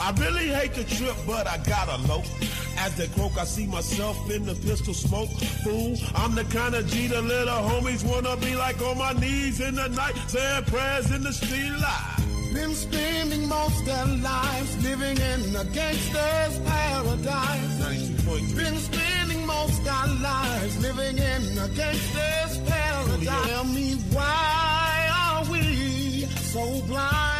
I 0.00 0.10
really 0.18 0.48
hate 0.48 0.74
the 0.74 0.84
trip, 0.84 1.16
but 1.26 1.46
I 1.46 1.58
gotta 1.58 2.00
low. 2.08 2.22
As 2.78 2.96
they 2.96 3.06
croak, 3.08 3.38
I 3.38 3.44
see 3.44 3.66
myself 3.66 4.18
in 4.30 4.44
the 4.44 4.54
pistol 4.54 4.94
smoke. 4.94 5.30
Fool, 5.62 5.96
I'm 6.14 6.34
the 6.34 6.44
kind 6.44 6.74
of 6.74 6.86
G 6.88 7.06
the 7.06 7.22
little 7.22 7.62
homies 7.68 8.04
wanna 8.04 8.36
be 8.36 8.56
like 8.56 8.80
on 8.82 8.98
my 8.98 9.12
knees 9.12 9.60
in 9.60 9.74
the 9.76 9.88
night, 9.88 10.16
saying 10.26 10.64
prayers 10.64 11.10
in 11.10 11.22
the 11.22 11.32
street. 11.32 11.72
Been 12.54 12.72
spending 12.72 13.48
most 13.48 13.84
their 13.84 14.06
lives 14.06 14.84
living 14.84 15.16
in 15.16 15.56
a 15.56 15.64
gangster's 15.64 16.58
paradise. 16.60 18.54
Been 18.54 18.76
spending 18.78 19.44
most 19.44 19.86
our 19.88 20.06
lives 20.06 20.80
living 20.80 21.18
in 21.18 21.58
a 21.58 21.68
gangster's 21.68 22.60
oh, 22.60 22.64
paradise. 22.68 23.48
Tell 23.48 23.64
me 23.64 23.94
why 24.12 25.10
are 25.12 25.50
we 25.50 26.26
so 26.26 26.80
blind 26.82 27.33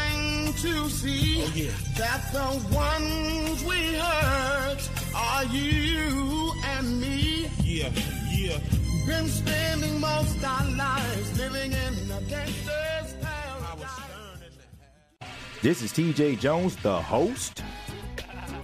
to 0.64 0.88
see 0.88 1.42
Oh, 1.44 1.52
yeah. 1.54 1.70
that 1.98 2.22
the 2.32 2.74
ones 2.74 3.62
we 3.64 3.80
hurt 3.96 4.80
are 5.14 5.44
you 5.44 6.52
and 6.64 7.00
me? 7.00 7.48
Yeah, 7.62 7.90
yeah. 8.32 8.58
Been 9.06 9.28
spending 9.28 10.00
most 10.00 10.42
our 10.42 10.64
lives 10.70 11.38
living 11.38 11.72
in 11.72 12.10
a 12.10 12.20
gangster's 12.22 13.12
paradise. 13.20 13.90
stern 13.92 14.40
in 14.46 14.52
the 15.20 15.26
This 15.60 15.82
is 15.82 15.92
TJ 15.92 16.38
Jones, 16.40 16.76
the 16.76 17.00
host 17.02 17.62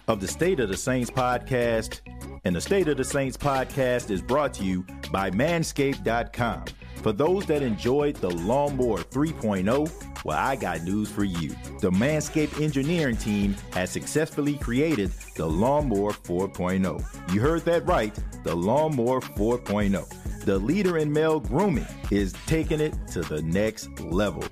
of 0.08 0.20
the 0.20 0.28
State 0.28 0.58
of 0.60 0.70
the 0.70 0.76
Saints 0.78 1.10
podcast. 1.10 2.00
And 2.44 2.56
the 2.56 2.60
State 2.60 2.88
of 2.88 2.96
the 2.96 3.04
Saints 3.04 3.36
podcast 3.36 4.10
is 4.10 4.22
brought 4.22 4.54
to 4.54 4.64
you 4.64 4.84
by 5.12 5.30
Manscaped.com. 5.30 6.64
For 7.02 7.12
those 7.12 7.46
that 7.46 7.62
enjoyed 7.62 8.16
the 8.16 8.30
Lawnmower 8.30 8.98
3.0, 8.98 10.24
well, 10.24 10.36
I 10.36 10.56
got 10.56 10.82
news 10.82 11.10
for 11.10 11.24
you. 11.24 11.50
The 11.80 11.90
Manscaped 11.90 12.60
engineering 12.60 13.16
team 13.16 13.56
has 13.72 13.90
successfully 13.90 14.56
created 14.56 15.10
the 15.36 15.46
Lawnmower 15.46 16.12
4.0. 16.12 17.32
You 17.32 17.40
heard 17.40 17.64
that 17.64 17.86
right, 17.86 18.16
the 18.44 18.54
Lawnmower 18.54 19.20
4.0. 19.20 20.29
The 20.44 20.58
leader 20.58 20.96
in 20.96 21.12
male 21.12 21.38
grooming 21.38 21.86
is 22.10 22.32
taking 22.46 22.80
it 22.80 22.94
to 23.08 23.20
the 23.20 23.42
next 23.42 24.00
level. 24.00 24.42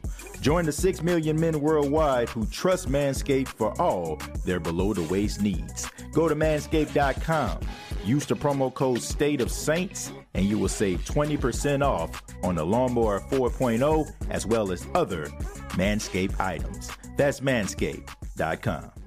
Join 0.40 0.66
the 0.66 0.72
6 0.72 1.02
million 1.02 1.40
men 1.40 1.60
worldwide 1.60 2.28
who 2.28 2.44
trust 2.46 2.88
Manscaped 2.88 3.48
for 3.48 3.72
all 3.80 4.20
their 4.44 4.60
below 4.60 4.92
the 4.92 5.02
waist 5.04 5.40
needs. 5.40 5.90
Go 6.12 6.28
to 6.28 6.34
manscaped.com, 6.34 7.60
use 8.04 8.26
the 8.26 8.36
promo 8.36 8.72
code 8.72 9.00
State 9.00 9.40
of 9.40 9.50
Saints, 9.50 10.12
and 10.34 10.44
you 10.44 10.58
will 10.58 10.68
save 10.68 11.04
20% 11.04 11.82
off 11.82 12.22
on 12.42 12.54
the 12.54 12.64
Lawnmower 12.64 13.20
4.0 13.30 14.12
as 14.30 14.46
well 14.46 14.70
as 14.70 14.86
other 14.94 15.26
Manscaped 15.70 16.38
items. 16.38 16.90
That's 17.16 17.40
manscaped.com. 17.40 18.97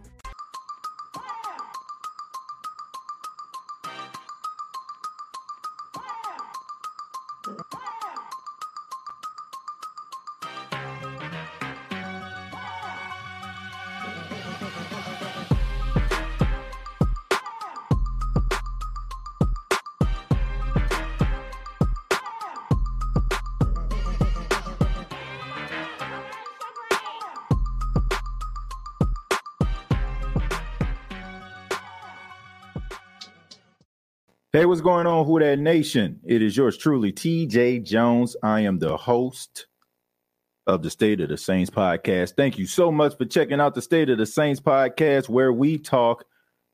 Hey, 34.61 34.67
what's 34.67 34.79
going 34.79 35.07
on, 35.07 35.25
Who 35.25 35.39
Dat 35.39 35.57
Nation? 35.57 36.19
It 36.23 36.43
is 36.43 36.55
yours 36.55 36.77
truly, 36.77 37.11
TJ 37.11 37.83
Jones. 37.83 38.35
I 38.43 38.59
am 38.59 38.77
the 38.77 38.95
host 38.95 39.65
of 40.67 40.83
the 40.83 40.91
State 40.91 41.19
of 41.19 41.29
the 41.29 41.37
Saints 41.37 41.71
podcast. 41.71 42.35
Thank 42.37 42.59
you 42.59 42.67
so 42.67 42.91
much 42.91 43.17
for 43.17 43.25
checking 43.25 43.59
out 43.59 43.73
the 43.73 43.81
State 43.81 44.11
of 44.11 44.19
the 44.19 44.27
Saints 44.27 44.61
podcast, 44.61 45.29
where 45.29 45.51
we 45.51 45.79
talk 45.79 46.25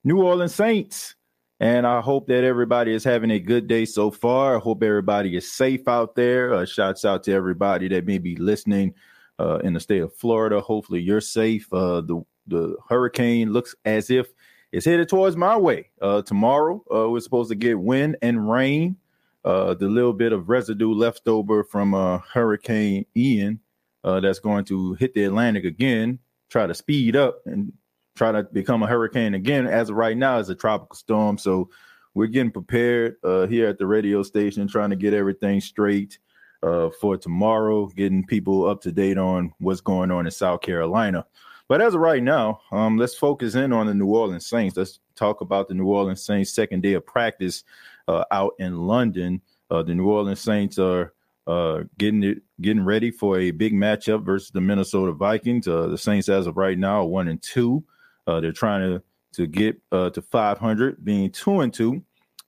New 0.04 0.22
Orleans 0.22 0.54
Saints. 0.54 1.16
And 1.62 1.88
I 1.88 2.02
hope 2.02 2.28
that 2.28 2.44
everybody 2.44 2.94
is 2.94 3.06
having 3.06 3.32
a 3.32 3.40
good 3.40 3.68
day 3.68 3.86
so 3.86 4.12
far. 4.12 4.58
I 4.58 4.60
hope 4.60 4.84
everybody 4.84 5.38
is 5.38 5.50
safe 5.50 5.88
out 5.88 6.14
there. 6.16 6.54
Uh, 6.54 6.66
shouts 6.66 7.06
out 7.06 7.24
to 7.24 7.32
everybody 7.32 7.88
that 7.88 8.06
may 8.06 8.18
be 8.18 8.36
listening 8.36 8.96
uh, 9.40 9.60
in 9.64 9.72
the 9.72 9.80
state 9.80 10.02
of 10.02 10.14
Florida. 10.14 10.60
Hopefully, 10.60 11.00
you're 11.00 11.22
safe. 11.22 11.72
Uh, 11.72 12.02
the 12.02 12.22
the 12.48 12.76
hurricane 12.90 13.54
looks 13.54 13.76
as 13.86 14.10
if 14.10 14.28
it's 14.72 14.86
headed 14.86 15.10
towards 15.10 15.36
my 15.36 15.58
way. 15.58 15.90
Uh, 16.02 16.22
tomorrow, 16.22 16.84
uh, 16.94 17.10
we're 17.10 17.20
supposed 17.20 17.50
to 17.50 17.56
get 17.56 17.80
wind 17.80 18.18
and 18.22 18.50
rain. 18.50 18.98
Uh, 19.46 19.74
the 19.74 19.88
little 19.88 20.14
bit 20.14 20.34
of 20.34 20.50
residue 20.50 20.94
left 20.94 21.28
over 21.28 21.64
from 21.64 21.94
uh, 21.94 22.20
Hurricane 22.34 23.06
Ian 23.16 23.60
uh, 24.04 24.20
that's 24.20 24.40
going 24.40 24.66
to 24.66 24.94
hit 24.96 25.14
the 25.14 25.24
Atlantic 25.24 25.64
again, 25.64 26.20
try 26.50 26.68
to 26.68 26.74
speed 26.74 27.16
up 27.16 27.40
and 27.46 27.72
try 28.16 28.32
to 28.32 28.44
become 28.44 28.84
a 28.84 28.88
hurricane 28.88 29.36
again. 29.36 29.68
As 29.68 29.90
of 29.90 29.96
right 29.96 30.18
now, 30.18 30.40
it's 30.40 30.50
a 30.50 30.56
tropical 30.56 30.96
storm. 30.96 31.38
So 31.38 31.70
we're 32.14 32.28
getting 32.28 32.52
prepared 32.52 33.16
uh, 33.24 33.48
here 33.48 33.68
at 33.68 33.78
the 33.78 33.86
radio 33.86 34.24
station, 34.24 34.68
trying 34.68 34.90
to 34.90 34.96
get 34.96 35.14
everything 35.14 35.62
straight 35.62 36.18
uh, 36.64 36.90
for 37.00 37.16
tomorrow, 37.18 37.88
getting 37.88 38.26
people 38.26 38.68
up 38.68 38.82
to 38.82 38.92
date 38.92 39.18
on 39.18 39.54
what's 39.60 39.82
going 39.82 40.12
on 40.12 40.26
in 40.26 40.32
South 40.32 40.62
Carolina. 40.62 41.26
But 41.68 41.82
as 41.82 41.94
of 41.94 42.02
right 42.02 42.24
now, 42.24 42.62
um, 42.72 42.98
let's 42.98 43.16
focus 43.16 43.56
in 43.56 43.74
on 43.74 43.88
the 43.88 43.94
New 43.94 44.08
Orleans 44.08 44.46
Saints. 44.46 44.78
Let's 44.78 45.00
talk 45.16 45.42
about 45.42 45.68
the 45.68 45.74
New 45.74 45.88
Orleans 45.88 46.24
Saints' 46.24 46.54
second 46.54 46.82
day 46.82 46.94
of 46.94 47.06
practice 47.06 47.64
uh, 48.08 48.24
out 48.32 48.54
in 48.60 48.78
London. 48.88 49.42
Uh, 49.70 49.84
the 49.84 49.94
New 49.94 50.10
Orleans 50.10 50.40
Saints 50.40 50.80
are 50.80 51.14
uh, 51.46 51.84
getting 51.98 52.24
it, 52.24 52.42
getting 52.62 52.84
ready 52.84 53.12
for 53.12 53.38
a 53.40 53.52
big 53.52 53.74
matchup 53.74 54.24
versus 54.24 54.52
the 54.52 54.62
Minnesota 54.62 55.12
Vikings. 55.12 55.68
Uh, 55.68 55.88
the 55.88 55.98
Saints, 55.98 56.30
as 56.30 56.48
of 56.48 56.56
right 56.56 56.78
now, 56.78 57.02
are 57.02 57.06
one 57.06 57.28
and 57.28 57.42
two. 57.42 57.84
Uh, 58.28 58.40
they're 58.40 58.52
trying 58.52 58.82
to 58.82 59.04
to 59.34 59.46
get 59.46 59.80
uh, 59.92 60.10
to 60.10 60.22
500, 60.22 61.04
being 61.04 61.30
two 61.32 61.60
and 61.60 61.74
two. 61.74 62.02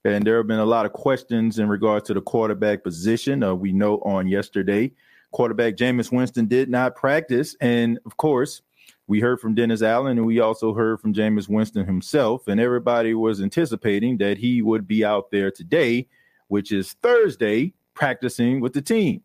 And 0.05 0.25
there 0.25 0.37
have 0.37 0.47
been 0.47 0.59
a 0.59 0.65
lot 0.65 0.85
of 0.85 0.93
questions 0.93 1.59
in 1.59 1.67
regards 1.67 2.07
to 2.07 2.13
the 2.13 2.21
quarterback 2.21 2.83
position. 2.83 3.59
We 3.59 3.73
know 3.73 3.97
on 3.99 4.27
yesterday, 4.27 4.93
quarterback 5.31 5.75
Jameis 5.75 6.11
Winston 6.11 6.47
did 6.47 6.69
not 6.69 6.95
practice, 6.95 7.55
and 7.61 7.99
of 8.05 8.17
course, 8.17 8.61
we 9.09 9.19
heard 9.19 9.41
from 9.41 9.55
Dennis 9.55 9.81
Allen, 9.81 10.19
and 10.19 10.27
we 10.27 10.39
also 10.39 10.71
heard 10.71 11.01
from 11.01 11.15
Jameis 11.15 11.49
Winston 11.49 11.83
himself, 11.83 12.47
and 12.47 12.59
everybody 12.59 13.15
was 13.15 13.41
anticipating 13.41 14.19
that 14.19 14.37
he 14.37 14.61
would 14.61 14.87
be 14.87 15.03
out 15.03 15.31
there 15.31 15.49
today, 15.49 16.07
which 16.47 16.71
is 16.71 16.93
Thursday, 17.01 17.73
practicing 17.95 18.61
with 18.61 18.73
the 18.73 18.83
team. 18.83 19.23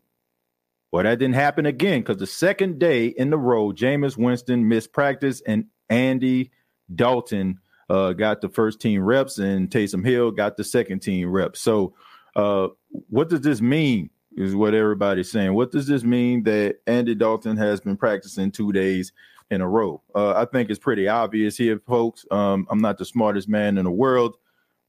Well, 0.91 1.03
that 1.03 1.19
didn't 1.19 1.35
happen 1.35 1.67
again 1.67 2.01
because 2.01 2.17
the 2.17 2.25
second 2.25 2.79
day 2.79 3.09
in 3.09 3.29
the 3.29 3.37
row, 3.37 3.71
Jameis 3.71 4.17
Winston 4.17 4.67
missed 4.67 4.91
practice, 4.91 5.43
and 5.45 5.65
Andy 5.87 6.49
Dalton 6.95 7.59
uh, 7.87 8.13
got 8.13 8.41
the 8.41 8.49
first 8.49 8.81
team 8.81 9.03
reps, 9.03 9.37
and 9.37 9.69
Taysom 9.69 10.03
Hill 10.03 10.31
got 10.31 10.57
the 10.57 10.63
second 10.63 11.01
team 11.01 11.29
reps. 11.29 11.61
So, 11.61 11.93
uh, 12.35 12.69
what 12.89 13.29
does 13.29 13.41
this 13.41 13.61
mean? 13.61 14.09
Is 14.35 14.55
what 14.55 14.73
everybody's 14.73 15.31
saying. 15.31 15.53
What 15.53 15.71
does 15.71 15.87
this 15.87 16.03
mean 16.03 16.43
that 16.43 16.77
Andy 16.87 17.15
Dalton 17.15 17.55
has 17.55 17.79
been 17.79 17.95
practicing 17.95 18.51
two 18.51 18.73
days 18.73 19.13
in 19.51 19.61
a 19.61 19.67
row? 19.67 20.01
Uh, 20.13 20.33
I 20.33 20.45
think 20.45 20.69
it's 20.69 20.79
pretty 20.79 21.07
obvious 21.07 21.57
here, 21.57 21.79
folks. 21.87 22.25
Um, 22.31 22.67
I'm 22.69 22.81
not 22.81 22.97
the 22.97 23.05
smartest 23.05 23.47
man 23.47 23.77
in 23.77 23.85
the 23.85 23.91
world, 23.91 24.37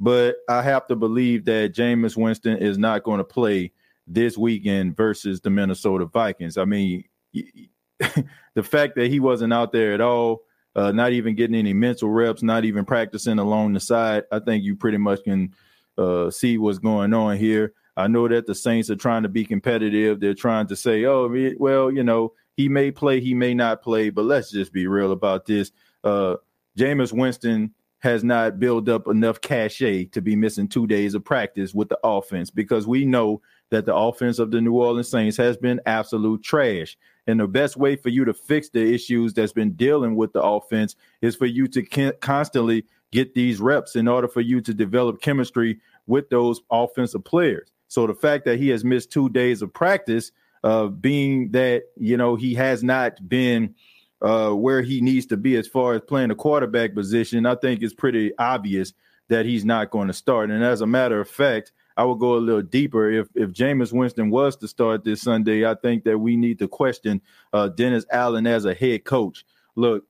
but 0.00 0.36
I 0.48 0.62
have 0.62 0.86
to 0.88 0.96
believe 0.96 1.44
that 1.46 1.74
Jameis 1.74 2.16
Winston 2.16 2.58
is 2.58 2.78
not 2.78 3.02
going 3.02 3.18
to 3.18 3.24
play 3.24 3.72
this 4.06 4.38
weekend 4.38 4.96
versus 4.96 5.40
the 5.40 5.50
Minnesota 5.50 6.06
Vikings. 6.06 6.58
I 6.58 6.64
mean, 6.64 7.04
the 7.34 8.62
fact 8.62 8.96
that 8.96 9.08
he 9.08 9.20
wasn't 9.20 9.52
out 9.52 9.72
there 9.72 9.92
at 9.92 10.00
all, 10.00 10.42
uh, 10.74 10.92
not 10.92 11.12
even 11.12 11.34
getting 11.34 11.56
any 11.56 11.72
mental 11.72 12.10
reps, 12.10 12.42
not 12.42 12.64
even 12.64 12.84
practicing 12.84 13.38
along 13.38 13.72
the 13.72 13.80
side, 13.80 14.24
I 14.30 14.38
think 14.38 14.62
you 14.62 14.76
pretty 14.76 14.98
much 14.98 15.24
can 15.24 15.54
uh, 15.96 16.30
see 16.30 16.58
what's 16.58 16.78
going 16.78 17.14
on 17.14 17.36
here. 17.36 17.72
I 17.96 18.08
know 18.08 18.28
that 18.28 18.46
the 18.46 18.54
Saints 18.54 18.90
are 18.90 18.96
trying 18.96 19.22
to 19.22 19.28
be 19.30 19.44
competitive. 19.44 20.20
They're 20.20 20.34
trying 20.34 20.66
to 20.66 20.76
say, 20.76 21.06
oh, 21.06 21.30
well, 21.58 21.90
you 21.90 22.04
know, 22.04 22.34
he 22.56 22.68
may 22.68 22.90
play, 22.90 23.20
he 23.20 23.34
may 23.34 23.54
not 23.54 23.82
play, 23.82 24.10
but 24.10 24.24
let's 24.24 24.50
just 24.50 24.72
be 24.72 24.86
real 24.86 25.12
about 25.12 25.46
this. 25.46 25.72
Uh, 26.02 26.36
Jameis 26.78 27.12
Winston 27.12 27.72
has 28.00 28.22
not 28.22 28.58
built 28.58 28.88
up 28.88 29.08
enough 29.08 29.40
cachet 29.40 30.04
to 30.06 30.20
be 30.20 30.36
missing 30.36 30.68
two 30.68 30.86
days 30.86 31.14
of 31.14 31.24
practice 31.24 31.74
with 31.74 31.88
the 31.88 31.98
offense 32.04 32.50
because 32.50 32.86
we 32.86 33.04
know 33.04 33.40
that 33.70 33.84
the 33.84 33.94
offense 33.94 34.38
of 34.38 34.50
the 34.50 34.60
New 34.60 34.74
Orleans 34.74 35.08
Saints 35.08 35.36
has 35.36 35.56
been 35.56 35.80
absolute 35.86 36.42
trash. 36.42 36.96
And 37.26 37.40
the 37.40 37.48
best 37.48 37.76
way 37.76 37.96
for 37.96 38.10
you 38.10 38.24
to 38.24 38.34
fix 38.34 38.68
the 38.68 38.94
issues 38.94 39.34
that's 39.34 39.52
been 39.52 39.72
dealing 39.72 40.14
with 40.14 40.32
the 40.32 40.42
offense 40.42 40.94
is 41.20 41.34
for 41.34 41.46
you 41.46 41.66
to 41.68 42.12
constantly 42.20 42.84
get 43.10 43.34
these 43.34 43.60
reps 43.60 43.96
in 43.96 44.06
order 44.06 44.28
for 44.28 44.40
you 44.40 44.60
to 44.60 44.72
develop 44.72 45.20
chemistry 45.20 45.80
with 46.06 46.28
those 46.30 46.60
offensive 46.70 47.24
players. 47.24 47.72
So 47.88 48.06
the 48.06 48.14
fact 48.14 48.44
that 48.44 48.58
he 48.58 48.68
has 48.68 48.84
missed 48.84 49.10
two 49.10 49.28
days 49.30 49.62
of 49.62 49.72
practice, 49.72 50.30
uh, 50.66 50.88
being 50.88 51.52
that 51.52 51.84
you 51.96 52.16
know 52.16 52.34
he 52.34 52.52
has 52.54 52.82
not 52.82 53.28
been 53.28 53.72
uh, 54.20 54.50
where 54.50 54.82
he 54.82 55.00
needs 55.00 55.24
to 55.26 55.36
be 55.36 55.54
as 55.54 55.68
far 55.68 55.94
as 55.94 56.00
playing 56.00 56.28
the 56.28 56.34
quarterback 56.34 56.92
position, 56.92 57.46
I 57.46 57.54
think 57.54 57.82
it's 57.82 57.94
pretty 57.94 58.36
obvious 58.36 58.92
that 59.28 59.46
he's 59.46 59.64
not 59.64 59.92
going 59.92 60.08
to 60.08 60.12
start. 60.12 60.50
And 60.50 60.64
as 60.64 60.80
a 60.80 60.86
matter 60.86 61.20
of 61.20 61.30
fact, 61.30 61.70
I 61.96 62.02
will 62.02 62.16
go 62.16 62.34
a 62.34 62.38
little 62.38 62.62
deeper. 62.62 63.08
If 63.08 63.28
if 63.36 63.50
Jameis 63.50 63.92
Winston 63.92 64.28
was 64.28 64.56
to 64.56 64.66
start 64.66 65.04
this 65.04 65.22
Sunday, 65.22 65.64
I 65.64 65.76
think 65.76 66.02
that 66.02 66.18
we 66.18 66.36
need 66.36 66.58
to 66.58 66.66
question 66.66 67.22
uh, 67.52 67.68
Dennis 67.68 68.04
Allen 68.10 68.48
as 68.48 68.64
a 68.64 68.74
head 68.74 69.04
coach. 69.04 69.44
Look, 69.76 70.02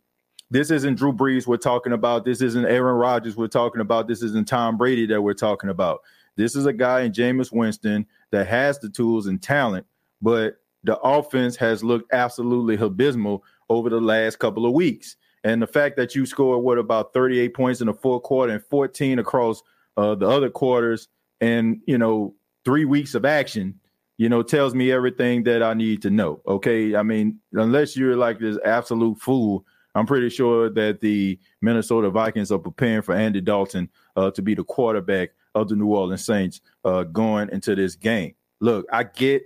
this 0.51 0.71
isn't 0.71 0.95
Drew 0.95 1.13
Brees 1.13 1.47
we're 1.47 1.59
talking 1.59 1.93
about. 1.93 2.25
This 2.25 2.41
isn't 2.41 2.65
Aaron 2.65 2.97
Rodgers 2.97 3.37
we're 3.37 3.49
talking 3.49 3.83
about. 3.83 4.09
This 4.09 4.23
isn't 4.23 4.49
Tom 4.49 4.79
Brady 4.79 5.05
that 5.09 5.21
we're 5.21 5.35
talking 5.35 5.69
about. 5.69 6.01
This 6.37 6.57
is 6.57 6.65
a 6.65 6.73
guy 6.73 7.03
in 7.03 7.13
Jameis 7.13 7.53
Winston 7.53 8.07
that 8.31 8.47
has 8.47 8.79
the 8.79 8.89
tools 8.89 9.27
and 9.27 9.43
talent, 9.43 9.87
but 10.21 10.57
the 10.85 10.99
offense 11.01 11.57
has 11.57 11.83
looked 11.83 12.13
absolutely 12.13 12.77
abysmal 12.77 13.45
over 13.69 13.91
the 13.91 14.01
last 14.01 14.39
couple 14.39 14.67
of 14.67 14.73
weeks. 14.73 15.17
And 15.45 15.63
the 15.63 15.67
fact 15.67 15.97
that 15.97 16.15
you 16.15 16.27
scored 16.27 16.63
what 16.63 16.79
about 16.79 17.13
38 17.13 17.55
points 17.55 17.81
in 17.81 17.87
the 17.87 17.95
fourth 17.95 18.23
quarter 18.23 18.53
and 18.53 18.65
14 18.65 19.19
across 19.19 19.63
uh, 19.97 20.15
the 20.15 20.29
other 20.29 20.51
quarters, 20.51 21.09
and 21.41 21.81
you 21.87 21.99
know 21.99 22.35
three 22.65 22.85
weeks 22.85 23.15
of 23.15 23.25
action, 23.25 23.79
you 24.19 24.29
know, 24.29 24.43
tells 24.43 24.75
me 24.75 24.91
everything 24.91 25.45
that 25.45 25.63
I 25.63 25.75
need 25.75 26.03
to 26.03 26.11
know. 26.11 26.41
Okay, 26.47 26.97
I 26.97 27.03
mean, 27.03 27.39
unless 27.53 27.97
you're 27.97 28.17
like 28.17 28.39
this 28.39 28.59
absolute 28.65 29.19
fool, 29.19 29.65
I'm 29.95 30.07
pretty 30.07 30.31
sure 30.31 30.69
that 30.71 31.01
the 31.01 31.39
Minnesota 31.63 32.11
Vikings 32.11 32.51
are 32.51 32.59
preparing 32.59 33.03
for 33.03 33.15
Andy 33.15 33.41
Dalton 33.41 33.89
uh, 34.17 34.31
to 34.33 34.43
be 34.43 34.55
the 34.55 34.65
quarterback 34.65 35.31
of 35.55 35.69
the 35.69 35.77
New 35.77 35.95
Orleans 35.95 36.25
Saints 36.25 36.61
uh, 36.85 37.05
going 37.05 37.49
into 37.51 37.75
this 37.75 37.95
game. 37.95 38.35
Look, 38.61 38.87
I 38.93 39.05
get 39.05 39.43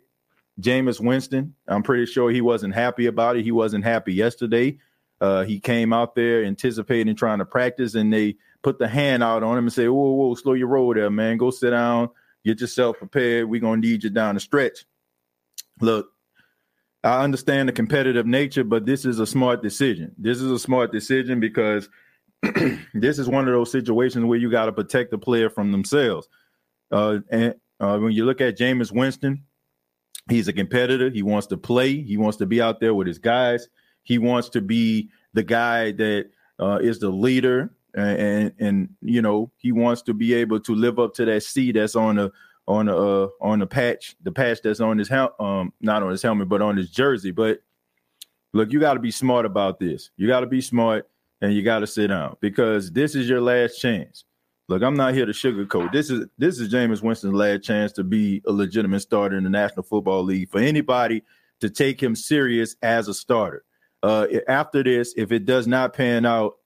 Jameis 0.60 1.00
Winston. 1.00 1.54
I'm 1.68 1.82
pretty 1.82 2.06
sure 2.06 2.30
he 2.30 2.40
wasn't 2.40 2.74
happy 2.74 3.06
about 3.06 3.36
it. 3.36 3.44
He 3.44 3.52
wasn't 3.52 3.84
happy 3.84 4.14
yesterday. 4.14 4.78
Uh, 5.20 5.44
he 5.44 5.60
came 5.60 5.92
out 5.92 6.14
there 6.14 6.44
anticipating 6.44 7.14
trying 7.14 7.38
to 7.38 7.44
practice, 7.44 7.94
and 7.94 8.12
they 8.12 8.36
put 8.62 8.78
the 8.78 8.88
hand 8.88 9.22
out 9.22 9.42
on 9.42 9.58
him 9.58 9.64
and 9.64 9.72
say, 9.72 9.88
"Whoa, 9.88 10.12
whoa, 10.12 10.34
slow 10.34 10.54
your 10.54 10.68
roll 10.68 10.94
there, 10.94 11.10
man. 11.10 11.36
Go 11.36 11.50
sit 11.50 11.70
down, 11.70 12.08
get 12.44 12.60
yourself 12.60 12.98
prepared. 12.98 13.48
We're 13.48 13.60
gonna 13.60 13.80
need 13.80 14.02
you 14.02 14.10
down 14.10 14.34
the 14.34 14.40
stretch." 14.40 14.86
Look, 15.80 16.10
I 17.04 17.22
understand 17.22 17.68
the 17.68 17.72
competitive 17.72 18.26
nature, 18.26 18.64
but 18.64 18.86
this 18.86 19.04
is 19.04 19.18
a 19.18 19.26
smart 19.26 19.62
decision. 19.62 20.14
This 20.18 20.40
is 20.40 20.50
a 20.50 20.58
smart 20.58 20.92
decision 20.92 21.40
because 21.40 21.88
this 22.94 23.18
is 23.18 23.28
one 23.28 23.46
of 23.46 23.54
those 23.54 23.70
situations 23.70 24.24
where 24.24 24.38
you 24.38 24.50
got 24.50 24.66
to 24.66 24.72
protect 24.72 25.10
the 25.10 25.18
player 25.18 25.50
from 25.50 25.72
themselves. 25.72 26.28
Uh, 26.90 27.18
and 27.30 27.54
uh, 27.78 27.98
when 27.98 28.12
you 28.12 28.24
look 28.24 28.40
at 28.40 28.58
Jameis 28.58 28.92
Winston, 28.92 29.44
he's 30.30 30.48
a 30.48 30.52
competitor. 30.52 31.10
He 31.10 31.22
wants 31.22 31.46
to 31.48 31.56
play. 31.56 32.02
He 32.02 32.16
wants 32.16 32.36
to 32.38 32.46
be 32.46 32.62
out 32.62 32.80
there 32.80 32.94
with 32.94 33.06
his 33.06 33.18
guys. 33.18 33.68
He 34.02 34.18
wants 34.18 34.48
to 34.50 34.60
be 34.60 35.10
the 35.34 35.42
guy 35.42 35.92
that 35.92 36.30
uh, 36.58 36.78
is 36.80 36.98
the 36.98 37.10
leader, 37.10 37.70
and, 37.94 38.18
and, 38.20 38.52
and 38.58 38.88
you 39.02 39.22
know 39.22 39.50
he 39.56 39.72
wants 39.72 40.02
to 40.02 40.14
be 40.14 40.34
able 40.34 40.60
to 40.60 40.74
live 40.74 40.98
up 40.98 41.14
to 41.14 41.24
that 41.24 41.42
C 41.42 41.72
that's 41.72 41.96
on 41.96 42.16
the 42.16 42.30
on 42.66 42.86
the 42.86 42.96
uh, 42.96 43.28
on 43.40 43.58
the 43.58 43.66
patch, 43.66 44.16
the 44.22 44.32
patch 44.32 44.60
that's 44.62 44.80
on 44.80 44.98
his 44.98 45.08
helmet, 45.08 45.34
um, 45.40 45.72
not 45.80 46.02
on 46.02 46.10
his 46.10 46.22
helmet, 46.22 46.48
but 46.48 46.62
on 46.62 46.76
his 46.76 46.90
jersey. 46.90 47.30
But 47.30 47.60
look, 48.52 48.72
you 48.72 48.80
got 48.80 48.94
to 48.94 49.00
be 49.00 49.10
smart 49.10 49.46
about 49.46 49.78
this. 49.80 50.10
You 50.16 50.26
got 50.26 50.40
to 50.40 50.46
be 50.46 50.60
smart 50.60 51.08
and 51.40 51.52
you 51.52 51.62
got 51.62 51.80
to 51.80 51.86
sit 51.86 52.08
down 52.08 52.36
because 52.40 52.92
this 52.92 53.14
is 53.14 53.28
your 53.28 53.40
last 53.40 53.76
chance. 53.78 54.24
Look, 54.70 54.84
I'm 54.84 54.94
not 54.94 55.14
here 55.14 55.26
to 55.26 55.32
sugarcoat. 55.32 55.90
This 55.90 56.10
is 56.10 56.26
this 56.38 56.60
is 56.60 56.72
Jameis 56.72 57.02
Winston's 57.02 57.34
last 57.34 57.64
chance 57.64 57.90
to 57.94 58.04
be 58.04 58.40
a 58.46 58.52
legitimate 58.52 59.00
starter 59.00 59.36
in 59.36 59.42
the 59.42 59.50
National 59.50 59.82
Football 59.82 60.22
League 60.22 60.48
for 60.48 60.60
anybody 60.60 61.24
to 61.58 61.68
take 61.68 62.00
him 62.00 62.14
serious 62.14 62.76
as 62.80 63.08
a 63.08 63.14
starter. 63.14 63.64
Uh, 64.04 64.28
after 64.46 64.84
this, 64.84 65.12
if 65.16 65.32
it 65.32 65.44
does 65.44 65.66
not 65.66 65.92
pan 65.92 66.24
out, 66.24 66.58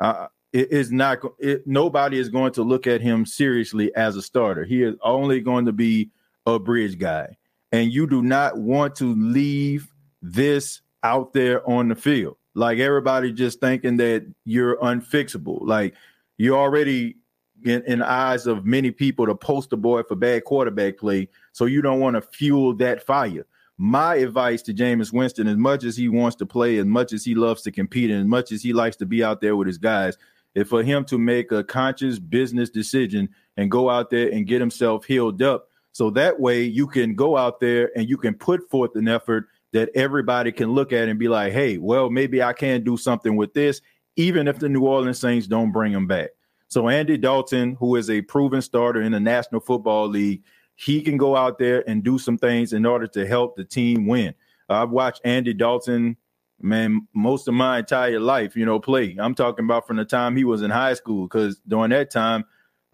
uh, 0.00 0.26
it 0.52 0.72
is 0.72 0.90
not. 0.90 1.18
It, 1.38 1.64
nobody 1.64 2.18
is 2.18 2.30
going 2.30 2.52
to 2.54 2.64
look 2.64 2.88
at 2.88 3.00
him 3.00 3.24
seriously 3.24 3.94
as 3.94 4.16
a 4.16 4.22
starter. 4.22 4.64
He 4.64 4.82
is 4.82 4.96
only 5.00 5.40
going 5.40 5.66
to 5.66 5.72
be 5.72 6.10
a 6.46 6.58
bridge 6.58 6.98
guy, 6.98 7.36
and 7.70 7.92
you 7.92 8.08
do 8.08 8.22
not 8.22 8.58
want 8.58 8.96
to 8.96 9.14
leave 9.14 9.86
this 10.20 10.80
out 11.04 11.32
there 11.32 11.64
on 11.70 11.90
the 11.90 11.94
field. 11.94 12.38
Like 12.56 12.80
everybody 12.80 13.30
just 13.30 13.60
thinking 13.60 13.98
that 13.98 14.26
you're 14.44 14.78
unfixable. 14.78 15.60
Like 15.62 15.94
you're 16.38 16.58
already 16.58 17.18
in, 17.66 17.82
in 17.84 18.02
eyes 18.02 18.46
of 18.46 18.64
many 18.64 18.90
people 18.90 19.26
the 19.26 19.34
poster 19.34 19.76
boy 19.76 20.02
for 20.02 20.16
bad 20.16 20.44
quarterback 20.44 20.98
play. 20.98 21.28
So 21.52 21.64
you 21.64 21.82
don't 21.82 22.00
want 22.00 22.16
to 22.16 22.22
fuel 22.22 22.74
that 22.76 23.04
fire. 23.04 23.46
My 23.78 24.16
advice 24.16 24.62
to 24.62 24.74
Jameis 24.74 25.12
Winston, 25.12 25.48
as 25.48 25.56
much 25.56 25.82
as 25.84 25.96
he 25.96 26.08
wants 26.08 26.36
to 26.36 26.46
play, 26.46 26.78
as 26.78 26.86
much 26.86 27.12
as 27.12 27.24
he 27.24 27.34
loves 27.34 27.62
to 27.62 27.72
compete, 27.72 28.10
and 28.10 28.20
as 28.20 28.26
much 28.26 28.52
as 28.52 28.62
he 28.62 28.72
likes 28.72 28.96
to 28.96 29.06
be 29.06 29.24
out 29.24 29.40
there 29.40 29.56
with 29.56 29.66
his 29.66 29.78
guys, 29.78 30.16
is 30.54 30.68
for 30.68 30.82
him 30.82 31.04
to 31.06 31.18
make 31.18 31.50
a 31.50 31.64
conscious 31.64 32.18
business 32.18 32.70
decision 32.70 33.28
and 33.56 33.70
go 33.70 33.88
out 33.88 34.10
there 34.10 34.28
and 34.28 34.46
get 34.46 34.60
himself 34.60 35.04
healed 35.04 35.42
up. 35.42 35.68
So 35.92 36.10
that 36.10 36.40
way 36.40 36.62
you 36.62 36.86
can 36.86 37.14
go 37.14 37.36
out 37.36 37.60
there 37.60 37.90
and 37.96 38.08
you 38.08 38.16
can 38.16 38.34
put 38.34 38.68
forth 38.70 38.94
an 38.94 39.08
effort 39.08 39.48
that 39.72 39.90
everybody 39.94 40.52
can 40.52 40.72
look 40.72 40.92
at 40.92 41.08
and 41.08 41.18
be 41.18 41.28
like, 41.28 41.52
hey, 41.52 41.78
well, 41.78 42.10
maybe 42.10 42.42
I 42.42 42.52
can 42.52 42.84
do 42.84 42.96
something 42.96 43.36
with 43.36 43.54
this, 43.54 43.80
even 44.16 44.48
if 44.48 44.58
the 44.58 44.68
New 44.68 44.82
Orleans 44.82 45.18
Saints 45.18 45.46
don't 45.46 45.72
bring 45.72 45.92
him 45.92 46.06
back. 46.06 46.30
So 46.72 46.88
Andy 46.88 47.18
Dalton, 47.18 47.76
who 47.78 47.96
is 47.96 48.08
a 48.08 48.22
proven 48.22 48.62
starter 48.62 49.02
in 49.02 49.12
the 49.12 49.20
National 49.20 49.60
Football 49.60 50.08
League, 50.08 50.42
he 50.74 51.02
can 51.02 51.16
go 51.16 51.36
out 51.36 51.58
there 51.58 51.88
and 51.88 52.02
do 52.02 52.18
some 52.18 52.38
things 52.38 52.72
in 52.72 52.86
order 52.86 53.06
to 53.08 53.26
help 53.26 53.56
the 53.56 53.64
team 53.64 54.06
win. 54.06 54.34
I've 54.68 54.90
watched 54.90 55.20
Andy 55.24 55.52
Dalton, 55.52 56.16
man, 56.62 57.06
most 57.12 57.46
of 57.46 57.52
my 57.52 57.80
entire 57.80 58.18
life, 58.18 58.56
you 58.56 58.64
know, 58.64 58.80
play. 58.80 59.16
I'm 59.18 59.34
talking 59.34 59.66
about 59.66 59.86
from 59.86 59.98
the 59.98 60.04
time 60.06 60.34
he 60.34 60.44
was 60.44 60.62
in 60.62 60.70
high 60.70 60.94
school, 60.94 61.24
because 61.24 61.60
during 61.68 61.90
that 61.90 62.10
time, 62.10 62.44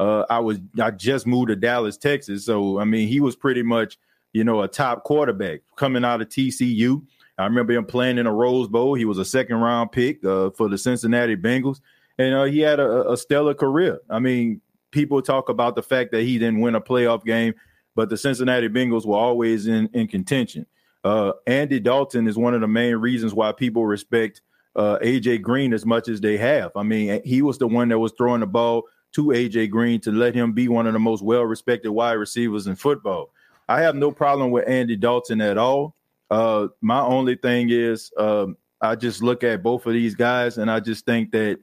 uh, 0.00 0.24
I 0.28 0.40
was 0.40 0.58
I 0.80 0.90
just 0.90 1.26
moved 1.26 1.48
to 1.48 1.56
Dallas, 1.56 1.96
Texas. 1.96 2.44
So 2.44 2.80
I 2.80 2.84
mean, 2.84 3.06
he 3.06 3.20
was 3.20 3.36
pretty 3.36 3.62
much 3.62 3.96
you 4.32 4.44
know, 4.44 4.62
a 4.62 4.68
top 4.68 5.04
quarterback 5.04 5.60
coming 5.76 6.04
out 6.04 6.20
of 6.20 6.28
TCU. 6.28 7.02
I 7.38 7.44
remember 7.44 7.72
him 7.72 7.84
playing 7.84 8.18
in 8.18 8.26
a 8.26 8.32
Rose 8.32 8.68
Bowl. 8.68 8.94
He 8.94 9.04
was 9.04 9.18
a 9.18 9.24
second 9.24 9.56
round 9.56 9.92
pick 9.92 10.24
uh, 10.24 10.50
for 10.50 10.68
the 10.68 10.76
Cincinnati 10.76 11.36
Bengals, 11.36 11.80
and 12.18 12.34
uh, 12.34 12.44
he 12.44 12.60
had 12.60 12.80
a, 12.80 13.10
a, 13.10 13.16
stellar 13.16 13.54
career. 13.54 14.00
I 14.10 14.18
mean, 14.18 14.60
people 14.90 15.22
talk 15.22 15.48
about 15.48 15.74
the 15.76 15.82
fact 15.82 16.12
that 16.12 16.22
he 16.22 16.38
didn't 16.38 16.60
win 16.60 16.74
a 16.74 16.80
playoff 16.80 17.24
game, 17.24 17.54
but 17.94 18.08
the 18.08 18.16
Cincinnati 18.16 18.68
Bengals 18.68 19.06
were 19.06 19.16
always 19.16 19.66
in 19.66 19.88
in 19.92 20.08
contention. 20.08 20.66
Uh, 21.04 21.32
Andy 21.46 21.80
Dalton 21.80 22.26
is 22.26 22.36
one 22.36 22.54
of 22.54 22.60
the 22.60 22.68
main 22.68 22.96
reasons 22.96 23.32
why 23.32 23.52
people 23.52 23.86
respect 23.86 24.42
uh, 24.76 24.98
AJ 24.98 25.42
Green 25.42 25.72
as 25.72 25.86
much 25.86 26.08
as 26.08 26.20
they 26.20 26.36
have. 26.36 26.70
I 26.76 26.82
mean, 26.82 27.20
he 27.24 27.42
was 27.42 27.58
the 27.58 27.66
one 27.66 27.88
that 27.88 27.98
was 27.98 28.12
throwing 28.12 28.40
the 28.40 28.46
ball 28.46 28.84
to 29.12 29.26
AJ 29.26 29.70
Green 29.70 30.00
to 30.00 30.12
let 30.12 30.34
him 30.34 30.52
be 30.52 30.68
one 30.68 30.86
of 30.86 30.92
the 30.92 30.98
most 30.98 31.22
well 31.22 31.44
respected 31.44 31.90
wide 31.90 32.12
receivers 32.12 32.66
in 32.66 32.76
football. 32.76 33.30
I 33.68 33.80
have 33.82 33.96
no 33.96 34.10
problem 34.10 34.50
with 34.50 34.68
Andy 34.68 34.96
Dalton 34.96 35.40
at 35.40 35.58
all. 35.58 35.94
Uh, 36.30 36.68
my 36.80 37.00
only 37.00 37.36
thing 37.36 37.70
is 37.70 38.10
um, 38.16 38.56
I 38.80 38.94
just 38.94 39.22
look 39.22 39.44
at 39.44 39.62
both 39.62 39.86
of 39.86 39.92
these 39.92 40.14
guys 40.14 40.58
and 40.58 40.70
I 40.70 40.80
just 40.80 41.04
think 41.04 41.32
that, 41.32 41.58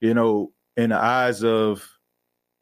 you 0.00 0.14
know, 0.14 0.52
in 0.76 0.90
the 0.90 0.96
eyes 0.96 1.42
of 1.42 1.88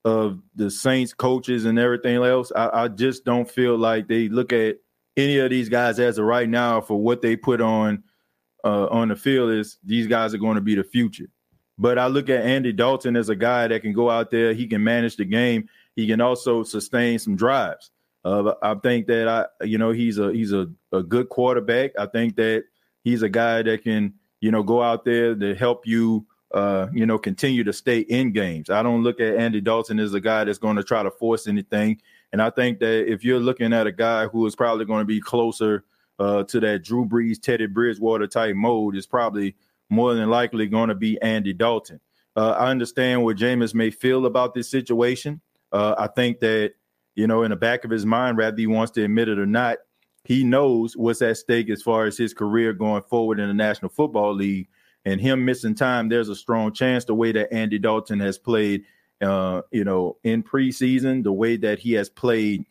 of 0.05 0.41
the 0.55 0.71
Saints 0.71 1.15
coaches 1.15 1.65
and 1.65 1.79
everything 1.79 2.17
else, 2.17 2.53
I, 2.55 2.85
I 2.85 2.89
just 2.89 3.25
don't 3.25 3.51
feel 3.51 3.79
like 3.79 4.07
they 4.07 4.29
look 4.29 4.53
at 4.53 4.77
any 5.17 5.39
of 5.39 5.51
these 5.51 5.69
guys 5.69 5.99
as 5.99 6.19
of 6.19 6.27
right 6.27 6.49
now 6.49 6.81
for 6.81 7.01
what 7.01 7.23
they 7.23 7.37
put 7.37 7.61
on 7.61 8.03
uh, 8.65 8.87
on 8.87 9.09
the 9.09 9.17
field 9.17 9.53
is 9.53 9.79
these 9.85 10.07
guys 10.07 10.35
are 10.35 10.39
going 10.39 10.57
to 10.57 10.61
be 10.61 10.75
the 10.75 10.85
future. 10.85 11.29
But 11.79 11.99
I 11.99 12.07
look 12.07 12.29
at 12.31 12.45
Andy 12.45 12.73
Dalton 12.73 13.17
as 13.17 13.29
a 13.29 13.37
guy 13.37 13.69
that 13.69 13.83
can 13.83 13.93
go 13.93 14.11
out 14.11 14.31
there, 14.31 14.55
he 14.55 14.67
can 14.67 14.83
manage 14.83 15.17
the 15.17 15.25
game, 15.25 15.69
he 15.97 16.07
can 16.07 16.21
also 16.21 16.63
sustain 16.63 17.19
some 17.19 17.37
drives. 17.37 17.91
Uh, 18.25 18.55
I 18.63 18.75
think 18.77 19.07
that 19.09 19.29
I, 19.29 19.65
you 19.65 19.77
know, 19.77 19.91
he's 19.91 20.19
a 20.19 20.33
he's 20.33 20.53
a, 20.53 20.67
a 20.93 21.03
good 21.03 21.29
quarterback. 21.29 21.91
I 21.99 22.07
think 22.07 22.37
that 22.37 22.65
he's 23.03 23.23
a 23.23 23.29
guy 23.29 23.63
that 23.63 23.83
can, 23.83 24.15
you 24.41 24.51
know, 24.51 24.63
go 24.63 24.83
out 24.83 25.05
there 25.05 25.35
to 25.35 25.55
help 25.55 25.87
you, 25.87 26.27
uh, 26.55 26.87
you 26.93 27.05
know, 27.05 27.19
continue 27.19 27.65
to 27.65 27.73
stay 27.73 27.99
in 27.99 28.33
games. 28.33 28.71
I 28.71 28.83
don't 28.83 29.03
look 29.03 29.21
at 29.21 29.35
Andy 29.37 29.61
Dalton 29.61 29.99
as 29.99 30.15
a 30.15 30.21
guy 30.21 30.45
that's 30.45 30.59
going 30.59 30.77
to 30.77 30.85
try 30.85 31.03
to 31.03 31.11
force 31.11 31.49
anything. 31.49 32.01
And 32.33 32.41
I 32.41 32.51
think 32.51 32.79
that 32.79 33.13
if 33.13 33.25
you're 33.25 33.41
looking 33.41 33.73
at 33.73 33.87
a 33.87 33.93
guy 33.93 34.29
who 34.29 34.47
is 34.47 34.55
probably 34.55 34.85
going 34.85 35.01
to 35.01 35.05
be 35.05 35.21
closer 35.21 35.85
uh, 36.19 36.45
to 36.45 36.61
that 36.61 36.85
Drew 36.85 37.07
Brees, 37.07 37.43
Teddy 37.43 37.67
Bridgewater 37.67 38.29
type 38.29 38.55
mode, 38.55 38.97
is 38.97 39.07
probably 39.07 39.57
more 39.91 40.15
than 40.15 40.31
likely 40.31 40.67
going 40.67 40.89
to 40.89 40.95
be 40.95 41.21
Andy 41.21 41.53
Dalton. 41.53 42.01
uh, 42.37 42.51
I 42.59 42.71
understand 42.71 43.23
what 43.23 43.37
Jameis 43.37 43.75
may 43.75 43.91
feel 43.91 44.27
about 44.27 44.55
this 44.55 44.71
situation. 44.71 45.41
Uh, 45.73 45.95
I 45.99 46.07
think 46.09 46.41
that, 46.41 46.75
you 47.15 47.27
know, 47.27 47.43
in 47.43 47.51
the 47.51 47.57
back 47.57 47.85
of 47.85 47.91
his 47.91 48.07
mind, 48.07 48.37
whether 48.37 48.57
he 48.57 48.67
wants 48.67 48.93
to 48.93 49.05
admit 49.05 49.29
it 49.29 49.39
or 49.39 49.47
not, 49.47 49.79
he 50.25 50.43
knows 50.43 50.97
what's 50.97 51.23
at 51.23 51.37
stake 51.37 51.69
as 51.69 51.83
far 51.83 52.07
as 52.07 52.17
his 52.17 52.33
career 52.33 52.73
going 52.73 53.03
forward 53.03 53.39
in 53.39 53.49
the 53.49 53.55
National 53.55 53.91
Football 53.91 54.35
League. 54.35 54.69
And 55.05 55.21
him 55.21 55.45
missing 55.45 55.75
time, 55.75 56.09
there's 56.09 56.29
a 56.29 56.37
strong 56.37 56.73
chance 56.73 57.05
the 57.05 57.15
way 57.15 57.33
that 57.33 57.53
Andy 57.53 57.79
Dalton 57.79 58.21
has 58.21 58.39
played, 58.39 58.85
uh, 59.21 59.63
you 59.71 59.85
know, 59.85 60.17
in 60.25 60.43
preseason, 60.43 61.23
the 61.23 61.33
way 61.33 61.57
that 61.59 61.79
he 61.79 61.93
has 61.93 62.09
played, 62.09 62.65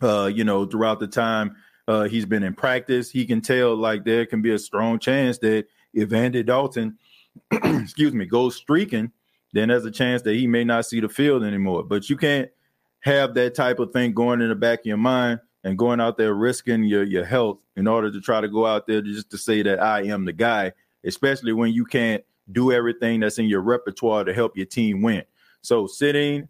uh, 0.00 0.30
you 0.32 0.44
know, 0.44 0.64
throughout 0.64 0.98
the 0.98 1.06
time 1.06 1.56
uh, 1.88 2.04
he's 2.04 2.26
been 2.26 2.42
in 2.42 2.54
practice, 2.54 3.10
he 3.10 3.26
can 3.26 3.40
tell 3.40 3.76
like 3.76 4.04
there 4.04 4.24
can 4.24 4.40
be 4.40 4.52
a 4.52 4.58
strong 4.58 4.98
chance 4.98 5.38
that 5.38 5.66
if 5.92 6.12
Andy 6.12 6.42
Dalton, 6.42 6.98
excuse 7.52 8.14
me, 8.14 8.24
goes 8.24 8.56
streaking, 8.56 9.12
then 9.52 9.68
there's 9.68 9.84
a 9.84 9.90
chance 9.90 10.22
that 10.22 10.34
he 10.34 10.46
may 10.46 10.64
not 10.64 10.86
see 10.86 11.00
the 11.00 11.08
field 11.08 11.44
anymore. 11.44 11.82
But 11.82 12.08
you 12.08 12.16
can't 12.16 12.50
have 13.00 13.34
that 13.34 13.54
type 13.54 13.78
of 13.78 13.92
thing 13.92 14.14
going 14.14 14.40
in 14.40 14.48
the 14.48 14.54
back 14.54 14.80
of 14.80 14.86
your 14.86 14.96
mind 14.96 15.40
and 15.64 15.78
going 15.78 16.00
out 16.00 16.16
there 16.16 16.34
risking 16.34 16.84
your 16.84 17.04
your 17.04 17.24
health 17.24 17.58
in 17.76 17.86
order 17.86 18.10
to 18.10 18.20
try 18.20 18.40
to 18.40 18.48
go 18.48 18.66
out 18.66 18.86
there 18.86 19.02
just 19.02 19.30
to 19.30 19.38
say 19.38 19.62
that 19.62 19.82
I 19.82 20.02
am 20.02 20.24
the 20.24 20.32
guy, 20.32 20.72
especially 21.04 21.52
when 21.52 21.72
you 21.72 21.84
can't 21.84 22.22
do 22.50 22.72
everything 22.72 23.20
that's 23.20 23.38
in 23.38 23.46
your 23.46 23.60
repertoire 23.60 24.24
to 24.24 24.34
help 24.34 24.56
your 24.56 24.66
team 24.66 25.02
win. 25.02 25.22
So 25.62 25.86
sitting 25.86 26.48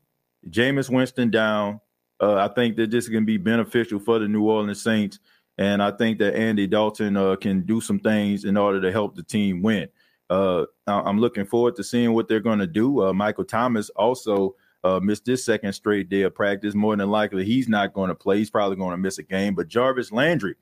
Jameis 0.48 0.90
Winston 0.90 1.30
down, 1.30 1.80
uh, 2.20 2.36
I 2.36 2.48
think 2.54 2.76
that 2.76 2.90
this 2.90 3.08
can 3.08 3.24
be 3.24 3.36
beneficial 3.36 3.98
for 3.98 4.18
the 4.18 4.28
New 4.28 4.48
Orleans 4.48 4.82
Saints. 4.82 5.18
And 5.58 5.82
I 5.82 5.90
think 5.90 6.18
that 6.18 6.34
Andy 6.34 6.66
Dalton 6.66 7.16
uh, 7.16 7.36
can 7.36 7.62
do 7.62 7.80
some 7.80 7.98
things 7.98 8.44
in 8.44 8.56
order 8.56 8.80
to 8.80 8.90
help 8.90 9.14
the 9.14 9.22
team 9.22 9.62
win. 9.62 9.88
Uh, 10.30 10.64
I'm 10.86 11.20
looking 11.20 11.44
forward 11.44 11.76
to 11.76 11.84
seeing 11.84 12.14
what 12.14 12.26
they're 12.26 12.40
going 12.40 12.58
to 12.60 12.66
do. 12.66 13.02
Uh, 13.02 13.12
Michael 13.12 13.44
Thomas 13.44 13.90
also 13.90 14.56
uh, 14.82 14.98
missed 14.98 15.26
this 15.26 15.44
second 15.44 15.74
straight 15.74 16.08
day 16.08 16.22
of 16.22 16.34
practice. 16.34 16.74
More 16.74 16.96
than 16.96 17.10
likely, 17.10 17.44
he's 17.44 17.68
not 17.68 17.92
going 17.92 18.08
to 18.08 18.14
play. 18.14 18.38
He's 18.38 18.50
probably 18.50 18.76
going 18.76 18.92
to 18.92 18.96
miss 18.96 19.18
a 19.18 19.22
game. 19.22 19.54
But 19.54 19.68
Jarvis 19.68 20.10
Landry, 20.10 20.54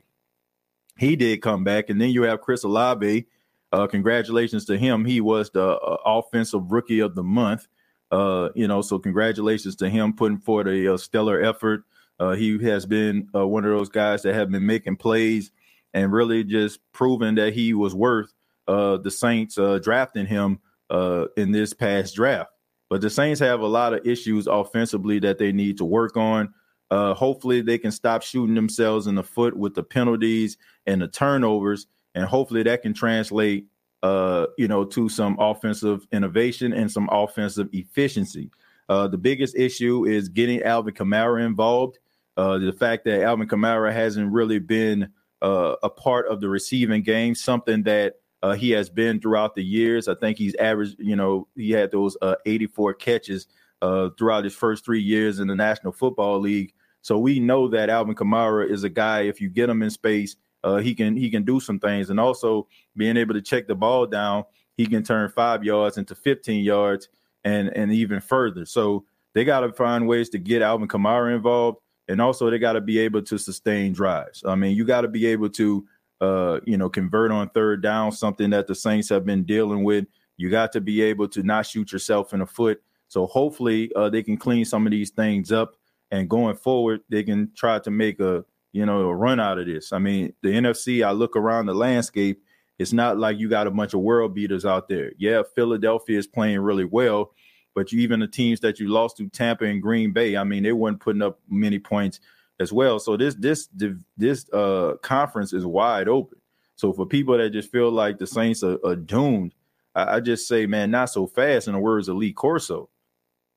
he 0.99 1.15
did 1.15 1.41
come 1.41 1.63
back. 1.63 1.89
And 1.89 2.01
then 2.01 2.11
you 2.11 2.23
have 2.23 2.41
Chris 2.41 2.65
Olave. 2.65 3.27
Uh, 3.73 3.87
congratulations 3.87 4.65
to 4.67 4.77
him. 4.77 5.05
He 5.05 5.21
was 5.21 5.51
the 5.51 5.77
uh, 5.79 5.97
offensive 6.05 6.71
rookie 6.73 7.01
of 7.01 7.15
the 7.15 7.23
month. 7.23 7.69
Uh, 8.11 8.49
you 8.55 8.67
know, 8.67 8.83
so 8.83 8.99
congratulations 8.99 9.77
to 9.77 9.89
him 9.89 10.13
putting 10.13 10.39
forth 10.39 10.67
a, 10.67 10.95
a 10.95 10.99
stellar 10.99 11.41
effort. 11.43 11.85
Uh, 12.19 12.33
he 12.33 12.59
has 12.65 12.85
been 12.85 13.29
uh, 13.35 13.47
one 13.47 13.65
of 13.65 13.71
those 13.71 13.89
guys 13.89 14.23
that 14.23 14.35
have 14.35 14.51
been 14.51 14.67
making 14.67 14.97
plays 14.97 15.53
and 15.95 16.13
really 16.13 16.45
just 16.45 16.81
proving 16.93 17.37
that 17.37 17.53
he 17.55 17.73
was 17.73 17.95
worth 17.95 18.33
uh, 18.69 18.97
the 18.97 19.11
Saints 19.11 19.59
drafting 19.83 20.27
him 20.27 20.61
uh, 20.91 21.27
in 21.37 21.53
this 21.53 21.73
past 21.73 22.15
draft. 22.15 22.51
But 22.89 23.01
the 23.01 23.11
Saints 23.11 23.41
have 23.41 23.61
a 23.61 23.67
lot 23.67 23.95
of 23.95 24.05
issues 24.07 24.47
offensively 24.47 25.21
that 25.21 25.39
they 25.39 25.53
need 25.53 25.79
to 25.79 25.85
work 25.85 26.17
on. 26.17 26.53
Uh, 26.91 27.15
hopefully, 27.15 27.61
they 27.63 27.79
can 27.79 27.93
stop 27.93 28.23
shooting 28.23 28.57
themselves 28.57 29.07
in 29.07 29.15
the 29.15 29.23
foot 29.23 29.57
with 29.57 29.75
the 29.75 29.83
penalties 29.83 30.57
and 30.87 31.01
the 31.01 31.07
turnovers, 31.07 31.87
and 32.15 32.25
hopefully 32.25 32.63
that 32.63 32.83
can 32.83 32.95
translate, 32.95 33.67
uh, 34.03 34.47
you 34.59 34.69
know, 34.69 34.85
to 34.85 35.09
some 35.09 35.37
offensive 35.39 36.07
innovation 36.13 36.73
and 36.73 36.91
some 36.91 37.09
offensive 37.11 37.69
efficiency. 37.73 38.51
Uh, 38.89 39.07
the 39.07 39.19
biggest 39.19 39.57
issue 39.57 40.05
is 40.05 40.29
getting 40.29 40.63
Alvin 40.63 40.95
Kamara 40.95 41.45
involved. 41.45 41.99
the 42.37 42.75
fact 42.79 43.05
that 43.05 43.23
Alvin 43.23 43.47
Kamara 43.47 43.93
hasn't 43.93 44.33
really 44.33 44.59
been 44.59 45.09
a 45.43 45.91
part 45.91 46.27
of 46.29 46.41
the 46.41 46.49
receiving 46.49 47.03
game, 47.03 47.35
something 47.35 47.83
that 47.85 48.15
uh, 48.43 48.53
he 48.53 48.71
has 48.71 48.89
been 48.89 49.21
throughout 49.21 49.55
the 49.55 49.65
years. 49.65 50.09
I 50.09 50.15
think 50.15 50.39
he's 50.39 50.55
averaged, 50.57 50.97
you 50.99 51.17
know, 51.17 51.47
he 51.55 51.71
had 51.71 51.91
those 51.91 52.17
uh, 52.23 52.37
84 52.47 52.95
catches 52.95 53.47
uh, 53.83 54.11
throughout 54.19 54.45
his 54.45 54.55
first 54.55 54.85
three 54.85 55.03
years 55.03 55.41
in 55.41 55.49
the 55.49 55.55
National 55.55 55.93
Football 55.93 56.41
League. 56.41 56.73
So 57.03 57.19
we 57.19 57.41
know 57.41 57.69
that 57.69 57.91
Alvin 57.91 58.15
Kamara 58.15 58.71
is 58.71 58.85
a 58.85 58.89
guy. 58.89 59.23
If 59.23 59.41
you 59.41 59.49
get 59.49 59.69
him 59.69 59.83
in 59.83 59.91
space, 59.91 60.37
uh, 60.65 60.77
he 60.77 60.95
can 60.95 61.17
he 61.17 61.31
can 61.31 61.45
do 61.45 61.61
some 61.61 61.79
things, 61.79 62.11
and 62.11 62.21
also 62.21 62.67
being 62.97 63.17
able 63.17 63.35
to 63.35 63.43
check 63.43 63.67
the 63.67 63.75
ball 63.75 64.07
down, 64.07 64.45
he 64.77 64.87
can 64.87 65.03
turn 65.03 65.31
five 65.31 65.65
yards 65.65 65.99
into 65.99 66.15
15 66.15 66.65
yards 66.65 67.09
and 67.45 67.69
and 67.77 67.93
even 67.93 68.21
further. 68.21 68.65
So 68.65 69.05
they 69.35 69.45
got 69.45 69.61
to 69.61 69.73
find 69.73 70.07
ways 70.07 70.29
to 70.31 70.39
get 70.39 70.63
Alvin 70.63 70.89
Kamara 70.89 71.35
involved, 71.35 71.79
and 72.09 72.21
also 72.21 72.51
they 72.51 72.59
got 72.59 72.73
to 72.75 72.81
be 72.81 72.99
able 72.99 73.23
to 73.23 73.39
sustain 73.39 73.93
drives. 73.93 74.43
I 74.45 74.55
mean, 74.55 74.77
you 74.77 74.85
got 74.85 75.03
to 75.03 75.09
be 75.09 75.27
able 75.27 75.51
to 75.51 75.87
uh, 76.21 76.61
you 76.67 76.77
know, 76.77 76.89
convert 76.89 77.31
on 77.31 77.49
third 77.51 77.83
down, 77.83 78.13
something 78.13 78.51
that 78.51 78.67
the 78.67 78.75
Saints 78.75 79.09
have 79.09 79.25
been 79.25 79.45
dealing 79.45 79.85
with. 79.85 80.07
You 80.37 80.51
got 80.51 80.73
to 80.73 80.81
be 80.81 81.03
able 81.03 81.29
to 81.29 81.43
not 81.43 81.67
shoot 81.67 81.93
yourself 81.93 82.33
in 82.33 82.41
the 82.41 82.47
foot. 82.47 82.83
So 83.09 83.27
hopefully 83.27 83.91
uh, 83.97 84.11
they 84.11 84.23
can 84.23 84.37
clean 84.37 84.65
some 84.65 84.87
of 84.87 84.91
these 84.91 85.11
things 85.11 85.51
up, 85.51 85.77
and 86.11 86.29
going 86.29 86.57
forward, 86.57 87.01
they 87.09 87.23
can 87.23 87.51
try 87.55 87.79
to 87.79 87.91
make 87.91 88.21
a 88.21 88.45
you 88.73 88.87
know 88.87 89.01
a 89.01 89.15
run 89.15 89.41
out 89.41 89.59
of 89.59 89.67
this. 89.67 89.93
I 89.93 89.99
mean, 89.99 90.33
the 90.43 90.51
NFC. 90.51 91.05
I 91.05 91.13
look 91.13 91.37
around 91.37 91.67
the 91.67 91.75
landscape. 91.75 92.43
It's 92.79 92.93
not 92.93 93.19
like 93.19 93.39
you 93.39 93.49
got 93.49 93.67
a 93.67 93.71
bunch 93.71 93.93
of 93.93 94.01
world 94.01 94.35
beaters 94.35 94.65
out 94.65 94.89
there. 94.89 95.13
Yeah, 95.19 95.43
Philadelphia 95.55 96.19
is 96.19 96.27
playing 96.27 96.61
really 96.61 96.87
well, 96.87 97.33
but 97.75 97.93
you, 97.93 98.01
even 98.01 98.21
the 98.21 98.27
teams 98.27 98.61
that 98.61 98.81
you 98.81 98.89
lost 98.89 99.19
to, 99.19 99.29
Tampa 99.29 99.65
and 99.65 99.83
Green 99.83 100.13
Bay. 100.13 100.37
I 100.37 100.45
mean, 100.45 100.63
they 100.63 100.73
weren't 100.73 101.01
putting 101.01 101.23
up 101.23 101.41
many 101.49 101.79
points 101.79 102.21
as 102.59 102.73
well. 102.73 102.99
So 102.99 103.17
this 103.17 103.35
this 103.37 103.69
this 104.17 104.49
uh 104.53 104.95
conference 105.03 105.53
is 105.53 105.67
wide 105.67 106.09
open. 106.09 106.39
So 106.81 106.95
for 106.95 107.05
people 107.05 107.37
that 107.37 107.51
just 107.51 107.71
feel 107.71 107.91
like 107.91 108.19
the 108.19 108.27
Saints 108.27 108.63
are, 108.63 108.79
are 108.83 108.97
doomed, 108.97 109.55
I, 109.95 110.17
I, 110.17 110.21
just 110.21 110.49
say, 110.49 110.65
man, 110.65 110.91
not 110.91 111.11
so 111.11 111.27
fast. 111.27 111.69
In 111.69 111.75
the 111.75 111.79
words 111.79 112.09
of 112.09 112.17
Lee 112.17 112.33
Corso, 112.33 112.89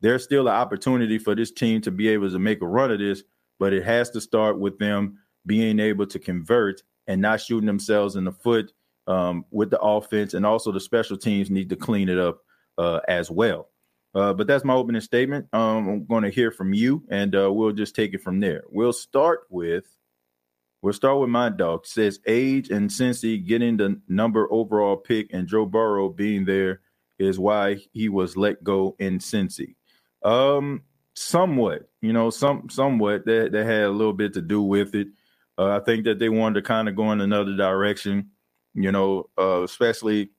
there's 0.02 0.26
still 0.26 0.50
an 0.50 0.54
opportunity 0.54 1.18
for 1.18 1.34
this 1.34 1.50
team 1.50 1.80
to 1.82 1.92
be 1.92 2.10
able 2.10 2.30
to 2.30 2.38
make 2.38 2.62
a 2.62 2.68
run 2.68 2.92
of 2.92 3.00
this, 3.00 3.24
but 3.60 3.74
it 3.74 3.84
has 3.84 4.10
to 4.12 4.22
start 4.22 4.60
with 4.60 4.80
them 4.80 5.20
being 5.46 5.80
able 5.80 6.08
to 6.08 6.20
convert 6.20 6.82
and 7.08 7.22
not 7.22 7.42
shooting 7.42 7.68
themselves 7.68 8.16
in 8.16 8.24
the 8.24 8.32
foot 8.32 8.72
um, 9.08 9.46
with 9.52 9.70
the 9.70 9.80
offense, 9.80 10.34
and 10.34 10.46
also 10.46 10.72
the 10.72 10.80
special 10.80 11.18
teams 11.18 11.50
need 11.50 11.70
to 11.70 11.76
clean 11.76 12.10
it 12.10 12.18
up 12.18 12.40
uh, 12.78 13.00
as 13.08 13.30
well. 13.30 13.70
Uh, 14.16 14.34
but 14.34 14.48
that's 14.48 14.64
my 14.64 14.74
opening 14.74 15.02
statement. 15.02 15.48
Um, 15.54 15.88
I'm 15.88 16.06
going 16.06 16.24
to 16.24 16.30
hear 16.30 16.52
from 16.52 16.74
you, 16.74 17.04
and 17.10 17.36
uh, 17.36 17.52
we'll 17.52 17.72
just 17.72 17.96
take 17.96 18.14
it 18.14 18.22
from 18.22 18.40
there. 18.40 18.64
We'll 18.70 18.94
start 18.94 19.42
with 19.50 19.86
we'll 20.82 20.94
start 20.94 21.20
with 21.20 21.30
my 21.30 21.50
dog. 21.50 21.88
Says 21.88 22.20
age 22.28 22.70
and 22.70 22.90
Cincy 22.90 23.44
getting 23.46 23.78
the 23.78 24.00
number 24.08 24.48
overall 24.52 24.98
pick, 24.98 25.34
and 25.34 25.48
Joe 25.48 25.66
Burrow 25.66 26.10
being 26.10 26.46
there 26.46 26.82
is 27.18 27.40
why 27.40 27.78
he 27.92 28.08
was 28.08 28.38
let 28.38 28.64
go 28.64 28.96
in 29.00 29.18
Cincy. 29.20 29.76
Um, 30.24 30.84
somewhat, 31.16 31.90
you 32.02 32.14
know, 32.14 32.30
some 32.30 32.70
somewhat 32.70 33.26
that 33.26 33.52
that 33.52 33.66
had 33.66 33.84
a 33.84 33.90
little 33.90 34.14
bit 34.14 34.34
to 34.34 34.42
do 34.42 34.62
with 34.62 34.96
it. 34.96 35.08
Uh, 35.58 35.78
I 35.78 35.80
think 35.80 36.06
that 36.06 36.20
they 36.20 36.30
wanted 36.30 36.56
to 36.56 36.68
kind 36.68 36.90
of 36.90 36.96
go 36.96 37.12
in 37.12 37.22
another 37.22 37.56
direction, 37.56 38.32
you 38.74 38.92
know, 38.92 39.30
uh, 39.38 39.64
especially 39.64 40.32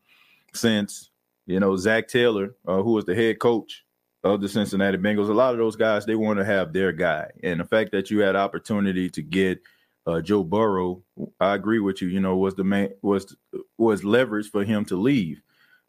since 0.52 1.11
you 1.47 1.61
know, 1.61 1.76
Zac 1.76 2.09
Taylor, 2.09 2.54
uh, 2.66 2.83
who 2.83 2.93
was 2.93 3.04
the 3.04 3.14
head 3.14 3.38
coach 3.38 3.85
of 4.23 4.40
the 4.40 4.49
Cincinnati 4.49 4.97
Bengals, 4.97 5.28
a 5.28 5.35
lot 5.35 5.52
of 5.52 5.59
those 5.59 5.76
guys 5.76 6.07
they 6.07 6.14
want 6.14 6.38
to 6.38 6.45
have 6.45 6.73
their 6.73 6.93
guy, 6.93 7.31
and 7.43 7.61
the 7.61 7.64
fact 7.64 7.93
that 7.93 8.11
you 8.11 8.21
had 8.21 8.37
opportunity 8.37 9.11
to 9.11 9.23
get 9.23 9.61
uh, 10.07 10.21
Joe 10.21 10.43
Burrow, 10.43 11.02
I 11.40 11.54
agree 11.54 11.81
with 11.81 12.02
you. 12.02 12.09
You 12.09 12.21
know, 12.21 12.37
was 12.37 12.54
the 12.54 12.64
main 12.64 12.90
was 13.02 13.37
was 13.78 14.04
leverage 14.04 14.50
for 14.50 14.64
him 14.64 14.85
to 14.87 14.97
leave. 14.97 15.43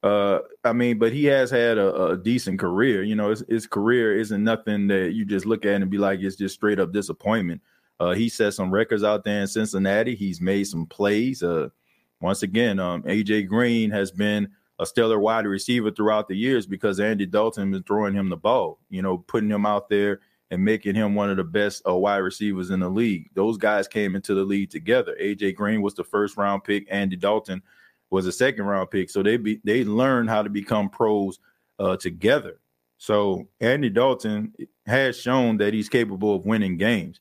Uh, 0.05 0.41
I 0.63 0.71
mean, 0.71 0.99
but 0.99 1.11
he 1.11 1.25
has 1.25 1.49
had 1.49 1.79
a, 1.79 2.11
a 2.11 2.17
decent 2.17 2.59
career. 2.59 3.01
You 3.01 3.15
know, 3.15 3.31
his, 3.31 3.43
his, 3.49 3.65
career 3.65 4.15
isn't 4.15 4.43
nothing 4.43 4.85
that 4.89 5.13
you 5.13 5.25
just 5.25 5.47
look 5.47 5.65
at 5.65 5.81
and 5.81 5.89
be 5.89 5.97
like 5.97 6.19
it's 6.19 6.35
just 6.35 6.53
straight 6.53 6.79
up 6.79 6.93
disappointment. 6.93 7.59
Uh, 7.99 8.13
he 8.13 8.29
set 8.29 8.53
some 8.53 8.69
records 8.69 9.03
out 9.03 9.23
there 9.23 9.41
in 9.41 9.47
Cincinnati. 9.47 10.13
He's 10.13 10.39
made 10.39 10.65
some 10.65 10.85
plays. 10.85 11.41
Uh, 11.41 11.69
once 12.21 12.43
again, 12.43 12.79
um, 12.79 13.01
AJ 13.01 13.47
Green 13.47 13.89
has 13.89 14.11
been 14.11 14.47
a 14.77 14.85
stellar 14.85 15.17
wide 15.17 15.47
receiver 15.47 15.89
throughout 15.89 16.27
the 16.27 16.35
years 16.35 16.67
because 16.67 16.99
Andy 16.99 17.25
Dalton 17.25 17.73
is 17.73 17.81
throwing 17.87 18.13
him 18.13 18.29
the 18.29 18.37
ball, 18.37 18.77
you 18.91 19.01
know, 19.01 19.17
putting 19.17 19.49
him 19.49 19.65
out 19.65 19.89
there 19.89 20.19
and 20.51 20.63
making 20.63 20.93
him 20.93 21.15
one 21.15 21.31
of 21.31 21.37
the 21.37 21.43
best 21.43 21.81
uh, 21.87 21.95
wide 21.95 22.17
receivers 22.17 22.69
in 22.69 22.81
the 22.81 22.89
league. 22.89 23.31
Those 23.33 23.57
guys 23.57 23.87
came 23.87 24.15
into 24.15 24.35
the 24.35 24.43
league 24.43 24.69
together. 24.69 25.17
AJ 25.19 25.55
Green 25.55 25.81
was 25.81 25.95
the 25.95 26.03
first 26.03 26.37
round 26.37 26.63
pick. 26.63 26.85
Andy 26.91 27.15
Dalton 27.15 27.63
was 28.09 28.25
a 28.25 28.31
second 28.31 28.65
round 28.65 28.91
pick. 28.91 29.09
So 29.09 29.23
they 29.23 29.37
be 29.37 29.59
they 29.63 29.83
learned 29.83 30.29
how 30.29 30.41
to 30.43 30.49
become 30.49 30.89
pros 30.89 31.39
uh, 31.79 31.97
together. 31.97 32.59
So 32.97 33.47
Andy 33.59 33.89
Dalton 33.89 34.53
has 34.85 35.19
shown 35.19 35.57
that 35.57 35.73
he's 35.73 35.89
capable 35.89 36.35
of 36.35 36.45
winning 36.45 36.77
games. 36.77 37.19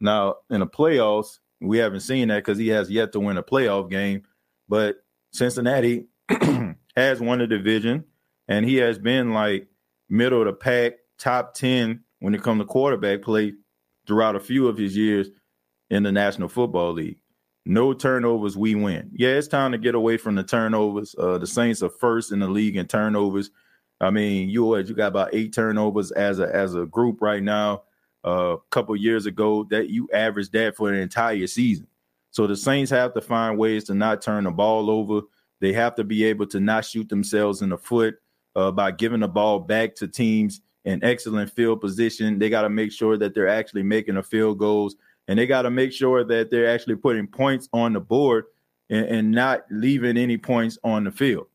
Now 0.00 0.36
in 0.50 0.60
the 0.60 0.66
playoffs, 0.66 1.38
we 1.60 1.78
haven't 1.78 2.00
seen 2.00 2.28
that 2.28 2.44
because 2.44 2.58
he 2.58 2.68
has 2.68 2.90
yet 2.90 3.12
to 3.12 3.20
win 3.20 3.36
a 3.36 3.42
playoff 3.42 3.90
game. 3.90 4.22
But 4.68 4.96
Cincinnati 5.32 6.06
has 6.96 7.20
won 7.20 7.38
the 7.38 7.46
division, 7.46 8.04
and 8.46 8.64
he 8.64 8.76
has 8.76 8.98
been 8.98 9.32
like 9.32 9.66
middle 10.08 10.40
of 10.40 10.46
the 10.46 10.52
pack, 10.52 10.94
top 11.18 11.54
10 11.54 12.02
when 12.20 12.34
it 12.34 12.42
comes 12.42 12.60
to 12.60 12.64
quarterback 12.64 13.22
play 13.22 13.54
throughout 14.06 14.36
a 14.36 14.40
few 14.40 14.68
of 14.68 14.76
his 14.76 14.96
years 14.96 15.28
in 15.90 16.02
the 16.02 16.12
National 16.12 16.48
Football 16.48 16.92
League. 16.92 17.18
No 17.68 17.92
turnovers, 17.92 18.56
we 18.56 18.74
win. 18.74 19.10
Yeah, 19.12 19.32
it's 19.32 19.46
time 19.46 19.72
to 19.72 19.78
get 19.78 19.94
away 19.94 20.16
from 20.16 20.34
the 20.34 20.42
turnovers. 20.42 21.14
Uh, 21.18 21.36
the 21.36 21.46
Saints 21.46 21.82
are 21.82 21.90
first 21.90 22.32
in 22.32 22.38
the 22.38 22.48
league 22.48 22.76
in 22.76 22.86
turnovers. 22.86 23.50
I 24.00 24.10
mean, 24.10 24.48
you 24.48 24.74
you 24.78 24.94
got 24.94 25.08
about 25.08 25.34
eight 25.34 25.52
turnovers 25.52 26.10
as 26.12 26.40
a 26.40 26.54
as 26.54 26.74
a 26.74 26.86
group 26.86 27.20
right 27.20 27.42
now. 27.42 27.82
A 28.24 28.28
uh, 28.28 28.56
couple 28.70 28.96
years 28.96 29.26
ago, 29.26 29.64
that 29.64 29.90
you 29.90 30.08
averaged 30.14 30.52
that 30.52 30.76
for 30.76 30.90
an 30.90 30.98
entire 30.98 31.46
season. 31.46 31.86
So 32.30 32.46
the 32.46 32.56
Saints 32.56 32.90
have 32.90 33.12
to 33.12 33.20
find 33.20 33.58
ways 33.58 33.84
to 33.84 33.94
not 33.94 34.22
turn 34.22 34.44
the 34.44 34.50
ball 34.50 34.90
over. 34.90 35.26
They 35.60 35.74
have 35.74 35.94
to 35.96 36.04
be 36.04 36.24
able 36.24 36.46
to 36.46 36.60
not 36.60 36.86
shoot 36.86 37.10
themselves 37.10 37.60
in 37.60 37.68
the 37.68 37.78
foot 37.78 38.16
uh, 38.56 38.70
by 38.70 38.92
giving 38.92 39.20
the 39.20 39.28
ball 39.28 39.60
back 39.60 39.94
to 39.96 40.08
teams 40.08 40.62
in 40.86 41.04
excellent 41.04 41.50
field 41.50 41.82
position. 41.82 42.38
They 42.38 42.48
got 42.48 42.62
to 42.62 42.70
make 42.70 42.92
sure 42.92 43.18
that 43.18 43.34
they're 43.34 43.46
actually 43.46 43.82
making 43.82 44.14
the 44.14 44.22
field 44.22 44.58
goals, 44.58 44.96
and 45.28 45.38
they 45.38 45.46
got 45.46 45.62
to 45.62 45.70
make 45.70 45.92
sure 45.92 46.24
that 46.24 46.50
they're 46.50 46.68
actually 46.68 46.96
putting 46.96 47.26
points 47.26 47.68
on 47.72 47.92
the 47.92 48.00
board 48.00 48.46
and, 48.90 49.06
and 49.06 49.30
not 49.30 49.60
leaving 49.70 50.16
any 50.16 50.38
points 50.38 50.78
on 50.82 51.04
the 51.04 51.12
field. 51.12 51.46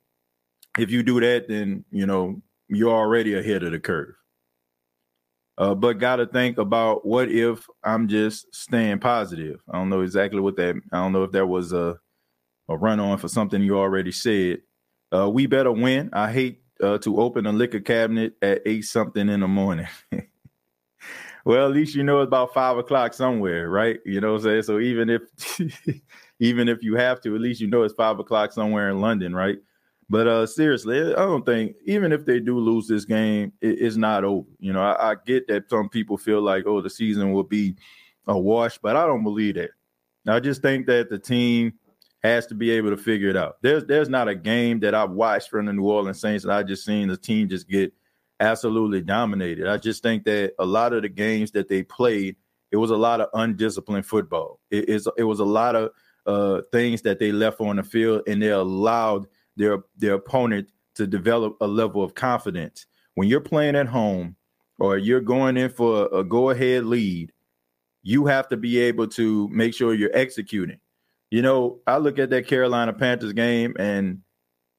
If 0.77 0.91
you 0.91 1.03
do 1.03 1.19
that, 1.19 1.47
then 1.47 1.83
you 1.91 2.05
know 2.05 2.41
you're 2.67 2.93
already 2.93 3.33
ahead 3.33 3.63
of 3.63 3.71
the 3.71 3.79
curve. 3.79 4.15
Uh, 5.57 5.75
but 5.75 5.99
got 5.99 6.15
to 6.15 6.25
think 6.25 6.57
about 6.57 7.05
what 7.05 7.29
if 7.29 7.67
I'm 7.83 8.07
just 8.07 8.53
staying 8.55 8.99
positive. 8.99 9.59
I 9.69 9.77
don't 9.77 9.89
know 9.89 10.01
exactly 10.01 10.39
what 10.39 10.55
that. 10.55 10.75
I 10.91 10.97
don't 10.97 11.11
know 11.11 11.23
if 11.23 11.31
that 11.31 11.45
was 11.45 11.73
a 11.73 11.99
a 12.69 12.77
run 12.77 12.99
on 12.99 13.17
for 13.17 13.27
something 13.27 13.61
you 13.61 13.77
already 13.77 14.11
said. 14.11 14.61
Uh, 15.13 15.29
we 15.29 15.45
better 15.47 15.71
win. 15.71 16.09
I 16.13 16.31
hate 16.31 16.61
uh, 16.81 16.97
to 16.99 17.19
open 17.19 17.45
a 17.45 17.51
liquor 17.51 17.79
cabinet 17.79 18.35
at 18.41 18.61
eight 18.65 18.85
something 18.85 19.29
in 19.29 19.41
the 19.41 19.47
morning. 19.47 19.87
well, 21.45 21.65
at 21.65 21.73
least 21.73 21.95
you 21.95 22.03
know 22.03 22.21
it's 22.21 22.27
about 22.27 22.53
five 22.53 22.77
o'clock 22.77 23.13
somewhere, 23.13 23.69
right? 23.69 23.99
You 24.05 24.21
know 24.21 24.33
what 24.33 24.39
I'm 24.39 24.43
saying? 24.43 24.63
So 24.63 24.79
even 24.79 25.09
if 25.09 25.21
even 26.39 26.69
if 26.69 26.83
you 26.83 26.95
have 26.95 27.21
to, 27.21 27.35
at 27.35 27.41
least 27.41 27.61
you 27.61 27.67
know 27.67 27.83
it's 27.83 27.93
five 27.93 28.19
o'clock 28.19 28.53
somewhere 28.53 28.89
in 28.89 29.01
London, 29.01 29.35
right? 29.35 29.57
But 30.09 30.27
uh 30.27 30.45
seriously, 30.45 30.99
I 31.13 31.25
don't 31.25 31.45
think 31.45 31.75
even 31.85 32.11
if 32.11 32.25
they 32.25 32.39
do 32.39 32.59
lose 32.59 32.87
this 32.87 33.05
game, 33.05 33.51
it, 33.61 33.81
it's 33.81 33.97
not 33.97 34.23
over. 34.23 34.47
You 34.59 34.73
know, 34.73 34.81
I, 34.81 35.11
I 35.11 35.15
get 35.25 35.47
that 35.47 35.69
some 35.69 35.89
people 35.89 36.17
feel 36.17 36.41
like, 36.41 36.65
oh, 36.65 36.81
the 36.81 36.89
season 36.89 37.33
will 37.33 37.43
be 37.43 37.75
a 38.27 38.37
wash, 38.37 38.77
but 38.77 38.95
I 38.95 39.05
don't 39.05 39.23
believe 39.23 39.55
that. 39.55 39.71
I 40.27 40.39
just 40.39 40.61
think 40.61 40.87
that 40.87 41.09
the 41.09 41.19
team 41.19 41.73
has 42.23 42.47
to 42.47 42.55
be 42.55 42.71
able 42.71 42.89
to 42.89 42.97
figure 42.97 43.29
it 43.29 43.35
out. 43.35 43.57
There's 43.61 43.83
there's 43.83 44.07
not 44.07 44.29
a 44.29 44.35
game 44.35 44.79
that 44.79 44.95
I've 44.95 45.11
watched 45.11 45.49
from 45.49 45.65
the 45.65 45.73
New 45.73 45.83
Orleans 45.83 46.21
Saints 46.21 46.45
that 46.45 46.53
I 46.53 46.63
just 46.63 46.85
seen 46.85 47.09
the 47.09 47.17
team 47.17 47.49
just 47.49 47.67
get 47.67 47.93
absolutely 48.43 49.01
dominated. 49.01 49.67
I 49.67 49.77
just 49.77 50.03
think 50.03 50.23
that 50.25 50.53
a 50.59 50.65
lot 50.65 50.93
of 50.93 51.01
the 51.01 51.09
games 51.09 51.51
that 51.51 51.67
they 51.69 51.83
played, 51.83 52.35
it 52.71 52.77
was 52.77 52.91
a 52.91 52.97
lot 52.97 53.21
of 53.21 53.29
undisciplined 53.33 54.05
football. 54.05 54.59
It 54.69 54.89
is 54.89 55.07
it 55.17 55.23
was 55.23 55.39
a 55.39 55.45
lot 55.45 55.75
of 55.75 55.91
uh, 56.25 56.61
things 56.71 57.01
that 57.03 57.19
they 57.19 57.31
left 57.31 57.61
on 57.61 57.77
the 57.77 57.83
field, 57.83 58.23
and 58.27 58.41
they 58.41 58.49
allowed 58.49 59.27
their 59.55 59.79
their 59.97 60.15
opponent 60.15 60.67
to 60.95 61.07
develop 61.07 61.57
a 61.61 61.67
level 61.67 62.03
of 62.03 62.15
confidence. 62.15 62.85
When 63.15 63.27
you're 63.27 63.41
playing 63.41 63.75
at 63.75 63.87
home 63.87 64.35
or 64.79 64.97
you're 64.97 65.21
going 65.21 65.57
in 65.57 65.69
for 65.69 66.07
a, 66.07 66.19
a 66.19 66.23
go 66.23 66.49
ahead 66.49 66.85
lead, 66.85 67.31
you 68.03 68.25
have 68.25 68.47
to 68.49 68.57
be 68.57 68.79
able 68.79 69.07
to 69.07 69.47
make 69.49 69.73
sure 69.73 69.93
you're 69.93 70.15
executing 70.15 70.79
you 71.33 71.41
know, 71.41 71.79
I 71.87 71.97
look 71.97 72.19
at 72.19 72.29
that 72.29 72.45
Carolina 72.45 72.93
Panthers 72.93 73.33
game 73.33 73.75
and 73.79 74.19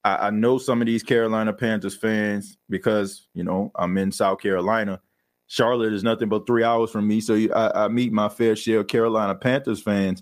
I, 0.05 0.27
I, 0.27 0.29
know 0.29 0.59
some 0.59 0.81
of 0.81 0.85
these 0.85 1.01
Carolina 1.01 1.51
Panthers 1.51 1.97
fans 1.97 2.57
because, 2.69 3.27
you 3.33 3.43
know, 3.43 3.71
I'm 3.75 3.97
in 3.97 4.11
South 4.11 4.39
Carolina. 4.39 5.01
Charlotte 5.47 5.93
is 5.93 6.03
nothing 6.03 6.29
but 6.29 6.45
three 6.45 6.63
hours 6.63 6.91
from 6.91 7.07
me. 7.07 7.19
So 7.19 7.35
I, 7.53 7.85
I 7.85 7.87
meet 7.87 8.13
my 8.13 8.29
fair 8.29 8.55
share 8.55 8.81
of 8.81 8.87
Carolina 8.87 9.33
Panthers 9.33 9.81
fans. 9.81 10.21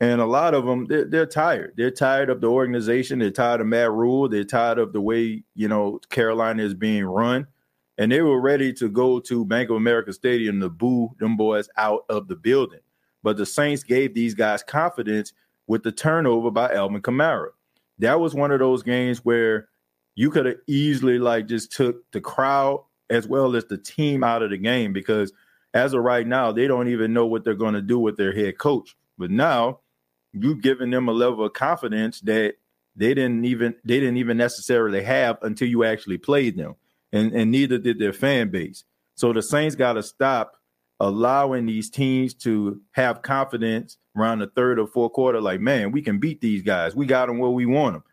And 0.00 0.20
a 0.20 0.26
lot 0.26 0.52
of 0.52 0.66
them, 0.66 0.86
they're, 0.86 1.04
they're, 1.04 1.26
tired. 1.26 1.74
They're 1.76 1.92
tired 1.92 2.28
of 2.28 2.40
the 2.40 2.48
organization. 2.48 3.20
They're 3.20 3.30
tired 3.30 3.60
of 3.60 3.68
Matt 3.68 3.92
Rhule. 3.92 4.28
They're 4.28 4.42
tired 4.42 4.78
of 4.78 4.92
the 4.92 5.00
way, 5.00 5.44
you 5.54 5.68
know, 5.68 6.00
Carolina 6.10 6.64
is 6.64 6.74
being 6.74 7.04
run. 7.04 7.46
And 7.96 8.10
they 8.10 8.20
were 8.20 8.40
ready 8.40 8.72
to 8.74 8.88
go 8.88 9.20
to 9.20 9.44
Bank 9.44 9.70
of 9.70 9.76
America 9.76 10.12
Stadium 10.12 10.60
to 10.60 10.68
boo 10.68 11.10
them 11.20 11.36
boys 11.36 11.68
out 11.76 12.04
of 12.08 12.26
the 12.26 12.34
building. 12.34 12.80
But 13.22 13.36
the 13.36 13.46
Saints 13.46 13.84
gave 13.84 14.12
these 14.12 14.34
guys 14.34 14.64
confidence 14.64 15.32
with 15.68 15.84
the 15.84 15.92
turnover 15.92 16.50
by 16.50 16.74
Alvin 16.74 17.00
Kamara. 17.00 17.50
That 17.98 18.20
was 18.20 18.34
one 18.34 18.50
of 18.50 18.58
those 18.58 18.82
games 18.82 19.24
where 19.24 19.68
you 20.14 20.30
could 20.30 20.46
have 20.46 20.56
easily 20.66 21.18
like 21.18 21.46
just 21.46 21.72
took 21.72 22.10
the 22.12 22.20
crowd 22.20 22.84
as 23.10 23.26
well 23.26 23.54
as 23.56 23.66
the 23.66 23.78
team 23.78 24.24
out 24.24 24.42
of 24.42 24.50
the 24.50 24.56
game 24.56 24.92
because 24.92 25.32
as 25.72 25.92
of 25.92 26.02
right 26.02 26.26
now, 26.26 26.52
they 26.52 26.66
don't 26.66 26.88
even 26.88 27.12
know 27.12 27.26
what 27.26 27.44
they're 27.44 27.54
going 27.54 27.74
to 27.74 27.82
do 27.82 27.98
with 27.98 28.16
their 28.16 28.32
head 28.32 28.58
coach. 28.58 28.96
But 29.18 29.30
now 29.30 29.80
you've 30.32 30.62
given 30.62 30.90
them 30.90 31.08
a 31.08 31.12
level 31.12 31.44
of 31.44 31.52
confidence 31.52 32.20
that 32.22 32.54
they 32.96 33.14
didn't 33.14 33.44
even 33.44 33.74
they 33.84 33.98
didn't 33.98 34.18
even 34.18 34.36
necessarily 34.36 35.02
have 35.02 35.38
until 35.42 35.68
you 35.68 35.84
actually 35.84 36.18
played 36.18 36.56
them. 36.56 36.76
And 37.12 37.32
and 37.32 37.50
neither 37.50 37.78
did 37.78 37.98
their 37.98 38.12
fan 38.12 38.50
base. 38.50 38.84
So 39.16 39.32
the 39.32 39.42
Saints 39.42 39.76
got 39.76 39.94
to 39.94 40.02
stop 40.02 40.56
allowing 41.00 41.66
these 41.66 41.90
teams 41.90 42.34
to 42.34 42.80
have 42.92 43.22
confidence 43.22 43.98
around 44.16 44.38
the 44.38 44.46
third 44.48 44.78
or 44.78 44.86
fourth 44.86 45.12
quarter, 45.12 45.40
like, 45.40 45.60
man, 45.60 45.92
we 45.92 46.02
can 46.02 46.18
beat 46.18 46.40
these 46.40 46.62
guys. 46.62 46.94
We 46.94 47.06
got 47.06 47.26
them 47.26 47.38
where 47.38 47.50
we 47.50 47.66
want 47.66 47.94
them. 47.94 48.04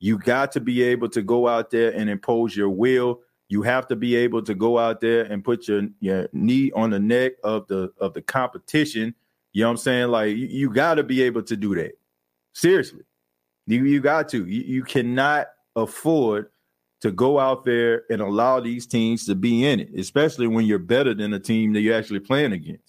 You 0.00 0.18
got 0.18 0.52
to 0.52 0.60
be 0.60 0.82
able 0.82 1.08
to 1.10 1.22
go 1.22 1.48
out 1.48 1.70
there 1.70 1.90
and 1.92 2.08
impose 2.08 2.56
your 2.56 2.70
will. 2.70 3.20
You 3.48 3.62
have 3.62 3.88
to 3.88 3.96
be 3.96 4.14
able 4.14 4.42
to 4.42 4.54
go 4.54 4.78
out 4.78 5.00
there 5.00 5.24
and 5.24 5.42
put 5.42 5.68
your, 5.68 5.88
your 6.00 6.28
knee 6.32 6.70
on 6.72 6.90
the 6.90 6.98
neck 6.98 7.32
of 7.42 7.66
the 7.66 7.92
of 7.98 8.14
the 8.14 8.22
competition. 8.22 9.14
You 9.52 9.62
know 9.62 9.68
what 9.68 9.72
I'm 9.72 9.76
saying? 9.78 10.08
Like 10.08 10.36
you, 10.36 10.46
you 10.46 10.70
got 10.70 10.94
to 10.94 11.02
be 11.02 11.22
able 11.22 11.42
to 11.42 11.56
do 11.56 11.74
that. 11.74 11.92
Seriously. 12.52 13.04
You 13.66 13.84
you 13.84 14.00
got 14.00 14.28
to. 14.30 14.46
You, 14.46 14.62
you 14.62 14.82
cannot 14.84 15.48
afford 15.76 16.50
to 17.00 17.10
go 17.10 17.38
out 17.38 17.64
there 17.64 18.02
and 18.10 18.20
allow 18.20 18.60
these 18.60 18.86
teams 18.86 19.24
to 19.26 19.34
be 19.34 19.64
in 19.64 19.80
it, 19.80 19.90
especially 19.96 20.46
when 20.46 20.66
you're 20.66 20.78
better 20.78 21.14
than 21.14 21.30
the 21.30 21.38
team 21.40 21.72
that 21.72 21.80
you're 21.80 21.96
actually 21.96 22.20
playing 22.20 22.52
against. 22.52 22.87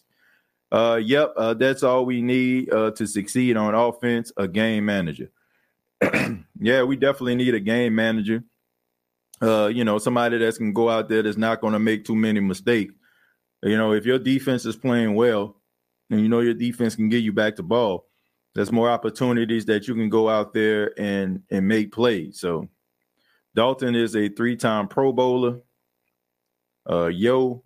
Uh, 0.71 0.99
yep, 1.03 1.34
uh, 1.36 1.53
that's 1.53 1.84
all 1.84 2.05
we 2.05 2.21
need 2.21 2.71
uh, 2.71 2.91
to 2.91 3.08
succeed 3.08 3.58
on 3.58 3.73
offense. 3.73 4.32
A 4.38 4.47
game 4.47 4.86
manager. 4.86 5.32
yeah, 6.60 6.84
we 6.84 6.95
definitely 6.95 7.36
need 7.36 7.55
a 7.55 7.60
game 7.60 7.95
manager. 7.95 8.43
Uh, 9.41 9.67
you 9.67 9.84
know, 9.84 9.97
somebody 9.97 10.38
that's 10.38 10.58
can 10.58 10.73
go 10.73 10.89
out 10.89 11.10
there 11.10 11.23
that's 11.23 11.38
not 11.38 11.62
going 11.62 11.73
to 11.73 11.79
make 11.79 12.05
too 12.05 12.15
many 12.15 12.39
mistakes. 12.39 12.93
You 13.63 13.77
know, 13.77 13.93
if 13.93 14.05
your 14.05 14.19
defense 14.19 14.65
is 14.65 14.75
playing 14.75 15.15
well, 15.15 15.55
and 16.10 16.21
you 16.21 16.29
know 16.29 16.39
your 16.39 16.53
defense 16.53 16.95
can 16.95 17.10
get 17.10 17.23
you 17.23 17.34
back 17.34 17.55
to 17.55 17.63
ball, 17.63 18.08
there's 18.55 18.71
more 18.71 18.89
opportunities 18.89 19.65
that 19.65 19.88
you 19.88 19.95
can 19.95 20.10
go 20.10 20.29
out 20.29 20.53
there 20.53 20.93
and 20.99 21.41
and 21.49 21.67
make 21.67 21.91
plays. 21.91 22.39
So 22.39 22.67
Dalton 23.55 23.95
is 23.95 24.15
a 24.15 24.29
three-time 24.29 24.88
Pro 24.88 25.12
Bowler. 25.12 25.60
Uh, 26.89 27.08
yo, 27.08 27.63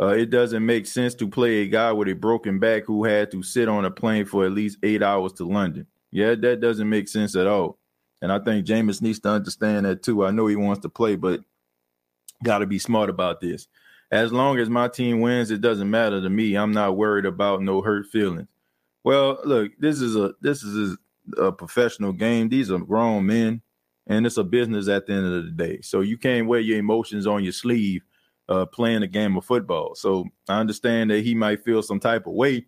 uh, 0.00 0.08
it 0.08 0.30
doesn't 0.30 0.64
make 0.64 0.86
sense 0.86 1.14
to 1.14 1.28
play 1.28 1.62
a 1.62 1.68
guy 1.68 1.92
with 1.92 2.08
a 2.08 2.14
broken 2.14 2.58
back 2.58 2.84
who 2.84 3.04
had 3.04 3.30
to 3.30 3.42
sit 3.42 3.68
on 3.68 3.84
a 3.84 3.90
plane 3.90 4.24
for 4.24 4.44
at 4.44 4.52
least 4.52 4.78
eight 4.82 5.02
hours 5.02 5.32
to 5.34 5.46
London. 5.46 5.86
Yeah, 6.10 6.34
that 6.34 6.60
doesn't 6.60 6.88
make 6.88 7.08
sense 7.08 7.36
at 7.36 7.46
all. 7.46 7.78
And 8.20 8.32
I 8.32 8.38
think 8.38 8.66
Jameis 8.66 9.02
needs 9.02 9.20
to 9.20 9.28
understand 9.28 9.86
that 9.86 10.02
too. 10.02 10.24
I 10.24 10.30
know 10.30 10.46
he 10.46 10.56
wants 10.56 10.80
to 10.82 10.88
play, 10.88 11.14
but 11.16 11.40
got 12.42 12.58
to 12.58 12.66
be 12.66 12.78
smart 12.78 13.10
about 13.10 13.40
this. 13.40 13.68
As 14.10 14.32
long 14.32 14.58
as 14.58 14.68
my 14.68 14.88
team 14.88 15.20
wins, 15.20 15.50
it 15.50 15.60
doesn't 15.60 15.90
matter 15.90 16.20
to 16.20 16.30
me. 16.30 16.56
I'm 16.56 16.72
not 16.72 16.96
worried 16.96 17.26
about 17.26 17.62
no 17.62 17.80
hurt 17.80 18.06
feelings. 18.06 18.48
Well, 19.02 19.38
look, 19.44 19.72
this 19.78 20.00
is 20.00 20.16
a 20.16 20.32
this 20.40 20.62
is 20.62 20.96
a, 21.36 21.42
a 21.42 21.52
professional 21.52 22.12
game. 22.12 22.48
These 22.48 22.70
are 22.70 22.78
grown 22.78 23.26
men, 23.26 23.60
and 24.06 24.26
it's 24.26 24.36
a 24.36 24.44
business 24.44 24.88
at 24.88 25.06
the 25.06 25.12
end 25.12 25.26
of 25.26 25.44
the 25.44 25.50
day. 25.50 25.80
So 25.82 26.00
you 26.00 26.16
can't 26.16 26.46
wear 26.46 26.60
your 26.60 26.78
emotions 26.78 27.26
on 27.26 27.44
your 27.44 27.52
sleeve 27.52 28.02
uh, 28.48 28.66
playing 28.66 29.02
a 29.02 29.06
game 29.06 29.36
of 29.36 29.44
football. 29.44 29.94
So 29.94 30.26
I 30.48 30.60
understand 30.60 31.10
that 31.10 31.24
he 31.24 31.34
might 31.34 31.64
feel 31.64 31.82
some 31.82 32.00
type 32.00 32.26
of 32.26 32.34
way, 32.34 32.66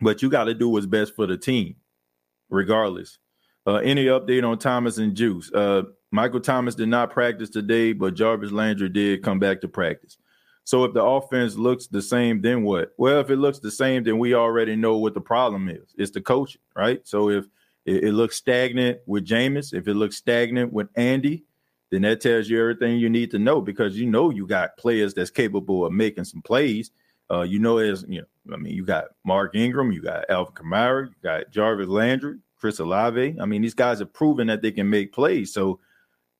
but 0.00 0.22
you 0.22 0.30
got 0.30 0.44
to 0.44 0.54
do 0.54 0.68
what's 0.68 0.86
best 0.86 1.14
for 1.14 1.26
the 1.26 1.36
team, 1.36 1.76
regardless. 2.48 3.18
Uh, 3.66 3.76
any 3.76 4.06
update 4.06 4.48
on 4.48 4.58
Thomas 4.58 4.98
and 4.98 5.14
Juice? 5.14 5.50
Uh, 5.52 5.82
Michael 6.12 6.40
Thomas 6.40 6.74
did 6.74 6.88
not 6.88 7.10
practice 7.10 7.50
today, 7.50 7.92
but 7.92 8.14
Jarvis 8.14 8.52
Landry 8.52 8.88
did 8.88 9.22
come 9.22 9.38
back 9.38 9.60
to 9.60 9.68
practice. 9.68 10.16
So 10.64 10.84
if 10.84 10.94
the 10.94 11.04
offense 11.04 11.56
looks 11.56 11.86
the 11.86 12.02
same, 12.02 12.40
then 12.40 12.62
what? 12.62 12.92
Well, 12.96 13.20
if 13.20 13.30
it 13.30 13.36
looks 13.36 13.58
the 13.58 13.70
same, 13.70 14.02
then 14.02 14.18
we 14.18 14.34
already 14.34 14.74
know 14.74 14.96
what 14.96 15.14
the 15.14 15.20
problem 15.20 15.68
is. 15.68 15.94
It's 15.96 16.10
the 16.10 16.20
coaching, 16.20 16.60
right? 16.74 17.00
So 17.06 17.30
if 17.30 17.44
it, 17.84 18.04
it 18.04 18.12
looks 18.12 18.36
stagnant 18.36 18.98
with 19.06 19.24
Jameis, 19.24 19.72
if 19.72 19.86
it 19.86 19.94
looks 19.94 20.16
stagnant 20.16 20.72
with 20.72 20.88
Andy, 20.96 21.44
then 21.90 22.02
that 22.02 22.20
tells 22.20 22.48
you 22.48 22.60
everything 22.60 22.98
you 22.98 23.08
need 23.08 23.30
to 23.30 23.38
know 23.38 23.60
because 23.60 23.96
you 23.96 24.06
know 24.06 24.30
you 24.30 24.46
got 24.46 24.76
players 24.76 25.14
that's 25.14 25.30
capable 25.30 25.86
of 25.86 25.92
making 25.92 26.24
some 26.24 26.42
plays. 26.42 26.90
Uh, 27.30 27.42
you 27.42 27.58
know, 27.58 27.78
as 27.78 28.04
you 28.08 28.20
know, 28.20 28.54
I 28.54 28.56
mean, 28.56 28.74
you 28.74 28.84
got 28.84 29.06
Mark 29.24 29.54
Ingram, 29.54 29.92
you 29.92 30.02
got 30.02 30.28
Alvin 30.30 30.54
Kamara, 30.54 31.08
you 31.08 31.14
got 31.22 31.50
Jarvis 31.50 31.88
Landry, 31.88 32.38
Chris 32.56 32.78
Olave. 32.78 33.36
I 33.40 33.44
mean, 33.46 33.62
these 33.62 33.74
guys 33.74 33.98
have 33.98 34.12
proven 34.12 34.46
that 34.48 34.62
they 34.62 34.70
can 34.70 34.88
make 34.88 35.12
plays. 35.12 35.52
So 35.52 35.80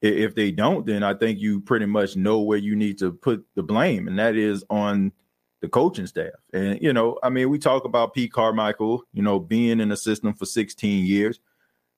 if 0.03 0.35
they 0.35 0.51
don't, 0.51 0.87
then 0.87 1.03
I 1.03 1.15
think 1.15 1.41
you 1.41 1.61
pretty 1.61 1.87
much 1.87 2.17
know 2.17 2.41
where 2.41 2.59
you 2.59 2.77
need 2.77 2.99
to 2.99 3.13
put 3.13 3.45
the 3.55 3.63
blame, 3.63 4.09
and 4.09 4.19
that 4.19 4.37
is 4.37 4.65
on 4.71 5.13
the 5.61 5.69
coaching 5.69 6.07
staff. 6.07 6.35
And 6.53 6.81
you 6.81 6.93
know, 6.93 7.19
I 7.23 7.31
mean, 7.31 7.51
we 7.51 7.59
talk 7.59 7.85
about 7.85 8.15
Pete 8.15 8.33
Carmichael, 8.33 9.03
you 9.13 9.23
know, 9.23 9.39
being 9.41 9.81
in 9.81 9.89
the 9.89 9.97
system 9.97 10.35
for 10.35 10.47
16 10.47 11.07
years, 11.07 11.41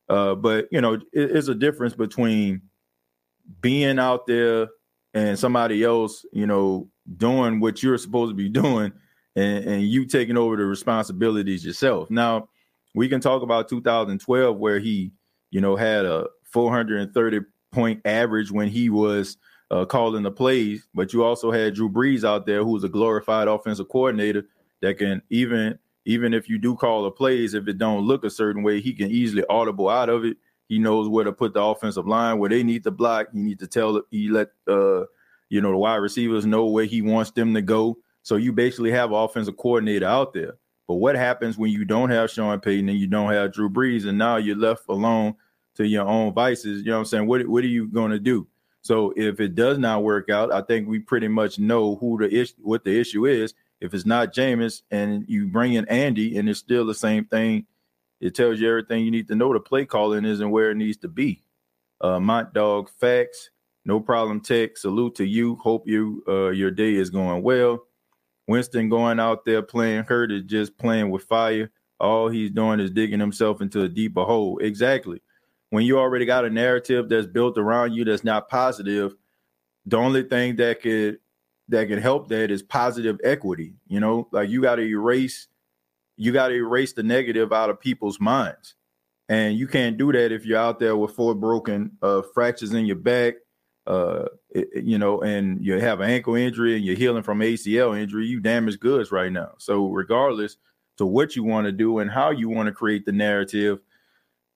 uh, 0.09 0.35
but 0.35 0.69
you 0.71 0.81
know, 0.81 0.95
it, 0.95 1.05
it's 1.13 1.49
a 1.49 1.55
difference 1.55 1.95
between 1.95 2.63
being 3.61 3.99
out 3.99 4.27
there 4.27 4.69
and 5.15 5.39
somebody 5.39 5.83
else, 5.83 6.25
you 6.33 6.47
know, 6.47 6.89
doing 7.17 7.61
what 7.61 7.83
you're 7.83 7.99
supposed 7.99 8.31
to 8.31 8.35
be 8.35 8.49
doing 8.49 8.93
and, 9.37 9.65
and 9.65 9.83
you 9.83 10.05
taking 10.07 10.37
over 10.37 10.57
the 10.57 10.65
responsibilities 10.65 11.65
yourself. 11.65 12.11
Now, 12.11 12.49
we 12.95 13.09
can 13.09 13.21
talk 13.21 13.43
about 13.43 13.69
2012 13.69 14.57
where 14.57 14.79
he, 14.79 15.13
you 15.51 15.61
know, 15.61 15.77
had 15.77 16.05
a 16.05 16.27
430 16.45 17.41
point 17.71 18.01
average 18.05 18.51
when 18.51 18.69
he 18.69 18.91
was 18.91 19.37
uh, 19.71 19.85
calling 19.85 20.23
the 20.23 20.31
plays, 20.31 20.87
but 20.95 21.13
you 21.13 21.23
also 21.23 21.51
had 21.51 21.75
Drew 21.75 21.91
Brees 21.91 22.25
out 22.25 22.47
there 22.47 22.65
who 22.65 22.71
was 22.71 22.85
a 22.85 22.89
glorified 22.89 23.49
offensive 23.49 23.89
coordinator 23.89 24.47
that 24.81 24.99
can 24.99 25.23
even 25.31 25.79
even 26.05 26.33
if 26.33 26.49
you 26.49 26.57
do 26.57 26.75
call 26.75 27.03
the 27.03 27.11
plays, 27.11 27.53
if 27.53 27.69
it 27.69 27.77
don't 27.77 28.07
look 28.07 28.25
a 28.25 28.31
certain 28.31 28.63
way, 28.63 28.81
he 28.81 28.95
can 28.95 29.11
easily 29.11 29.45
audible 29.51 29.91
out 29.91 30.09
of 30.09 30.25
it. 30.25 30.39
He 30.69 30.79
knows 30.79 31.09
where 31.09 31.25
to 31.25 31.33
put 31.33 31.55
the 31.55 31.63
offensive 31.63 32.07
line, 32.07 32.39
where 32.39 32.51
they 32.51 32.63
need 32.63 32.85
to 32.85 32.91
block. 32.91 33.29
You 33.33 33.43
need 33.43 33.59
to 33.61 33.67
tell 33.67 34.03
he 34.11 34.29
let 34.29 34.49
uh 34.67 35.05
you 35.49 35.61
know 35.61 35.71
the 35.71 35.79
wide 35.79 35.97
receivers 35.97 36.45
know 36.45 36.67
where 36.67 36.85
he 36.85 37.03
wants 37.03 37.31
them 37.31 37.55
to 37.55 37.63
go. 37.63 37.99
So 38.23 38.37
you 38.37 38.53
basically 38.53 38.91
have 38.91 39.13
offensive 39.13 39.57
coordinator 39.57 40.07
out 40.07 40.35
there. 40.35 40.59
But 40.87 40.97
what 40.97 41.17
happens 41.17 41.57
when 41.57 41.71
you 41.71 41.85
don't 41.85 42.11
have 42.11 42.31
Sean 42.31 42.61
Payton 42.61 42.89
and 42.89 42.99
you 42.99 43.07
don't 43.07 43.33
have 43.33 43.53
Drew 43.53 43.69
Brees, 43.69 44.07
and 44.07 44.19
now 44.19 44.37
you're 44.37 44.57
left 44.57 44.85
alone 44.89 45.35
to 45.77 45.87
your 45.87 46.07
own 46.07 46.33
vices? 46.33 46.81
You 46.83 46.91
know 46.91 46.93
what 46.93 46.99
I'm 47.01 47.05
saying? 47.07 47.27
What 47.27 47.47
what 47.49 47.65
are 47.65 47.69
you 47.69 47.89
going 47.89 48.11
to 48.11 48.19
do? 48.19 48.47
So 48.83 49.13
if 49.17 49.41
it 49.41 49.55
does 49.55 49.79
not 49.79 50.03
work 50.03 50.31
out, 50.31 50.53
I 50.53 50.63
think 50.63 50.89
we 50.89 50.99
pretty 50.99 51.29
much 51.29 51.59
know 51.59 51.97
who 51.97 52.19
the 52.19 52.35
issue, 52.35 52.55
what 52.61 52.85
the 52.85 52.99
issue 52.99 53.27
is. 53.27 53.55
If 53.81 53.95
it's 53.95 54.07
not 54.07 54.35
Jameis 54.35 54.83
and 54.91 55.25
you 55.29 55.47
bring 55.47 55.75
in 55.75 55.87
Andy 55.89 56.39
and 56.39 56.49
it's 56.49 56.59
still 56.59 56.87
the 56.87 56.95
same 56.95 57.27
thing, 57.27 57.67
it 58.21 58.35
tells 58.35 58.61
you 58.61 58.69
everything 58.69 59.05
you 59.05 59.11
need 59.11 59.29
to 59.29 59.35
know. 59.35 59.53
The 59.53 59.61
play 59.61 59.85
calling 59.85 60.25
isn't 60.25 60.51
where 60.51 60.71
it 60.71 60.77
needs 60.77 60.99
to 60.99 61.09
be. 61.09 61.43
Uh, 62.01 62.21
Mont 62.21 62.53
Dog 62.53 62.89
facts, 63.01 63.51
no 63.85 64.01
problem. 64.01 64.41
Tech, 64.41 64.77
salute 64.77 65.15
to 65.17 65.25
you. 65.25 65.57
Hope 65.57 65.89
you 65.89 66.23
uh, 66.29 66.51
your 66.51 66.71
day 66.71 66.95
is 66.95 67.11
going 67.11 67.43
well. 67.43 67.85
Winston 68.47 68.89
going 68.89 69.21
out 69.21 69.45
there 69.45 69.63
playing 69.63 70.05
hurt 70.05 70.33
is 70.33 70.43
just 70.45 70.77
playing 70.79 71.11
with 71.11 71.23
fire. 71.25 71.71
All 72.01 72.29
he's 72.29 72.51
doing 72.51 72.81
is 72.81 72.91
digging 72.91 73.21
himself 73.21 73.61
into 73.61 73.83
a 73.83 73.89
deeper 73.89 74.25
hole. 74.25 74.59
Exactly. 74.59 75.21
When 75.71 75.85
you 75.85 75.99
already 75.99 76.25
got 76.25 76.45
a 76.45 76.51
narrative 76.51 77.09
that's 77.09 77.27
built 77.27 77.59
around 77.59 77.93
you 77.93 78.05
that's 78.05 78.25
not 78.25 78.49
positive, 78.49 79.15
the 79.85 79.97
only 79.97 80.23
thing 80.23 80.57
that 80.57 80.81
could 80.81 81.19
that 81.69 81.89
can 81.89 81.99
help 81.99 82.29
that 82.29 82.51
is 82.51 82.63
positive 82.63 83.19
equity. 83.23 83.75
You 83.87 84.01
know, 84.01 84.29
like 84.33 84.49
you 84.49 84.63
got 84.63 84.77
to 84.77 84.83
erase, 84.83 85.49
you 86.19 86.33
got 86.33 86.49
to 86.49 86.55
erase 86.55 86.93
the 86.93 87.03
negative 87.03 87.53
out 87.53 87.71
of 87.71 87.81
people's 87.81 88.21
minds, 88.21 88.75
and 89.29 89.57
you 89.57 89.67
can't 89.67 89.97
do 89.97 90.13
that 90.13 90.33
if 90.33 90.45
you're 90.45 90.59
out 90.59 90.79
there 90.79 90.97
with 90.97 91.13
four 91.13 91.35
broken 91.35 91.93
uh, 92.03 92.23
fractures 92.35 92.73
in 92.73 92.87
your 92.87 92.97
back, 92.97 93.35
uh, 93.89 94.27
it, 94.51 94.85
you 94.85 94.99
know, 94.99 95.21
and 95.23 95.65
you 95.65 95.81
have 95.81 96.01
an 96.01 96.11
ankle 96.11 96.35
injury 96.35 96.77
and 96.77 96.85
you're 96.85 96.97
healing 96.97 97.23
from 97.23 97.41
ACL 97.41 97.99
injury. 97.99 98.27
You 98.27 98.39
damaged 98.39 98.81
goods 98.81 99.11
right 99.11 99.33
now. 99.33 99.53
So 99.59 99.89
regardless 99.89 100.59
to 100.99 101.07
what 101.07 101.35
you 101.35 101.43
want 101.43 101.67
to 101.67 101.73
do 101.73 101.99
and 101.99 102.11
how 102.11 102.31
you 102.31 102.51
want 102.51 102.67
to 102.67 102.73
create 102.73 103.07
the 103.07 103.13
narrative, 103.13 103.79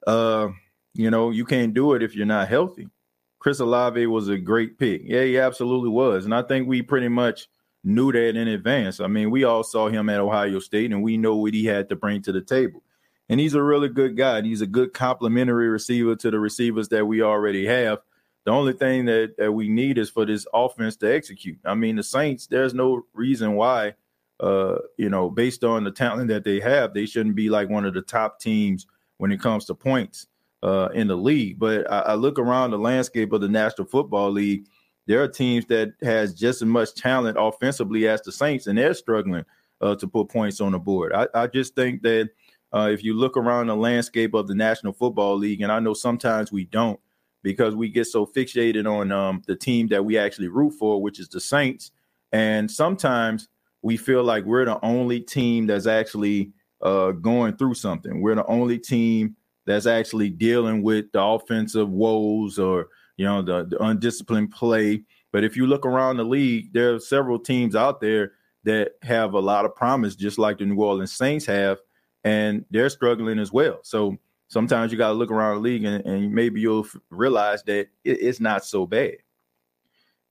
uh, 0.06 0.48
you 0.94 1.10
know, 1.10 1.30
you 1.30 1.46
can't 1.46 1.72
do 1.72 1.94
it 1.94 2.02
if 2.02 2.14
you're 2.14 2.26
not 2.26 2.48
healthy. 2.48 2.88
Chris 3.38 3.58
Olave 3.58 4.06
was 4.06 4.28
a 4.28 4.38
great 4.38 4.78
pick. 4.78 5.02
Yeah, 5.04 5.24
he 5.24 5.38
absolutely 5.38 5.88
was. 5.88 6.26
And 6.26 6.34
I 6.34 6.42
think 6.42 6.68
we 6.68 6.82
pretty 6.82 7.08
much 7.08 7.48
knew 7.84 8.12
that 8.12 8.36
in 8.36 8.48
advance. 8.48 9.00
I 9.00 9.06
mean, 9.06 9.30
we 9.30 9.44
all 9.44 9.64
saw 9.64 9.88
him 9.88 10.08
at 10.08 10.20
Ohio 10.20 10.58
State 10.58 10.92
and 10.92 11.02
we 11.02 11.16
know 11.16 11.36
what 11.36 11.54
he 11.54 11.64
had 11.64 11.88
to 11.88 11.96
bring 11.96 12.22
to 12.22 12.32
the 12.32 12.40
table. 12.40 12.82
And 13.28 13.40
he's 13.40 13.54
a 13.54 13.62
really 13.62 13.88
good 13.88 14.16
guy. 14.16 14.42
He's 14.42 14.60
a 14.60 14.66
good 14.66 14.92
complementary 14.92 15.68
receiver 15.68 16.16
to 16.16 16.30
the 16.30 16.38
receivers 16.38 16.88
that 16.88 17.06
we 17.06 17.22
already 17.22 17.66
have. 17.66 18.00
The 18.44 18.50
only 18.50 18.72
thing 18.72 19.04
that, 19.06 19.36
that 19.38 19.52
we 19.52 19.68
need 19.68 19.98
is 19.98 20.10
for 20.10 20.26
this 20.26 20.46
offense 20.52 20.96
to 20.96 21.12
execute. 21.12 21.58
I 21.64 21.74
mean, 21.74 21.96
the 21.96 22.02
Saints, 22.02 22.46
there's 22.46 22.74
no 22.74 23.06
reason 23.14 23.54
why, 23.54 23.94
uh, 24.40 24.78
you 24.96 25.08
know, 25.08 25.30
based 25.30 25.62
on 25.62 25.84
the 25.84 25.92
talent 25.92 26.28
that 26.28 26.44
they 26.44 26.58
have, 26.60 26.92
they 26.92 27.06
shouldn't 27.06 27.36
be 27.36 27.48
like 27.48 27.68
one 27.68 27.84
of 27.84 27.94
the 27.94 28.02
top 28.02 28.40
teams 28.40 28.86
when 29.18 29.30
it 29.30 29.40
comes 29.40 29.64
to 29.66 29.74
points 29.74 30.26
uh, 30.62 30.88
in 30.94 31.06
the 31.06 31.16
league. 31.16 31.58
But 31.58 31.90
I, 31.90 32.00
I, 32.00 32.14
look 32.14 32.38
around 32.38 32.70
the 32.70 32.78
landscape 32.78 33.32
of 33.32 33.40
the 33.40 33.48
National 33.48 33.86
Football 33.86 34.30
League. 34.30 34.66
There 35.06 35.22
are 35.22 35.28
teams 35.28 35.66
that 35.66 35.94
has 36.02 36.34
just 36.34 36.62
as 36.62 36.68
much 36.68 36.94
talent 36.94 37.36
offensively 37.38 38.06
as 38.08 38.22
the 38.22 38.32
Saints, 38.32 38.66
and 38.66 38.78
they're 38.78 38.94
struggling 38.94 39.44
uh, 39.80 39.96
to 39.96 40.06
put 40.06 40.28
points 40.28 40.60
on 40.60 40.72
the 40.72 40.78
board. 40.78 41.12
I, 41.12 41.26
I 41.34 41.46
just 41.48 41.74
think 41.74 42.02
that 42.02 42.30
uh, 42.72 42.88
if 42.92 43.02
you 43.02 43.14
look 43.14 43.36
around 43.36 43.66
the 43.66 43.76
landscape 43.76 44.34
of 44.34 44.46
the 44.46 44.54
National 44.54 44.92
Football 44.92 45.36
League, 45.36 45.60
and 45.60 45.72
I 45.72 45.80
know 45.80 45.94
sometimes 45.94 46.52
we 46.52 46.64
don't 46.64 46.98
because 47.42 47.74
we 47.74 47.88
get 47.88 48.06
so 48.06 48.24
fixated 48.24 48.90
on 48.90 49.10
um, 49.10 49.42
the 49.46 49.56
team 49.56 49.88
that 49.88 50.04
we 50.04 50.16
actually 50.16 50.48
root 50.48 50.72
for, 50.78 51.02
which 51.02 51.18
is 51.18 51.28
the 51.28 51.40
Saints, 51.40 51.90
and 52.30 52.70
sometimes 52.70 53.48
we 53.82 53.96
feel 53.96 54.22
like 54.22 54.44
we're 54.44 54.64
the 54.64 54.82
only 54.84 55.20
team 55.20 55.66
that's 55.66 55.86
actually 55.86 56.52
uh, 56.80 57.10
going 57.10 57.56
through 57.56 57.74
something. 57.74 58.20
We're 58.20 58.36
the 58.36 58.46
only 58.46 58.78
team 58.78 59.36
that's 59.66 59.86
actually 59.86 60.30
dealing 60.30 60.82
with 60.82 61.10
the 61.12 61.22
offensive 61.22 61.90
woes 61.90 62.58
or 62.58 62.88
you 63.16 63.24
know 63.24 63.42
the, 63.42 63.64
the 63.64 63.82
undisciplined 63.82 64.52
play. 64.52 65.04
But 65.32 65.44
if 65.44 65.56
you 65.56 65.66
look 65.66 65.86
around 65.86 66.18
the 66.18 66.24
league, 66.24 66.72
there 66.72 66.94
are 66.94 67.00
several 67.00 67.38
teams 67.38 67.74
out 67.74 68.00
there 68.00 68.32
that 68.64 68.92
have 69.02 69.34
a 69.34 69.40
lot 69.40 69.64
of 69.64 69.74
promise, 69.74 70.14
just 70.14 70.38
like 70.38 70.58
the 70.58 70.66
New 70.66 70.82
Orleans 70.82 71.12
Saints 71.12 71.46
have, 71.46 71.78
and 72.22 72.64
they're 72.70 72.90
struggling 72.90 73.38
as 73.38 73.52
well. 73.52 73.80
So 73.82 74.18
sometimes 74.48 74.92
you 74.92 74.98
got 74.98 75.08
to 75.08 75.14
look 75.14 75.30
around 75.30 75.56
the 75.56 75.60
league 75.62 75.84
and, 75.84 76.04
and 76.04 76.32
maybe 76.32 76.60
you'll 76.60 76.84
f- 76.84 76.96
realize 77.10 77.62
that 77.64 77.88
it, 78.04 78.20
it's 78.20 78.40
not 78.40 78.64
so 78.64 78.86
bad. 78.86 79.16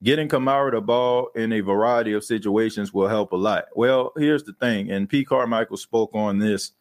Getting 0.02 0.28
Kamara 0.28 0.72
the 0.72 0.80
ball 0.80 1.28
in 1.34 1.52
a 1.52 1.60
variety 1.60 2.12
of 2.12 2.24
situations 2.24 2.92
will 2.92 3.08
help 3.08 3.32
a 3.32 3.36
lot. 3.36 3.66
Well, 3.74 4.12
here's 4.16 4.44
the 4.44 4.52
thing, 4.54 4.90
and 4.90 5.08
P. 5.08 5.24
Carmichael 5.24 5.76
spoke 5.76 6.10
on 6.14 6.38
this 6.38 6.72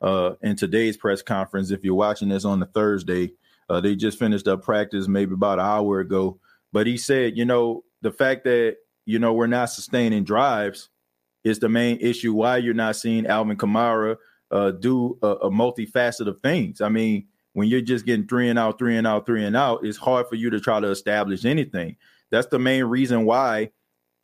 uh, 0.00 0.32
in 0.42 0.56
today's 0.56 0.96
press 0.96 1.22
conference. 1.22 1.70
If 1.70 1.84
you're 1.84 1.94
watching 1.94 2.28
this 2.28 2.44
on 2.44 2.60
the 2.60 2.66
Thursday, 2.66 3.32
uh, 3.70 3.80
they 3.80 3.96
just 3.96 4.18
finished 4.18 4.48
up 4.48 4.62
practice 4.62 5.08
maybe 5.08 5.32
about 5.32 5.60
an 5.60 5.64
hour 5.64 6.00
ago. 6.00 6.38
But 6.72 6.86
he 6.86 6.96
said, 6.96 7.38
you 7.38 7.44
know, 7.44 7.84
the 8.02 8.10
fact 8.10 8.44
that 8.44 8.76
you 9.06 9.18
know 9.18 9.32
we're 9.32 9.46
not 9.46 9.66
sustaining 9.66 10.24
drives 10.24 10.90
is 11.44 11.60
the 11.60 11.68
main 11.68 11.98
issue. 12.00 12.34
Why 12.34 12.58
you're 12.58 12.74
not 12.74 12.96
seeing 12.96 13.26
Alvin 13.26 13.56
Kamara 13.56 14.16
uh, 14.50 14.72
do 14.72 15.18
a, 15.22 15.28
a 15.28 15.50
multifaceted 15.50 16.26
of 16.26 16.40
things. 16.42 16.80
I 16.80 16.88
mean, 16.88 17.28
when 17.52 17.68
you're 17.68 17.80
just 17.80 18.04
getting 18.04 18.26
three 18.26 18.48
and 18.48 18.58
out, 18.58 18.78
three 18.78 18.96
and 18.96 19.06
out, 19.06 19.24
three 19.24 19.44
and 19.44 19.56
out, 19.56 19.84
it's 19.84 19.98
hard 19.98 20.28
for 20.28 20.34
you 20.34 20.50
to 20.50 20.60
try 20.60 20.80
to 20.80 20.88
establish 20.88 21.44
anything. 21.44 21.96
That's 22.30 22.48
the 22.48 22.58
main 22.58 22.84
reason 22.84 23.24
why 23.24 23.70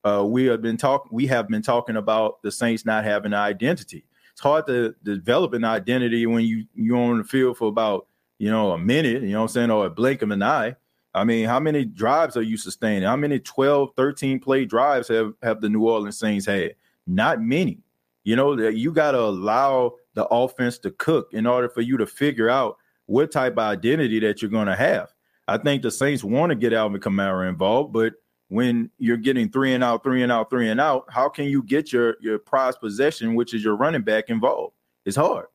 uh, 0.05 0.25
we 0.27 0.47
have 0.47 0.61
been 0.61 0.77
talking. 0.77 1.11
We 1.13 1.29
have 1.29 1.49
been 1.49 1.63
talking 1.63 1.97
about 1.97 2.43
the 2.43 2.51
Saints 2.51 2.85
not 2.85 3.05
having 3.05 3.33
an 3.33 3.39
identity 3.39 4.05
it's 4.37 4.43
hard 4.43 4.67
to 4.67 4.95
develop 5.03 5.55
an 5.55 5.65
identity 5.65 6.27
when 6.27 6.45
you 6.45 6.67
you're 6.75 6.99
on 6.99 7.17
the 7.17 7.25
field 7.25 7.57
for 7.57 7.69
about 7.69 8.07
you 8.39 8.51
know 8.51 8.73
a 8.73 8.79
minute 8.79 9.23
you 9.23 9.31
know 9.31 9.41
what 9.41 9.45
i'm 9.45 9.49
saying 9.49 9.71
or 9.71 9.87
a 9.87 9.91
blink 9.91 10.23
of 10.23 10.31
an 10.31 10.43
eye. 10.43 10.75
I 11.15 11.25
mean 11.25 11.47
how 11.47 11.61
many 11.61 11.85
drives 11.85 12.37
are 12.37 12.43
you 12.43 12.57
sustaining? 12.57 13.05
How 13.05 13.17
many 13.17 13.39
12 13.39 13.91
13 13.97 14.39
play 14.41 14.65
drives 14.65 15.09
have 15.09 15.33
have 15.43 15.61
the 15.61 15.69
new 15.69 15.87
orleans 15.87 16.19
saints 16.19 16.47
had? 16.47 16.75
Not 17.07 17.41
many. 17.41 17.79
You 18.25 18.37
know 18.37 18.57
you 18.57 18.93
got 18.93 19.13
to 19.13 19.21
allow 19.21 19.95
the 20.15 20.27
offense 20.27 20.79
to 20.81 20.91
cook 20.93 21.29
in 21.33 21.47
order 21.47 21.69
for 21.69 21.81
you 21.81 21.97
to 21.97 22.07
figure 22.07 22.51
out 22.51 22.77
what 23.07 23.31
type 23.31 23.53
of 23.53 23.59
identity 23.59 24.19
that 24.21 24.43
you're 24.43 24.51
going 24.51 24.67
to 24.67 24.77
have. 24.77 25.13
I 25.47 25.59
think 25.59 25.83
the 25.83 25.91
saints 25.91 26.25
want 26.25 26.51
to 26.51 26.57
get 26.57 26.73
alvin 26.73 27.01
kamara 27.01 27.49
involved 27.49 27.93
but 27.93 28.15
when 28.49 28.91
you're 28.99 29.17
getting 29.17 29.51
three 29.51 29.75
and 29.75 29.83
out, 29.83 30.05
three 30.05 30.23
and 30.23 30.31
out, 30.31 30.51
three 30.51 30.69
and 30.69 30.81
out, 30.81 31.05
how 31.09 31.29
can 31.29 31.47
you 31.47 31.63
get 31.63 31.93
your 31.93 32.17
your 32.21 32.39
prize 32.39 32.77
possession, 32.77 33.35
which 33.35 33.55
is 33.55 33.65
your 33.65 33.77
running 33.77 34.03
back, 34.03 34.29
involved? 34.29 34.75
It's 35.05 35.17
hard. 35.17 35.47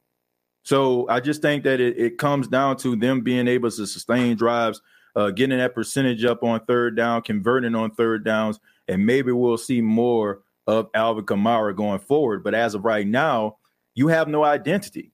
So 0.64 1.08
I 1.10 1.20
just 1.20 1.42
think 1.42 1.64
that 1.64 1.80
it, 1.80 1.98
it 1.98 2.18
comes 2.18 2.48
down 2.48 2.78
to 2.78 2.96
them 2.96 3.22
being 3.22 3.48
able 3.48 3.72
to 3.72 3.88
sustain 3.88 4.36
drives, 4.36 4.82
uh, 5.16 5.32
getting 5.32 5.58
that 5.58 5.76
percentage 5.76 6.24
up 6.24 6.44
on 6.44 6.64
third 6.66 6.96
down, 6.96 7.24
converting 7.24 7.76
on 7.76 7.92
third 7.92 8.24
downs, 8.24 8.60
and 8.88 9.06
maybe 9.06 9.32
we'll 9.32 9.58
see 9.58 9.82
more 9.82 10.42
of 10.68 10.90
Alvin 10.94 11.26
Kamara 11.26 11.76
going 11.76 12.00
forward. 12.00 12.44
But 12.44 12.54
as 12.54 12.76
of 12.76 12.86
right 12.86 13.08
now, 13.08 13.58
you 13.96 14.08
have 14.08 14.28
no 14.28 14.44
identity, 14.44 15.12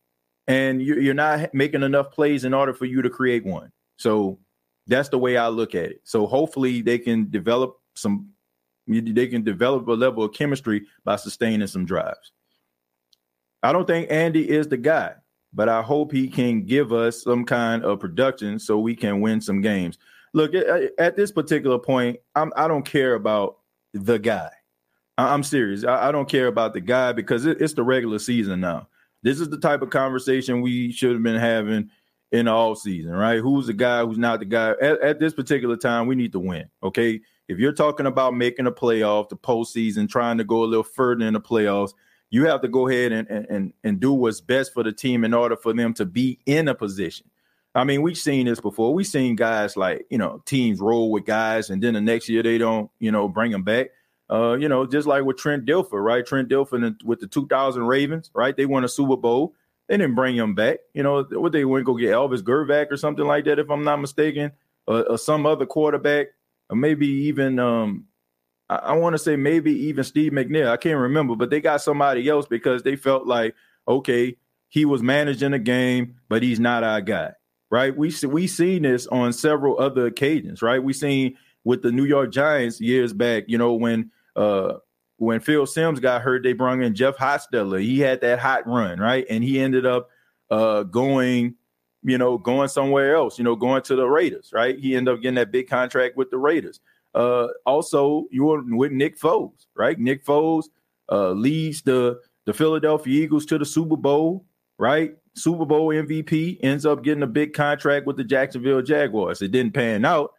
and 0.48 0.82
you're 0.82 1.14
not 1.14 1.54
making 1.54 1.84
enough 1.84 2.12
plays 2.12 2.44
in 2.44 2.54
order 2.54 2.74
for 2.74 2.86
you 2.86 3.02
to 3.02 3.10
create 3.10 3.46
one. 3.46 3.72
So 3.98 4.40
that's 4.86 5.10
the 5.10 5.18
way 5.18 5.38
I 5.38 5.48
look 5.48 5.76
at 5.76 5.92
it. 5.92 6.02
So 6.04 6.28
hopefully 6.28 6.82
they 6.82 6.98
can 6.98 7.30
develop 7.30 7.78
some 7.96 8.30
they 8.88 9.28
can 9.28 9.44
develop 9.44 9.86
a 9.90 9.92
level 9.92 10.24
of 10.24 10.34
chemistry 10.34 10.86
by 11.04 11.18
sustaining 11.18 11.68
some 11.68 11.86
drives. 11.86 12.32
I 13.62 13.74
don't 13.74 13.86
think 13.86 14.08
Andy 14.10 14.50
is 14.50 14.70
the 14.70 14.78
guy, 14.78 15.16
but 15.54 15.70
I 15.70 15.82
hope 15.82 16.12
he 16.12 16.28
can 16.28 16.64
give 16.64 16.94
us 16.94 17.24
some 17.24 17.46
kind 17.46 17.84
of 17.84 18.00
production 18.00 18.60
so 18.60 18.80
we 18.80 18.96
can 18.96 19.22
win 19.22 19.42
some 19.42 19.62
games. 19.62 19.98
Look, 20.34 20.54
at, 20.54 21.16
this 21.16 21.32
particular 21.32 21.80
point, 21.80 22.18
I'm, 22.36 22.52
I 22.56 22.68
do 22.68 22.76
not 22.76 22.86
care 22.86 23.16
about 23.16 23.58
the 23.94 24.20
guy. 24.20 24.50
I'm 25.18 25.42
serious. 25.42 25.84
I, 25.84 26.12
don't 26.12 26.30
care 26.30 26.48
about 26.48 26.74
the 26.74 26.82
guy 26.82 27.12
because 27.12 27.46
it's 27.46 27.74
the 27.74 27.84
regular 27.84 28.20
season 28.20 28.60
now. 28.60 28.88
This 29.24 29.40
is 29.40 29.50
the 29.50 29.58
type 29.58 29.82
of 29.82 29.90
conversation 29.90 30.62
we 30.62 30.92
should 30.92 31.14
have 31.14 31.24
been 31.24 31.40
having 31.40 31.90
in 32.32 32.46
the 32.46 32.52
off 32.52 32.80
season, 32.80 33.12
right? 33.12 33.40
Who's 33.40 33.68
the 33.68 33.74
guy, 33.74 34.06
who's 34.06 34.18
not 34.18 34.40
the 34.40 34.46
guy. 34.46 34.72
At, 34.82 35.02
at, 35.02 35.20
this 35.20 35.34
particular 35.34 35.78
time, 35.78 36.08
we 36.08 36.16
need 36.16 36.34
to 36.34 36.40
win. 36.40 36.70
Okay. 36.84 37.20
If 37.48 37.58
you're 37.58 37.74
talking 37.74 38.06
about 38.06 38.36
making 38.36 38.68
a 38.68 38.72
playoff, 38.72 39.30
the 39.30 39.38
postseason, 39.38 40.10
trying 40.10 40.38
to 40.38 40.44
go 40.44 40.64
a 40.64 40.66
little 40.66 40.84
further 40.84 41.26
in 41.26 41.34
the 41.34 41.42
playoffs, 41.42 41.94
you 42.30 42.46
have 42.46 42.62
to 42.62 42.68
go 42.68 42.88
ahead 42.88 43.12
and, 43.12 43.28
and, 43.30 43.74
and 43.84 44.00
do 44.00 44.14
what's 44.14 44.42
best 44.42 44.74
for 44.74 44.84
the 44.84 44.92
team 44.92 45.24
in 45.24 45.34
order 45.34 45.56
for 45.56 45.74
them 45.74 45.94
to 45.94 46.06
be 46.06 46.40
in 46.46 46.68
a 46.68 46.76
position. 46.76 47.30
I 47.74 47.84
mean, 47.84 48.02
we've 48.02 48.18
seen 48.18 48.48
this 48.48 48.60
before. 48.60 48.94
We've 48.94 49.08
seen 49.08 49.36
guys 49.36 49.78
like, 49.78 50.06
you 50.10 50.18
know, 50.18 50.42
teams 50.46 50.80
roll 50.80 51.12
with 51.12 51.26
guys 51.26 51.70
and 51.70 51.82
then 51.82 51.94
the 51.94 52.02
next 52.02 52.28
year 52.28 52.42
they 52.42 52.58
don't, 52.58 52.90
you 53.00 53.12
know, 53.12 53.28
bring 53.28 53.52
them 53.52 53.64
back. 53.64 53.90
Uh, 54.30 54.58
you 54.60 54.68
know, 54.68 54.86
just 54.86 55.08
like 55.08 55.24
with 55.24 55.38
Trent 55.38 55.66
Dilfer, 55.66 56.04
right? 56.04 56.26
Trent 56.26 56.50
Dilfer 56.50 57.02
with 57.04 57.20
the 57.20 57.28
2000 57.28 57.84
Ravens, 57.84 58.30
right? 58.34 58.58
They 58.58 58.66
won 58.66 58.84
a 58.84 58.90
Super 58.90 59.16
Bowl. 59.16 59.54
They 59.88 59.96
didn't 59.96 60.16
bring 60.16 60.36
him 60.36 60.54
back. 60.54 60.80
You 60.94 61.04
know, 61.04 61.24
what 61.24 61.54
they 61.54 61.64
went 61.64 61.86
go 61.86 61.96
get 61.96 62.12
Elvis 62.12 62.42
Grbac 62.42 62.92
or 62.92 62.98
something 62.98 63.26
like 63.26 63.46
that, 63.46 63.60
if 63.60 63.70
I'm 63.70 63.86
not 63.86 64.02
mistaken, 64.02 64.52
or, 64.86 65.12
or 65.12 65.18
some 65.18 65.46
other 65.46 65.66
quarterback, 65.66 66.28
or 66.70 66.76
maybe 66.76 67.08
even 67.08 67.58
um, 67.58 68.06
I, 68.70 68.76
I 68.76 68.94
want 68.94 69.14
to 69.14 69.18
say 69.18 69.36
maybe 69.36 69.72
even 69.88 70.04
Steve 70.04 70.32
McNair. 70.32 70.70
I 70.70 70.78
can't 70.78 71.00
remember, 71.00 71.36
but 71.36 71.50
they 71.50 71.62
got 71.62 71.82
somebody 71.82 72.28
else 72.30 72.48
because 72.48 72.84
they 72.84 72.96
felt 72.96 73.28
like, 73.28 73.56
okay, 73.88 74.38
he 74.70 74.86
was 74.86 75.02
managing 75.02 75.52
the 75.52 75.60
game, 75.60 76.16
but 76.30 76.44
he's 76.44 76.60
not 76.60 76.84
our 76.84 77.02
guy, 77.02 77.32
right? 77.72 77.96
We 77.96 78.14
we 78.28 78.48
seen 78.48 78.84
this 78.84 79.08
on 79.08 79.34
several 79.34 79.80
other 79.80 80.06
occasions, 80.06 80.62
right? 80.62 80.84
We 80.84 80.94
seen 80.94 81.38
with 81.64 81.82
the 81.82 81.92
New 81.92 82.06
York 82.06 82.32
Giants 82.32 82.82
years 82.82 83.14
back, 83.14 83.46
you 83.48 83.58
know, 83.58 83.74
when 83.74 84.12
uh 84.36 84.76
when 85.18 85.40
Phil 85.40 85.66
Simms 85.66 86.00
got 86.00 86.22
hurt, 86.22 86.44
they 86.44 86.54
brought 86.54 86.82
in 86.82 86.96
Jeff 86.96 87.18
Hostetler. 87.18 87.82
He 87.82 88.00
had 88.00 88.22
that 88.22 88.40
hot 88.40 88.68
run, 88.68 89.00
right? 89.00 89.26
And 89.30 89.44
he 89.44 89.60
ended 89.60 89.86
up 89.86 90.10
uh, 90.50 90.84
going, 90.84 91.56
you 92.04 92.18
know, 92.18 92.38
going 92.38 92.68
somewhere 92.70 93.16
else, 93.16 93.38
you 93.38 93.44
know, 93.44 93.56
going 93.56 93.82
to 93.84 93.96
the 93.96 94.08
Raiders, 94.08 94.52
right? 94.54 94.78
He 94.78 94.96
ended 94.96 95.14
up 95.16 95.22
getting 95.22 95.36
that 95.36 95.52
big 95.52 95.68
contract 95.68 96.18
with 96.18 96.30
the 96.30 96.38
Raiders. 96.38 96.80
Uh, 97.14 97.48
also, 97.66 98.26
you 98.32 98.46
were 98.46 98.62
with 98.66 98.92
Nick 98.92 99.20
Foles, 99.20 99.66
right? 99.76 99.98
Nick 100.00 100.26
Foles 100.26 100.66
uh, 101.12 101.32
leads 101.32 101.82
the 101.82 102.20
the 102.46 102.54
Philadelphia 102.54 103.24
Eagles 103.24 103.46
to 103.48 103.58
the 103.58 103.66
Super 103.66 103.98
Bowl, 103.98 104.46
right? 104.78 105.16
Super 105.36 105.66
Bowl 105.66 105.90
MVP 105.90 106.60
ends 106.64 106.86
up 106.86 107.04
getting 107.04 107.24
a 107.24 107.28
big 107.28 107.54
contract 107.54 108.08
with 108.08 108.18
the 108.18 108.24
Jacksonville 108.24 108.82
Jaguars. 108.82 109.42
It 109.42 109.52
didn't 109.52 109.74
pan 109.74 110.06
out, 110.06 110.32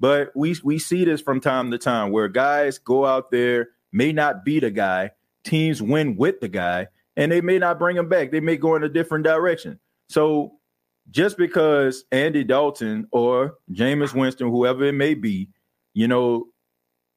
but 0.00 0.32
we 0.34 0.56
we 0.64 0.78
see 0.78 1.04
this 1.04 1.20
from 1.20 1.40
time 1.40 1.70
to 1.70 1.78
time 1.78 2.12
where 2.12 2.28
guys 2.28 2.78
go 2.78 3.04
out 3.04 3.30
there 3.30 3.68
may 3.92 4.12
not 4.12 4.44
be 4.44 4.60
the 4.60 4.70
guy. 4.70 5.10
Teams 5.44 5.80
win 5.80 6.16
with 6.16 6.40
the 6.40 6.48
guy, 6.48 6.88
and 7.16 7.30
they 7.30 7.40
may 7.40 7.58
not 7.58 7.78
bring 7.78 7.96
him 7.96 8.08
back. 8.08 8.30
They 8.30 8.40
may 8.40 8.56
go 8.56 8.74
in 8.76 8.82
a 8.82 8.88
different 8.88 9.24
direction. 9.24 9.78
So 10.08 10.52
just 11.10 11.36
because 11.36 12.04
Andy 12.10 12.44
Dalton 12.44 13.06
or 13.12 13.54
Jameis 13.72 14.14
Winston, 14.14 14.50
whoever 14.50 14.84
it 14.84 14.92
may 14.92 15.14
be, 15.14 15.48
you 15.96 16.06
know, 16.06 16.48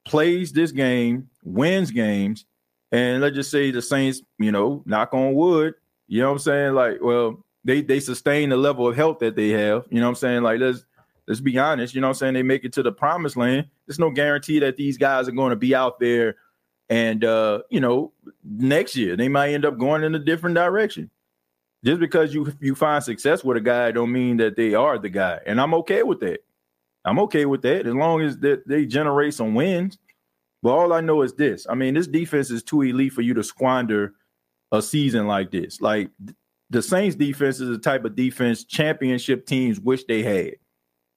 plays 0.06 0.54
this 0.54 0.72
game, 0.72 1.30
wins 1.44 1.92
games, 1.92 2.46
and 2.94 3.20
let's 3.20 3.36
just 3.36 3.52
say 3.52 3.72
the 3.72 3.82
Saints, 3.82 4.22
you 4.38 4.54
know, 4.54 4.82
knock 4.86 5.14
on 5.14 5.34
wood, 5.34 5.74
you 6.08 6.22
know 6.22 6.28
what 6.30 6.36
I'm 6.36 6.40
saying? 6.40 6.74
Like, 6.76 7.00
well, 7.02 7.44
they 7.66 7.82
they 7.82 8.00
sustain 8.00 8.48
the 8.48 8.56
level 8.56 8.88
of 8.88 8.96
health 8.96 9.20
that 9.20 9.36
they 9.36 9.50
have. 9.50 9.86
You 9.90 10.00
know 10.00 10.06
what 10.06 10.12
I'm 10.12 10.16
saying? 10.16 10.44
Like, 10.44 10.62
let's 10.62 10.86
let's 11.28 11.42
be 11.42 11.58
honest, 11.60 11.94
you 11.94 12.00
know 12.00 12.08
what 12.08 12.16
I'm 12.16 12.20
saying? 12.20 12.34
They 12.36 12.44
make 12.44 12.64
it 12.64 12.72
to 12.74 12.82
the 12.82 12.94
promised 12.94 13.36
land. 13.36 13.68
There's 13.86 14.00
no 14.00 14.12
guarantee 14.12 14.60
that 14.60 14.78
these 14.78 14.98
guys 14.98 15.28
are 15.28 15.34
going 15.34 15.50
to 15.50 15.58
be 15.58 15.76
out 15.76 16.00
there 16.00 16.38
and 16.90 17.26
uh, 17.26 17.64
you 17.70 17.82
know, 17.82 18.14
next 18.46 18.96
year 18.96 19.18
they 19.18 19.28
might 19.28 19.54
end 19.54 19.66
up 19.66 19.78
going 19.78 20.06
in 20.06 20.16
a 20.16 20.20
different 20.20 20.56
direction. 20.56 21.12
Just 21.84 22.00
because 22.00 22.34
you 22.34 22.54
you 22.62 22.76
find 22.76 23.04
success 23.04 23.44
with 23.44 23.58
a 23.58 23.62
guy 23.62 23.92
don't 23.92 24.14
mean 24.14 24.38
that 24.38 24.56
they 24.56 24.74
are 24.74 24.98
the 24.98 25.10
guy. 25.10 25.42
And 25.46 25.60
I'm 25.60 25.74
okay 25.74 26.04
with 26.04 26.22
that. 26.22 26.40
I'm 27.06 27.20
okay 27.20 27.46
with 27.46 27.62
that 27.64 27.88
as 27.88 27.94
long 27.94 28.22
as 28.22 28.38
that 28.40 28.68
they 28.68 28.86
generate 28.86 29.34
some 29.34 29.56
wins. 29.56 29.98
But 30.62 30.72
all 30.72 30.92
I 30.94 31.02
know 31.02 31.22
is 31.22 31.34
this. 31.34 31.66
I 31.70 31.76
mean, 31.76 31.94
this 31.94 32.08
defense 32.08 32.52
is 32.52 32.64
too 32.64 32.82
elite 32.82 33.14
for 33.14 33.22
you 33.22 33.34
to 33.36 33.44
squander 33.44 34.14
a 34.72 34.82
season 34.82 35.26
like 35.28 35.52
this. 35.52 35.80
Like 35.80 36.10
the 36.70 36.82
Saints 36.82 37.16
defense 37.16 37.60
is 37.60 37.70
the 37.70 37.78
type 37.78 38.06
of 38.06 38.16
defense 38.16 38.64
championship 38.64 39.46
teams 39.46 39.80
wish 39.80 40.04
they 40.06 40.22
had, 40.22 40.56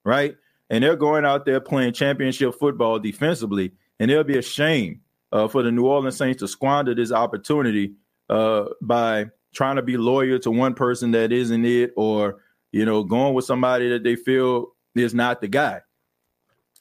right? 0.05 0.37
And 0.71 0.83
they're 0.83 0.97
going 0.97 1.25
out 1.25 1.45
there 1.45 1.61
playing 1.61 1.93
championship 1.93 2.55
football 2.59 2.99
defensively, 2.99 3.73
and 4.01 4.11
it'll 4.11 4.25
be 4.25 4.39
a 4.39 4.43
shame 4.43 5.01
uh, 5.33 5.49
for 5.49 5.63
the 5.63 5.71
New 5.73 5.87
Orleans 5.87 6.17
Saints 6.17 6.41
to 6.41 6.49
squander 6.49 6.95
this 6.95 7.13
opportunity 7.13 7.95
uh, 8.31 8.67
by 8.81 9.27
trying 9.53 9.77
to 9.77 9.83
be 9.83 9.97
loyal 9.99 10.39
to 10.39 10.51
one 10.51 10.75
person 10.75 11.11
that 11.11 11.33
isn't 11.33 11.65
it, 11.67 11.93
or 11.97 12.39
you 12.71 12.87
know, 12.87 13.03
going 13.03 13.35
with 13.35 13.45
somebody 13.45 13.91
that 13.91 14.03
they 14.03 14.17
feel 14.17 14.69
is 14.95 15.15
not 15.15 15.41
the 15.41 15.49
guy. 15.49 15.81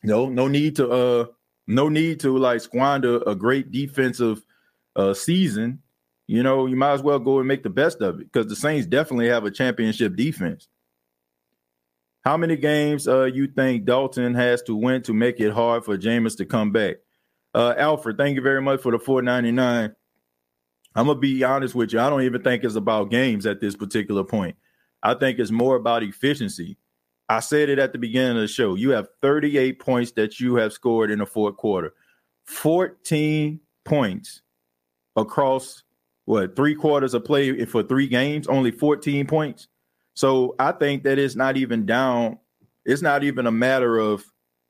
No, 0.04 0.30
no 0.30 0.48
need 0.48 0.76
to 0.78 0.90
uh 0.90 1.26
no 1.68 1.90
need 1.90 2.20
to 2.22 2.38
like 2.38 2.62
squander 2.62 3.22
a 3.28 3.36
great 3.36 3.72
defensive 3.72 4.44
uh 4.96 5.14
season. 5.14 5.82
You 6.28 6.44
know, 6.44 6.66
you 6.66 6.76
might 6.76 6.94
as 6.94 7.04
well 7.04 7.20
go 7.20 7.40
and 7.40 7.48
make 7.48 7.64
the 7.64 7.70
best 7.70 8.02
of 8.02 8.20
it 8.20 8.32
because 8.32 8.48
the 8.48 8.56
Saints 8.56 8.88
definitely 8.88 9.28
have 9.28 9.44
a 9.44 9.52
championship 9.52 10.16
defense. 10.16 10.68
How 12.24 12.38
many 12.38 12.56
games 12.56 13.08
uh 13.08 13.26
you 13.26 13.48
think 13.48 13.86
Dalton 13.86 14.34
has 14.34 14.62
to 14.64 14.76
win 14.76 15.02
to 15.04 15.14
make 15.14 15.40
it 15.40 15.52
hard 15.52 15.86
for 15.86 15.98
Jameis 15.98 16.38
to 16.38 16.46
come 16.46 16.72
back? 16.72 16.98
Uh, 17.54 17.74
Alfred, 17.78 18.18
thank 18.18 18.36
you 18.36 18.42
very 18.42 18.62
much 18.62 18.82
for 18.82 18.94
the 18.94 19.00
499. 19.00 19.94
I'm 20.96 21.08
gonna 21.08 21.20
be 21.20 21.44
honest 21.44 21.76
with 21.76 21.94
you. 21.94 22.00
I 22.00 22.10
don't 22.10 22.24
even 22.24 22.42
think 22.42 22.64
it's 22.64 22.76
about 22.76 23.12
games 23.12 23.46
at 23.46 23.62
this 23.62 23.76
particular 23.76 24.24
point. 24.24 24.56
I 25.04 25.14
think 25.14 25.40
it's 25.40 25.52
more 25.52 25.76
about 25.76 26.04
efficiency. 26.04 26.78
I 27.32 27.40
said 27.40 27.70
it 27.70 27.80
at 27.80 27.94
the 27.94 27.98
beginning 27.98 28.36
of 28.36 28.42
the 28.42 28.48
show. 28.50 28.76
You 28.76 28.90
have 28.90 29.08
38 29.22 29.80
points 29.80 30.12
that 30.14 30.42
you 30.42 30.56
have 30.56 30.74
scored 30.74 31.10
in 31.10 31.20
the 31.20 31.26
fourth 31.26 31.56
quarter, 31.56 31.94
14 32.44 33.58
points 33.86 34.42
across 35.16 35.84
what 36.26 36.58
three 36.58 36.76
quarters 36.76 37.14
of 37.14 37.24
play 37.24 37.64
for 37.64 37.84
three 37.84 38.08
games, 38.08 38.48
only 38.48 38.70
14 38.70 39.26
points. 39.28 39.70
So 40.14 40.56
I 40.60 40.74
think 40.74 41.04
that 41.04 41.18
it's 41.18 41.38
not 41.38 41.56
even 41.56 41.86
down. 41.86 42.38
It's 42.84 43.02
not 43.02 43.24
even 43.24 43.48
a 43.48 43.52
matter 43.52 43.98
of 43.98 44.26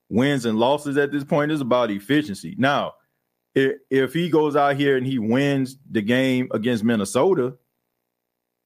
wins 0.10 0.46
and 0.46 0.60
losses 0.60 0.98
at 0.98 1.12
this 1.12 1.24
point. 1.24 1.52
It's 1.52 1.62
about 1.62 1.90
efficiency. 1.90 2.54
Now, 2.60 2.94
if, 3.56 4.14
he 4.14 4.30
goes 4.30 4.56
out 4.56 4.76
here 4.76 4.98
and 4.98 5.08
he 5.08 5.18
wins 5.18 5.78
the 5.90 6.04
game 6.04 6.48
against 6.52 6.84
Minnesota, 6.84 7.56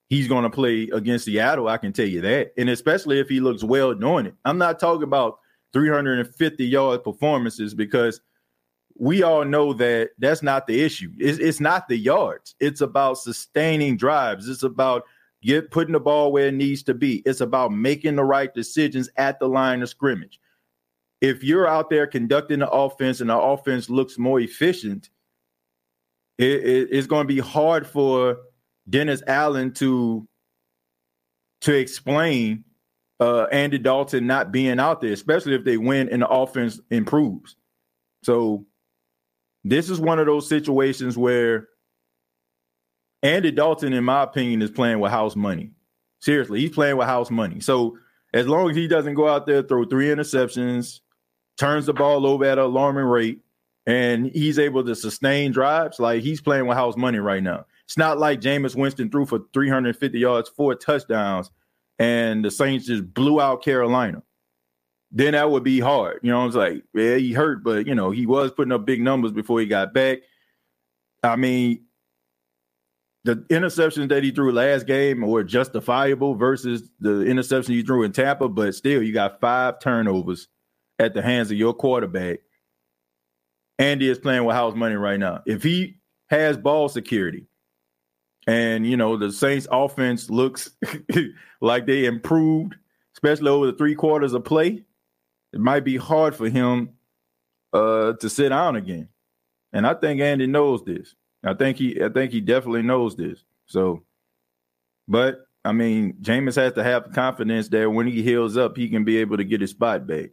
he's 0.09 0.27
going 0.27 0.43
to 0.43 0.49
play 0.49 0.89
against 0.93 1.25
Seattle. 1.25 1.67
I 1.67 1.77
can 1.77 1.93
tell 1.93 2.07
you 2.07 2.21
that. 2.21 2.53
And 2.57 2.69
especially 2.69 3.19
if 3.19 3.29
he 3.29 3.39
looks 3.39 3.63
well 3.63 3.93
doing 3.93 4.27
it. 4.27 4.35
I'm 4.45 4.57
not 4.57 4.79
talking 4.79 5.03
about 5.03 5.39
350 5.73 6.65
yard 6.65 7.03
performances 7.03 7.73
because 7.73 8.21
we 8.97 9.23
all 9.23 9.43
know 9.43 9.73
that 9.73 10.11
that's 10.19 10.41
not 10.41 10.67
the 10.67 10.81
issue. 10.81 11.11
It's, 11.17 11.39
it's 11.39 11.59
not 11.59 11.87
the 11.87 11.97
yards. 11.97 12.55
It's 12.59 12.81
about 12.81 13.17
sustaining 13.17 13.97
drives. 13.97 14.47
It's 14.47 14.63
about 14.63 15.03
get 15.41 15.71
putting 15.71 15.93
the 15.93 15.99
ball 15.99 16.31
where 16.31 16.47
it 16.47 16.53
needs 16.53 16.81
to 16.83 16.93
be. 16.93 17.21
It's 17.25 17.41
about 17.41 17.73
making 17.73 18.15
the 18.15 18.23
right 18.23 18.53
decisions 18.53 19.09
at 19.17 19.39
the 19.39 19.49
line 19.49 19.81
of 19.81 19.89
scrimmage 19.89 20.39
if 21.21 21.43
you're 21.43 21.67
out 21.67 21.89
there 21.89 22.07
conducting 22.07 22.59
the 22.59 22.69
offense 22.69 23.21
and 23.21 23.29
the 23.29 23.37
offense 23.37 23.89
looks 23.89 24.17
more 24.17 24.39
efficient, 24.39 25.09
it, 26.37 26.63
it, 26.65 26.89
it's 26.91 27.07
going 27.07 27.27
to 27.27 27.33
be 27.33 27.39
hard 27.39 27.87
for 27.87 28.37
Dennis 28.89 29.23
Allen 29.27 29.73
to 29.75 30.27
to 31.61 31.73
explain 31.73 32.63
uh, 33.19 33.43
Andy 33.51 33.77
Dalton 33.77 34.27
not 34.27 34.51
being 34.51 34.79
out 34.79 35.01
there, 35.01 35.13
especially 35.13 35.55
if 35.55 35.63
they 35.63 35.77
win 35.77 36.09
and 36.09 36.21
the 36.21 36.27
offense 36.27 36.79
improves. 36.91 37.55
So 38.23 38.65
this 39.63 39.89
is 39.89 39.99
one 39.99 40.19
of 40.19 40.25
those 40.25 40.47
situations 40.47 41.17
where 41.17 41.69
Andy 43.23 43.51
Dalton, 43.51 43.93
in 43.93 44.03
my 44.03 44.23
opinion, 44.23 44.61
is 44.61 44.69
playing 44.69 44.99
with 44.99 45.11
house 45.11 45.35
money. 45.35 45.71
Seriously, 46.19 46.59
he's 46.59 46.71
playing 46.71 46.97
with 46.97 47.07
house 47.07 47.31
money. 47.31 47.59
So 47.59 47.97
as 48.33 48.47
long 48.47 48.69
as 48.69 48.75
he 48.75 48.87
doesn't 48.87 49.15
go 49.15 49.27
out 49.27 49.47
there 49.47 49.63
throw 49.63 49.85
three 49.85 50.07
interceptions, 50.07 50.99
turns 51.57 51.85
the 51.85 51.93
ball 51.93 52.27
over 52.27 52.45
at 52.45 52.59
an 52.59 52.65
alarming 52.65 53.05
rate, 53.05 53.39
and 53.87 54.27
he's 54.27 54.59
able 54.59 54.83
to 54.83 54.95
sustain 54.95 55.51
drives. 55.51 55.99
Like 55.99 56.21
he's 56.21 56.41
playing 56.41 56.67
with 56.67 56.77
house 56.77 56.97
money 56.97 57.19
right 57.19 57.41
now. 57.41 57.65
It's 57.85 57.97
not 57.97 58.17
like 58.17 58.41
Jameis 58.41 58.75
Winston 58.75 59.09
threw 59.09 59.25
for 59.25 59.41
350 59.53 60.19
yards, 60.19 60.49
four 60.49 60.75
touchdowns, 60.75 61.51
and 61.99 62.43
the 62.43 62.51
Saints 62.51 62.87
just 62.87 63.13
blew 63.13 63.39
out 63.39 63.63
Carolina. 63.63 64.23
Then 65.11 65.33
that 65.33 65.49
would 65.49 65.63
be 65.63 65.79
hard. 65.79 66.19
You 66.23 66.31
know, 66.31 66.45
it's 66.45 66.55
like, 66.55 66.83
yeah, 66.93 67.15
he 67.15 67.31
hurt, 67.31 67.63
but 67.63 67.87
you 67.87 67.95
know, 67.95 68.11
he 68.11 68.25
was 68.25 68.51
putting 68.51 68.71
up 68.71 68.85
big 68.85 69.01
numbers 69.01 69.31
before 69.31 69.59
he 69.59 69.65
got 69.65 69.93
back. 69.93 70.19
I 71.23 71.35
mean, 71.35 71.85
the 73.23 73.37
interceptions 73.49 74.09
that 74.09 74.23
he 74.23 74.31
threw 74.31 74.51
last 74.51 74.85
game 74.87 75.21
were 75.21 75.43
justifiable 75.43 76.35
versus 76.35 76.91
the 76.99 77.21
interception 77.21 77.73
he 77.73 77.81
threw 77.81 78.03
in 78.03 78.11
Tampa, 78.11 78.49
but 78.49 78.75
still, 78.75 79.01
you 79.01 79.13
got 79.13 79.39
five 79.39 79.79
turnovers 79.79 80.47
at 80.99 81.13
the 81.13 81.21
hands 81.21 81.51
of 81.51 81.57
your 81.57 81.73
quarterback, 81.73 82.39
Andy 83.79 84.09
is 84.09 84.19
playing 84.19 84.45
with 84.45 84.55
house 84.55 84.75
money 84.75 84.95
right 84.95 85.19
now. 85.19 85.41
If 85.45 85.63
he 85.63 85.97
has 86.27 86.57
ball 86.57 86.89
security 86.89 87.45
and, 88.47 88.85
you 88.85 88.97
know, 88.97 89.17
the 89.17 89.31
Saints 89.31 89.67
offense 89.71 90.29
looks 90.29 90.71
like 91.61 91.85
they 91.85 92.05
improved 92.05 92.75
especially 93.15 93.49
over 93.49 93.67
the 93.67 93.77
three 93.77 93.95
quarters 93.95 94.33
of 94.33 94.43
play, 94.43 94.83
it 95.53 95.59
might 95.59 95.85
be 95.85 95.97
hard 95.97 96.35
for 96.35 96.49
him 96.49 96.89
uh, 97.73 98.13
to 98.13 98.29
sit 98.29 98.49
down 98.49 98.75
again. 98.75 99.07
And 99.73 99.87
I 99.87 99.93
think 99.93 100.21
Andy 100.21 100.47
knows 100.47 100.83
this. 100.83 101.15
I 101.43 101.53
think 101.53 101.77
he 101.77 102.01
I 102.03 102.09
think 102.09 102.31
he 102.31 102.41
definitely 102.41 102.81
knows 102.81 103.15
this. 103.15 103.43
So, 103.65 104.03
but 105.07 105.47
I 105.63 105.71
mean, 105.71 106.13
Jameis 106.21 106.55
has 106.55 106.73
to 106.73 106.83
have 106.83 107.11
confidence 107.13 107.69
that 107.69 107.89
when 107.89 108.07
he 108.07 108.21
heals 108.21 108.57
up, 108.57 108.77
he 108.77 108.89
can 108.89 109.03
be 109.03 109.17
able 109.17 109.37
to 109.37 109.43
get 109.43 109.61
his 109.61 109.71
spot 109.71 110.05
back. 110.05 110.29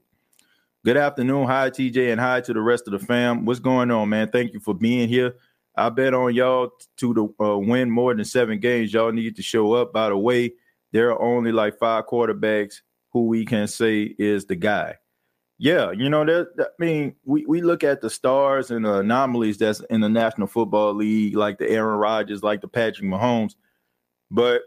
Good 0.84 0.96
afternoon. 0.96 1.46
Hi, 1.46 1.70
TJ, 1.70 2.10
and 2.10 2.20
hi 2.20 2.40
to 2.40 2.52
the 2.52 2.60
rest 2.60 2.88
of 2.88 2.92
the 2.92 2.98
fam. 2.98 3.44
What's 3.44 3.60
going 3.60 3.90
on, 3.90 4.08
man? 4.08 4.28
Thank 4.30 4.52
you 4.52 4.60
for 4.60 4.74
being 4.74 5.08
here. 5.08 5.36
I 5.74 5.88
bet 5.88 6.14
on 6.14 6.34
y'all 6.34 6.70
to 6.98 7.34
uh, 7.40 7.58
win 7.58 7.90
more 7.90 8.14
than 8.14 8.24
seven 8.24 8.60
games. 8.60 8.92
Y'all 8.92 9.12
need 9.12 9.36
to 9.36 9.42
show 9.42 9.72
up. 9.72 9.92
By 9.92 10.10
the 10.10 10.16
way, 10.16 10.52
there 10.92 11.10
are 11.10 11.22
only 11.22 11.52
like 11.52 11.78
five 11.78 12.06
quarterbacks 12.06 12.82
who 13.12 13.26
we 13.26 13.44
can 13.44 13.66
say 13.66 14.14
is 14.18 14.46
the 14.46 14.56
guy. 14.56 14.96
Yeah, 15.58 15.92
you 15.92 16.10
know 16.10 16.24
that. 16.24 16.48
I 16.58 16.64
mean, 16.78 17.14
we, 17.24 17.46
we 17.46 17.62
look 17.62 17.84
at 17.84 18.00
the 18.00 18.10
stars 18.10 18.70
and 18.70 18.84
the 18.84 18.98
anomalies 18.98 19.58
that's 19.58 19.80
in 19.90 20.00
the 20.00 20.08
National 20.08 20.48
Football 20.48 20.94
League, 20.94 21.36
like 21.36 21.58
the 21.58 21.70
Aaron 21.70 21.98
Rodgers, 21.98 22.42
like 22.42 22.60
the 22.62 22.68
Patrick 22.68 23.08
Mahomes, 23.08 23.54
but 24.30 24.62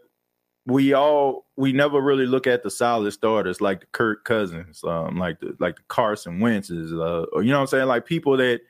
we 0.65 0.93
all 0.93 1.45
we 1.57 1.73
never 1.73 2.01
really 2.01 2.25
look 2.25 2.47
at 2.47 2.63
the 2.63 2.71
solid 2.71 3.11
starters 3.11 3.61
like 3.61 3.81
the 3.81 3.85
Kirk 3.87 4.23
Cousins, 4.23 4.83
um, 4.83 5.17
like 5.17 5.39
the 5.39 5.55
like 5.59 5.75
the 5.75 5.83
Carson 5.87 6.39
Wentz's, 6.39 6.93
uh, 6.93 7.25
or 7.33 7.43
you 7.43 7.49
know 7.49 7.57
what 7.57 7.61
I'm 7.63 7.67
saying, 7.67 7.87
like 7.87 8.05
people 8.05 8.37
that 8.37 8.61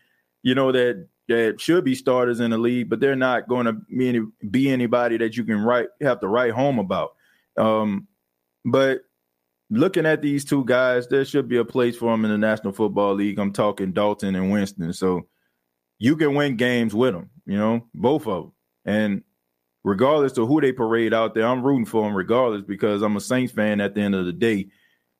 you 0.43 0.55
know 0.55 0.71
that 0.71 1.07
that 1.27 1.59
should 1.59 1.83
be 1.83 1.95
starters 1.95 2.39
in 2.39 2.51
the 2.51 2.57
league, 2.57 2.89
but 2.89 2.99
they're 2.99 3.15
not 3.15 3.47
going 3.47 3.65
to 3.65 3.73
be 3.73 4.09
any, 4.09 4.21
be 4.49 4.69
anybody 4.69 5.17
that 5.17 5.35
you 5.35 5.43
can 5.43 5.59
write 5.59 5.87
have 6.01 6.19
to 6.19 6.27
write 6.27 6.51
home 6.51 6.79
about. 6.79 7.15
Um, 7.57 8.07
but 8.63 9.01
looking 9.69 10.05
at 10.05 10.21
these 10.21 10.45
two 10.45 10.63
guys, 10.65 11.07
there 11.07 11.25
should 11.25 11.47
be 11.47 11.57
a 11.57 11.65
place 11.65 11.95
for 11.95 12.11
them 12.11 12.25
in 12.25 12.31
the 12.31 12.37
National 12.37 12.73
Football 12.73 13.15
League. 13.15 13.39
I'm 13.39 13.53
talking 13.53 13.93
Dalton 13.93 14.35
and 14.35 14.51
Winston. 14.51 14.93
So 14.93 15.27
you 15.97 16.15
can 16.15 16.35
win 16.35 16.57
games 16.57 16.93
with 16.93 17.13
them, 17.13 17.29
you 17.45 17.57
know, 17.57 17.87
both 17.93 18.27
of 18.27 18.43
them. 18.43 18.51
And 18.85 19.23
regardless 19.83 20.37
of 20.37 20.47
who 20.47 20.61
they 20.61 20.71
parade 20.71 21.13
out 21.13 21.33
there, 21.33 21.47
I'm 21.47 21.63
rooting 21.63 21.85
for 21.85 22.03
them 22.03 22.15
regardless 22.15 22.63
because 22.63 23.01
I'm 23.01 23.17
a 23.17 23.21
Saints 23.21 23.53
fan 23.53 23.81
at 23.81 23.95
the 23.95 24.01
end 24.01 24.15
of 24.15 24.25
the 24.25 24.33
day. 24.33 24.67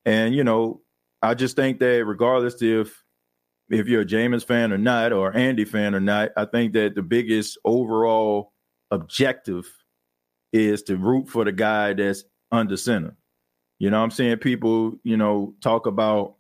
And, 0.06 0.36
you 0.36 0.44
know, 0.44 0.82
I 1.22 1.34
just 1.34 1.56
think 1.56 1.80
that 1.80 2.06
regardless 2.06 2.62
if 2.62 3.04
if 3.69 3.88
you're 3.88 4.01
a 4.01 4.06
Jameis 4.06 4.45
fan 4.45 4.71
or 4.71 4.78
not, 4.78 5.12
or 5.12 5.36
Andy 5.36 5.65
fan 5.65 5.95
or 5.95 5.99
not, 5.99 6.32
I 6.38 6.45
think 6.45 6.73
that 6.73 6.95
the 6.95 7.01
biggest 7.01 7.58
overall 7.65 8.54
objective 8.91 9.67
is 10.54 10.84
to 10.84 10.97
root 10.97 11.28
for 11.28 11.43
the 11.43 11.51
guy 11.51 11.93
that's 11.93 12.23
under 12.51 12.78
center. 12.78 13.15
You 13.80 13.89
know, 13.89 14.01
I'm 14.01 14.12
seeing 14.12 14.38
people, 14.38 14.95
you 15.04 15.17
know, 15.17 15.54
talk 15.62 15.86
about, 15.86 16.36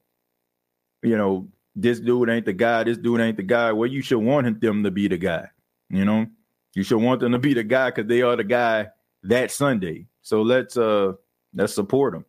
you 1.03 1.17
know, 1.17 1.47
this 1.75 1.99
dude 1.99 2.29
ain't 2.29 2.45
the 2.45 2.53
guy, 2.53 2.83
this 2.83 2.97
dude 2.97 3.19
ain't 3.19 3.37
the 3.37 3.43
guy. 3.43 3.71
Well, 3.73 3.89
you 3.89 4.01
should 4.01 4.19
want 4.19 4.61
them 4.61 4.83
to 4.83 4.91
be 4.91 5.07
the 5.07 5.17
guy. 5.17 5.49
You 5.89 6.05
know, 6.05 6.27
you 6.73 6.83
should 6.83 7.01
want 7.01 7.19
them 7.19 7.33
to 7.33 7.39
be 7.39 7.53
the 7.53 7.63
guy 7.63 7.89
because 7.89 8.07
they 8.07 8.21
are 8.21 8.35
the 8.35 8.43
guy 8.43 8.87
that 9.23 9.51
Sunday. 9.51 10.07
So 10.21 10.41
let's 10.41 10.77
uh 10.77 11.13
let's 11.53 11.73
support 11.75 12.13
them. 12.13 12.25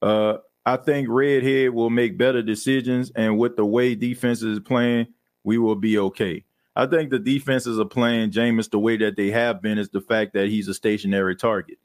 Uh 0.00 0.38
I 0.64 0.76
think 0.76 1.08
Redhead 1.10 1.70
will 1.70 1.90
make 1.90 2.16
better 2.16 2.42
decisions, 2.42 3.10
and 3.14 3.38
with 3.38 3.56
the 3.56 3.66
way 3.66 3.94
defenses 3.94 4.58
is 4.58 4.60
playing, 4.60 5.08
we 5.44 5.58
will 5.58 5.74
be 5.74 5.98
okay. 5.98 6.44
I 6.74 6.86
think 6.86 7.10
the 7.10 7.18
defenses 7.18 7.78
are 7.78 7.84
playing 7.84 8.30
Jameis 8.30 8.70
the 8.70 8.78
way 8.78 8.96
that 8.98 9.16
they 9.16 9.30
have 9.30 9.60
been 9.60 9.78
is 9.78 9.90
the 9.90 10.00
fact 10.00 10.34
that 10.34 10.48
he's 10.48 10.68
a 10.68 10.74
stationary 10.74 11.36
target. 11.36 11.78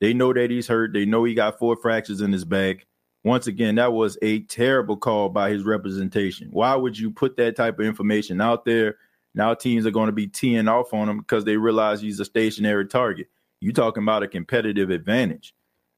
They 0.00 0.14
know 0.14 0.32
that 0.32 0.50
he's 0.50 0.66
hurt. 0.66 0.92
They 0.92 1.04
know 1.04 1.22
he 1.24 1.34
got 1.34 1.58
four 1.58 1.76
fractures 1.76 2.20
in 2.20 2.32
his 2.32 2.44
back. 2.44 2.86
Once 3.22 3.46
again, 3.46 3.76
that 3.76 3.92
was 3.92 4.18
a 4.20 4.40
terrible 4.40 4.96
call 4.96 5.28
by 5.28 5.50
his 5.50 5.62
representation. 5.62 6.48
Why 6.50 6.74
would 6.74 6.98
you 6.98 7.10
put 7.12 7.36
that 7.36 7.54
type 7.54 7.78
of 7.78 7.86
information 7.86 8.40
out 8.40 8.64
there? 8.64 8.96
Now 9.34 9.54
teams 9.54 9.86
are 9.86 9.92
going 9.92 10.08
to 10.08 10.12
be 10.12 10.26
teeing 10.26 10.66
off 10.66 10.92
on 10.92 11.08
him 11.08 11.18
because 11.18 11.44
they 11.44 11.56
realize 11.56 12.00
he's 12.00 12.18
a 12.18 12.24
stationary 12.24 12.86
target. 12.86 13.28
You 13.60 13.72
talking 13.72 14.02
about 14.02 14.24
a 14.24 14.28
competitive 14.28 14.90
advantage. 14.90 15.54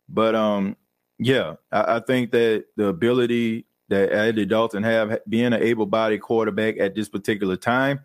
But 0.07 0.35
um, 0.35 0.77
yeah, 1.19 1.55
I, 1.71 1.97
I 1.97 2.01
think 2.01 2.31
that 2.33 2.65
the 2.77 2.87
ability 2.89 3.67
that 3.89 4.13
Andy 4.13 4.47
Dalton 4.47 4.83
have 4.83 5.21
being 5.29 5.53
an 5.53 5.63
able-bodied 5.63 6.23
quarterback 6.23 6.79
at 6.79 6.95
this 6.95 7.09
particular 7.09 7.57
time, 7.57 8.01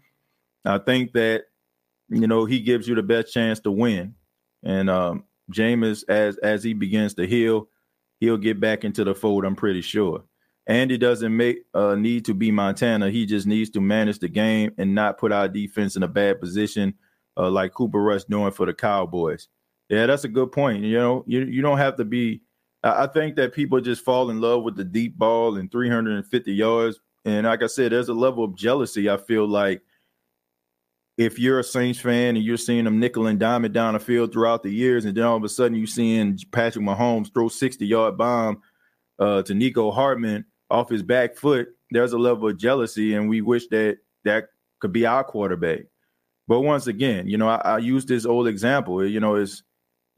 I 0.65 0.77
think 0.77 1.13
that 1.13 1.45
you 2.09 2.27
know 2.27 2.45
he 2.45 2.59
gives 2.59 2.87
you 2.87 2.95
the 2.95 3.03
best 3.03 3.33
chance 3.33 3.59
to 3.61 3.71
win. 3.71 4.15
And 4.63 4.89
um, 4.89 5.23
Jameis, 5.51 6.03
as 6.09 6.37
as 6.37 6.63
he 6.63 6.73
begins 6.73 7.13
to 7.15 7.25
heal, 7.25 7.69
he'll 8.19 8.37
get 8.37 8.59
back 8.59 8.83
into 8.83 9.03
the 9.03 9.15
fold. 9.15 9.45
I'm 9.45 9.55
pretty 9.55 9.81
sure. 9.81 10.23
Andy 10.67 10.99
doesn't 10.99 11.35
make 11.35 11.65
uh, 11.73 11.95
need 11.95 12.25
to 12.25 12.35
be 12.35 12.51
Montana. 12.51 13.09
He 13.09 13.25
just 13.25 13.47
needs 13.47 13.71
to 13.71 13.81
manage 13.81 14.19
the 14.19 14.29
game 14.29 14.71
and 14.77 14.93
not 14.93 15.17
put 15.17 15.31
our 15.31 15.47
defense 15.47 15.95
in 15.95 16.03
a 16.03 16.07
bad 16.07 16.39
position, 16.39 16.93
uh, 17.37 17.49
like 17.49 17.73
Cooper 17.73 18.01
Rush 18.01 18.25
doing 18.25 18.51
for 18.51 18.67
the 18.67 18.73
Cowboys. 18.73 19.47
Yeah, 19.89 20.05
that's 20.05 20.25
a 20.25 20.27
good 20.27 20.51
point. 20.51 20.83
You 20.83 20.97
know, 20.97 21.23
you 21.25 21.41
you 21.41 21.63
don't 21.63 21.79
have 21.79 21.95
to 21.95 22.05
be. 22.05 22.41
I 22.83 23.07
think 23.07 23.35
that 23.35 23.53
people 23.53 23.81
just 23.81 24.05
fall 24.05 24.29
in 24.29 24.39
love 24.39 24.63
with 24.63 24.75
the 24.75 24.85
deep 24.85 25.17
ball 25.17 25.57
and 25.57 25.71
350 25.71 26.53
yards. 26.53 26.99
And 27.25 27.45
like 27.45 27.61
I 27.61 27.67
said, 27.67 27.91
there's 27.91 28.09
a 28.09 28.13
level 28.13 28.43
of 28.43 28.55
jealousy. 28.55 29.09
I 29.09 29.17
feel 29.17 29.45
like 29.47 29.81
if 31.17 31.37
you're 31.37 31.59
a 31.59 31.63
Saints 31.63 31.99
fan 31.99 32.37
and 32.37 32.45
you're 32.45 32.55
seeing 32.55 32.85
them 32.85 32.99
nickel 32.99 33.27
and 33.27 33.41
it 33.41 33.73
down 33.73 33.93
the 33.93 33.99
field 33.99 34.31
throughout 34.31 34.63
the 34.63 34.71
years, 34.71 35.03
and 35.03 35.15
then 35.15 35.25
all 35.25 35.35
of 35.35 35.43
a 35.43 35.49
sudden 35.49 35.77
you're 35.77 35.87
seeing 35.87 36.39
Patrick 36.51 36.85
Mahomes 36.85 37.33
throw 37.33 37.49
60 37.49 37.85
yard 37.85 38.17
bomb 38.17 38.61
uh, 39.19 39.41
to 39.43 39.53
Mecole 39.53 39.93
Hardman 39.93 40.45
off 40.69 40.89
his 40.89 41.03
back 41.03 41.35
foot, 41.35 41.69
there's 41.91 42.13
a 42.13 42.17
level 42.17 42.47
of 42.47 42.57
jealousy, 42.57 43.15
and 43.15 43.29
we 43.29 43.41
wish 43.41 43.67
that 43.67 43.97
that 44.23 44.45
could 44.79 44.93
be 44.93 45.05
our 45.05 45.23
quarterback. 45.23 45.81
But 46.47 46.61
once 46.61 46.87
again, 46.87 47.27
you 47.27 47.37
know, 47.37 47.49
I, 47.49 47.55
I 47.57 47.77
use 47.79 48.05
this 48.05 48.25
old 48.25 48.47
example. 48.47 49.05
You 49.05 49.19
know, 49.19 49.35
is 49.35 49.63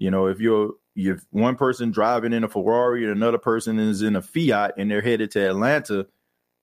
you 0.01 0.11
know 0.11 0.27
if 0.27 0.39
you're 0.39 0.71
if 0.95 1.23
one 1.31 1.55
person 1.55 1.91
driving 1.91 2.33
in 2.33 2.43
a 2.43 2.49
Ferrari 2.49 3.03
and 3.03 3.15
another 3.15 3.37
person 3.37 3.79
is 3.79 4.01
in 4.01 4.15
a 4.15 4.21
Fiat 4.21 4.73
and 4.77 4.91
they're 4.91 5.01
headed 5.01 5.31
to 5.31 5.49
Atlanta, 5.49 6.05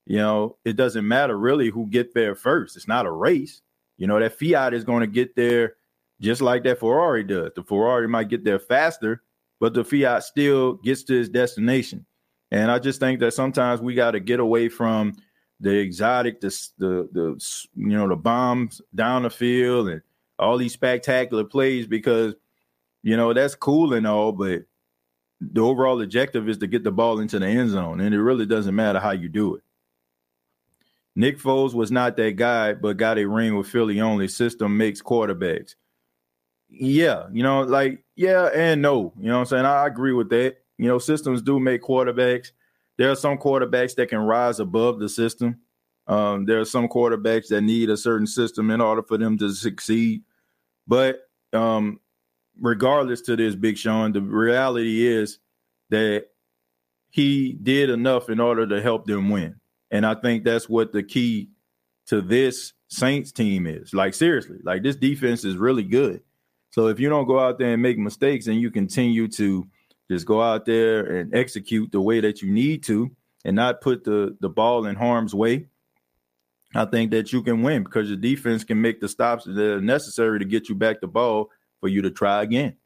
you 0.04 0.18
know, 0.18 0.58
it 0.66 0.76
doesn't 0.76 1.08
matter 1.08 1.38
really 1.38 1.70
who 1.70 1.86
get 1.86 2.12
there 2.12 2.34
first. 2.34 2.76
It's 2.76 2.86
not 2.86 3.06
a 3.06 3.10
race 3.10 3.62
you 3.98 4.06
know, 4.06 4.18
that 4.18 4.38
Fiat 4.38 4.72
is 4.72 4.84
going 4.84 5.00
to 5.00 5.06
get 5.06 5.36
there 5.36 5.74
just 6.20 6.40
like 6.40 6.62
that 6.64 6.80
Ferrari 6.80 7.24
does. 7.24 7.50
The 7.54 7.62
Ferrari 7.62 8.08
might 8.08 8.28
get 8.28 8.44
there 8.44 8.58
faster, 8.58 9.22
but 9.60 9.74
the 9.74 9.84
Fiat 9.84 10.22
still 10.22 10.74
gets 10.74 11.02
to 11.04 11.20
its 11.20 11.28
destination. 11.28 12.06
And 12.50 12.70
I 12.70 12.78
just 12.78 13.00
think 13.00 13.20
that 13.20 13.34
sometimes 13.34 13.82
we 13.82 13.94
got 13.94 14.12
to 14.12 14.20
get 14.20 14.40
away 14.40 14.68
from 14.68 15.14
the 15.60 15.76
exotic, 15.76 16.40
the, 16.40 16.56
the 16.78 17.08
the 17.12 17.58
you 17.74 17.88
know 17.88 18.08
the 18.08 18.16
bombs 18.16 18.80
down 18.94 19.24
the 19.24 19.30
field 19.30 19.88
and 19.88 20.00
all 20.38 20.56
these 20.56 20.72
spectacular 20.72 21.44
plays 21.44 21.86
because 21.88 22.34
you 23.08 23.16
know 23.16 23.32
that's 23.32 23.54
cool 23.54 23.94
and 23.94 24.06
all, 24.06 24.32
but 24.32 24.64
the 25.40 25.62
overall 25.62 26.02
objective 26.02 26.46
is 26.46 26.58
to 26.58 26.66
get 26.66 26.84
the 26.84 26.92
ball 26.92 27.20
into 27.20 27.38
the 27.38 27.46
end 27.46 27.70
zone, 27.70 28.00
and 28.00 28.14
it 28.14 28.20
really 28.20 28.44
doesn't 28.44 28.74
matter 28.74 29.00
how 29.00 29.12
you 29.12 29.30
do 29.30 29.54
it. 29.54 29.62
Nick 31.16 31.38
Foles 31.38 31.72
was 31.72 31.90
not 31.90 32.18
that 32.18 32.36
guy, 32.36 32.74
but 32.74 32.98
got 32.98 33.18
a 33.18 33.24
ring 33.24 33.56
with 33.56 33.66
Philly 33.66 34.02
only. 34.02 34.28
System 34.28 34.76
makes 34.76 35.00
quarterbacks. 35.00 35.74
Yeah, 36.68 37.28
you 37.32 37.42
know, 37.42 37.62
like, 37.62 38.04
yeah 38.14 38.50
and 38.54 38.82
no. 38.82 39.14
You 39.18 39.28
know 39.28 39.36
what 39.36 39.40
I'm 39.40 39.46
saying? 39.46 39.64
I 39.64 39.86
agree 39.86 40.12
with 40.12 40.28
that. 40.28 40.58
You 40.76 40.88
know, 40.88 40.98
systems 40.98 41.40
do 41.40 41.58
make 41.58 41.82
quarterbacks. 41.82 42.52
There 42.98 43.10
are 43.10 43.16
some 43.16 43.38
quarterbacks 43.38 43.94
that 43.94 44.10
can 44.10 44.18
rise 44.18 44.60
above 44.60 44.98
the 44.98 45.08
system. 45.08 45.60
Um, 46.06 46.44
there 46.44 46.60
are 46.60 46.66
some 46.66 46.88
quarterbacks 46.88 47.48
that 47.48 47.62
need 47.62 47.88
a 47.88 47.96
certain 47.96 48.26
system 48.26 48.70
in 48.70 48.82
order 48.82 49.02
for 49.02 49.16
them 49.16 49.38
to 49.38 49.50
succeed. 49.54 50.24
But 50.86 51.20
um, 51.54 52.00
regardless 52.60 53.20
to 53.22 53.36
this, 53.36 53.54
Big 53.54 53.76
Sean, 53.76 54.12
the 54.12 54.20
reality 54.20 55.06
is 55.06 55.38
that 55.90 56.26
he 57.10 57.52
did 57.54 57.90
enough 57.90 58.28
in 58.28 58.40
order 58.40 58.66
to 58.66 58.82
help 58.82 59.06
them 59.06 59.30
win. 59.30 59.56
And 59.90 60.04
I 60.04 60.14
think 60.14 60.44
that's 60.44 60.68
what 60.68 60.92
the 60.92 61.02
key 61.02 61.48
to 62.06 62.20
this 62.20 62.72
Saints 62.88 63.32
team 63.32 63.66
is. 63.66 63.94
Like 63.94 64.14
seriously, 64.14 64.58
like 64.62 64.82
this 64.82 64.96
defense 64.96 65.44
is 65.44 65.56
really 65.56 65.84
good. 65.84 66.22
So 66.70 66.88
if 66.88 67.00
you 67.00 67.08
don't 67.08 67.26
go 67.26 67.38
out 67.38 67.58
there 67.58 67.72
and 67.72 67.82
make 67.82 67.98
mistakes 67.98 68.46
and 68.46 68.60
you 68.60 68.70
continue 68.70 69.28
to 69.28 69.66
just 70.10 70.26
go 70.26 70.42
out 70.42 70.66
there 70.66 71.04
and 71.04 71.34
execute 71.34 71.92
the 71.92 72.00
way 72.00 72.20
that 72.20 72.42
you 72.42 72.50
need 72.50 72.82
to 72.84 73.10
and 73.44 73.56
not 73.56 73.80
put 73.80 74.04
the 74.04 74.36
the 74.40 74.48
ball 74.48 74.86
in 74.86 74.96
harm's 74.96 75.34
way, 75.34 75.66
I 76.74 76.84
think 76.84 77.10
that 77.12 77.32
you 77.32 77.42
can 77.42 77.62
win 77.62 77.84
because 77.84 78.08
your 78.08 78.18
defense 78.18 78.64
can 78.64 78.80
make 78.80 79.00
the 79.00 79.08
stops 79.08 79.44
that 79.44 79.58
are 79.58 79.80
necessary 79.80 80.38
to 80.38 80.44
get 80.44 80.68
you 80.68 80.74
back 80.74 81.00
the 81.00 81.08
ball 81.08 81.50
for 81.80 81.88
you 81.88 82.02
to 82.02 82.10
try 82.10 82.42
again. 82.42 82.76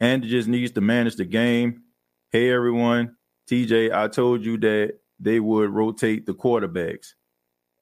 And 0.00 0.24
it 0.24 0.28
just 0.28 0.48
needs 0.48 0.72
to 0.72 0.80
manage 0.80 1.16
the 1.16 1.24
game. 1.24 1.82
Hey 2.30 2.50
everyone, 2.50 3.16
TJ, 3.50 3.92
I 3.92 4.08
told 4.08 4.44
you 4.44 4.58
that 4.58 4.98
they 5.18 5.40
would 5.40 5.70
rotate 5.70 6.26
the 6.26 6.34
quarterbacks. 6.34 7.14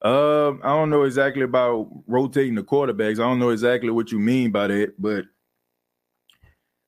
Um, 0.03 0.61
I 0.62 0.68
don't 0.68 0.91
know 0.91 1.05
exactly 1.05 1.43
about 1.43 1.89
rotating 2.07 2.55
the 2.55 2.62
quarterbacks. 2.62 3.14
I 3.14 3.24
don't 3.28 3.39
know 3.39 3.51
exactly 3.51 3.91
what 3.91 4.12
you 4.12 4.18
mean 4.18 4.51
by 4.53 4.68
that, 4.68 4.95
but 5.01 5.24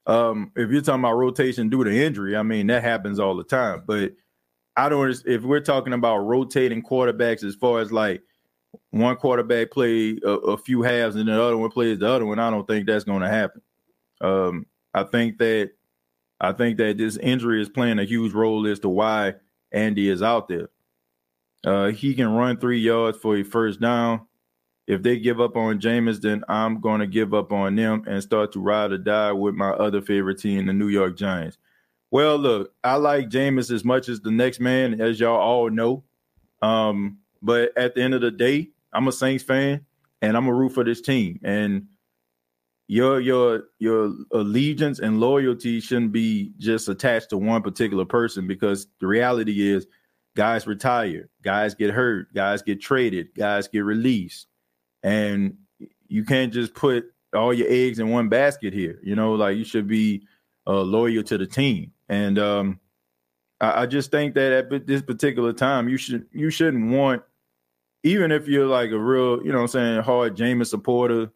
Um, 0.07 0.53
if 0.55 0.71
you're 0.71 0.83
talking 0.83 1.01
about 1.01 1.15
rotation 1.17 1.69
due 1.69 1.85
to 1.85 1.91
injury, 1.91 2.37
I 2.37 2.43
mean 2.43 2.69
that 2.69 2.83
happens 2.83 3.19
all 3.19 3.37
the 3.37 3.45
time. 3.45 3.83
But 3.87 4.13
I 4.77 4.89
don't. 4.89 5.11
If 5.27 5.43
we're 5.43 5.61
talking 5.61 5.93
about 5.93 6.19
rotating 6.19 6.83
quarterbacks, 6.83 7.43
as 7.43 7.55
far 7.57 7.81
as 7.81 7.93
like 7.93 8.23
one 8.91 9.17
quarterback 9.17 9.71
play 9.71 10.19
a, 10.25 10.31
a 10.31 10.57
few 10.57 10.83
halves 10.83 11.17
and 11.17 11.29
the 11.29 11.43
other 11.43 11.57
one 11.57 11.71
plays 11.71 11.99
the 11.99 12.09
other 12.09 12.27
one, 12.27 12.39
I 12.39 12.51
don't 12.51 12.67
think 12.67 12.87
that's 12.87 13.05
going 13.05 13.23
to 13.23 13.29
happen. 13.29 13.63
Um, 14.21 14.67
I 14.95 15.03
think 15.03 15.39
that 15.39 15.73
I 16.41 16.53
think 16.53 16.79
that 16.79 16.99
this 16.99 17.17
injury 17.17 17.63
is 17.63 17.69
playing 17.69 17.99
a 17.99 18.05
huge 18.05 18.33
role 18.33 18.67
as 18.67 18.79
to 18.81 18.89
why 18.89 19.35
Andy 19.73 20.09
is 20.09 20.23
out 20.23 20.49
there. 20.49 20.69
Uh, 21.65 21.89
he 21.89 22.15
can 22.15 22.33
run 22.33 22.59
three 22.59 22.79
yards 22.79 23.19
for 23.19 23.37
a 23.37 23.43
first 23.43 23.81
down. 23.81 24.27
If 24.87 25.03
they 25.03 25.19
give 25.19 25.41
up 25.41 25.57
on 25.57 25.81
Jameis, 25.81 26.21
then 26.21 26.45
I'm 26.49 26.81
going 26.81 27.01
to 27.01 27.07
give 27.07 27.35
up 27.35 27.53
on 27.53 27.75
them 27.75 28.05
and 28.07 28.23
start 28.23 28.53
to 28.53 28.61
ride 28.61 28.93
or 28.93 28.99
die 28.99 29.33
with 29.33 29.55
my 29.55 29.71
other 29.71 30.01
favorite 30.01 30.39
team, 30.39 30.67
the 30.67 30.73
New 30.73 30.89
York 30.89 31.17
Giants. 31.17 31.59
Well, 32.13 32.37
look, 32.37 32.73
I 32.85 32.95
like 32.95 33.29
Jameis 33.29 33.73
as 33.73 33.85
much 33.85 34.09
as 34.09 34.21
the 34.21 34.31
next 34.31 34.61
man, 34.61 35.01
as 35.01 35.19
y'all 35.19 35.41
all 35.41 35.71
know. 35.71 36.05
Um, 36.63 37.19
but 37.43 37.77
at 37.77 37.95
the 37.95 38.03
end 38.03 38.15
of 38.15 38.21
the 38.21 38.31
day, 38.31 38.71
I'm 38.93 39.09
a 39.09 39.13
Saints 39.13 39.45
fan 39.45 39.85
and 40.23 40.37
I'm 40.37 40.47
a 40.47 40.55
root 40.55 40.73
for 40.73 40.85
this 40.85 41.01
team. 41.01 41.41
And 41.43 41.87
your 42.89 43.21
your 43.21 43.65
your 43.79 44.15
allegiance 44.33 45.01
and 45.01 45.19
loyalty 45.19 45.81
shouldn't 45.81 46.13
be 46.13 46.53
just 46.59 46.89
attached 46.89 47.31
to 47.31 47.37
one 47.37 47.63
particular 47.63 48.05
person 48.05 48.47
because 48.47 48.87
the 49.01 49.07
reality 49.07 49.73
is 49.73 49.87
guys 50.37 50.67
retire, 50.67 51.29
guys 51.43 51.75
get 51.75 51.91
hurt, 51.91 52.33
guys 52.33 52.63
get 52.63 52.81
traded, 52.81 53.29
guys 53.37 53.69
get 53.69 53.81
released. 53.81 54.47
And 55.03 55.57
you 56.09 56.25
can't 56.25 56.53
just 56.53 56.75
put 56.75 57.07
all 57.35 57.53
your 57.53 57.69
eggs 57.69 57.99
in 57.99 58.11
one 58.11 58.29
basket 58.29 58.73
here. 58.73 59.01
You 59.03 59.17
know, 59.17 59.35
like 59.35 59.57
you 59.57 59.65
should 59.65 59.89
be 59.89 60.23
uh, 60.67 60.83
loyal 60.83 61.23
to 61.25 61.39
the 61.39 61.47
team. 61.47 61.93
And 62.09 62.39
um, 62.39 62.81
I, 63.61 63.87
just 63.87 64.11
think 64.11 64.35
that 64.35 64.53
at 64.53 64.87
this 64.87 65.03
particular 65.03 65.53
time, 65.53 65.89
you 65.89 65.97
should 65.97 66.27
you 66.33 66.51
shouldn't 66.51 66.91
want, 66.91 67.23
even 68.03 68.31
if 68.31 68.47
you're 68.47 68.67
like 68.67 68.91
a 68.91 68.99
real, 68.99 69.45
you 69.45 69.53
know, 69.53 69.61
I'm 69.61 69.69
saying 69.69 70.03
hard 70.03 70.37
Jameis 70.37 70.67
supporter, 70.67 71.31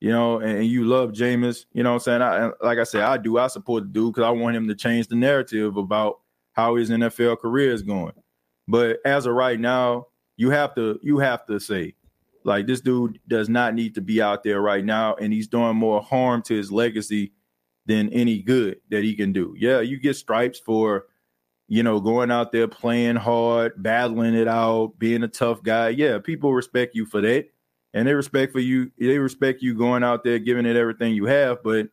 you 0.00 0.10
know, 0.10 0.40
and, 0.40 0.66
you 0.66 0.84
love 0.84 1.12
Jameis, 1.12 1.66
you 1.72 1.84
know, 1.84 1.90
what 1.90 2.06
I'm 2.08 2.20
saying, 2.20 2.22
I, 2.22 2.50
like 2.66 2.78
I 2.78 2.84
said, 2.84 3.02
I 3.02 3.16
do, 3.16 3.38
I 3.38 3.46
support 3.46 3.84
the 3.84 3.90
dude 3.90 4.14
because 4.14 4.26
I 4.26 4.30
want 4.30 4.56
him 4.56 4.66
to 4.66 4.74
change 4.74 5.06
the 5.06 5.14
narrative 5.14 5.76
about 5.76 6.20
how 6.52 6.74
his 6.74 6.90
NFL 6.90 7.38
career 7.38 7.72
is 7.72 7.82
going. 7.82 8.14
But 8.66 8.98
as 9.04 9.26
of 9.26 9.34
right 9.34 9.58
now, 9.58 10.08
you 10.36 10.50
have 10.50 10.74
to 10.74 10.98
you 11.02 11.18
have 11.18 11.46
to 11.46 11.60
say, 11.60 11.94
like 12.44 12.66
this 12.66 12.80
dude 12.80 13.20
does 13.28 13.48
not 13.48 13.74
need 13.74 13.94
to 13.94 14.00
be 14.00 14.20
out 14.20 14.42
there 14.42 14.60
right 14.60 14.84
now, 14.84 15.14
and 15.14 15.32
he's 15.32 15.48
doing 15.48 15.76
more 15.76 16.02
harm 16.02 16.42
to 16.42 16.54
his 16.54 16.72
legacy 16.72 17.32
than 17.86 18.08
any 18.10 18.42
good 18.42 18.80
that 18.90 19.04
he 19.04 19.14
can 19.14 19.32
do. 19.32 19.54
Yeah, 19.56 19.80
you 19.80 19.98
get 19.98 20.16
stripes 20.16 20.58
for, 20.58 21.06
you 21.72 21.82
know, 21.82 22.00
going 22.00 22.30
out 22.30 22.52
there 22.52 22.68
playing 22.68 23.16
hard, 23.16 23.82
battling 23.82 24.34
it 24.34 24.46
out, 24.46 24.92
being 24.98 25.22
a 25.22 25.28
tough 25.28 25.62
guy. 25.62 25.88
Yeah, 25.88 26.18
people 26.18 26.52
respect 26.52 26.94
you 26.94 27.06
for 27.06 27.22
that. 27.22 27.46
And 27.94 28.06
they 28.06 28.12
respect 28.12 28.52
for 28.52 28.60
you, 28.60 28.90
they 28.98 29.16
respect 29.16 29.62
you 29.62 29.74
going 29.74 30.04
out 30.04 30.22
there 30.22 30.38
giving 30.38 30.66
it 30.66 30.76
everything 30.76 31.14
you 31.14 31.24
have. 31.24 31.62
But 31.62 31.88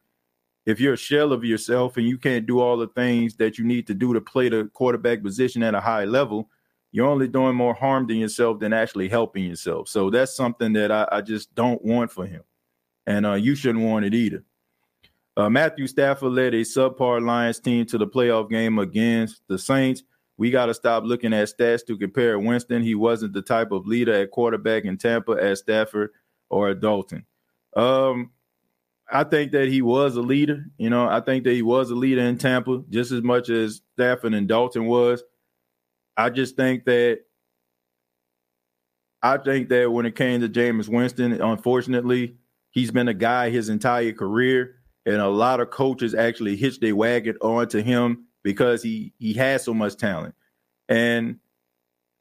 if 0.65 0.81
you're 0.81 0.95
a 0.95 0.97
shell 0.97 1.31
of 1.31 1.45
yourself 1.45 1.95
and 1.95 2.05
you 2.05 2.17
can't 2.17 2.45
do 2.45 2.59
all 2.59 2.75
the 2.75 2.89
things 2.89 3.37
that 3.37 3.57
you 3.57 3.63
need 3.63 3.87
to 3.87 3.93
do 3.93 4.13
to 4.13 4.19
play 4.19 4.49
the 4.49 4.69
quarterback 4.73 5.23
position 5.23 5.63
at 5.63 5.75
a 5.75 5.79
high 5.79 6.03
level, 6.03 6.49
you're 6.91 7.07
only 7.07 7.29
doing 7.29 7.55
more 7.55 7.73
harm 7.73 8.05
to 8.09 8.13
yourself 8.13 8.59
than 8.59 8.73
actually 8.73 9.07
helping 9.07 9.45
yourself. 9.45 9.87
So 9.87 10.09
that's 10.09 10.35
something 10.35 10.73
that 10.73 10.91
I, 10.91 11.07
I 11.09 11.21
just 11.21 11.55
don't 11.55 11.81
want 11.85 12.11
for 12.11 12.25
him. 12.25 12.43
And 13.07 13.25
uh, 13.25 13.35
you 13.35 13.55
shouldn't 13.55 13.85
want 13.85 14.03
it 14.03 14.13
either. 14.13 14.43
Uh, 15.39 15.49
Matthew 15.49 15.87
Stafford 15.87 16.33
led 16.33 16.53
a 16.53 16.63
subpar 16.63 17.25
Lions 17.25 17.61
team 17.61 17.85
to 17.85 17.97
the 17.97 18.05
playoff 18.05 18.49
game 18.49 18.77
against 18.77 19.41
the 19.47 19.57
Saints. 19.57 20.03
We 20.37 20.51
got 20.51 20.65
to 20.65 20.73
stop 20.73 21.05
looking 21.05 21.31
at 21.31 21.47
stats 21.47 21.85
to 21.87 21.97
compare 21.97 22.37
Winston. 22.37 22.83
He 22.83 22.93
wasn't 22.93 23.31
the 23.31 23.41
type 23.41 23.71
of 23.71 23.87
leader 23.87 24.11
at 24.11 24.31
quarterback 24.31 24.83
in 24.83 24.97
Tampa 24.97 25.31
as 25.31 25.59
Stafford 25.59 26.09
or 26.49 26.73
Dalton. 26.73 27.25
Um, 27.73 28.31
I 29.09 29.23
think 29.23 29.53
that 29.53 29.69
he 29.69 29.81
was 29.81 30.17
a 30.17 30.21
leader. 30.21 30.65
You 30.77 30.89
know, 30.89 31.07
I 31.07 31.21
think 31.21 31.45
that 31.45 31.53
he 31.53 31.61
was 31.61 31.89
a 31.89 31.95
leader 31.95 32.21
in 32.21 32.37
Tampa 32.37 32.83
just 32.89 33.13
as 33.13 33.23
much 33.23 33.49
as 33.49 33.81
Stafford 33.93 34.33
and 34.33 34.45
Dalton 34.45 34.87
was. 34.87 35.23
I 36.17 36.31
just 36.31 36.57
think 36.57 36.83
that 36.83 37.21
I 39.23 39.37
think 39.37 39.69
that 39.69 39.89
when 39.89 40.05
it 40.05 40.17
came 40.17 40.41
to 40.41 40.49
Jameis 40.49 40.89
Winston, 40.89 41.31
unfortunately, 41.41 42.35
he's 42.71 42.91
been 42.91 43.07
a 43.07 43.13
guy 43.13 43.49
his 43.51 43.69
entire 43.69 44.11
career 44.11 44.75
and 45.09 45.21
a 45.21 45.27
lot 45.27 45.59
of 45.59 45.71
coaches 45.71 46.13
actually 46.13 46.55
hitched 46.55 46.81
their 46.81 46.95
wagon 46.95 47.35
onto 47.41 47.81
him 47.81 48.25
because 48.43 48.83
he 48.83 49.11
he 49.17 49.33
has 49.33 49.63
so 49.63 49.73
much 49.73 49.95
talent. 49.95 50.35
And 50.87 51.39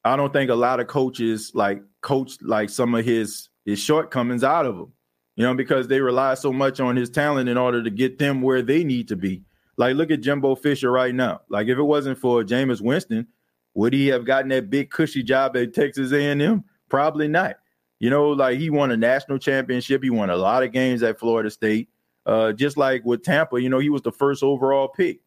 I 0.05 0.17
don't 0.17 0.33
think 0.33 0.51
a 0.51 0.55
lot 0.55 0.81
of 0.81 0.87
coaches 0.87 1.53
like 1.55 1.83
coach 2.01 2.39
like 2.41 2.71
some 2.71 2.95
of 2.95 3.05
his 3.05 3.51
his 3.67 3.79
shortcomings 3.79 4.43
out 4.43 4.65
of 4.65 4.77
him. 4.77 4.93
You 5.37 5.45
know, 5.45 5.55
because 5.55 5.87
they 5.87 6.01
rely 6.01 6.35
so 6.35 6.53
much 6.53 6.81
on 6.81 6.97
his 6.97 7.11
talent 7.11 7.49
in 7.49 7.59
order 7.59 7.83
to 7.83 7.91
get 7.91 8.19
them 8.19 8.43
where 8.43 8.63
they 8.63 8.83
need 8.83 9.07
to 9.09 9.17
be. 9.17 9.45
Like, 9.77 9.95
look 9.95 10.11
at 10.11 10.21
Jimbo 10.21 10.57
Fisher 10.57 10.91
right 10.91 11.15
now. 11.15 11.43
Like, 11.49 11.69
if 11.69 11.79
it 11.79 11.83
wasn't 11.83 12.19
for 12.19 12.43
Jameis 12.43 12.81
Winston, 12.81 13.29
would 13.75 13.93
he 13.93 14.09
have 14.09 14.25
gotten 14.25 14.49
that 14.49 14.69
big 14.69 14.91
cushy 14.91 15.23
job 15.23 15.57
at 15.57 15.75
Texas 15.75 16.11
A&M? 16.11 16.65
Probably 16.89 17.29
not. 17.29 17.55
You 18.01 18.11
know, 18.11 18.31
like 18.31 18.59
he 18.59 18.71
won 18.71 18.91
a 18.91 18.97
national 18.97 19.39
championship. 19.39 20.03
He 20.03 20.11
won 20.11 20.31
a 20.31 20.37
lot 20.37 20.65
of 20.65 20.73
games 20.73 21.05
at 21.05 21.21
Florida 21.21 21.51
State. 21.51 21.89
Uh, 22.29 22.53
just 22.53 22.77
like 22.77 23.03
with 23.07 23.23
Tampa, 23.23 23.61
you 23.61 23.71
know, 23.71 23.79
he 23.79 23.89
was 23.89 24.03
the 24.03 24.13
first 24.13 24.43
overall 24.43 24.87
pick. 24.87 25.21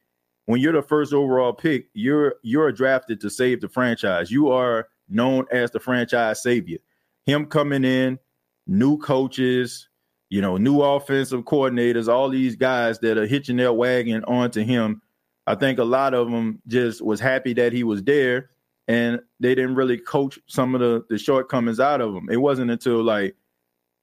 When 0.45 0.61
you're 0.61 0.71
the 0.71 0.83
first 0.83 1.13
overall 1.13 1.51
pick, 1.51 1.87
you're 1.95 2.35
you're 2.43 2.71
drafted 2.71 3.19
to 3.21 3.29
save 3.29 3.59
the 3.59 3.67
franchise. 3.67 4.29
You 4.29 4.51
are 4.51 4.87
known 5.09 5.47
as 5.51 5.71
the 5.71 5.79
franchise 5.79 6.43
savior. 6.43 6.77
Him 7.25 7.47
coming 7.47 7.83
in, 7.83 8.19
new 8.67 8.99
coaches, 8.99 9.89
you 10.29 10.41
know, 10.41 10.57
new 10.57 10.79
offensive 10.81 11.41
coordinators, 11.43 12.07
all 12.07 12.29
these 12.29 12.55
guys 12.55 12.99
that 12.99 13.17
are 13.17 13.25
hitching 13.25 13.57
their 13.57 13.73
wagon 13.73 14.23
onto 14.25 14.63
him. 14.63 15.01
I 15.47 15.55
think 15.55 15.79
a 15.79 15.83
lot 15.83 16.13
of 16.13 16.29
them 16.29 16.61
just 16.67 17.01
was 17.01 17.19
happy 17.19 17.53
that 17.53 17.73
he 17.73 17.83
was 17.83 18.03
there, 18.03 18.51
and 18.87 19.19
they 19.39 19.55
didn't 19.55 19.73
really 19.73 19.97
coach 19.97 20.37
some 20.45 20.75
of 20.75 20.81
the 20.81 21.03
the 21.09 21.17
shortcomings 21.17 21.79
out 21.79 21.99
of 21.99 22.13
him. 22.13 22.29
It 22.29 22.37
wasn't 22.37 22.69
until 22.69 23.01
like 23.03 23.35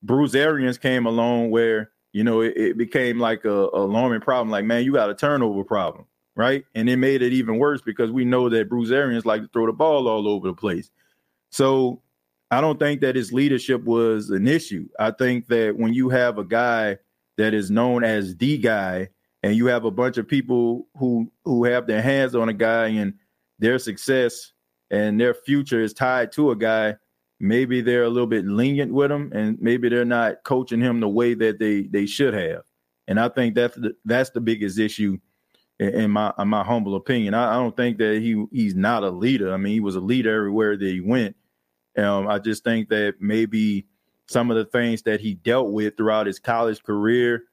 Bruce 0.02 0.34
Arians 0.34 0.78
came 0.78 1.06
along 1.06 1.52
where 1.52 1.92
you 2.18 2.24
know, 2.24 2.40
it, 2.40 2.54
it 2.56 2.76
became 2.76 3.20
like 3.20 3.44
a, 3.44 3.68
a, 3.68 3.84
alarming 3.84 4.22
problem. 4.22 4.50
Like, 4.50 4.64
man, 4.64 4.82
you 4.82 4.92
got 4.92 5.08
a 5.08 5.14
turnover 5.14 5.62
problem, 5.62 6.04
right? 6.34 6.64
And 6.74 6.90
it 6.90 6.96
made 6.96 7.22
it 7.22 7.32
even 7.32 7.58
worse 7.58 7.80
because 7.80 8.10
we 8.10 8.24
know 8.24 8.48
that 8.48 8.68
Bruce 8.68 8.90
Arians 8.90 9.24
like 9.24 9.42
to 9.42 9.48
throw 9.52 9.66
the 9.66 9.72
ball 9.72 10.08
all 10.08 10.26
over 10.26 10.48
the 10.48 10.52
place. 10.52 10.90
So 11.50 12.02
I 12.50 12.60
don't 12.60 12.80
think 12.80 13.02
that 13.02 13.14
his 13.14 13.32
leadership 13.32 13.84
was 13.84 14.30
an 14.30 14.48
issue. 14.48 14.88
I 14.98 15.12
think 15.12 15.46
that 15.46 15.76
when 15.76 15.94
you 15.94 16.08
have 16.08 16.38
a 16.38 16.44
guy 16.44 16.98
that 17.36 17.54
is 17.54 17.70
known 17.70 18.02
as 18.02 18.34
the 18.34 18.58
guy, 18.58 19.10
and 19.44 19.54
you 19.54 19.66
have 19.66 19.84
a 19.84 19.90
bunch 19.92 20.18
of 20.18 20.26
people 20.26 20.88
who 20.98 21.30
who 21.44 21.62
have 21.66 21.86
their 21.86 22.02
hands 22.02 22.34
on 22.34 22.48
a 22.48 22.52
guy 22.52 22.88
and 22.88 23.14
their 23.60 23.78
success 23.78 24.50
and 24.90 25.20
their 25.20 25.34
future 25.34 25.80
is 25.80 25.94
tied 25.94 26.32
to 26.32 26.50
a 26.50 26.56
guy, 26.56 26.96
maybe 27.40 27.80
they're 27.80 28.04
a 28.04 28.08
little 28.08 28.26
bit 28.26 28.46
lenient 28.46 28.92
with 28.92 29.10
him 29.10 29.32
and 29.34 29.58
maybe 29.60 29.88
they're 29.88 30.04
not 30.04 30.42
coaching 30.44 30.80
him 30.80 31.00
the 31.00 31.08
way 31.08 31.34
that 31.34 31.58
they 31.58 31.82
they 31.82 32.06
should 32.06 32.34
have. 32.34 32.62
And 33.06 33.18
I 33.18 33.28
think 33.28 33.54
that's 33.54 33.76
the, 33.76 33.94
that's 34.04 34.30
the 34.30 34.40
biggest 34.40 34.78
issue 34.78 35.18
in 35.78 36.10
my 36.10 36.32
in 36.38 36.48
my 36.48 36.64
humble 36.64 36.96
opinion. 36.96 37.34
I, 37.34 37.52
I, 37.52 37.54
don't 37.54 37.76
think 37.76 37.98
that 37.98 38.20
he 38.20 38.44
he's 38.52 38.74
not 38.74 39.04
a 39.04 39.10
leader. 39.10 39.52
I 39.52 39.56
mean, 39.56 39.72
he 39.72 39.80
was 39.80 39.96
a 39.96 40.00
leader 40.00 40.34
everywhere 40.34 40.76
that 40.76 40.84
he 40.84 41.00
went. 41.00 41.36
Um, 41.96 42.28
I 42.28 42.38
just 42.38 42.64
think 42.64 42.88
that 42.90 43.14
maybe 43.20 43.86
some 44.26 44.50
of 44.50 44.56
the 44.56 44.66
things 44.66 45.02
that 45.02 45.20
he 45.20 45.34
dealt 45.34 45.72
with 45.72 45.96
throughout 45.96 46.26
his 46.26 46.38
college 46.38 46.82
career 46.82 47.44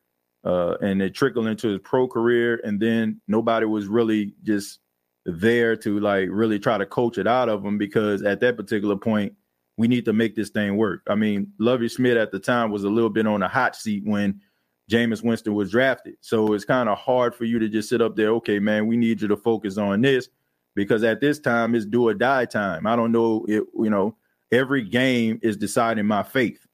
uh, 0.46 0.78
and 0.82 1.02
it 1.02 1.16
trickled 1.16 1.48
into 1.48 1.70
his 1.70 1.80
pro 1.80 2.08
career, 2.08 2.62
and 2.64 2.80
then 2.80 3.20
nobody 3.28 3.66
was 3.66 3.88
really 3.88 4.36
just 4.44 4.80
there 5.26 5.76
to 5.76 6.00
like 6.00 6.30
really 6.32 6.60
try 6.60 6.78
to 6.78 6.86
coach 6.86 7.18
it 7.18 7.26
out 7.26 7.50
of 7.50 7.66
him 7.66 7.80
because 7.80 8.22
at 8.22 8.40
that 8.40 8.56
particular 8.56 8.96
point 8.96 9.34
we 9.78 9.88
need 9.88 10.06
to 10.06 10.14
make 10.14 10.36
this 10.36 10.50
thing 10.50 10.78
work. 10.78 11.02
I 11.08 11.16
mean, 11.16 11.52
Lovie 11.60 11.90
Smith 11.90 12.18
at 12.18 12.32
the 12.32 12.40
time 12.40 12.72
was 12.72 12.84
a 12.84 12.90
little 12.90 13.10
bit 13.10 13.28
on 13.28 13.44
a 13.44 13.48
hot 13.48 13.76
seat 13.76 14.04
when 14.06 14.42
Jameis 14.90 15.24
Winston 15.24 15.54
was 15.54 15.72
drafted. 15.72 16.16
So 16.22 16.54
it's 16.54 16.66
kind 16.66 16.88
of 16.90 16.98
hard 16.98 17.36
for 17.36 17.46
you 17.46 17.60
to 17.60 17.68
just 17.68 17.90
sit 17.90 18.02
up 18.02 18.16
there, 18.16 18.30
okay, 18.30 18.60
man, 18.60 18.88
we 18.88 18.98
need 18.98 19.22
you 19.22 19.28
to 19.28 19.38
focus 19.38 19.78
on 19.78 20.02
this 20.02 20.30
because 20.76 21.04
at 21.04 21.22
this 21.22 21.40
time 21.40 21.76
it's 21.76 21.86
do 21.86 22.08
or 22.08 22.14
die 22.14 22.46
time. 22.46 22.88
I 22.88 22.96
don't 22.96 23.12
know 23.12 23.46
if, 23.48 23.64
you 23.74 23.90
know, 23.90 24.16
every 24.52 24.84
game 24.84 25.40
is 25.42 25.58
deciding 25.58 26.06
my 26.06 26.24
faith. 26.24 26.66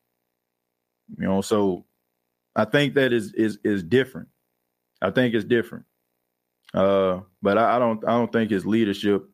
You 1.18 1.28
know, 1.28 1.42
so 1.42 1.86
I 2.56 2.66
think 2.66 2.94
that 2.96 3.12
is 3.12 3.34
is 3.34 3.60
is 3.64 3.84
different. 3.84 4.30
I 5.02 5.12
think 5.12 5.34
it's 5.34 5.46
different. 5.46 5.86
Uh, 6.74 7.22
but 7.42 7.58
I, 7.58 7.76
I 7.76 7.80
don't 7.80 8.04
I 8.06 8.12
don't 8.12 8.32
think 8.32 8.52
his 8.52 8.66
leadership 8.66 9.28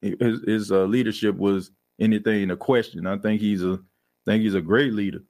his, 0.00 0.40
his 0.46 0.72
uh, 0.72 0.84
leadership 0.84 1.36
was 1.36 1.70
anything 2.00 2.48
to 2.48 2.56
question. 2.56 3.06
I 3.06 3.18
think 3.18 3.40
he's 3.40 3.62
a 3.62 3.78
I 4.26 4.30
think 4.30 4.42
he's 4.42 4.54
a 4.54 4.60
great 4.60 4.92
leader. 4.92 5.22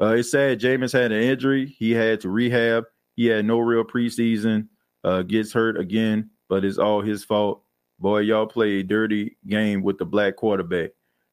Uh, 0.00 0.14
it's 0.14 0.30
sad 0.30 0.60
Jameis 0.60 0.92
had 0.92 1.12
an 1.12 1.22
injury. 1.22 1.66
He 1.66 1.90
had 1.90 2.20
to 2.20 2.30
rehab. 2.30 2.84
He 3.16 3.26
had 3.26 3.44
no 3.44 3.58
real 3.58 3.84
preseason. 3.84 4.68
Uh, 5.04 5.22
gets 5.22 5.52
hurt 5.52 5.78
again, 5.78 6.30
but 6.48 6.64
it's 6.64 6.78
all 6.78 7.00
his 7.00 7.24
fault. 7.24 7.62
Boy, 7.98 8.20
y'all 8.20 8.46
play 8.46 8.80
a 8.80 8.82
dirty 8.82 9.36
game 9.46 9.82
with 9.82 9.98
the 9.98 10.06
black 10.06 10.36
quarterback. 10.36 10.90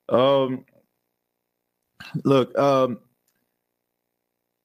Um, 0.10 0.66
look, 2.24 2.58
um, 2.58 3.00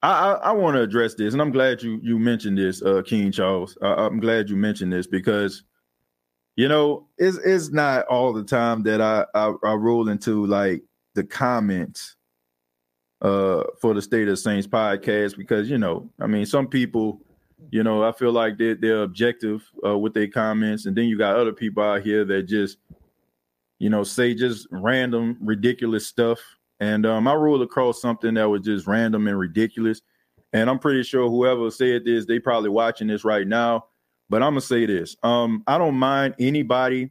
I, 0.03 0.11
I, 0.11 0.33
I 0.33 0.53
want 0.53 0.77
to 0.77 0.83
address 0.83 1.15
this, 1.15 1.33
and 1.33 1.41
I'm 1.41 1.53
glad 1.53 1.83
you 1.83 2.01
you 2.03 2.19
mentioned 2.19 2.59
this, 2.59 2.83
uh, 2.83 3.03
King 3.03 3.31
Charles. 3.31 3.79
I, 3.83 3.95
I'm 3.95 4.21
glad 4.21 4.51
you 4.51 4.57
mentioned 4.57 4.93
this 4.93 5.07
because, 5.07 5.63
you 6.57 6.69
know, 6.69 7.07
it's 7.19 7.39
it's 7.39 7.71
not 7.71 8.07
all 8.07 8.33
the 8.33 8.45
time 8.45 8.83
that 8.85 9.01
I 9.01 9.25
I, 9.35 9.53
I 9.65 9.75
roll 9.75 10.09
into 10.09 10.47
like 10.47 10.83
the 11.15 11.25
comments 11.25 12.17
uh 13.21 13.63
for 13.81 13.95
the 13.95 14.03
State 14.03 14.29
of 14.29 14.39
Saints 14.39 14.67
podcast 14.67 15.37
because 15.37 15.71
you 15.71 15.79
know, 15.79 16.09
I 16.21 16.27
mean, 16.27 16.47
some 16.47 16.67
people, 16.67 17.21
you 17.71 17.83
know, 17.83 18.03
I 18.05 18.13
feel 18.13 18.33
like 18.33 18.59
they 18.59 18.75
they're 18.75 19.03
objective 19.03 19.69
uh, 19.87 19.99
with 19.99 20.15
their 20.15 20.29
comments, 20.29 20.87
and 20.87 20.97
then 20.97 21.07
you 21.07 21.19
got 21.19 21.37
other 21.37 21.53
people 21.53 21.83
out 21.83 22.03
here 22.03 22.25
that 22.25 22.43
just, 22.45 22.79
you 23.79 23.91
know, 23.91 24.05
say 24.05 24.35
just 24.35 24.67
random 24.71 25.37
ridiculous 25.41 26.07
stuff 26.07 26.41
and 26.83 27.07
um, 27.07 27.29
I 27.29 27.35
rolled 27.35 27.63
across 27.63 28.03
something 28.03 28.35
that 28.35 28.49
was 28.49 28.63
just 28.63 28.89
random 28.89 29.29
and 29.29 29.39
ridiculous. 29.39 30.03
And 30.53 30.69
I'm 30.69 30.81
pretty 30.81 31.05
sure 31.05 31.31
whoever 31.31 31.71
said 31.71 32.05
this, 32.05 32.27
they 32.27 32.41
probably 32.41 32.71
watching 32.71 33.07
this 33.07 33.25
right 33.25 33.47
now. 33.47 33.85
But 34.33 34.43
I'm 34.43 34.53
gonna 34.53 34.63
say 34.63 34.87
this: 34.87 35.15
um, 35.23 35.63
I 35.67 35.77
don't 35.77 35.97
mind 35.97 36.37
anybody 36.39 37.11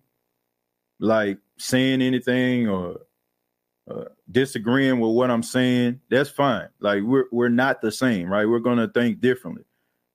like 0.99 1.37
saying 1.59 2.01
anything 2.01 2.67
or 2.67 3.01
uh, 3.87 4.05
disagreeing 4.31 4.99
with 4.99 5.11
what 5.11 5.29
I'm 5.29 5.43
saying. 5.43 6.01
That's 6.09 6.31
fine. 6.31 6.67
Like 6.79 7.03
we're 7.03 7.25
we're 7.31 7.49
not 7.49 7.79
the 7.79 7.91
same, 7.91 8.27
right? 8.27 8.47
We're 8.47 8.57
gonna 8.57 8.87
think 8.87 9.21
differently. 9.21 9.65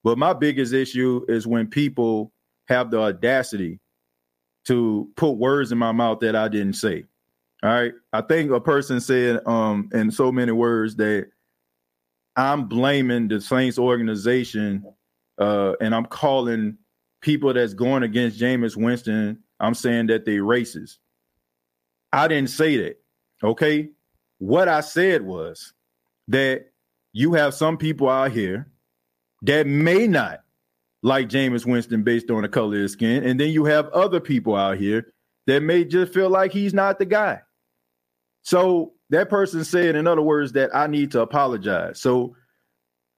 But 0.02 0.18
my 0.18 0.32
biggest 0.32 0.72
issue 0.72 1.24
is 1.28 1.46
when 1.46 1.68
people 1.68 2.32
have 2.66 2.90
the 2.90 2.98
audacity 2.98 3.78
to 4.64 5.08
put 5.14 5.34
words 5.36 5.70
in 5.70 5.78
my 5.78 5.92
mouth 5.92 6.18
that 6.20 6.34
I 6.34 6.48
didn't 6.48 6.74
say. 6.74 7.04
All 7.62 7.70
right. 7.70 7.92
I 8.12 8.20
think 8.20 8.50
a 8.50 8.60
person 8.60 9.00
said 9.00 9.46
um 9.46 9.90
in 9.94 10.10
so 10.10 10.32
many 10.32 10.50
words 10.50 10.96
that 10.96 11.28
I'm 12.34 12.66
blaming 12.66 13.28
the 13.28 13.40
Saints 13.40 13.78
organization 13.78 14.84
uh 15.38 15.74
and 15.80 15.94
I'm 15.94 16.06
calling 16.06 16.78
people 17.26 17.52
that's 17.52 17.74
going 17.74 18.04
against 18.04 18.40
Jameis 18.40 18.76
Winston, 18.76 19.42
I'm 19.58 19.74
saying 19.74 20.06
that 20.06 20.24
they 20.24 20.36
racist. 20.36 20.98
I 22.12 22.28
didn't 22.28 22.50
say 22.50 22.76
that. 22.76 23.02
Okay. 23.42 23.88
What 24.38 24.68
I 24.68 24.80
said 24.80 25.22
was 25.22 25.72
that 26.28 26.66
you 27.12 27.32
have 27.32 27.52
some 27.52 27.78
people 27.78 28.08
out 28.08 28.30
here 28.30 28.70
that 29.42 29.66
may 29.66 30.06
not 30.06 30.44
like 31.02 31.28
Jameis 31.28 31.66
Winston 31.66 32.04
based 32.04 32.30
on 32.30 32.42
the 32.42 32.48
color 32.48 32.76
of 32.76 32.82
his 32.82 32.92
skin. 32.92 33.24
And 33.24 33.40
then 33.40 33.50
you 33.50 33.64
have 33.64 33.88
other 33.88 34.20
people 34.20 34.54
out 34.54 34.78
here 34.78 35.12
that 35.48 35.64
may 35.64 35.84
just 35.84 36.14
feel 36.14 36.30
like 36.30 36.52
he's 36.52 36.74
not 36.74 37.00
the 37.00 37.06
guy. 37.06 37.40
So 38.42 38.92
that 39.10 39.28
person 39.28 39.64
said, 39.64 39.96
in 39.96 40.06
other 40.06 40.22
words, 40.22 40.52
that 40.52 40.70
I 40.72 40.86
need 40.86 41.10
to 41.10 41.22
apologize. 41.22 42.00
So 42.00 42.36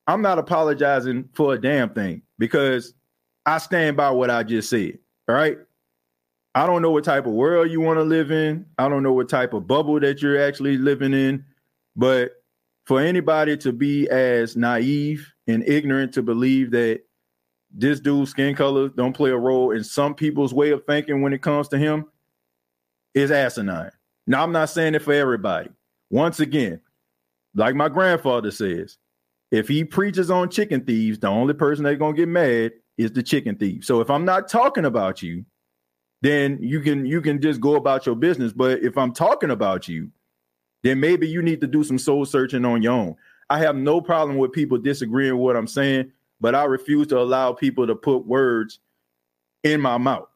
I'm 0.06 0.22
not 0.22 0.38
apologizing 0.38 1.28
for 1.34 1.52
a 1.52 1.60
damn 1.60 1.90
thing 1.90 2.22
because 2.38 2.94
I 3.48 3.56
stand 3.56 3.96
by 3.96 4.10
what 4.10 4.30
I 4.30 4.42
just 4.42 4.68
said. 4.68 4.98
All 5.26 5.34
right. 5.34 5.56
I 6.54 6.66
don't 6.66 6.82
know 6.82 6.90
what 6.90 7.04
type 7.04 7.24
of 7.24 7.32
world 7.32 7.70
you 7.70 7.80
want 7.80 7.98
to 7.98 8.02
live 8.02 8.30
in. 8.30 8.66
I 8.76 8.90
don't 8.90 9.02
know 9.02 9.14
what 9.14 9.30
type 9.30 9.54
of 9.54 9.66
bubble 9.66 9.98
that 10.00 10.20
you're 10.20 10.46
actually 10.46 10.76
living 10.76 11.14
in. 11.14 11.46
But 11.96 12.32
for 12.84 13.00
anybody 13.00 13.56
to 13.56 13.72
be 13.72 14.06
as 14.10 14.54
naive 14.54 15.26
and 15.46 15.66
ignorant 15.66 16.12
to 16.12 16.22
believe 16.22 16.72
that 16.72 17.00
this 17.70 18.00
dude's 18.00 18.32
skin 18.32 18.54
color 18.54 18.90
don't 18.90 19.16
play 19.16 19.30
a 19.30 19.36
role 19.38 19.70
in 19.70 19.82
some 19.82 20.14
people's 20.14 20.52
way 20.52 20.70
of 20.70 20.84
thinking 20.84 21.22
when 21.22 21.32
it 21.32 21.40
comes 21.40 21.68
to 21.68 21.78
him 21.78 22.04
is 23.14 23.30
asinine. 23.30 23.92
Now, 24.26 24.42
I'm 24.42 24.52
not 24.52 24.68
saying 24.68 24.94
it 24.94 25.00
for 25.00 25.14
everybody. 25.14 25.70
Once 26.10 26.38
again, 26.38 26.82
like 27.54 27.74
my 27.74 27.88
grandfather 27.88 28.50
says, 28.50 28.98
if 29.50 29.68
he 29.68 29.84
preaches 29.84 30.30
on 30.30 30.50
chicken 30.50 30.82
thieves, 30.82 31.18
the 31.18 31.28
only 31.28 31.54
person 31.54 31.84
that's 31.84 31.98
gonna 31.98 32.14
get 32.14 32.28
mad 32.28 32.72
is 32.98 33.12
the 33.12 33.22
chicken 33.22 33.56
thief. 33.56 33.84
So 33.84 34.00
if 34.00 34.10
I'm 34.10 34.24
not 34.24 34.48
talking 34.48 34.84
about 34.84 35.22
you, 35.22 35.44
then 36.20 36.58
you 36.60 36.80
can 36.80 37.06
you 37.06 37.20
can 37.20 37.40
just 37.40 37.60
go 37.60 37.76
about 37.76 38.04
your 38.04 38.16
business. 38.16 38.52
But 38.52 38.82
if 38.82 38.98
I'm 38.98 39.12
talking 39.12 39.50
about 39.50 39.88
you, 39.88 40.10
then 40.82 41.00
maybe 41.00 41.28
you 41.28 41.40
need 41.40 41.60
to 41.60 41.66
do 41.66 41.84
some 41.84 41.98
soul 41.98 42.26
searching 42.26 42.64
on 42.64 42.82
your 42.82 42.92
own. 42.92 43.16
I 43.48 43.58
have 43.60 43.76
no 43.76 44.00
problem 44.00 44.36
with 44.36 44.52
people 44.52 44.76
disagreeing 44.78 45.34
with 45.34 45.40
what 45.40 45.56
I'm 45.56 45.66
saying, 45.66 46.12
but 46.40 46.54
I 46.54 46.64
refuse 46.64 47.06
to 47.08 47.18
allow 47.18 47.52
people 47.52 47.86
to 47.86 47.94
put 47.94 48.26
words 48.26 48.80
in 49.64 49.80
my 49.80 49.96
mouth. 49.96 50.28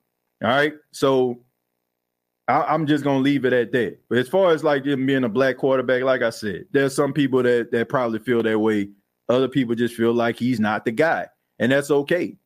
All 0.43 0.49
right. 0.49 0.75
So 0.93 1.41
I, 2.49 2.75
am 2.75 2.87
just 2.87 3.05
gonna 3.05 3.21
leave 3.21 3.45
it 3.45 3.53
at 3.53 3.73
that. 3.73 3.99
But 4.09 4.19
as 4.19 4.29
far 4.29 4.53
as 4.53 4.65
like 4.65 4.85
him 4.85 5.07
being 5.07 5.25
a 5.25 5.29
black 5.29 5.57
quarterback, 5.57 6.03
like 6.03 6.23
I 6.23 6.31
said, 6.31 6.67
there's 6.73 6.95
some 6.95 7.13
people 7.13 7.43
that 7.43 7.71
that 7.73 7.89
probably 7.89 8.19
feel 8.19 8.43
that 8.43 8.59
way. 8.59 8.91
Other 9.29 9.49
people 9.49 9.75
just 9.75 9.95
feel 9.95 10.13
like 10.13 10.37
he's 10.37 10.61
not 10.61 10.85
the 10.85 10.91
guy, 10.91 11.29
and 11.59 11.73
that's 11.73 11.91
okay, 11.91 12.37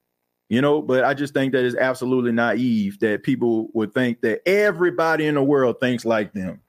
you 0.49 0.61
know. 0.61 0.83
But 0.83 1.05
I 1.05 1.15
just 1.15 1.35
think 1.35 1.53
that 1.53 1.65
it's 1.65 1.77
absolutely 1.77 2.33
naive 2.33 2.99
that 3.01 3.23
people 3.23 3.69
would 3.75 3.93
think 3.93 4.21
that 4.23 4.47
everybody 4.49 5.27
in 5.27 5.35
the 5.35 5.43
world 5.43 5.81
thinks 5.81 6.05
like 6.05 6.33
them. 6.33 6.61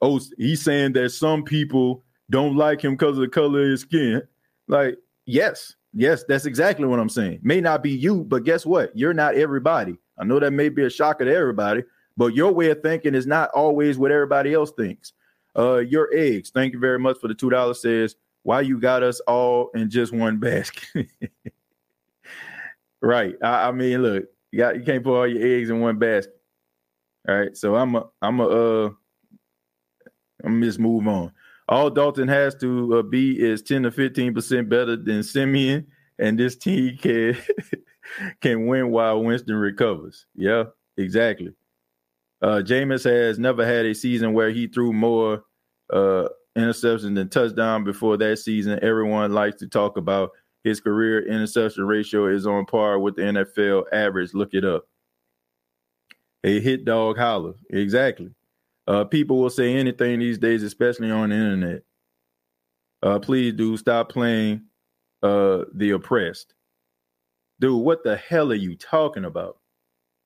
Oh, 0.00 0.20
he's 0.36 0.62
saying 0.62 0.94
that 0.94 1.10
some 1.10 1.44
people 1.44 2.04
don't 2.30 2.56
like 2.56 2.82
him 2.82 2.94
because 2.94 3.16
of 3.16 3.22
the 3.22 3.28
color 3.28 3.62
of 3.62 3.68
his 3.68 3.82
skin. 3.82 4.22
Like, 4.66 4.98
yes, 5.26 5.74
yes, 5.92 6.24
that's 6.24 6.46
exactly 6.46 6.86
what 6.86 6.98
I'm 6.98 7.08
saying. 7.08 7.40
May 7.42 7.60
not 7.60 7.82
be 7.82 7.90
you, 7.90 8.24
but 8.24 8.44
guess 8.44 8.66
what? 8.66 8.96
You're 8.96 9.14
not 9.14 9.36
everybody. 9.36 9.96
I 10.18 10.24
know 10.24 10.40
that 10.40 10.52
may 10.52 10.68
be 10.68 10.84
a 10.84 10.90
shocker 10.90 11.24
to 11.24 11.34
everybody, 11.34 11.84
but 12.16 12.34
your 12.34 12.52
way 12.52 12.70
of 12.70 12.82
thinking 12.82 13.14
is 13.14 13.26
not 13.26 13.50
always 13.50 13.98
what 13.98 14.10
everybody 14.10 14.54
else 14.54 14.72
thinks. 14.72 15.12
Uh, 15.56 15.78
your 15.78 16.08
eggs. 16.14 16.50
Thank 16.50 16.72
you 16.72 16.78
very 16.78 16.98
much 16.98 17.18
for 17.18 17.28
the 17.28 17.34
two 17.34 17.50
dollars. 17.50 17.82
Says 17.82 18.16
why 18.42 18.60
you 18.62 18.80
got 18.80 19.02
us 19.02 19.20
all 19.20 19.70
in 19.74 19.90
just 19.90 20.12
one 20.12 20.38
basket. 20.38 21.08
right. 23.02 23.34
I, 23.42 23.68
I, 23.68 23.72
mean, 23.72 24.02
look, 24.02 24.24
you 24.50 24.58
got 24.58 24.76
you 24.76 24.82
can't 24.82 25.02
put 25.02 25.18
all 25.18 25.26
your 25.26 25.44
eggs 25.44 25.70
in 25.70 25.80
one 25.80 25.98
basket. 25.98 26.34
All 27.28 27.36
right. 27.36 27.56
So 27.56 27.76
I'm 27.76 27.94
a 27.94 28.08
I'm 28.20 28.40
a 28.40 28.46
uh 28.46 28.90
I'm 30.44 30.62
just 30.62 30.78
move 30.78 31.06
on. 31.06 31.32
All 31.68 31.90
Dalton 31.90 32.28
has 32.28 32.54
to 32.56 32.98
uh, 32.98 33.02
be 33.02 33.40
is 33.40 33.62
10 33.62 33.84
to 33.84 33.90
15 33.90 34.34
percent 34.34 34.68
better 34.68 34.96
than 34.96 35.22
Siemian, 35.22 35.86
and 36.18 36.38
this 36.38 36.56
team 36.56 36.96
can 36.96 37.36
can 38.40 38.66
win 38.66 38.90
while 38.90 39.22
Winston 39.22 39.56
recovers. 39.56 40.26
Yeah, 40.34 40.64
exactly. 40.96 41.54
Uh, 42.42 42.60
Jameis 42.64 43.04
has 43.04 43.38
never 43.38 43.64
had 43.64 43.86
a 43.86 43.94
season 43.94 44.32
where 44.32 44.50
he 44.50 44.66
threw 44.66 44.92
more 44.92 45.44
uh, 45.92 46.28
interceptions 46.58 47.14
than 47.14 47.28
touchdown 47.28 47.84
before 47.84 48.16
that 48.16 48.38
season. 48.38 48.80
Everyone 48.82 49.32
likes 49.32 49.60
to 49.60 49.68
talk 49.68 49.96
about 49.96 50.30
his 50.64 50.80
career 50.80 51.26
interception 51.26 51.84
ratio 51.84 52.26
is 52.26 52.46
on 52.46 52.66
par 52.66 52.98
with 52.98 53.16
the 53.16 53.22
NFL 53.22 53.84
average. 53.92 54.34
Look 54.34 54.54
it 54.54 54.64
up. 54.64 54.86
A 56.44 56.60
hit 56.60 56.84
dog 56.84 57.18
holler. 57.18 57.54
Exactly. 57.70 58.30
Uh, 58.86 59.04
people 59.04 59.38
will 59.38 59.50
say 59.50 59.74
anything 59.74 60.18
these 60.18 60.38
days, 60.38 60.62
especially 60.62 61.10
on 61.10 61.30
the 61.30 61.36
internet. 61.36 61.82
Uh, 63.02 63.18
please 63.18 63.52
do 63.54 63.76
stop 63.76 64.08
playing 64.08 64.62
uh, 65.22 65.64
the 65.74 65.90
oppressed. 65.90 66.54
Dude, 67.60 67.82
what 67.84 68.02
the 68.02 68.16
hell 68.16 68.50
are 68.50 68.56
you 68.56 68.76
talking 68.76 69.24
about? 69.24 69.58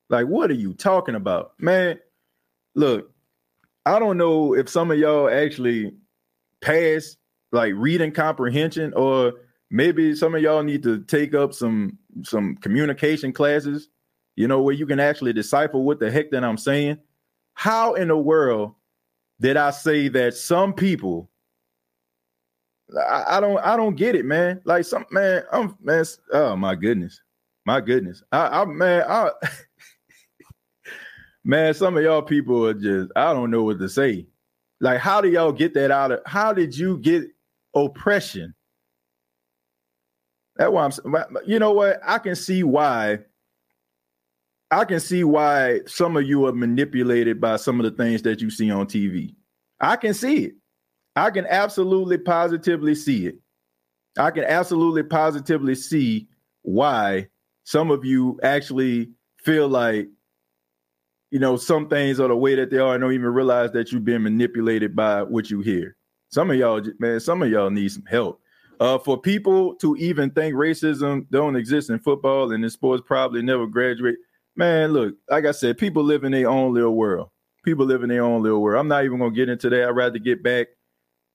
Like, 0.09 0.27
what 0.27 0.49
are 0.49 0.55
you 0.55 0.73
talking 0.73 1.15
about? 1.15 1.53
Man, 1.59 1.99
look, 2.75 3.11
I 3.85 3.99
don't 3.99 4.17
know 4.17 4.55
if 4.55 4.69
some 4.69 4.91
of 4.91 4.97
y'all 4.97 5.29
actually 5.29 5.93
pass 6.61 7.15
like 7.51 7.73
reading 7.75 8.11
comprehension, 8.11 8.93
or 8.93 9.33
maybe 9.69 10.15
some 10.15 10.35
of 10.35 10.41
y'all 10.41 10.63
need 10.63 10.83
to 10.83 11.01
take 11.03 11.33
up 11.33 11.53
some 11.53 11.97
some 12.23 12.55
communication 12.57 13.31
classes, 13.33 13.89
you 14.35 14.47
know, 14.47 14.61
where 14.61 14.73
you 14.73 14.85
can 14.85 14.99
actually 14.99 15.33
decipher 15.33 15.77
what 15.77 15.99
the 15.99 16.11
heck 16.11 16.31
that 16.31 16.43
I'm 16.43 16.57
saying. 16.57 16.97
How 17.53 17.95
in 17.95 18.07
the 18.07 18.17
world 18.17 18.75
did 19.39 19.57
I 19.57 19.71
say 19.71 20.07
that 20.09 20.35
some 20.35 20.73
people 20.73 21.29
I, 23.09 23.37
I, 23.37 23.39
don't 23.41 23.57
I 23.59 23.75
don't 23.75 23.95
get 23.95 24.15
it, 24.15 24.25
man. 24.25 24.61
Like 24.63 24.85
some 24.85 25.05
man, 25.11 25.43
I'm 25.51 25.77
man. 25.81 26.05
Oh 26.31 26.55
my 26.55 26.75
goodness, 26.75 27.21
my 27.65 27.81
goodness. 27.81 28.23
I, 28.31 28.61
I 28.61 28.65
man, 28.65 29.03
I 29.07 29.31
Man, 31.47 31.73
some 31.73 31.95
of 31.95 32.03
y'all 32.03 32.21
people 32.21 32.67
are 32.67 32.73
just, 32.73 33.09
I 33.15 33.31
don't 33.31 33.49
know 33.49 33.63
what 33.63 33.79
to 33.79 33.87
say. 33.87 34.27
Like, 34.81 34.99
how 34.99 35.21
do 35.21 35.29
y'all 35.29 35.53
get 35.53 35.73
that 35.75 35.91
out 35.91 36.11
of 36.11 36.19
how 36.25 36.51
did 36.51 36.77
you 36.77 36.97
get 36.97 37.23
oppression? 37.73 38.53
That's 40.57 40.71
why 40.71 40.83
I'm 40.83 41.37
you 41.45 41.59
know 41.59 41.71
what? 41.71 41.99
I 42.03 42.19
can 42.19 42.35
see 42.35 42.63
why 42.63 43.19
I 44.69 44.83
can 44.83 44.99
see 44.99 45.23
why 45.23 45.81
some 45.85 46.17
of 46.17 46.27
you 46.27 46.45
are 46.45 46.51
manipulated 46.51 47.39
by 47.39 47.55
some 47.55 47.79
of 47.79 47.85
the 47.85 48.03
things 48.03 48.21
that 48.23 48.41
you 48.41 48.49
see 48.49 48.69
on 48.69 48.87
TV. 48.87 49.33
I 49.79 49.95
can 49.95 50.13
see 50.13 50.45
it. 50.45 50.55
I 51.15 51.31
can 51.31 51.45
absolutely 51.47 52.17
positively 52.17 52.95
see 52.95 53.27
it. 53.27 53.35
I 54.17 54.31
can 54.31 54.43
absolutely 54.43 55.03
positively 55.03 55.75
see 55.75 56.27
why 56.63 57.27
some 57.63 57.91
of 57.91 58.03
you 58.03 58.39
actually 58.43 59.11
feel 59.37 59.67
like 59.67 60.09
you 61.31 61.39
know 61.39 61.55
some 61.55 61.87
things 61.87 62.19
are 62.19 62.27
the 62.27 62.35
way 62.35 62.55
that 62.55 62.69
they 62.69 62.77
are 62.77 62.93
and 62.95 63.01
don't 63.01 63.13
even 63.13 63.33
realize 63.33 63.71
that 63.71 63.91
you've 63.91 64.05
been 64.05 64.23
manipulated 64.23 64.95
by 64.95 65.23
what 65.23 65.49
you 65.49 65.61
hear. 65.61 65.95
Some 66.29 66.51
of 66.51 66.57
y'all, 66.57 66.81
man, 66.99 67.19
some 67.19 67.41
of 67.41 67.49
y'all 67.49 67.69
need 67.69 67.91
some 67.91 68.05
help. 68.05 68.41
Uh, 68.79 68.97
for 68.99 69.19
people 69.19 69.73
to 69.75 69.95
even 69.95 70.29
think 70.29 70.53
racism 70.53 71.25
don't 71.31 71.55
exist 71.55 71.89
in 71.89 71.97
football 71.99 72.51
and 72.51 72.63
in 72.63 72.69
sports 72.69 73.01
probably 73.05 73.41
never 73.41 73.65
graduate, 73.65 74.17
man, 74.55 74.93
look, 74.93 75.15
like 75.29 75.45
I 75.45 75.51
said, 75.51 75.77
people 75.77 76.03
live 76.03 76.23
in 76.23 76.31
their 76.31 76.49
own 76.49 76.73
little 76.73 76.95
world. 76.95 77.29
People 77.63 77.85
live 77.85 78.03
in 78.03 78.09
their 78.09 78.23
own 78.23 78.43
little 78.43 78.61
world. 78.61 78.79
I'm 78.79 78.87
not 78.87 79.03
even 79.03 79.19
gonna 79.19 79.31
get 79.31 79.49
into 79.49 79.69
that. 79.69 79.87
I'd 79.87 79.95
rather 79.95 80.19
get 80.19 80.43
back 80.43 80.67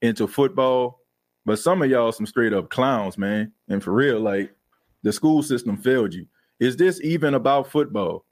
into 0.02 0.26
football. 0.26 1.00
But 1.44 1.58
some 1.58 1.82
of 1.82 1.90
y'all 1.90 2.12
some 2.12 2.26
straight 2.26 2.52
up 2.52 2.70
clowns, 2.70 3.18
man. 3.18 3.52
And 3.68 3.82
for 3.82 3.92
real, 3.92 4.20
like 4.20 4.54
the 5.02 5.12
school 5.12 5.42
system 5.42 5.76
failed 5.76 6.14
you. 6.14 6.26
Is 6.60 6.76
this 6.76 7.00
even 7.02 7.34
about 7.34 7.70
football? 7.70 8.24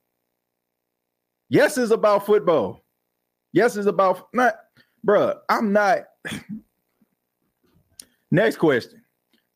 Yes, 1.48 1.76
it's 1.76 1.90
about 1.90 2.24
football. 2.26 2.84
Yes, 3.52 3.76
it's 3.76 3.88
about 3.88 4.28
not, 4.32 4.54
bruh. 5.04 5.36
I'm 5.48 5.72
not. 5.72 6.02
Next 8.30 8.56
question. 8.56 8.99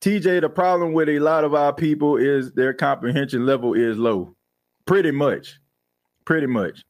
TJ, 0.04 0.42
the 0.42 0.50
problem 0.50 0.92
with 0.92 1.08
a 1.08 1.18
lot 1.18 1.44
of 1.44 1.54
our 1.54 1.72
people 1.72 2.18
is 2.18 2.52
their 2.52 2.74
comprehension 2.74 3.46
level 3.46 3.72
is 3.72 3.96
low. 3.96 4.36
Pretty 4.84 5.10
much. 5.10 5.58
Pretty 6.26 6.46
much. 6.46 6.84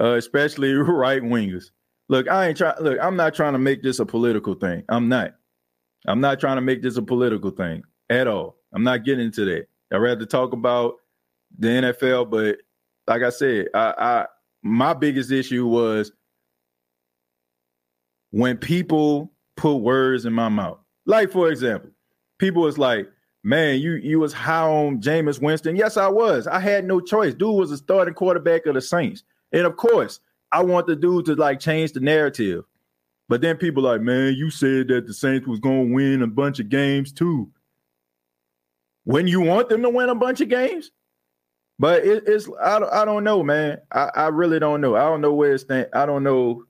Uh, 0.00 0.14
especially 0.14 0.72
right 0.74 1.20
wingers. 1.20 1.72
Look, 2.08 2.28
I 2.28 2.46
ain't 2.46 2.56
trying 2.56 2.80
look, 2.80 2.96
I'm 3.02 3.16
not 3.16 3.34
trying 3.34 3.54
to 3.54 3.58
make 3.58 3.82
this 3.82 3.98
a 3.98 4.06
political 4.06 4.54
thing. 4.54 4.84
I'm 4.88 5.08
not. 5.08 5.32
I'm 6.06 6.20
not 6.20 6.38
trying 6.38 6.58
to 6.58 6.60
make 6.60 6.80
this 6.80 6.96
a 6.96 7.02
political 7.02 7.50
thing 7.50 7.82
at 8.08 8.28
all. 8.28 8.56
I'm 8.72 8.84
not 8.84 9.04
getting 9.04 9.26
into 9.26 9.44
that. 9.46 9.66
I'd 9.92 9.96
rather 9.96 10.24
talk 10.24 10.52
about 10.52 10.94
the 11.58 11.66
NFL, 11.66 12.30
but 12.30 12.58
like 13.08 13.22
I 13.24 13.30
said, 13.30 13.66
I, 13.74 13.94
I 13.98 14.26
my 14.62 14.94
biggest 14.94 15.32
issue 15.32 15.66
was 15.66 16.12
when 18.30 18.58
people 18.58 19.32
put 19.56 19.78
words 19.78 20.24
in 20.24 20.32
my 20.32 20.48
mouth. 20.48 20.78
Like 21.04 21.32
for 21.32 21.50
example, 21.50 21.90
people 22.40 22.62
was 22.62 22.78
like, 22.78 23.08
"Man, 23.44 23.78
you 23.78 23.92
you 23.92 24.18
was 24.18 24.32
high 24.32 24.66
on 24.66 25.00
Jameis 25.00 25.40
Winston." 25.40 25.76
Yes, 25.76 25.96
I 25.96 26.08
was. 26.08 26.48
I 26.48 26.58
had 26.58 26.84
no 26.84 27.00
choice. 27.00 27.34
Dude 27.34 27.54
was 27.54 27.70
a 27.70 27.76
starting 27.76 28.14
quarterback 28.14 28.66
of 28.66 28.74
the 28.74 28.80
Saints, 28.80 29.22
and 29.52 29.66
of 29.66 29.76
course, 29.76 30.18
I 30.50 30.64
want 30.64 30.88
the 30.88 30.96
dude 30.96 31.26
to 31.26 31.36
like 31.36 31.60
change 31.60 31.92
the 31.92 32.00
narrative. 32.00 32.64
But 33.28 33.42
then 33.42 33.56
people 33.58 33.84
like, 33.84 34.00
"Man, 34.00 34.34
you 34.34 34.50
said 34.50 34.88
that 34.88 35.06
the 35.06 35.14
Saints 35.14 35.46
was 35.46 35.60
to 35.60 35.82
win 35.92 36.22
a 36.22 36.26
bunch 36.26 36.58
of 36.58 36.68
games 36.68 37.12
too." 37.12 37.50
When 39.04 39.26
you 39.26 39.40
want 39.40 39.68
them 39.68 39.82
to 39.82 39.90
win 39.90 40.08
a 40.08 40.14
bunch 40.14 40.40
of 40.40 40.48
games, 40.48 40.90
but 41.78 42.04
it, 42.04 42.24
it's 42.26 42.48
I 42.60 42.78
don't, 42.78 42.92
I 42.92 43.04
don't 43.04 43.24
know, 43.24 43.42
man. 43.42 43.78
I, 43.92 44.10
I 44.14 44.26
really 44.28 44.58
don't 44.58 44.80
know. 44.80 44.96
I 44.96 45.04
don't 45.04 45.20
know 45.20 45.32
where 45.32 45.52
it's 45.54 45.62
stand. 45.62 45.88
I 45.92 46.06
don't 46.06 46.22
know. 46.22 46.64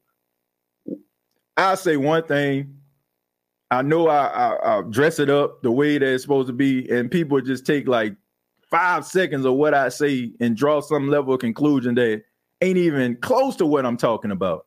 I 1.57 1.75
say 1.75 1.97
one 1.97 2.23
thing. 2.25 2.80
I 3.71 3.83
know 3.83 4.09
I, 4.09 4.27
I, 4.27 4.79
I 4.79 4.83
dress 4.91 5.19
it 5.19 5.31
up 5.31 5.63
the 5.63 5.71
way 5.71 5.99
that 5.99 6.15
it's 6.15 6.23
supposed 6.23 6.49
to 6.49 6.53
be, 6.53 6.91
and 6.91 7.11
people 7.11 7.41
just 7.41 7.65
take 7.65 7.87
like 7.87 8.17
five 8.71 9.07
seconds 9.07 9.45
of 9.45 9.55
what 9.55 9.75
I 9.75 9.89
say 9.89 10.33
and 10.41 10.57
draw 10.57 10.81
some 10.81 11.09
level 11.09 11.35
of 11.35 11.41
conclusion 11.41 11.95
that 11.97 12.23
ain't 12.61 12.79
even 12.79 13.17
close 13.17 13.57
to 13.57 13.67
what 13.67 13.87
I'm 13.87 13.97
talking 13.97 14.31
about. 14.31 14.67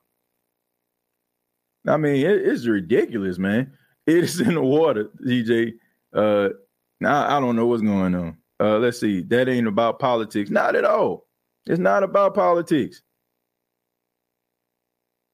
I 1.87 1.97
mean, 1.97 2.25
it, 2.25 2.47
it's 2.47 2.65
ridiculous, 2.65 3.37
man. 3.37 3.73
It 4.05 4.17
is 4.17 4.39
in 4.39 4.55
the 4.55 4.61
water, 4.61 5.09
DJ. 5.25 5.73
Uh, 6.13 6.49
I, 7.03 7.37
I 7.37 7.39
don't 7.39 7.55
know 7.55 7.67
what's 7.67 7.81
going 7.81 8.15
on. 8.15 8.37
Uh, 8.59 8.77
let's 8.77 8.99
see. 8.99 9.21
That 9.21 9.49
ain't 9.49 9.67
about 9.67 9.99
politics. 9.99 10.49
Not 10.49 10.75
at 10.75 10.85
all. 10.85 11.27
It's 11.65 11.79
not 11.79 12.03
about 12.03 12.35
politics. 12.35 13.01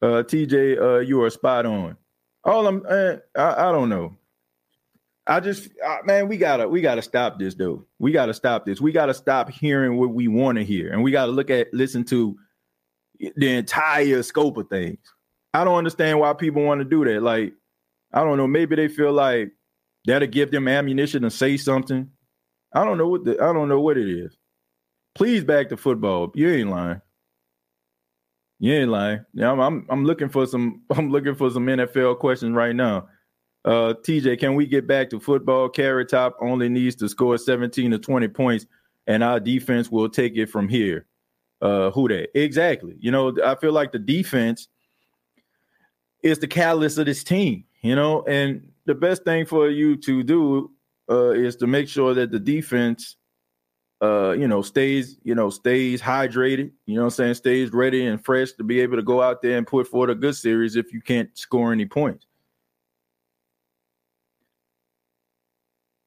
Uh, 0.02 0.24
TJ, 0.24 0.80
uh, 0.80 1.00
you 1.00 1.22
are 1.22 1.30
spot 1.30 1.66
on. 1.66 1.98
All 2.44 2.68
I'm, 2.68 2.84
uh, 2.88 3.16
I, 3.36 3.70
I 3.70 3.72
don't 3.72 3.90
know. 3.90 4.16
I 5.28 5.40
just, 5.40 5.70
uh, 5.86 5.98
man, 6.06 6.28
we 6.28 6.38
gotta, 6.38 6.68
we 6.68 6.82
gotta 6.82 7.02
stop 7.02 7.38
this, 7.38 7.54
though. 7.54 7.86
We 8.00 8.12
gotta 8.12 8.34
stop 8.34 8.66
this. 8.66 8.82
We 8.82 8.92
gotta 8.92 9.14
stop 9.14 9.50
hearing 9.50 9.98
what 9.98 10.10
we 10.10 10.28
want 10.28 10.58
to 10.58 10.64
hear, 10.64 10.92
and 10.92 11.04
we 11.04 11.12
gotta 11.12 11.32
look 11.32 11.50
at, 11.50 11.74
listen 11.74 12.04
to 12.06 12.36
the 13.36 13.56
entire 13.56 14.24
scope 14.24 14.58
of 14.58 14.70
things. 14.70 15.00
I 15.54 15.64
don't 15.64 15.78
understand 15.78 16.20
why 16.20 16.34
people 16.34 16.64
want 16.64 16.80
to 16.80 16.86
do 16.86 17.06
that. 17.06 17.22
Like, 17.22 17.54
I 18.14 18.24
don't 18.24 18.38
know. 18.38 18.48
Maybe 18.48 18.76
they 18.76 18.88
feel 18.88 19.12
like 19.12 19.52
that'll 20.06 20.28
give 20.28 20.52
them 20.52 20.68
ammunition 20.68 21.24
to 21.24 21.30
say 21.30 21.58
something. 21.58 22.10
I 22.74 22.84
don't 22.84 22.98
know 22.98 23.08
what 23.08 23.26
the 23.26 23.34
I 23.42 23.52
don't 23.52 23.70
know 23.70 23.82
what 23.82 23.98
it 23.98 24.08
is. 24.08 24.38
Please 25.16 25.44
back 25.44 25.70
to 25.70 25.78
football. 25.78 26.32
You 26.36 26.50
ain't 26.50 26.70
lying. 26.70 27.02
You 28.60 28.74
ain't 28.74 28.92
lying. 28.92 29.26
Yeah, 29.34 29.52
I'm, 29.52 29.60
I'm, 29.60 29.86
I'm 29.90 30.06
looking 30.06 30.30
for 30.30 30.46
some 30.46 30.82
I'm 30.90 31.10
looking 31.10 31.36
for 31.36 31.50
some 31.50 31.66
NFL 31.66 32.20
questions 32.20 32.56
right 32.56 32.76
now. 32.76 33.08
Uh, 33.66 33.94
TJ, 34.06 34.40
can 34.40 34.56
we 34.56 34.66
get 34.66 34.88
back 34.88 35.10
to 35.10 35.20
football? 35.20 35.70
Carrot 35.70 36.10
Top 36.10 36.38
only 36.42 36.70
needs 36.70 36.96
to 36.98 37.10
score 37.10 37.38
17 37.38 37.92
to 37.92 38.00
20 38.00 38.28
points, 38.30 38.66
and 39.08 39.24
our 39.24 39.40
defense 39.40 39.90
will 39.90 40.10
take 40.10 40.38
it 40.38 40.50
from 40.50 40.70
here. 40.70 41.06
Uh, 41.62 41.92
who 41.92 42.08
that? 42.08 42.30
Exactly. 42.40 42.96
You 43.00 43.12
know, 43.12 43.36
I 43.44 43.56
feel 43.56 43.74
like 43.74 43.92
the 43.92 44.00
defense 44.00 44.70
is 46.24 46.40
the 46.40 46.48
catalyst 46.48 46.98
of 46.98 47.06
this 47.06 47.24
team. 47.24 47.66
You 47.82 47.96
know, 47.96 48.24
and 48.24 48.72
the 48.86 48.96
best 48.96 49.24
thing 49.24 49.46
for 49.46 49.70
you 49.70 49.96
to 49.98 50.24
do 50.24 50.72
uh, 51.10 51.32
is 51.32 51.56
to 51.58 51.68
make 51.68 51.88
sure 51.88 52.14
that 52.14 52.32
the 52.32 52.40
defense, 52.40 53.16
uh, 54.02 54.32
you 54.32 54.48
know, 54.48 54.62
stays, 54.62 55.18
you 55.24 55.36
know, 55.36 55.50
stays 55.50 56.02
hydrated. 56.02 56.72
You 56.86 56.96
know, 56.96 57.04
I'm 57.06 57.10
saying, 57.10 57.34
stays 57.34 57.72
ready 57.74 58.06
and 58.06 58.24
fresh 58.24 58.54
to 58.54 58.64
be 58.64 58.80
able 58.80 58.96
to 58.96 59.04
go 59.04 59.22
out 59.22 59.42
there 59.42 59.58
and 59.58 59.68
put 59.68 59.88
forth 59.88 60.10
a 60.10 60.16
good 60.16 60.36
series 60.36 60.76
if 60.76 60.94
you 60.94 61.02
can't 61.02 61.30
score 61.38 61.74
any 61.74 61.86
points. 61.86 62.26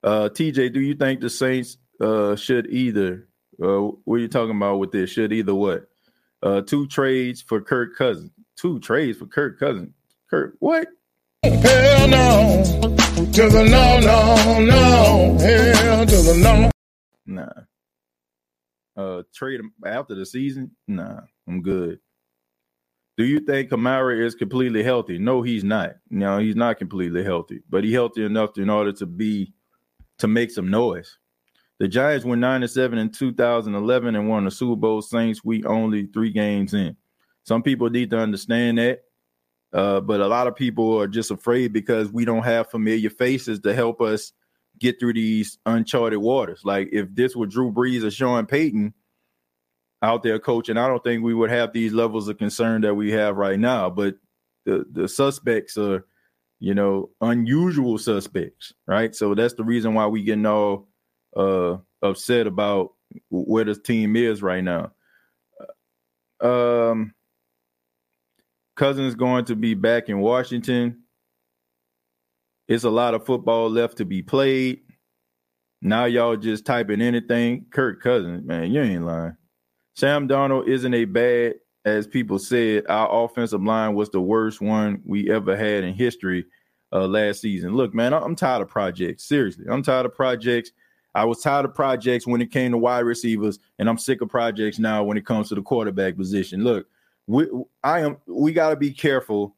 Uh, 0.02 0.28
TJ, 0.32 0.72
do 0.72 0.80
you 0.80 0.94
think 0.94 1.20
the 1.20 1.30
Saints 1.30 1.76
uh, 2.00 2.34
should 2.34 2.66
either? 2.66 3.28
Uh, 3.62 3.90
what 4.04 4.16
are 4.16 4.18
you 4.18 4.28
talking 4.28 4.56
about 4.56 4.78
with 4.78 4.90
this? 4.90 5.10
Should 5.10 5.32
either 5.32 5.54
what? 5.54 5.88
Uh, 6.42 6.62
two 6.62 6.88
trades 6.88 7.40
for 7.40 7.60
Kirk 7.60 7.96
Cousins. 7.96 8.32
Two 8.56 8.80
trades 8.80 9.18
for 9.18 9.26
Kirk 9.26 9.60
Cousins. 9.60 9.92
Kirk, 10.28 10.56
what? 10.58 10.88
Hell 11.44 12.08
no. 12.08 12.62
To 13.32 13.48
the 13.48 13.64
no, 13.70 14.00
no, 14.00 14.60
no. 14.60 15.38
Hell 15.38 16.06
to 16.06 16.16
the 16.16 16.40
no. 16.42 16.70
Nah. 17.26 17.62
Uh, 18.96 19.22
trade 19.34 19.60
him 19.60 19.72
after 19.86 20.14
the 20.14 20.26
season? 20.26 20.70
Nah, 20.86 21.20
I'm 21.48 21.62
good. 21.62 21.98
Do 23.16 23.24
you 23.24 23.40
think 23.40 23.70
Kamara 23.70 24.24
is 24.24 24.34
completely 24.34 24.82
healthy? 24.82 25.18
No, 25.18 25.42
he's 25.42 25.64
not. 25.64 25.96
No, 26.10 26.38
he's 26.38 26.56
not 26.56 26.78
completely 26.78 27.22
healthy, 27.22 27.60
but 27.68 27.84
he's 27.84 27.92
healthy 27.92 28.24
enough 28.24 28.54
to, 28.54 28.62
in 28.62 28.70
order 28.70 28.92
to 28.92 29.06
be 29.06 29.52
to 30.18 30.28
make 30.28 30.50
some 30.50 30.70
noise. 30.70 31.18
The 31.78 31.88
Giants 31.88 32.24
went 32.24 32.40
nine 32.40 32.62
and 32.62 32.70
seven 32.70 32.98
in 32.98 33.10
2011 33.10 34.14
and 34.14 34.28
won 34.28 34.44
the 34.44 34.50
Super 34.50 34.76
Bowl. 34.76 35.02
Saints 35.02 35.44
we 35.44 35.64
only 35.64 36.06
three 36.06 36.30
games 36.30 36.74
in. 36.74 36.96
Some 37.44 37.62
people 37.62 37.90
need 37.90 38.10
to 38.10 38.18
understand 38.18 38.78
that. 38.78 39.00
Uh, 39.72 40.00
but 40.00 40.20
a 40.20 40.26
lot 40.26 40.46
of 40.46 40.54
people 40.54 41.00
are 41.00 41.08
just 41.08 41.30
afraid 41.30 41.72
because 41.72 42.12
we 42.12 42.24
don't 42.24 42.44
have 42.44 42.70
familiar 42.70 43.10
faces 43.10 43.58
to 43.60 43.74
help 43.74 44.00
us 44.00 44.32
get 44.82 44.98
through 44.98 45.14
these 45.14 45.58
uncharted 45.64 46.18
waters. 46.18 46.60
Like 46.64 46.88
if 46.92 47.14
this 47.14 47.36
were 47.36 47.46
Drew 47.46 47.72
Brees 47.72 48.04
or 48.04 48.10
Sean 48.10 48.46
Payton 48.46 48.92
out 50.02 50.24
there 50.24 50.40
coaching, 50.40 50.76
I 50.76 50.88
don't 50.88 51.02
think 51.04 51.22
we 51.22 51.32
would 51.32 51.50
have 51.50 51.72
these 51.72 51.92
levels 51.92 52.26
of 52.28 52.36
concern 52.36 52.82
that 52.82 52.94
we 52.94 53.12
have 53.12 53.36
right 53.36 53.58
now. 53.58 53.88
But 53.88 54.16
the 54.66 54.84
the 54.90 55.08
suspects 55.08 55.78
are, 55.78 56.04
you 56.58 56.74
know, 56.74 57.10
unusual 57.20 57.96
suspects, 57.96 58.72
right? 58.86 59.14
So 59.14 59.34
that's 59.34 59.54
the 59.54 59.64
reason 59.64 59.94
why 59.94 60.08
we 60.08 60.24
getting 60.24 60.46
all 60.46 60.88
uh, 61.36 61.76
upset 62.02 62.48
about 62.48 62.94
where 63.30 63.64
the 63.64 63.76
team 63.76 64.16
is 64.16 64.42
right 64.42 64.64
now. 64.64 64.92
Um 66.40 67.14
Cousins 68.74 69.14
going 69.14 69.44
to 69.44 69.54
be 69.54 69.74
back 69.74 70.08
in 70.08 70.18
Washington. 70.18 71.01
It's 72.72 72.84
a 72.84 72.90
lot 72.90 73.12
of 73.12 73.26
football 73.26 73.68
left 73.68 73.98
to 73.98 74.06
be 74.06 74.22
played. 74.22 74.80
Now 75.82 76.06
y'all 76.06 76.36
just 76.36 76.64
typing 76.64 77.02
anything. 77.02 77.66
Kirk 77.70 78.00
Cousins, 78.02 78.46
man, 78.46 78.72
you 78.72 78.80
ain't 78.80 79.04
lying. 79.04 79.36
Sam 79.94 80.26
Darnold 80.26 80.68
isn't 80.68 80.94
a 80.94 81.04
bad, 81.04 81.56
as 81.84 82.06
people 82.06 82.38
said. 82.38 82.84
Our 82.88 83.24
offensive 83.24 83.62
line 83.62 83.94
was 83.94 84.08
the 84.08 84.22
worst 84.22 84.62
one 84.62 85.02
we 85.04 85.30
ever 85.30 85.54
had 85.54 85.84
in 85.84 85.92
history 85.92 86.46
uh, 86.94 87.06
last 87.06 87.42
season. 87.42 87.74
Look, 87.74 87.92
man, 87.92 88.14
I'm 88.14 88.34
tired 88.34 88.62
of 88.62 88.68
projects. 88.68 89.24
Seriously, 89.24 89.66
I'm 89.68 89.82
tired 89.82 90.06
of 90.06 90.14
projects. 90.14 90.72
I 91.14 91.26
was 91.26 91.42
tired 91.42 91.66
of 91.66 91.74
projects 91.74 92.26
when 92.26 92.40
it 92.40 92.50
came 92.50 92.72
to 92.72 92.78
wide 92.78 93.00
receivers, 93.00 93.58
and 93.80 93.86
I'm 93.86 93.98
sick 93.98 94.22
of 94.22 94.30
projects 94.30 94.78
now 94.78 95.04
when 95.04 95.18
it 95.18 95.26
comes 95.26 95.50
to 95.50 95.54
the 95.54 95.62
quarterback 95.62 96.16
position. 96.16 96.64
Look, 96.64 96.86
we 97.26 97.48
I 97.84 98.00
am 98.00 98.16
we 98.26 98.54
got 98.54 98.70
to 98.70 98.76
be 98.76 98.92
careful 98.92 99.56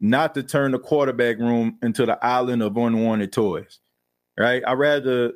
not 0.00 0.34
to 0.34 0.42
turn 0.42 0.72
the 0.72 0.78
quarterback 0.78 1.38
room 1.38 1.78
into 1.82 2.06
the 2.06 2.22
island 2.24 2.62
of 2.62 2.76
unwanted 2.76 3.32
toys. 3.32 3.80
right? 4.38 4.62
I 4.66 4.72
rather 4.72 5.32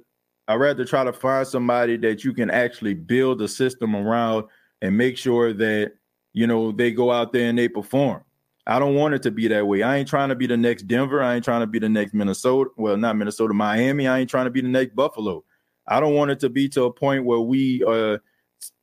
I 0.49 0.55
rather 0.55 0.85
try 0.85 1.05
to 1.05 1.13
find 1.13 1.47
somebody 1.47 1.97
that 1.99 2.25
you 2.25 2.33
can 2.33 2.51
actually 2.51 2.95
build 2.95 3.41
a 3.43 3.49
system 3.49 3.95
around 3.95 4.45
and 4.81 4.97
make 4.97 5.17
sure 5.17 5.53
that 5.53 5.93
you 6.33 6.47
know 6.47 6.73
they 6.73 6.91
go 6.91 7.11
out 7.11 7.33
there 7.33 7.49
and 7.49 7.59
they 7.59 7.69
perform. 7.69 8.23
I 8.67 8.79
don't 8.79 8.95
want 8.95 9.15
it 9.15 9.23
to 9.23 9.33
be 9.33 9.49
that 9.49 9.67
way. 9.67 9.83
I 9.83 9.97
ain't 9.97 10.09
trying 10.09 10.29
to 10.29 10.37
be 10.37 10.47
the 10.47 10.57
next 10.57 10.85
Denver. 10.85 11.21
I 11.23 11.35
ain't 11.35 11.45
trying 11.45 11.63
to 11.63 11.67
be 11.67 11.81
the 11.81 11.89
next 11.89 12.15
Minnesota. 12.15 12.71
Well, 12.77 12.97
not 12.97 13.17
Minnesota, 13.17 13.55
Miami. 13.55 14.07
I 14.07 14.21
ain't 14.21 14.31
trying 14.31 14.45
to 14.45 14.51
be 14.51 14.61
the 14.61 14.69
next 14.69 14.95
Buffalo. 14.95 15.45
I 15.89 15.99
don't 15.99 16.15
want 16.15 16.31
it 16.31 16.39
to 16.41 16.49
be 16.49 16.69
to 16.71 16.85
a 16.85 16.93
point 16.93 17.25
where 17.25 17.41
we 17.41 17.83
are 17.83 18.23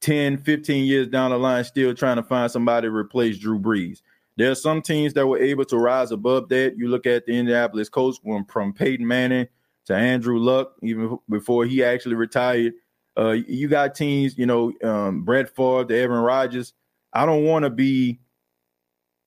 10, 0.01 0.39
15 0.39 0.85
years 0.85 1.07
down 1.07 1.31
the 1.31 1.37
line 1.37 1.63
still 1.63 1.93
trying 1.93 2.17
to 2.17 2.23
find 2.23 2.51
somebody 2.51 2.87
to 2.87 2.93
replace 2.93 3.37
Drew 3.37 3.57
Brees. 3.57 4.01
There 4.39 4.49
are 4.49 4.55
some 4.55 4.81
teams 4.81 5.13
that 5.15 5.27
were 5.27 5.37
able 5.37 5.65
to 5.65 5.77
rise 5.77 6.11
above 6.11 6.47
that. 6.47 6.77
You 6.77 6.87
look 6.87 7.05
at 7.05 7.25
the 7.25 7.33
Indianapolis 7.33 7.89
Colts 7.89 8.21
from 8.47 8.71
Peyton 8.71 9.05
Manning 9.05 9.49
to 9.87 9.93
Andrew 9.93 10.39
Luck, 10.39 10.75
even 10.81 11.19
before 11.27 11.65
he 11.65 11.83
actually 11.83 12.15
retired. 12.15 12.71
Uh, 13.17 13.31
you 13.31 13.67
got 13.67 13.95
teams, 13.95 14.37
you 14.37 14.45
know, 14.45 14.71
um, 14.81 15.25
Brett 15.25 15.53
Favre, 15.53 15.83
the 15.83 15.97
Aaron 15.97 16.23
Rodgers. 16.23 16.71
I 17.11 17.25
don't 17.25 17.43
want 17.43 17.63
to 17.63 17.69
be, 17.69 18.21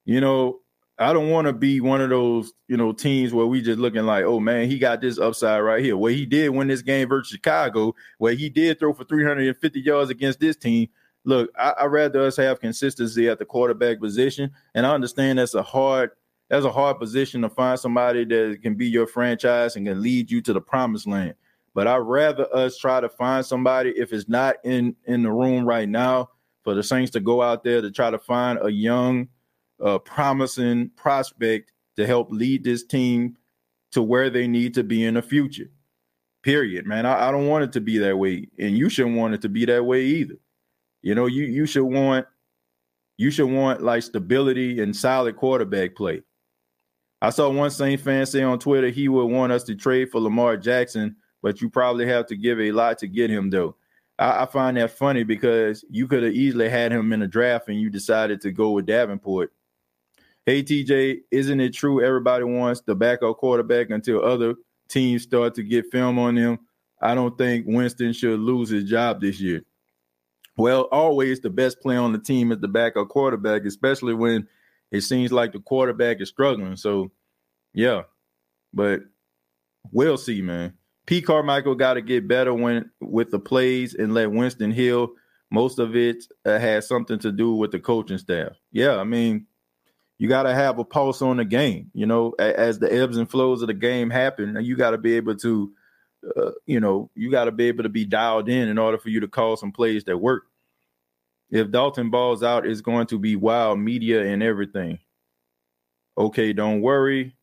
you 0.06 0.22
know, 0.22 0.60
I 0.98 1.12
don't 1.12 1.28
want 1.28 1.46
to 1.46 1.52
be 1.52 1.82
one 1.82 2.00
of 2.00 2.08
those, 2.08 2.50
you 2.68 2.78
know, 2.78 2.92
teams 2.92 3.34
where 3.34 3.44
we 3.44 3.60
just 3.60 3.78
looking 3.78 4.06
like, 4.06 4.24
oh 4.24 4.40
man, 4.40 4.70
he 4.70 4.78
got 4.78 5.02
this 5.02 5.18
upside 5.18 5.62
right 5.62 5.84
here. 5.84 5.98
Where 5.98 6.12
he 6.12 6.24
did 6.24 6.48
win 6.48 6.68
this 6.68 6.80
game 6.80 7.10
versus 7.10 7.32
Chicago, 7.32 7.94
where 8.16 8.32
he 8.32 8.48
did 8.48 8.78
throw 8.78 8.94
for 8.94 9.04
350 9.04 9.78
yards 9.78 10.10
against 10.10 10.40
this 10.40 10.56
team. 10.56 10.88
Look, 11.24 11.50
I, 11.56 11.70
I 11.70 11.84
rather 11.86 12.22
us 12.22 12.36
have 12.36 12.60
consistency 12.60 13.28
at 13.28 13.38
the 13.38 13.44
quarterback 13.44 14.00
position, 14.00 14.50
and 14.74 14.86
I 14.86 14.94
understand 14.94 15.38
that's 15.38 15.54
a 15.54 15.62
hard 15.62 16.10
that's 16.48 16.66
a 16.66 16.72
hard 16.72 16.98
position 16.98 17.40
to 17.42 17.48
find 17.48 17.78
somebody 17.80 18.24
that 18.26 18.58
can 18.62 18.74
be 18.74 18.86
your 18.86 19.06
franchise 19.06 19.76
and 19.76 19.86
can 19.86 20.02
lead 20.02 20.30
you 20.30 20.42
to 20.42 20.52
the 20.52 20.60
promised 20.60 21.06
land. 21.06 21.34
But 21.74 21.86
I'd 21.86 21.96
rather 21.96 22.46
us 22.54 22.76
try 22.76 23.00
to 23.00 23.08
find 23.08 23.46
somebody 23.46 23.90
if 23.90 24.12
it's 24.12 24.28
not 24.28 24.56
in 24.64 24.94
in 25.06 25.22
the 25.22 25.32
room 25.32 25.64
right 25.64 25.88
now 25.88 26.30
for 26.62 26.74
the 26.74 26.82
Saints 26.82 27.10
to 27.12 27.20
go 27.20 27.42
out 27.42 27.64
there 27.64 27.80
to 27.80 27.90
try 27.90 28.10
to 28.10 28.18
find 28.18 28.58
a 28.62 28.70
young, 28.70 29.28
uh, 29.82 29.98
promising 29.98 30.90
prospect 30.96 31.72
to 31.96 32.06
help 32.06 32.30
lead 32.30 32.64
this 32.64 32.84
team 32.84 33.36
to 33.92 34.02
where 34.02 34.30
they 34.30 34.46
need 34.46 34.74
to 34.74 34.82
be 34.82 35.04
in 35.04 35.14
the 35.14 35.22
future. 35.22 35.70
Period, 36.42 36.86
man. 36.86 37.06
I, 37.06 37.28
I 37.28 37.30
don't 37.30 37.46
want 37.46 37.64
it 37.64 37.72
to 37.72 37.80
be 37.80 37.98
that 37.98 38.18
way, 38.18 38.48
and 38.58 38.76
you 38.76 38.88
shouldn't 38.88 39.16
want 39.16 39.34
it 39.34 39.42
to 39.42 39.48
be 39.48 39.64
that 39.66 39.84
way 39.84 40.04
either. 40.04 40.36
You 41.02 41.14
know, 41.14 41.26
you 41.26 41.44
you 41.44 41.66
should 41.66 41.84
want 41.84 42.26
you 43.18 43.30
should 43.30 43.50
want 43.50 43.82
like 43.82 44.02
stability 44.02 44.80
and 44.80 44.96
solid 44.96 45.36
quarterback 45.36 45.94
play. 45.94 46.22
I 47.20 47.30
saw 47.30 47.50
one 47.50 47.70
Saint 47.70 48.00
fan 48.00 48.26
say 48.26 48.42
on 48.42 48.58
Twitter 48.58 48.88
he 48.88 49.08
would 49.08 49.26
want 49.26 49.52
us 49.52 49.64
to 49.64 49.74
trade 49.74 50.10
for 50.10 50.20
Lamar 50.20 50.56
Jackson, 50.56 51.16
but 51.42 51.60
you 51.60 51.70
probably 51.70 52.06
have 52.06 52.26
to 52.26 52.36
give 52.36 52.60
a 52.60 52.72
lot 52.72 52.98
to 52.98 53.06
get 53.06 53.30
him 53.30 53.50
though. 53.50 53.76
I, 54.18 54.42
I 54.42 54.46
find 54.46 54.76
that 54.76 54.90
funny 54.90 55.24
because 55.24 55.84
you 55.90 56.06
could 56.06 56.22
have 56.22 56.32
easily 56.32 56.68
had 56.68 56.92
him 56.92 57.12
in 57.12 57.22
a 57.22 57.28
draft 57.28 57.68
and 57.68 57.80
you 57.80 57.90
decided 57.90 58.40
to 58.40 58.52
go 58.52 58.70
with 58.70 58.86
Davenport. 58.86 59.52
Hey 60.46 60.62
TJ, 60.62 61.20
isn't 61.30 61.60
it 61.60 61.74
true 61.74 62.04
everybody 62.04 62.44
wants 62.44 62.80
the 62.80 62.94
backup 62.94 63.36
quarterback 63.36 63.90
until 63.90 64.24
other 64.24 64.54
teams 64.88 65.22
start 65.22 65.54
to 65.54 65.62
get 65.62 65.92
film 65.92 66.18
on 66.18 66.34
them? 66.34 66.58
I 67.00 67.14
don't 67.14 67.36
think 67.36 67.66
Winston 67.68 68.12
should 68.12 68.40
lose 68.40 68.68
his 68.68 68.84
job 68.84 69.20
this 69.20 69.40
year. 69.40 69.62
Well, 70.56 70.82
always 70.92 71.40
the 71.40 71.50
best 71.50 71.80
player 71.80 72.00
on 72.00 72.12
the 72.12 72.18
team 72.18 72.52
is 72.52 72.58
the 72.58 72.68
backup 72.68 73.08
quarterback, 73.08 73.64
especially 73.64 74.14
when 74.14 74.48
it 74.90 75.00
seems 75.00 75.32
like 75.32 75.52
the 75.52 75.60
quarterback 75.60 76.20
is 76.20 76.28
struggling. 76.28 76.76
So, 76.76 77.10
yeah, 77.72 78.02
but 78.74 79.00
we'll 79.90 80.18
see, 80.18 80.42
man. 80.42 80.74
P. 81.06 81.22
Carmichael 81.22 81.74
got 81.74 81.94
to 81.94 82.02
get 82.02 82.28
better 82.28 82.54
when 82.54 82.90
with 83.00 83.30
the 83.30 83.38
plays 83.38 83.94
and 83.94 84.14
let 84.14 84.30
Winston 84.30 84.70
heal. 84.70 85.12
Most 85.50 85.78
of 85.78 85.96
it 85.96 86.24
uh, 86.44 86.58
has 86.58 86.86
something 86.86 87.18
to 87.20 87.32
do 87.32 87.54
with 87.54 87.72
the 87.72 87.80
coaching 87.80 88.18
staff. 88.18 88.52
Yeah, 88.70 88.96
I 88.96 89.04
mean, 89.04 89.46
you 90.18 90.28
got 90.28 90.44
to 90.44 90.54
have 90.54 90.78
a 90.78 90.84
pulse 90.84 91.20
on 91.20 91.38
the 91.38 91.44
game. 91.44 91.90
You 91.92 92.06
know, 92.06 92.30
as 92.38 92.78
the 92.78 92.92
ebbs 92.92 93.16
and 93.16 93.28
flows 93.28 93.62
of 93.62 93.68
the 93.68 93.74
game 93.74 94.08
happen, 94.10 94.56
you 94.62 94.76
got 94.76 94.92
to 94.92 94.98
be 94.98 95.16
able 95.16 95.34
to, 95.36 95.72
uh, 96.36 96.52
you 96.66 96.80
know, 96.80 97.10
you 97.14 97.30
got 97.30 97.44
to 97.44 97.52
be 97.52 97.68
able 97.68 97.82
to 97.82 97.88
be 97.88 98.04
dialed 98.04 98.48
in 98.48 98.68
in 98.68 98.78
order 98.78 98.98
for 98.98 99.08
you 99.08 99.20
to 99.20 99.28
call 99.28 99.56
some 99.56 99.72
plays 99.72 100.04
that 100.04 100.18
work 100.18 100.44
if 101.52 101.70
Dalton 101.70 102.08
balls 102.08 102.42
out, 102.42 102.66
it's 102.66 102.80
going 102.80 103.06
to 103.08 103.18
be 103.18 103.36
wild 103.36 103.78
media 103.78 104.24
and 104.24 104.42
everything. 104.42 104.98
Okay, 106.16 106.54
don't 106.54 106.80
worry. 106.80 107.36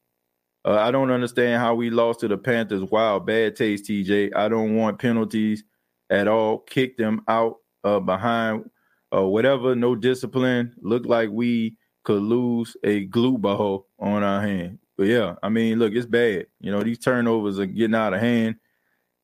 Uh, 0.65 0.77
I 0.77 0.89
don't 0.89 1.11
understand 1.11 1.61
how 1.61 1.75
we 1.75 1.91
lost 1.91 2.21
to 2.21 2.27
the 2.27 2.37
Panthers. 2.37 2.83
Wow, 2.83 3.19
bad 3.19 3.55
taste, 3.55 3.85
TJ. 3.85 4.35
I 4.35 4.49
don't 4.49 4.75
want 4.75 4.99
penalties 4.99 5.63
at 6.09 6.27
all. 6.27 6.57
Kick 6.57 6.97
them 6.97 7.21
out 7.27 7.57
uh, 7.83 7.99
behind 7.99 8.69
uh, 9.15 9.25
whatever. 9.25 9.75
No 9.75 9.95
discipline. 9.95 10.73
Look 10.81 11.05
like 11.05 11.29
we 11.29 11.77
could 12.03 12.23
lose 12.23 12.75
a 12.83 13.05
glue 13.05 13.37
ball 13.37 13.87
on 13.99 14.23
our 14.23 14.41
hand. 14.41 14.79
But 14.97 15.05
yeah, 15.05 15.35
I 15.43 15.49
mean, 15.49 15.77
look, 15.77 15.93
it's 15.93 16.07
bad. 16.07 16.47
You 16.59 16.71
know, 16.71 16.81
these 16.81 16.99
turnovers 16.99 17.59
are 17.59 17.67
getting 17.67 17.95
out 17.95 18.15
of 18.15 18.21
hand 18.21 18.55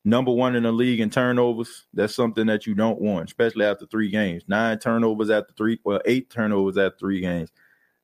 number 0.06 0.30
one 0.30 0.54
in 0.54 0.62
the 0.62 0.72
league 0.72 1.00
in 1.00 1.10
turnovers. 1.10 1.84
That's 1.92 2.14
something 2.14 2.46
that 2.46 2.64
you 2.66 2.74
don't 2.74 3.00
want, 3.00 3.28
especially 3.28 3.66
after 3.66 3.86
three 3.86 4.08
games. 4.08 4.44
Nine 4.46 4.78
turnovers 4.78 5.30
after 5.30 5.52
three, 5.54 5.80
well, 5.84 6.00
eight 6.06 6.30
turnovers 6.30 6.78
after 6.78 6.96
three 6.98 7.20
games. 7.20 7.50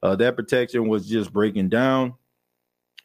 Uh, 0.03 0.17
that 0.17 0.37
protection 0.37 0.89
was 0.89 1.09
just 1.09 1.33
breaking 1.33 1.69
down. 1.69 2.15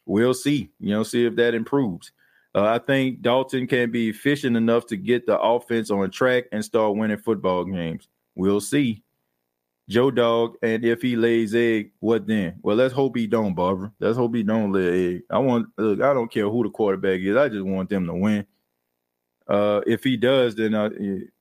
We'll 0.04 0.34
see. 0.34 0.70
You 0.80 0.90
know, 0.90 1.04
see 1.04 1.24
if 1.24 1.36
that 1.36 1.54
improves. 1.54 2.10
Uh, 2.54 2.64
I 2.64 2.78
think 2.78 3.22
Dalton 3.22 3.68
can 3.68 3.92
be 3.92 4.08
efficient 4.08 4.56
enough 4.56 4.86
to 4.86 4.96
get 4.96 5.26
the 5.26 5.38
offense 5.38 5.90
on 5.92 6.10
track 6.10 6.44
and 6.50 6.64
start 6.64 6.96
winning 6.96 7.18
football 7.18 7.64
games. 7.64 8.08
We'll 8.34 8.60
see. 8.60 9.04
Joe 9.88 10.10
Dog, 10.10 10.56
and 10.60 10.84
if 10.84 11.00
he 11.00 11.16
lays 11.16 11.54
egg, 11.54 11.92
what 12.00 12.26
then? 12.26 12.58
Well, 12.62 12.76
let's 12.76 12.92
hope 12.92 13.16
he 13.16 13.26
don't, 13.26 13.54
Barbara. 13.54 13.92
Let's 14.00 14.18
hope 14.18 14.34
he 14.34 14.42
don't 14.42 14.72
lay 14.72 15.14
egg. 15.14 15.22
I 15.30 15.38
want. 15.38 15.68
Look, 15.78 16.02
I 16.02 16.12
don't 16.12 16.30
care 16.30 16.48
who 16.48 16.64
the 16.64 16.68
quarterback 16.68 17.20
is. 17.20 17.36
I 17.36 17.48
just 17.48 17.64
want 17.64 17.88
them 17.88 18.06
to 18.06 18.14
win 18.14 18.44
uh, 19.48 19.80
if 19.86 20.04
he 20.04 20.16
does, 20.16 20.54
then 20.56 20.74
uh, 20.74 20.90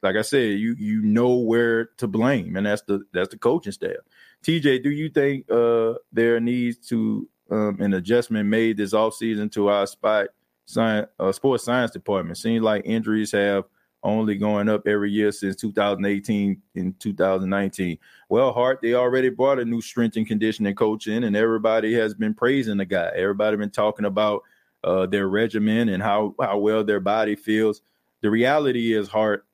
like 0.01 0.15
I 0.15 0.21
said, 0.21 0.57
you 0.59 0.75
you 0.77 1.01
know 1.01 1.35
where 1.35 1.87
to 1.97 2.07
blame, 2.07 2.55
and 2.55 2.65
that's 2.65 2.81
the 2.83 3.03
that's 3.13 3.29
the 3.29 3.37
coaching 3.37 3.73
staff. 3.73 3.97
TJ, 4.43 4.83
do 4.83 4.91
you 4.91 5.09
think 5.09 5.49
uh, 5.51 5.95
there 6.13 6.39
needs 6.39 6.77
to 6.89 7.27
um, 7.51 7.81
an 7.81 7.93
adjustment 7.93 8.47
made 8.47 8.77
this 8.77 8.93
offseason 8.93 9.51
to 9.53 9.67
our 9.67 9.85
spot 9.85 10.27
science, 10.65 11.09
uh, 11.19 11.33
sports 11.33 11.65
science 11.65 11.91
department? 11.91 12.37
Seems 12.37 12.63
like 12.63 12.83
injuries 12.85 13.33
have 13.33 13.65
only 14.03 14.37
going 14.37 14.69
up 14.69 14.87
every 14.87 15.11
year 15.11 15.33
since 15.33 15.57
2018 15.57 16.61
and 16.75 16.97
2019. 17.01 17.97
Well, 18.29 18.53
Hart, 18.53 18.79
they 18.81 18.93
already 18.93 19.29
brought 19.29 19.59
a 19.59 19.65
new 19.65 19.81
strength 19.81 20.15
and 20.15 20.25
conditioning 20.25 20.75
coach 20.75 21.07
in, 21.07 21.25
and 21.25 21.35
everybody 21.35 21.93
has 21.95 22.13
been 22.13 22.33
praising 22.33 22.77
the 22.77 22.85
guy. 22.85 23.11
Everybody 23.15 23.57
been 23.57 23.69
talking 23.69 24.05
about 24.05 24.43
uh, 24.85 25.07
their 25.07 25.27
regimen 25.27 25.89
and 25.89 26.01
how 26.01 26.35
how 26.39 26.57
well 26.57 26.85
their 26.85 27.01
body 27.01 27.35
feels 27.35 27.81
the 28.21 28.29
reality 28.29 28.93
is 28.93 29.07
Hart 29.07 29.45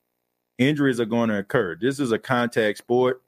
injuries 0.58 1.00
are 1.00 1.06
going 1.06 1.30
to 1.30 1.40
occur. 1.40 1.78
This 1.80 2.00
is 2.00 2.12
a 2.12 2.20
contact 2.20 2.78
sport. 2.78 3.22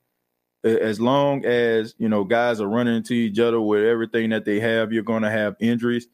As 0.63 0.99
long 0.99 1.45
as 1.45 1.93
you 1.99 2.09
know 2.09 2.23
guys 2.23 2.59
are 2.59 2.67
running 2.67 2.95
into 2.95 3.13
each 3.13 3.38
other 3.38 3.61
with 3.61 3.83
everything 3.83 4.31
that 4.31 4.45
they 4.45 4.59
have, 4.59 4.91
you're 4.91 5.03
going 5.03 5.21
to 5.21 5.29
have 5.29 5.55
injuries. 5.59 6.07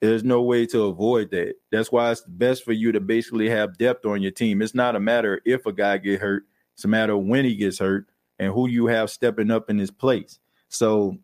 There's 0.00 0.24
no 0.24 0.42
way 0.42 0.66
to 0.66 0.84
avoid 0.84 1.30
that. 1.30 1.54
That's 1.70 1.92
why 1.92 2.10
it's 2.10 2.22
best 2.22 2.64
for 2.64 2.72
you 2.72 2.90
to 2.92 3.00
basically 3.00 3.48
have 3.50 3.78
depth 3.78 4.06
on 4.06 4.22
your 4.22 4.32
team. 4.32 4.62
It's 4.62 4.74
not 4.74 4.96
a 4.96 5.00
matter 5.00 5.40
if 5.44 5.66
a 5.66 5.72
guy 5.72 5.98
get 5.98 6.20
hurt; 6.20 6.44
it's 6.74 6.84
a 6.84 6.88
matter 6.88 7.16
when 7.16 7.44
he 7.44 7.54
gets 7.54 7.78
hurt 7.78 8.06
and 8.38 8.52
who 8.52 8.66
you 8.66 8.86
have 8.86 9.10
stepping 9.10 9.50
up 9.50 9.68
in 9.68 9.78
his 9.78 9.90
place. 9.90 10.38
So, 10.68 11.18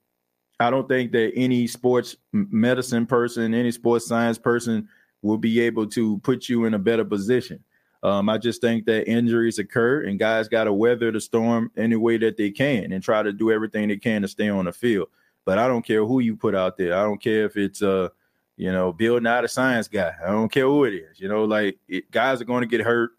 I 0.61 0.69
don't 0.69 0.89
think 0.89 1.13
that 1.13 1.33
any 1.35 1.67
sports 1.67 2.17
medicine 2.33 3.07
person, 3.07 3.55
any 3.55 3.71
sports 3.71 4.07
science 4.07 4.39
person 4.39 4.89
will 5.23 5.39
be 5.39 5.61
able 5.61 5.87
to 5.87 6.19
put 6.19 6.49
you 6.49 6.65
in 6.65 6.75
a 6.75 6.79
better 6.79 7.05
position. 7.05 7.63
Um, 8.03 8.29
I 8.29 8.39
just 8.39 8.61
think 8.61 8.87
that 8.87 9.09
injuries 9.09 9.59
occur 9.59 10.03
and 10.05 10.19
guys 10.19 10.47
got 10.47 10.65
to 10.65 10.73
weather 10.73 11.11
the 11.11 11.21
storm 11.21 11.73
any 11.77 11.97
way 11.97 12.17
that 12.19 12.37
they 12.37 12.51
can 12.51 12.93
and 12.93 13.03
try 13.03 13.23
to 13.23 13.33
do 13.33 13.51
everything 13.51 13.89
they 13.89 13.97
can 13.97 14.23
to 14.23 14.29
stay 14.29 14.49
on 14.49 14.67
the 14.67 14.73
field. 14.73 15.09
But 15.45 15.59
I 15.59 15.67
don't 15.67 15.85
care 15.85 16.05
who 16.05 16.21
you 16.21 16.37
put 16.37 16.55
out 16.55 16.77
there. 16.77 16.97
I 16.97 17.03
don't 17.03 17.21
care 17.21 17.45
if 17.47 17.57
it's 17.57 17.83
uh, 17.83 18.11
you 18.59 18.73
know, 18.73 18.93
Bill 18.93 19.21
Nye 19.21 19.43
the 19.43 19.49
Science 19.49 19.87
Guy. 19.87 20.13
I 20.23 20.31
don't 20.31 20.51
care 20.51 20.65
who 20.65 20.85
it 20.85 20.93
is. 20.93 21.21
You 21.21 21.29
know, 21.29 21.45
like 21.45 21.79
it, 21.89 22.11
guys 22.11 22.41
are 22.41 22.45
going 22.45 22.63
to 22.63 22.67
get 22.67 22.85
hurt, 22.85 23.13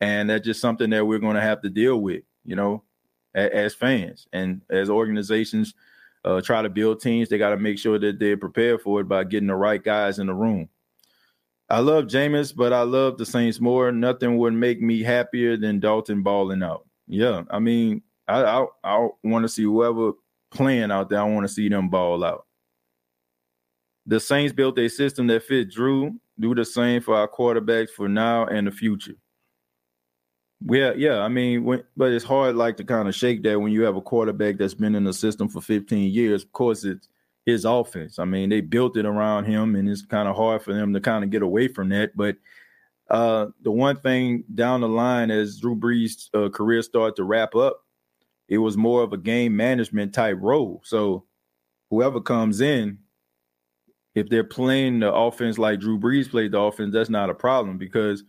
and 0.00 0.28
that's 0.28 0.44
just 0.44 0.60
something 0.60 0.90
that 0.90 1.06
we're 1.06 1.18
going 1.18 1.36
to 1.36 1.40
have 1.40 1.62
to 1.62 1.70
deal 1.70 1.96
with. 2.00 2.22
You 2.44 2.54
know, 2.54 2.82
as, 3.34 3.50
as 3.50 3.74
fans 3.74 4.28
and 4.32 4.60
as 4.68 4.90
organizations 4.90 5.74
uh, 6.24 6.42
try 6.42 6.60
to 6.60 6.68
build 6.68 7.00
teams, 7.00 7.30
they 7.30 7.38
got 7.38 7.50
to 7.50 7.56
make 7.56 7.78
sure 7.78 7.98
that 7.98 8.18
they're 8.18 8.36
prepared 8.36 8.82
for 8.82 9.00
it 9.00 9.08
by 9.08 9.24
getting 9.24 9.48
the 9.48 9.56
right 9.56 9.82
guys 9.82 10.18
in 10.18 10.26
the 10.26 10.34
room. 10.34 10.68
I 11.70 11.80
love 11.80 12.04
Jameis, 12.04 12.54
but 12.54 12.72
I 12.72 12.82
love 12.82 13.16
the 13.16 13.24
Saints 13.24 13.60
more. 13.60 13.90
Nothing 13.90 14.36
would 14.38 14.52
make 14.52 14.80
me 14.80 15.02
happier 15.02 15.56
than 15.56 15.80
Dalton 15.80 16.22
balling 16.22 16.62
out. 16.62 16.86
Yeah, 17.06 17.42
I 17.50 17.58
mean, 17.58 18.02
I 18.28 18.42
I, 18.42 18.66
I 18.84 19.08
want 19.22 19.44
to 19.44 19.48
see 19.48 19.62
whoever 19.62 20.12
playing 20.50 20.90
out 20.90 21.08
there. 21.08 21.20
I 21.20 21.24
want 21.24 21.46
to 21.46 21.52
see 21.52 21.68
them 21.68 21.88
ball 21.88 22.22
out. 22.24 22.46
The 24.06 24.20
Saints 24.20 24.52
built 24.52 24.78
a 24.78 24.88
system 24.88 25.26
that 25.28 25.42
fit 25.42 25.70
Drew 25.70 26.14
do 26.38 26.54
the 26.54 26.64
same 26.64 27.00
for 27.00 27.14
our 27.16 27.28
quarterbacks 27.28 27.90
for 27.90 28.08
now 28.08 28.46
and 28.46 28.66
the 28.66 28.70
future. 28.70 29.14
Yeah, 30.66 30.92
yeah. 30.96 31.20
I 31.20 31.28
mean, 31.28 31.64
when, 31.64 31.82
but 31.96 32.12
it's 32.12 32.24
hard 32.24 32.56
like 32.56 32.76
to 32.78 32.84
kind 32.84 33.08
of 33.08 33.14
shake 33.14 33.42
that 33.42 33.60
when 33.60 33.72
you 33.72 33.82
have 33.82 33.96
a 33.96 34.00
quarterback 34.00 34.56
that's 34.56 34.74
been 34.74 34.94
in 34.94 35.04
the 35.04 35.12
system 35.12 35.48
for 35.48 35.60
15 35.60 36.10
years. 36.12 36.42
Of 36.42 36.52
course, 36.52 36.84
it's 36.84 37.08
his 37.46 37.64
offense. 37.64 38.18
I 38.18 38.24
mean, 38.24 38.48
they 38.48 38.60
built 38.60 38.96
it 38.96 39.06
around 39.06 39.44
him, 39.44 39.74
and 39.76 39.88
it's 39.88 40.04
kind 40.04 40.28
of 40.28 40.36
hard 40.36 40.62
for 40.62 40.72
them 40.72 40.92
to 40.94 41.00
kind 41.00 41.24
of 41.24 41.30
get 41.30 41.42
away 41.42 41.68
from 41.68 41.90
that. 41.90 42.16
But 42.16 42.36
uh, 43.10 43.46
the 43.62 43.70
one 43.70 43.96
thing 43.96 44.44
down 44.54 44.80
the 44.80 44.88
line 44.88 45.30
as 45.30 45.58
Drew 45.60 45.76
Brees' 45.76 46.30
uh, 46.34 46.48
career 46.48 46.82
started 46.82 47.16
to 47.16 47.24
wrap 47.24 47.54
up, 47.54 47.84
it 48.48 48.58
was 48.58 48.76
more 48.76 49.02
of 49.02 49.12
a 49.12 49.18
game 49.18 49.56
management 49.56 50.14
type 50.14 50.38
role. 50.40 50.80
So 50.84 51.24
whoever 51.90 52.20
comes 52.20 52.60
in, 52.60 52.98
if 54.14 54.28
they're 54.28 54.44
playing 54.44 55.00
the 55.00 55.12
offense 55.12 55.58
like 55.58 55.80
Drew 55.80 55.98
Brees 55.98 56.30
played 56.30 56.52
the 56.52 56.60
offense, 56.60 56.92
that's 56.92 57.10
not 57.10 57.30
a 57.30 57.34
problem 57.34 57.78
because 57.78 58.24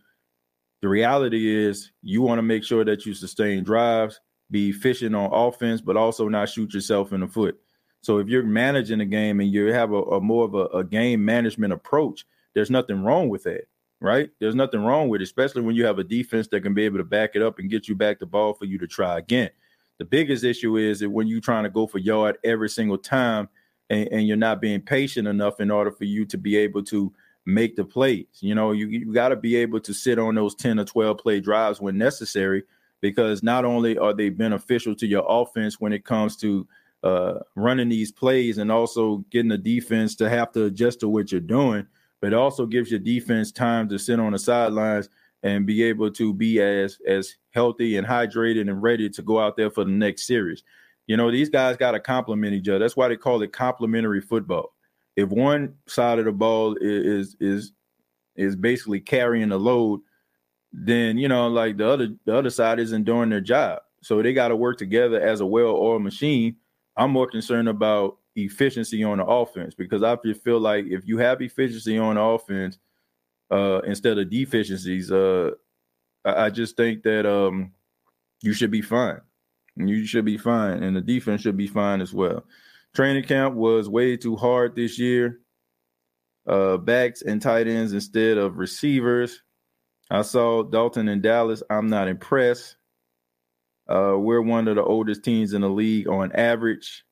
the 0.82 0.90
reality 0.90 1.48
is 1.48 1.92
you 2.02 2.22
want 2.22 2.40
to 2.40 2.44
make 2.44 2.64
sure 2.64 2.84
that 2.84 3.06
you 3.06 3.14
sustain 3.14 3.64
drives, 3.64 4.20
be 4.52 4.70
efficient 4.70 5.16
on 5.16 5.32
offense, 5.32 5.82
but 5.82 5.98
also 5.98 6.28
not 6.28 6.50
shoot 6.50 6.74
yourself 6.74 7.14
in 7.14 7.22
the 7.22 7.28
foot. 7.28 7.60
So 8.06 8.20
if 8.20 8.28
you're 8.28 8.44
managing 8.44 9.02
a 9.02 9.06
game 9.06 9.40
and 9.40 9.52
you 9.52 9.74
have 9.74 9.92
a, 9.92 10.02
a 10.04 10.22
more 10.22 10.46
of 10.46 10.54
a, 10.54 10.66
a, 10.78 10.84
game 10.84 11.26
management 11.26 11.74
approach, 11.74 12.24
there's 12.54 12.70
nothing 12.70 13.04
wrong 13.04 13.30
with 13.30 13.44
that, 13.46 13.68
right? 14.00 14.30
There's 14.40 14.54
nothing 14.54 14.84
wrong 14.84 15.10
with 15.10 15.22
it, 15.22 15.24
especially 15.24 15.64
when 15.64 15.76
you 15.76 15.88
have 15.88 15.98
a 15.98 16.04
defense 16.04 16.48
that 16.50 16.62
can 16.62 16.76
be 16.76 16.84
able 16.84 17.00
to 17.00 17.04
back 17.04 17.32
it 17.34 17.42
up 17.42 17.58
and 17.58 17.68
get 17.68 17.88
you 17.88 17.96
back 17.96 18.20
the 18.20 18.28
ball 18.28 18.54
for 18.54 18.66
you 18.66 18.78
to 18.78 18.86
try 18.86 19.18
again. 19.18 19.50
The 19.98 20.06
biggest 20.06 20.44
issue 20.44 20.78
is 20.78 21.00
that 21.00 21.10
when 21.10 21.26
you're 21.26 21.42
trying 21.42 21.64
to 21.64 21.70
go 21.72 21.88
for 21.88 21.98
yard 21.98 22.38
every 22.44 22.70
single 22.70 23.00
time 23.00 23.50
and, 23.90 24.08
and 24.12 24.28
you're 24.28 24.38
not 24.38 24.62
being 24.62 24.82
patient 24.82 25.28
enough 25.28 25.60
in 25.60 25.72
order 25.72 25.90
for 25.90 26.04
you 26.04 26.26
to 26.26 26.38
be 26.38 26.58
able 26.58 26.84
to 26.84 27.12
make 27.48 27.76
the 27.76 27.86
plays. 27.86 28.28
You 28.40 28.54
know, 28.54 28.72
you, 28.72 28.86
you 28.86 29.14
got 29.14 29.30
to 29.30 29.36
be 29.36 29.56
able 29.56 29.80
to 29.80 29.94
sit 29.96 30.20
on 30.20 30.36
those 30.36 30.54
10 30.54 30.80
or 30.80 30.86
12 30.86 31.18
play 31.18 31.40
drives 31.40 31.82
when 31.82 31.98
necessary, 31.98 32.66
because 33.02 33.42
not 33.42 33.66
only 33.66 33.98
are 33.98 34.14
they 34.14 34.30
beneficial 34.30 34.94
to 34.96 35.08
your 35.08 35.26
offense 35.28 35.80
when 35.80 35.92
it 35.92 36.06
comes 36.06 36.36
to 36.38 36.68
uh, 37.06 37.40
running 37.56 37.90
these 37.90 38.12
plays 38.12 38.58
and 38.58 38.72
also 38.72 39.18
getting 39.30 39.50
the 39.50 39.58
defense 39.58 40.16
to 40.16 40.30
have 40.30 40.52
to 40.54 40.66
adjust 40.66 41.00
to 41.02 41.08
what 41.08 41.32
you're 41.32 41.42
doing, 41.42 41.86
but 42.22 42.34
it 42.34 42.36
also 42.36 42.66
gives 42.66 42.90
your 42.92 43.00
defense 43.00 43.52
time 43.52 43.88
to 43.90 44.00
sit 44.00 44.20
on 44.20 44.34
the 44.34 44.40
sidelines 44.40 45.10
and 45.44 45.66
be 45.66 45.84
able 45.84 46.10
to 46.12 46.34
be 46.34 46.62
as 46.62 46.98
as 47.08 47.36
healthy 47.52 47.98
and 47.98 48.08
hydrated 48.08 48.62
and 48.62 48.82
ready 48.82 49.10
to 49.10 49.22
go 49.22 49.40
out 49.40 49.56
there 49.56 49.70
for 49.70 49.84
the 49.84 49.92
next 49.92 50.26
series. 50.26 50.64
You 51.08 51.18
know, 51.18 51.32
these 51.32 51.50
guys 51.50 51.78
got 51.78 51.92
to 51.92 52.00
complement 52.00 52.54
each 52.54 52.68
other. 52.68 52.80
That's 52.80 52.98
why 52.98 53.08
they 53.08 53.18
call 53.18 53.42
it 53.42 53.54
complementary 53.54 54.22
football 54.22 54.76
if 55.16 55.30
one 55.30 55.76
side 55.88 56.20
of 56.20 56.26
the 56.26 56.32
ball 56.32 56.76
is 56.80 57.36
is 57.40 57.72
is 58.36 58.56
basically 58.56 59.00
carrying 59.00 59.50
the 59.50 59.60
load, 59.60 60.02
then 60.74 61.18
you 61.18 61.28
know, 61.28 61.48
like 61.48 61.78
the 61.78 61.88
other 61.88 62.10
the 62.26 62.36
other 62.36 62.50
side 62.50 62.80
isn't 62.80 63.04
doing 63.04 63.30
their 63.30 63.42
job. 63.42 63.80
So 64.02 64.22
they 64.22 64.34
got 64.34 64.50
to 64.50 64.56
work 64.56 64.78
together 64.78 65.20
as 65.20 65.40
a 65.40 65.46
well-oiled 65.46 66.04
machine. 66.04 66.58
I'm 66.98 67.12
more 67.12 67.28
concerned 67.28 67.70
about 67.70 68.18
efficiency 68.36 69.04
on 69.04 69.18
the 69.18 69.26
offense 69.26 69.74
because 69.74 70.04
I 70.04 70.16
feel 70.44 70.60
like 70.60 70.86
if 70.86 71.08
you 71.08 71.18
have 71.18 71.42
efficiency 71.42 71.98
on 71.98 72.16
the 72.16 72.22
offense 72.22 72.78
uh, 73.52 73.82
instead 73.82 74.18
of 74.18 74.30
deficiencies, 74.30 75.12
uh, 75.12 75.52
I, 76.24 76.50
just 76.50 76.76
think 76.76 77.04
that 77.04 77.26
um, 77.26 77.72
you 78.42 78.54
should 78.54 78.72
be 78.72 78.82
fine. 78.82 79.22
You 79.76 80.06
should 80.06 80.26
be 80.26 80.38
fine, 80.38 80.84
and 80.84 80.96
the 80.96 81.02
defense 81.02 81.42
should 81.42 81.58
be 81.58 81.68
fine 81.68 82.02
as 82.02 82.14
well. 82.14 82.46
Training 82.94 83.26
camp 83.26 83.56
was 83.56 83.90
way 83.90 84.16
too 84.16 84.36
hard 84.36 84.76
this 84.76 84.98
year. 84.98 85.40
Uh, 86.48 86.78
backs 86.78 87.24
and 87.24 87.42
tight 87.42 87.68
ends 87.68 87.92
instead 87.92 88.38
of 88.38 88.58
receivers. 88.58 89.42
I 90.10 90.22
saw 90.22 90.64
Dalton 90.64 91.10
in 91.10 91.22
Dallas. 91.22 91.62
I'm 91.70 91.88
not 91.88 92.08
impressed. 92.08 92.78
Uh, 93.88 94.16
we're 94.18 94.42
one 94.42 94.68
of 94.68 94.76
the 94.76 94.84
oldest 94.84 95.24
teams 95.24 95.54
in 95.54 95.62
the 95.62 95.70
league 95.70 96.08
on 96.08 96.32
average. 96.34 97.04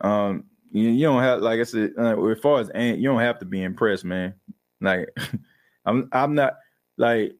Um, 0.00 0.44
you, 0.72 0.88
you 0.88 1.02
don't 1.06 1.22
have, 1.22 1.40
like 1.40 1.60
I 1.60 1.64
said, 1.64 1.92
uh, 1.98 2.22
as 2.26 2.38
far 2.38 2.60
as 2.60 2.70
you 2.74 3.08
don't 3.08 3.20
have 3.20 3.38
to 3.40 3.44
be 3.44 3.62
impressed, 3.62 4.04
man. 4.04 4.34
Like, 4.80 5.08
I'm, 5.84 6.08
I'm 6.12 6.34
not 6.34 6.54
like 6.96 7.34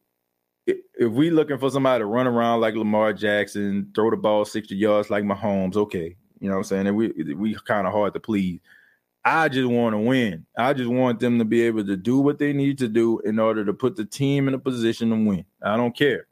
if 0.67 1.11
we 1.11 1.29
looking 1.29 1.57
for 1.57 1.71
somebody 1.71 2.01
to 2.01 2.05
run 2.05 2.27
around 2.27 2.61
like 2.61 2.75
Lamar 2.75 3.13
Jackson, 3.13 3.91
throw 3.95 4.09
the 4.09 4.17
ball 4.17 4.45
60 4.45 4.75
yards 4.75 5.09
like 5.09 5.23
Mahomes, 5.23 5.75
okay. 5.75 6.15
You 6.39 6.49
know 6.49 6.55
what 6.55 6.59
I'm 6.59 6.63
saying? 6.65 6.87
And 6.87 6.97
we 6.97 7.11
we 7.35 7.55
kind 7.65 7.85
of 7.85 7.93
hard 7.93 8.13
to 8.15 8.19
please. 8.19 8.59
I 9.23 9.47
just 9.47 9.69
want 9.69 9.93
to 9.93 9.99
win. 9.99 10.45
I 10.57 10.73
just 10.73 10.89
want 10.89 11.19
them 11.19 11.37
to 11.37 11.45
be 11.45 11.61
able 11.61 11.85
to 11.85 11.95
do 11.95 12.17
what 12.17 12.39
they 12.39 12.53
need 12.53 12.79
to 12.79 12.87
do 12.87 13.19
in 13.19 13.37
order 13.37 13.63
to 13.63 13.73
put 13.73 13.95
the 13.95 14.05
team 14.05 14.47
in 14.47 14.55
a 14.55 14.59
position 14.59 15.11
to 15.11 15.15
win. 15.15 15.45
I 15.61 15.77
don't 15.77 15.95
care. 15.95 16.25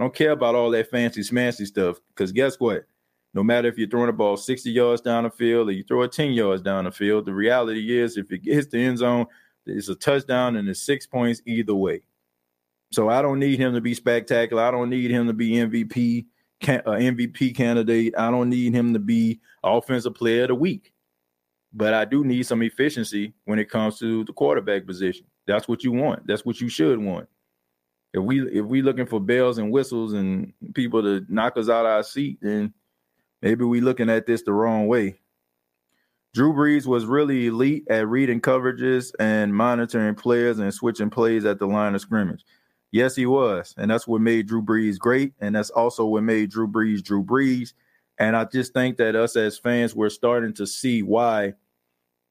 I 0.00 0.02
don't 0.02 0.14
care 0.14 0.30
about 0.30 0.54
all 0.54 0.70
that 0.70 0.88
fancy 0.88 1.20
smancy 1.20 1.66
stuff. 1.66 2.00
Because 2.08 2.32
guess 2.32 2.58
what? 2.58 2.86
No 3.34 3.44
matter 3.44 3.68
if 3.68 3.76
you're 3.76 3.86
throwing 3.86 4.08
a 4.08 4.14
ball 4.14 4.38
60 4.38 4.70
yards 4.70 5.02
down 5.02 5.24
the 5.24 5.30
field 5.30 5.68
or 5.68 5.72
you 5.72 5.84
throw 5.84 6.00
it 6.02 6.12
10 6.12 6.32
yards 6.32 6.62
down 6.62 6.84
the 6.84 6.90
field, 6.90 7.26
the 7.26 7.34
reality 7.34 7.98
is 7.98 8.16
if 8.16 8.32
it 8.32 8.40
hits 8.42 8.68
the 8.68 8.78
end 8.78 8.96
zone, 8.96 9.26
it's 9.66 9.90
a 9.90 9.94
touchdown 9.94 10.56
and 10.56 10.70
it's 10.70 10.80
six 10.80 11.06
points 11.06 11.42
either 11.44 11.74
way. 11.74 12.00
So 12.92 13.10
I 13.10 13.20
don't 13.20 13.38
need 13.38 13.58
him 13.58 13.74
to 13.74 13.82
be 13.82 13.92
spectacular. 13.92 14.62
I 14.62 14.70
don't 14.70 14.88
need 14.88 15.10
him 15.10 15.26
to 15.26 15.34
be 15.34 15.50
MVP 15.50 16.24
can, 16.60 16.80
uh, 16.86 16.92
MVP 16.92 17.54
candidate. 17.54 18.14
I 18.16 18.30
don't 18.30 18.48
need 18.48 18.74
him 18.74 18.94
to 18.94 18.98
be 18.98 19.38
offensive 19.62 20.14
player 20.14 20.44
of 20.44 20.48
the 20.48 20.54
week, 20.54 20.94
but 21.74 21.92
I 21.92 22.06
do 22.06 22.24
need 22.24 22.46
some 22.46 22.62
efficiency 22.62 23.34
when 23.44 23.58
it 23.58 23.68
comes 23.68 23.98
to 23.98 24.24
the 24.24 24.32
quarterback 24.32 24.86
position. 24.86 25.26
That's 25.46 25.68
what 25.68 25.84
you 25.84 25.92
want. 25.92 26.26
That's 26.26 26.46
what 26.46 26.58
you 26.58 26.70
should 26.70 26.98
want. 26.98 27.28
If 28.12 28.22
we 28.22 28.40
if 28.50 28.66
we 28.66 28.82
looking 28.82 29.06
for 29.06 29.20
bells 29.20 29.58
and 29.58 29.70
whistles 29.70 30.14
and 30.14 30.52
people 30.74 31.02
to 31.02 31.24
knock 31.28 31.56
us 31.56 31.68
out 31.68 31.86
of 31.86 31.92
our 31.92 32.02
seat, 32.02 32.38
then 32.42 32.74
maybe 33.40 33.64
we 33.64 33.80
looking 33.80 34.10
at 34.10 34.26
this 34.26 34.42
the 34.42 34.52
wrong 34.52 34.88
way. 34.88 35.20
Drew 36.32 36.52
Brees 36.52 36.86
was 36.86 37.06
really 37.06 37.46
elite 37.46 37.86
at 37.90 38.08
reading 38.08 38.40
coverages 38.40 39.12
and 39.18 39.54
monitoring 39.54 40.14
players 40.14 40.60
and 40.60 40.72
switching 40.72 41.10
plays 41.10 41.44
at 41.44 41.58
the 41.58 41.66
line 41.66 41.94
of 41.94 42.00
scrimmage. 42.00 42.44
Yes, 42.92 43.16
he 43.16 43.26
was. 43.26 43.74
And 43.76 43.90
that's 43.90 44.06
what 44.06 44.20
made 44.20 44.46
Drew 44.46 44.62
Brees 44.62 44.98
great. 44.98 45.32
And 45.40 45.54
that's 45.54 45.70
also 45.70 46.04
what 46.04 46.22
made 46.22 46.50
Drew 46.50 46.68
Brees 46.68 47.02
Drew 47.02 47.24
Brees. 47.24 47.72
And 48.18 48.36
I 48.36 48.44
just 48.44 48.72
think 48.74 48.96
that 48.98 49.16
us 49.16 49.34
as 49.34 49.58
fans, 49.58 49.94
we're 49.94 50.10
starting 50.10 50.52
to 50.54 50.66
see 50.66 51.02
why 51.02 51.54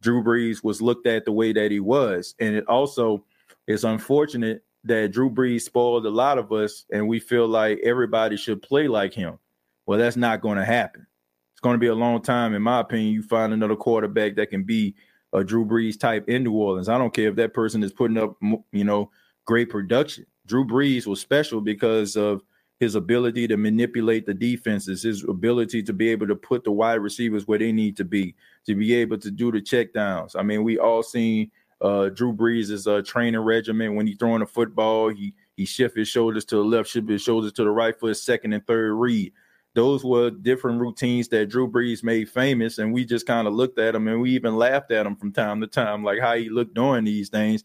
Drew 0.01 0.23
Brees 0.23 0.63
was 0.63 0.81
looked 0.81 1.07
at 1.07 1.25
the 1.25 1.31
way 1.31 1.51
that 1.51 1.71
he 1.71 1.79
was. 1.79 2.35
And 2.39 2.55
it 2.55 2.67
also 2.67 3.25
is 3.67 3.83
unfortunate 3.83 4.63
that 4.83 5.11
Drew 5.11 5.29
Brees 5.29 5.61
spoiled 5.61 6.05
a 6.05 6.09
lot 6.09 6.37
of 6.37 6.51
us 6.51 6.85
and 6.91 7.07
we 7.07 7.19
feel 7.19 7.47
like 7.47 7.79
everybody 7.83 8.37
should 8.37 8.61
play 8.61 8.87
like 8.87 9.13
him. 9.13 9.37
Well, 9.85 9.99
that's 9.99 10.17
not 10.17 10.41
going 10.41 10.57
to 10.57 10.65
happen. 10.65 11.05
It's 11.53 11.61
going 11.61 11.73
to 11.73 11.79
be 11.79 11.87
a 11.87 11.95
long 11.95 12.21
time, 12.21 12.53
in 12.53 12.61
my 12.61 12.79
opinion, 12.79 13.13
you 13.13 13.23
find 13.23 13.51
another 13.51 13.75
quarterback 13.75 14.35
that 14.35 14.49
can 14.49 14.63
be 14.63 14.95
a 15.33 15.43
Drew 15.43 15.65
Brees 15.65 15.99
type 15.99 16.29
in 16.29 16.43
New 16.43 16.53
Orleans. 16.53 16.89
I 16.89 16.97
don't 16.97 17.13
care 17.13 17.29
if 17.29 17.35
that 17.35 17.53
person 17.53 17.83
is 17.83 17.91
putting 17.91 18.17
up, 18.17 18.37
you 18.71 18.83
know, 18.83 19.11
great 19.45 19.69
production. 19.69 20.25
Drew 20.45 20.65
Brees 20.65 21.05
was 21.05 21.19
special 21.19 21.61
because 21.61 22.15
of 22.15 22.41
his 22.79 22.95
ability 22.95 23.47
to 23.47 23.57
manipulate 23.57 24.25
the 24.25 24.33
defenses, 24.33 25.03
his 25.03 25.23
ability 25.25 25.83
to 25.83 25.93
be 25.93 26.09
able 26.09 26.27
to 26.27 26.35
put 26.35 26.63
the 26.63 26.71
wide 26.71 27.01
receivers 27.01 27.45
where 27.45 27.59
they 27.59 27.73
need 27.73 27.97
to 27.97 28.05
be, 28.05 28.35
to 28.65 28.73
be 28.73 28.93
able 28.95 29.17
to 29.17 29.29
do 29.29 29.51
the 29.51 29.59
checkdowns. 29.59 30.35
I 30.35 30.43
mean, 30.43 30.63
we 30.63 30.79
all 30.79 31.03
seen 31.03 31.51
uh, 31.81 32.09
Drew 32.09 32.33
Brees' 32.33 32.87
uh, 32.87 33.01
training 33.01 33.39
regimen 33.39 33.95
when 33.95 34.07
he 34.07 34.15
throwing 34.15 34.41
a 34.41 34.45
football, 34.47 35.09
he 35.09 35.33
he 35.55 35.65
shift 35.65 35.97
his 35.97 36.07
shoulders 36.07 36.45
to 36.45 36.55
the 36.55 36.63
left, 36.63 36.89
shift 36.89 37.09
his 37.09 37.21
shoulders 37.21 37.53
to 37.53 37.63
the 37.63 37.71
right 37.71 37.97
for 37.99 38.09
his 38.09 38.21
second 38.21 38.53
and 38.53 38.65
third 38.65 38.93
read. 38.93 39.33
Those 39.75 40.03
were 40.03 40.31
different 40.31 40.81
routines 40.81 41.27
that 41.29 41.49
Drew 41.49 41.69
Brees 41.69 42.03
made 42.03 42.29
famous, 42.29 42.79
and 42.79 42.93
we 42.93 43.05
just 43.05 43.27
kind 43.27 43.47
of 43.47 43.53
looked 43.53 43.79
at 43.79 43.95
him 43.95 44.07
and 44.07 44.19
we 44.19 44.31
even 44.31 44.55
laughed 44.55 44.91
at 44.91 45.05
him 45.05 45.15
from 45.15 45.31
time 45.31 45.61
to 45.61 45.67
time, 45.67 46.03
like 46.03 46.19
how 46.19 46.35
he 46.35 46.49
looked 46.49 46.73
doing 46.73 47.03
these 47.05 47.29
things. 47.29 47.63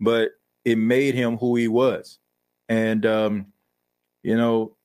But 0.00 0.32
it 0.64 0.76
made 0.76 1.14
him 1.14 1.36
who 1.36 1.56
he 1.56 1.68
was. 1.68 2.18
And 2.68 3.06
um, 3.06 3.46
you 4.22 4.36
know, 4.36 4.76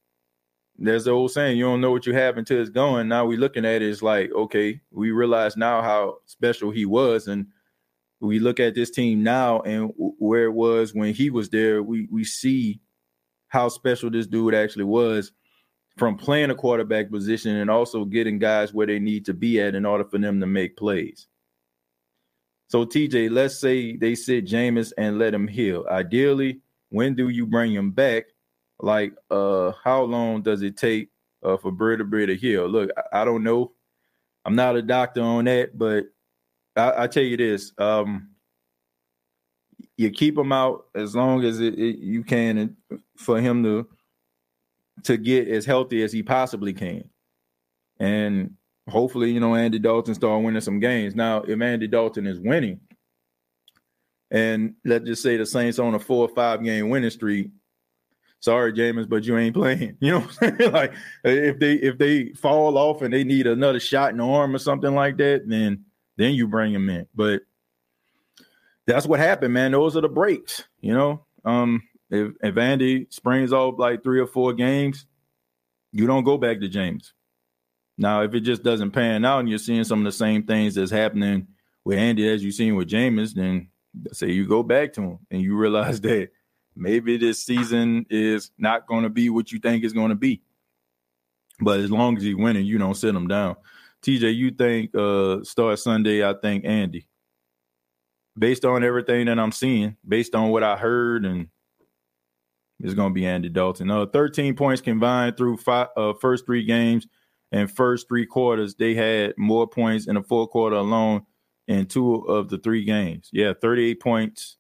there's 0.78 1.06
the 1.06 1.12
old 1.12 1.32
saying, 1.32 1.58
you 1.58 1.66
don't 1.66 1.82
know 1.82 1.92
what 1.92 2.06
you 2.06 2.14
have 2.14 2.38
until 2.38 2.60
it's 2.60 2.70
gone. 2.70 3.08
Now 3.08 3.26
we're 3.26 3.38
looking 3.38 3.66
at 3.66 3.82
it, 3.82 3.90
it's 3.90 4.02
like, 4.02 4.32
okay, 4.32 4.82
we 4.92 5.12
realize 5.12 5.58
now 5.58 5.82
how 5.82 6.18
special 6.26 6.72
he 6.72 6.86
was. 6.86 7.28
And 7.28 7.48
we 8.28 8.40
look 8.40 8.60
at 8.60 8.76
this 8.76 8.90
team 8.90 9.24
now 9.24 9.62
and 9.62 9.92
where 9.98 10.46
it 10.46 10.54
was 10.54 10.94
when 10.94 11.14
he 11.14 11.30
was 11.30 11.50
there, 11.50 11.84
we 11.84 12.08
we 12.12 12.24
see 12.24 12.80
how 13.48 13.70
special 13.70 14.10
this 14.10 14.28
dude 14.28 14.56
actually 14.56 14.86
was 14.86 15.32
from 15.98 16.18
playing 16.18 16.50
a 16.50 16.56
quarterback 16.56 17.12
position 17.12 17.56
and 17.58 17.70
also 17.70 18.04
getting 18.06 18.40
guys 18.40 18.74
where 18.74 18.88
they 18.88 19.00
need 19.00 19.26
to 19.26 19.34
be 19.34 19.62
at 19.62 19.76
in 19.76 19.86
order 19.86 20.04
for 20.04 20.18
them 20.18 20.40
to 20.40 20.48
make 20.48 20.76
plays. 20.76 21.28
So 22.68 22.86
TJ, 22.86 23.30
let's 23.30 23.60
say 23.60 23.96
they 23.96 24.16
sit 24.16 24.48
Jameis 24.48 24.92
and 24.98 25.20
let 25.20 25.34
him 25.34 25.48
heal. 25.48 25.86
Ideally, 25.92 26.62
when 26.90 27.14
do 27.14 27.30
you 27.30 27.46
bring 27.46 27.74
him 27.74 27.92
back? 27.92 28.26
Like, 28.80 29.14
uh, 29.30 29.74
how 29.84 30.04
long 30.04 30.42
does 30.42 30.64
it 30.64 30.78
take 30.78 31.10
uh, 31.44 31.58
for 31.58 31.72
Brit 31.72 32.00
to 32.00 32.06
Brit 32.06 32.30
to 32.30 32.36
heal? 32.36 32.68
Look, 32.68 32.90
I, 32.98 33.22
I, 33.22 33.26
don't 33.26 33.44
know. 33.44 33.74
I'm 34.46 34.56
not 34.56 34.76
a 34.76 34.82
doctor 34.82 35.22
on 35.22 35.46
that, 35.46 35.78
but 35.78 36.06
I, 36.76 37.04
I 37.04 37.08
tell 37.08 37.24
you 37.24 37.38
this: 37.38 37.72
um, 37.78 38.30
you 39.98 40.10
keep 40.12 40.38
him 40.38 40.52
out 40.52 40.86
as 40.96 41.16
long 41.16 41.44
as 41.44 41.60
it, 41.60 41.76
it, 41.76 42.00
you 42.00 42.24
can, 42.24 42.58
and 42.58 43.02
for 43.18 43.40
him 43.40 43.64
to 43.64 43.88
to 45.04 45.18
get 45.18 45.48
as 45.48 45.66
healthy 45.66 46.04
as 46.04 46.12
he 46.14 46.24
possibly 46.24 46.74
can, 46.74 47.04
and 48.00 48.56
hopefully, 48.90 49.32
you 49.32 49.40
know, 49.40 49.56
Andy 49.56 49.80
Dalton 49.80 50.16
start 50.16 50.44
winning 50.44 50.62
some 50.62 50.80
games. 50.80 51.16
Now, 51.16 51.42
if 51.42 51.62
Andy 51.62 51.88
Dalton 51.88 52.28
is 52.28 52.40
winning, 52.40 52.80
and 54.32 54.76
let's 54.84 55.06
just 55.06 55.24
say 55.24 55.38
the 55.38 55.46
Saints 55.46 55.80
on 55.80 55.96
a 55.96 56.00
four 56.00 56.28
or 56.28 56.34
five 56.34 56.64
game 56.64 56.90
winning 56.90 57.10
streak, 57.10 57.52
sorry, 58.40 58.74
Jameis, 58.74 59.08
but 59.08 59.24
you 59.24 59.38
ain't 59.38 59.56
playing. 59.56 59.98
You 60.02 60.12
know 60.12 60.20
what 60.22 60.38
I'm 60.42 60.58
saying? 60.58 60.72
like 60.72 60.94
if 61.24 61.60
they 61.60 61.74
if 61.76 61.98
they 61.98 62.30
fall 62.34 62.78
off 62.78 63.02
and 63.02 63.14
they 63.14 63.24
need 63.24 63.48
another 63.48 63.80
shot 63.80 64.12
in 64.12 64.18
the 64.18 64.26
arm 64.26 64.56
or 64.56 64.60
something 64.60 64.94
like 64.94 65.18
that, 65.18 65.48
then 65.48 65.86
then 66.18 66.34
you 66.34 66.48
bring 66.48 66.74
him 66.74 66.90
in. 66.90 67.08
But 67.16 67.42
that's 68.86 69.06
what 69.06 69.20
happened, 69.20 69.54
man. 69.54 69.72
Those 69.72 69.96
are 69.96 70.02
the 70.02 70.10
breaks, 70.10 70.64
you 70.82 70.94
know. 70.94 71.26
Um, 71.46 71.84
if 72.10 72.34
if 72.42 72.58
Andy 72.58 73.08
springs 73.10 73.54
off 73.54 73.76
like 73.78 74.04
three 74.04 74.20
or 74.20 74.28
four 74.28 74.54
games, 74.54 75.06
you 75.92 76.08
don't 76.08 76.24
go 76.24 76.38
back 76.38 76.60
to 76.60 76.68
James. 76.68 77.14
Now, 77.98 78.22
if 78.22 78.34
it 78.34 78.42
just 78.42 78.64
doesn't 78.64 78.92
pan 78.92 79.24
out 79.24 79.40
and 79.40 79.50
you're 79.50 79.60
seeing 79.60 79.84
some 79.84 80.00
of 80.00 80.06
the 80.06 80.12
same 80.12 80.44
things 80.44 80.76
that's 80.76 80.92
happening 80.92 81.48
with 81.86 82.00
Andy 82.00 82.28
as 82.28 82.44
you've 82.44 82.56
seen 82.56 82.76
with 82.76 82.88
James, 82.88 83.34
then 83.34 83.70
say 84.12 84.32
you 84.32 84.48
go 84.48 84.64
back 84.64 84.94
to 84.94 85.02
him 85.02 85.20
and 85.30 85.42
you 85.42 85.56
realize 85.56 86.02
that 86.02 86.30
maybe 86.76 87.18
this 87.18 87.44
season 87.44 88.06
is 88.10 88.52
not 88.58 88.88
going 88.88 89.04
to 89.04 89.10
be 89.10 89.30
what 89.30 89.52
you 89.52 89.60
think 89.60 89.84
it's 89.84 89.94
going 89.94 90.10
to 90.10 90.16
be. 90.16 90.42
But 91.60 91.80
as 91.80 91.92
long 91.92 92.18
as 92.18 92.24
he's 92.24 92.36
winning, 92.36 92.66
you 92.66 92.78
don't 92.78 92.96
sit 92.96 93.16
him 93.16 93.28
down. 93.28 93.56
TJ, 94.04 94.36
you 94.36 94.52
think 94.52 94.96
uh 94.96 95.44
start 95.44 95.80
Sunday? 95.80 96.28
I 96.28 96.34
think 96.34 96.66
Andy. 96.66 97.08
Based 98.38 98.66
on 98.66 98.84
everything 98.84 99.28
that 99.28 99.40
I'm 99.40 99.52
seeing, 99.52 99.96
based 100.08 100.34
on 100.34 100.50
what 100.50 100.64
I 100.64 100.76
heard, 100.76 101.24
and 101.24 101.50
it's 102.80 102.96
to 102.96 103.10
be 103.12 103.26
Andy 103.26 103.50
Dalton. 103.50 103.90
Uh, 103.90 104.06
13 104.08 104.56
points 104.56 104.82
combined 104.82 105.38
through 105.38 105.58
five, 105.58 105.88
uh, 105.96 106.14
first 106.20 106.46
three 106.46 106.66
games 106.66 107.08
and 107.52 107.72
first 107.72 108.08
three 108.08 108.26
quarters. 108.26 108.76
They 108.76 108.94
had 108.94 109.36
more 109.38 109.68
points 109.68 110.08
in 110.08 110.16
the 110.16 110.24
fourth 110.24 110.50
quarter 110.50 110.76
alone 110.76 111.22
in 111.68 111.86
two 111.86 112.16
of 112.16 112.50
the 112.50 112.58
three 112.58 112.84
games. 112.84 113.30
Yeah, 113.32 113.54
38 113.62 114.02
points 114.02 114.58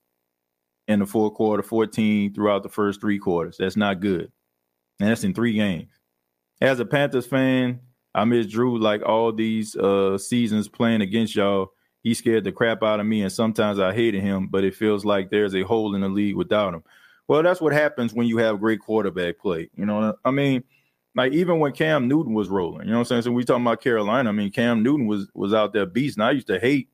in 0.87 0.99
the 0.99 1.05
fourth 1.05 1.33
quarter, 1.33 1.63
14 1.63 2.33
throughout 2.33 2.63
the 2.63 2.69
first 2.69 3.01
three 3.01 3.19
quarters. 3.19 3.57
That's 3.59 3.75
not 3.75 3.99
good. 3.99 4.31
And 4.99 5.09
that's 5.09 5.23
in 5.23 5.33
three 5.33 5.53
games. 5.53 5.91
As 6.61 6.79
a 6.79 6.85
Panthers 6.85 7.25
fan, 7.25 7.81
I 8.15 8.25
miss 8.25 8.47
Drew 8.47 8.77
like 8.77 9.01
all 9.03 9.31
these 9.31 9.75
uh, 9.75 10.17
seasons 10.17 10.67
playing 10.67 11.01
against 11.01 11.35
y'all. 11.35 11.73
He 12.01 12.13
scared 12.13 12.43
the 12.43 12.51
crap 12.51 12.83
out 12.83 12.99
of 12.99 13.05
me, 13.05 13.21
and 13.21 13.31
sometimes 13.31 13.79
I 13.79 13.93
hated 13.93 14.21
him, 14.21 14.47
but 14.47 14.63
it 14.63 14.75
feels 14.75 15.05
like 15.05 15.29
there's 15.29 15.55
a 15.55 15.63
hole 15.63 15.95
in 15.95 16.01
the 16.01 16.09
league 16.09 16.35
without 16.35 16.73
him. 16.73 16.83
Well, 17.27 17.41
that's 17.41 17.61
what 17.61 17.71
happens 17.71 18.13
when 18.13 18.27
you 18.27 18.37
have 18.37 18.59
great 18.59 18.81
quarterback 18.81 19.39
play. 19.39 19.69
You 19.75 19.85
know, 19.85 20.13
I 20.25 20.31
mean, 20.31 20.63
like 21.15 21.31
even 21.31 21.59
when 21.59 21.71
Cam 21.71 22.07
Newton 22.07 22.33
was 22.33 22.49
rolling, 22.49 22.85
you 22.87 22.91
know 22.91 22.99
what 22.99 22.99
I'm 22.99 23.05
saying? 23.05 23.21
So 23.23 23.31
we 23.31 23.45
talking 23.45 23.63
about 23.63 23.81
Carolina. 23.81 24.29
I 24.29 24.33
mean, 24.33 24.51
Cam 24.51 24.83
Newton 24.83 25.07
was 25.07 25.27
was 25.33 25.53
out 25.53 25.73
there 25.73 25.85
beast. 25.85 26.17
And 26.17 26.25
I 26.25 26.31
used 26.31 26.47
to 26.47 26.59
hate 26.59 26.89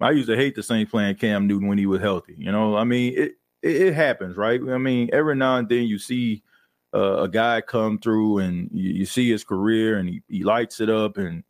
I 0.00 0.12
used 0.12 0.28
to 0.28 0.36
hate 0.36 0.54
the 0.54 0.62
Saints 0.62 0.90
playing 0.90 1.16
Cam 1.16 1.46
Newton 1.46 1.68
when 1.68 1.78
he 1.78 1.86
was 1.86 2.00
healthy. 2.00 2.34
You 2.38 2.52
know, 2.52 2.76
I 2.76 2.84
mean, 2.84 3.14
it 3.16 3.32
it, 3.62 3.76
it 3.88 3.94
happens, 3.94 4.36
right? 4.36 4.60
I 4.60 4.78
mean, 4.78 5.10
every 5.12 5.34
now 5.34 5.56
and 5.56 5.68
then 5.68 5.84
you 5.84 5.98
see 5.98 6.42
uh, 6.98 7.22
a 7.22 7.28
guy 7.28 7.60
come 7.60 7.98
through 7.98 8.38
and 8.38 8.68
you, 8.72 8.92
you 8.92 9.06
see 9.06 9.30
his 9.30 9.44
career 9.44 9.98
and 9.98 10.08
he, 10.08 10.22
he 10.28 10.42
lights 10.42 10.80
it 10.80 10.90
up, 10.90 11.16
and 11.16 11.44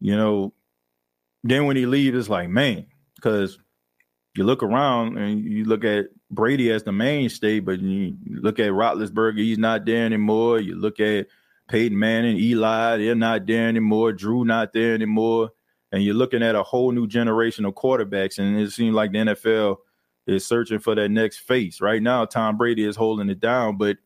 you 0.00 0.16
know, 0.16 0.52
then 1.44 1.66
when 1.66 1.76
he 1.76 1.86
leaves, 1.86 2.16
it's 2.16 2.28
like, 2.28 2.48
man, 2.48 2.86
because 3.16 3.58
you 4.36 4.44
look 4.44 4.62
around 4.62 5.18
and 5.18 5.44
you 5.44 5.64
look 5.64 5.84
at 5.84 6.06
Brady 6.30 6.70
as 6.70 6.82
the 6.82 6.92
mainstay, 6.92 7.60
but 7.60 7.80
you 7.80 8.16
look 8.26 8.58
at 8.58 8.70
Roethlisberger, 8.70 9.38
he's 9.38 9.58
not 9.58 9.84
there 9.84 10.04
anymore. 10.06 10.60
You 10.60 10.76
look 10.76 11.00
at 11.00 11.26
Peyton 11.68 11.98
Manning, 11.98 12.36
Eli, 12.36 12.98
they're 12.98 13.14
not 13.14 13.46
there 13.46 13.68
anymore. 13.68 14.12
Drew 14.12 14.44
not 14.44 14.72
there 14.72 14.94
anymore 14.94 15.50
and 15.92 16.02
you're 16.02 16.14
looking 16.14 16.42
at 16.42 16.54
a 16.54 16.62
whole 16.62 16.92
new 16.92 17.06
generation 17.06 17.64
of 17.64 17.74
quarterbacks, 17.74 18.38
and 18.38 18.58
it 18.58 18.70
seems 18.70 18.94
like 18.94 19.12
the 19.12 19.18
NFL 19.18 19.76
is 20.26 20.46
searching 20.46 20.78
for 20.78 20.94
that 20.94 21.10
next 21.10 21.38
face. 21.38 21.80
Right 21.80 22.02
now, 22.02 22.24
Tom 22.24 22.56
Brady 22.56 22.84
is 22.84 22.96
holding 22.96 23.28
it 23.28 23.40
down, 23.40 23.76
but 23.76 23.96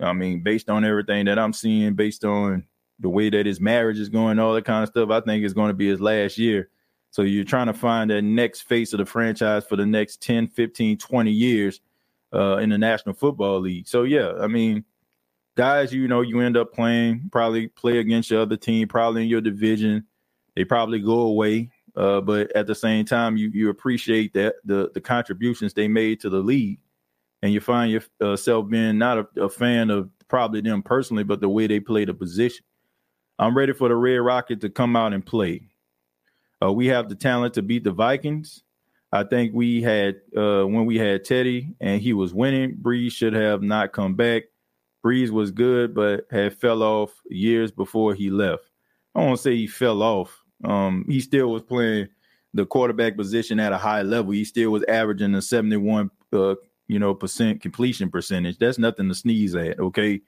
I 0.00 0.12
mean, 0.12 0.42
based 0.42 0.70
on 0.70 0.84
everything 0.84 1.26
that 1.26 1.38
I'm 1.38 1.52
seeing, 1.52 1.94
based 1.94 2.24
on 2.24 2.64
the 3.00 3.08
way 3.08 3.30
that 3.30 3.46
his 3.46 3.60
marriage 3.60 3.98
is 3.98 4.08
going, 4.08 4.38
all 4.38 4.54
that 4.54 4.64
kind 4.64 4.82
of 4.82 4.88
stuff, 4.88 5.10
I 5.10 5.20
think 5.20 5.44
it's 5.44 5.54
going 5.54 5.68
to 5.68 5.74
be 5.74 5.88
his 5.88 6.00
last 6.00 6.38
year. 6.38 6.70
So 7.10 7.22
you're 7.22 7.44
trying 7.44 7.66
to 7.68 7.74
find 7.74 8.10
that 8.10 8.22
next 8.22 8.62
face 8.62 8.92
of 8.92 8.98
the 8.98 9.06
franchise 9.06 9.64
for 9.64 9.76
the 9.76 9.86
next 9.86 10.22
10, 10.22 10.48
15, 10.48 10.98
20 10.98 11.30
years 11.30 11.80
uh, 12.32 12.58
in 12.58 12.70
the 12.70 12.78
National 12.78 13.14
Football 13.14 13.60
League. 13.60 13.88
So 13.88 14.02
yeah, 14.02 14.32
I 14.40 14.46
mean, 14.46 14.84
guys, 15.56 15.92
you 15.92 16.06
know, 16.06 16.20
you 16.20 16.40
end 16.40 16.56
up 16.56 16.72
playing, 16.72 17.30
probably 17.32 17.68
play 17.68 17.98
against 17.98 18.30
your 18.30 18.42
other 18.42 18.56
team, 18.56 18.88
probably 18.88 19.22
in 19.22 19.28
your 19.28 19.40
division 19.40 20.04
they 20.58 20.64
probably 20.64 20.98
go 20.98 21.20
away. 21.20 21.70
Uh, 21.94 22.20
but 22.20 22.50
at 22.56 22.66
the 22.66 22.74
same 22.74 23.04
time, 23.04 23.36
you 23.36 23.48
you 23.54 23.70
appreciate 23.70 24.34
that 24.34 24.56
the 24.64 24.90
the 24.92 25.00
contributions 25.00 25.72
they 25.72 25.86
made 25.86 26.20
to 26.20 26.28
the 26.28 26.40
league, 26.40 26.80
and 27.42 27.52
you 27.52 27.60
find 27.60 27.92
yourself 28.20 28.68
being 28.68 28.98
not 28.98 29.18
a, 29.18 29.44
a 29.44 29.48
fan 29.48 29.90
of 29.90 30.10
probably 30.28 30.60
them 30.60 30.82
personally, 30.82 31.24
but 31.24 31.40
the 31.40 31.48
way 31.48 31.66
they 31.66 31.80
play 31.80 32.04
the 32.04 32.14
position. 32.14 32.64
I'm 33.38 33.56
ready 33.56 33.72
for 33.72 33.88
the 33.88 33.94
Red 33.94 34.16
Rocket 34.16 34.60
to 34.62 34.68
come 34.68 34.96
out 34.96 35.12
and 35.12 35.24
play. 35.24 35.68
Uh, 36.62 36.72
we 36.72 36.86
have 36.88 37.08
the 37.08 37.14
talent 37.14 37.54
to 37.54 37.62
beat 37.62 37.84
the 37.84 37.92
Vikings. 37.92 38.62
I 39.12 39.22
think 39.22 39.54
we 39.54 39.80
had 39.80 40.16
uh, 40.36 40.64
when 40.64 40.84
we 40.84 40.98
had 40.98 41.24
Teddy 41.24 41.74
and 41.80 42.00
he 42.00 42.12
was 42.12 42.34
winning. 42.34 42.76
Brees 42.76 43.12
should 43.12 43.32
have 43.32 43.62
not 43.62 43.92
come 43.92 44.14
back. 44.14 44.44
Brees 45.04 45.30
was 45.30 45.50
good, 45.50 45.94
but 45.94 46.26
had 46.30 46.58
fell 46.58 46.82
off 46.82 47.14
years 47.30 47.70
before 47.70 48.14
he 48.14 48.30
left. 48.30 48.70
I 49.14 49.20
won't 49.20 49.40
say 49.40 49.56
he 49.56 49.66
fell 49.66 50.02
off. 50.02 50.42
Um, 50.64 51.04
he 51.08 51.20
still 51.20 51.48
was 51.48 51.62
playing 51.62 52.08
the 52.52 52.66
quarterback 52.66 53.16
position 53.16 53.60
at 53.60 53.72
a 53.72 53.78
high 53.78 54.02
level. 54.02 54.32
He 54.32 54.44
still 54.44 54.70
was 54.70 54.84
averaging 54.88 55.34
a 55.34 55.42
71 55.42 56.10
uh, 56.32 56.56
you 56.88 56.98
know 56.98 57.14
percent 57.14 57.60
completion 57.60 58.10
percentage. 58.10 58.58
That's 58.58 58.78
nothing 58.78 59.08
to 59.08 59.14
sneeze 59.14 59.54
at, 59.54 59.78
okay? 59.78 60.20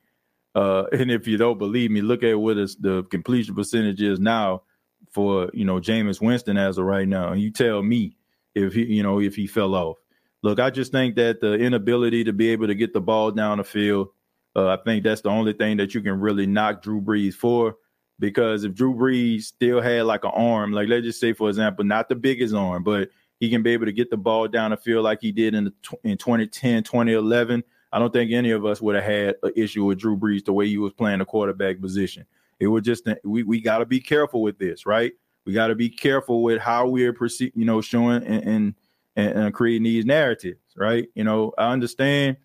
Uh, 0.54 0.84
and 0.92 1.11
if 1.11 1.26
you 1.26 1.36
don't 1.36 1.58
believe 1.58 1.90
me, 1.90 2.02
look 2.02 2.22
at 2.22 2.38
what 2.38 2.58
is 2.58 2.76
the 2.76 3.02
completion 3.04 3.54
percentage 3.54 4.00
is 4.00 4.20
now 4.20 4.62
for 5.11 5.50
you 5.52 5.64
know 5.64 5.80
Jameis 5.80 6.20
Winston 6.20 6.56
as 6.56 6.78
of 6.78 6.84
right 6.84 7.08
now, 7.08 7.32
and 7.32 7.40
you 7.40 7.50
tell 7.50 7.82
me 7.82 8.16
if 8.54 8.74
he 8.74 8.84
you 8.84 9.02
know 9.02 9.20
if 9.20 9.34
he 9.34 9.46
fell 9.46 9.74
off. 9.74 9.96
Look, 10.42 10.61
I 10.61 10.70
just 10.70 10.92
think 10.92 11.16
that 11.16 11.40
the 11.40 11.54
inability 11.54 12.24
to 12.24 12.32
be 12.32 12.50
able 12.50 12.68
to 12.68 12.74
get 12.74 12.94
the 12.94 13.00
ball 13.00 13.30
down 13.30 13.58
the 13.58 13.64
field, 13.64 14.08
uh, 14.56 14.68
I 14.68 14.78
think 14.82 15.04
that's 15.04 15.20
the 15.20 15.28
only 15.28 15.52
thing 15.52 15.76
that 15.76 15.94
you 15.94 16.00
can 16.00 16.18
really 16.18 16.46
knock 16.46 16.80
Drew 16.82 17.00
Brees 17.00 17.34
for 17.34 17.76
because 18.18 18.64
if 18.64 18.74
Drew 18.74 18.94
Brees 18.94 19.42
still 19.42 19.80
had 19.80 20.04
like 20.04 20.24
an 20.24 20.32
arm, 20.34 20.72
like 20.72 20.88
let's 20.88 21.04
just 21.04 21.20
say 21.20 21.32
for 21.32 21.48
example, 21.48 21.84
not 21.84 22.08
the 22.08 22.14
biggest 22.14 22.54
arm, 22.54 22.84
but 22.84 23.11
he 23.41 23.51
can 23.51 23.62
be 23.62 23.72
able 23.72 23.86
to 23.86 23.93
get 23.93 24.11
the 24.11 24.16
ball 24.16 24.47
down 24.47 24.70
the 24.70 24.76
field 24.76 25.05
like 25.05 25.20
he 25.20 25.32
did 25.32 25.55
in 25.55 25.64
the 25.64 25.72
in 26.05 26.16
2010, 26.16 26.84
2011. 26.84 27.64
I 27.93 27.99
don't 27.99 28.12
think 28.12 28.30
any 28.30 28.53
of 28.53 28.64
us 28.64 28.80
would 28.80 28.95
have 28.95 29.05
had 29.05 29.34
an 29.43 29.53
issue 29.57 29.84
with 29.84 29.99
Drew 29.99 30.16
Brees 30.16 30.45
the 30.45 30.53
way 30.53 30.68
he 30.68 30.78
was 30.78 30.93
playing 30.93 31.18
the 31.18 31.24
quarterback 31.24 31.80
position. 31.80 32.24
It 32.61 32.68
was 32.68 32.82
just 32.82 33.09
we 33.24 33.43
we 33.43 33.61
got 33.61 33.78
to 33.78 33.86
be 33.86 34.01
careful 34.01 34.43
with 34.43 34.59
this, 34.59 34.86
right? 34.86 35.12
We 35.47 35.55
got 35.55 35.68
to 35.68 35.74
be 35.74 35.88
careful 35.88 36.43
with 36.43 36.61
how 36.61 36.86
we're 36.86 37.14
perceiving, 37.14 37.59
you 37.59 37.64
know, 37.64 37.80
showing 37.80 38.22
and, 38.24 38.45
and 38.45 38.74
and 39.16 39.55
creating 39.55 39.84
these 39.84 40.05
narratives, 40.05 40.61
right? 40.76 41.09
You 41.14 41.24
know, 41.24 41.53
I 41.59 41.72
understand, 41.72 42.36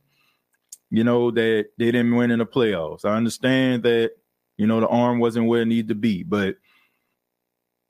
you 0.89 1.03
know, 1.03 1.29
that 1.31 1.67
they 1.77 1.91
didn't 1.91 2.15
win 2.15 2.31
in 2.31 2.39
the 2.39 2.45
playoffs. 2.45 3.05
I 3.05 3.15
understand 3.15 3.83
that 3.83 4.11
you 4.57 4.67
know, 4.67 4.79
the 4.79 4.87
arm 4.87 5.19
wasn't 5.19 5.47
where 5.47 5.61
it 5.61 5.67
needed 5.67 5.89
to 5.89 5.95
be. 5.95 6.23
But 6.23 6.55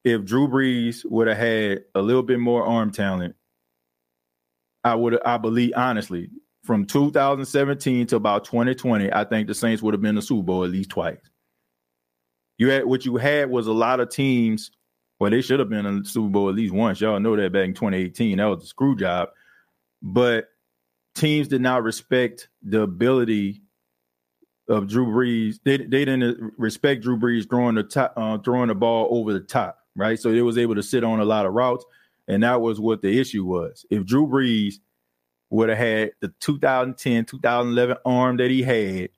if 0.06 0.24
Drew 0.24 0.48
Brees 0.48 1.04
would 1.10 1.28
have 1.28 1.38
had 1.38 1.84
a 1.96 2.02
little 2.02 2.24
bit 2.24 2.40
more 2.40 2.64
arm 2.64 2.92
talent, 2.92 3.36
I 4.84 4.94
would 4.94 5.20
I 5.26 5.38
believe 5.38 5.74
honestly, 5.76 6.30
from 6.64 6.86
2017 6.86 8.08
to 8.08 8.16
about 8.16 8.46
2020, 8.46 9.12
I 9.12 9.24
think 9.24 9.48
the 9.48 9.56
Saints 9.56 9.82
would 9.82 9.96
have 9.96 10.02
been 10.02 10.16
the 10.16 10.22
Super 10.22 10.44
Bowl 10.44 10.64
at 10.64 10.70
least 10.70 10.92
twice. 10.92 11.18
You 12.58 12.70
had 12.70 12.86
what 12.86 13.04
you 13.04 13.18
had 13.18 13.50
was 13.50 13.66
a 13.66 13.74
lot 13.74 14.00
of 14.00 14.10
teams. 14.10 14.72
Well, 15.20 15.32
they 15.32 15.42
should 15.42 15.60
have 15.60 15.70
been 15.70 15.88
in 15.88 16.04
the 16.04 16.06
Super 16.08 16.30
Bowl 16.30 16.50
at 16.50 16.56
least 16.56 16.74
once. 16.74 17.02
Y'all 17.02 17.20
know 17.20 17.36
that 17.36 17.52
back 17.52 17.66
in 17.66 17.74
2018. 17.74 18.38
That 18.38 18.46
was 18.46 18.64
a 18.64 18.68
screw 18.68 18.96
job. 18.96 19.30
But 20.04 20.50
teams 21.16 21.48
did 21.48 21.62
not 21.62 21.84
respect 21.84 22.50
the 22.62 22.82
ability 22.82 23.64
of 24.68 24.88
Drew 24.88 25.08
Brees. 25.08 25.60
They 25.64 25.78
they 25.78 26.06
didn't 26.06 26.54
respect 26.58 27.02
Drew 27.02 27.18
Brees 27.18 27.50
throwing 27.50 27.76
the 27.76 27.84
top, 27.84 28.14
uh, 28.16 28.38
throwing 28.38 28.68
the 28.68 28.76
ball 28.76 29.08
over 29.10 29.34
the 29.34 29.40
top, 29.40 29.80
right? 29.96 30.20
So 30.20 30.30
it 30.30 30.42
was 30.42 30.58
able 30.58 30.76
to 30.76 30.84
sit 30.84 31.04
on 31.04 31.20
a 31.20 31.26
lot 31.26 31.46
of 31.46 31.54
routes, 31.54 31.86
and 32.28 32.44
that 32.44 32.62
was 32.62 32.80
what 32.80 33.02
the 33.02 33.20
issue 33.20 33.46
was. 33.46 33.86
If 33.90 34.06
Drew 34.06 34.28
Brees 34.28 34.76
would 35.50 35.70
have 35.70 35.78
had 35.78 36.12
the 36.22 36.34
2010, 36.40 37.26
2011 37.26 37.98
arm 38.06 38.38
that 38.38 38.52
he 38.52 38.64
had, 38.64 39.10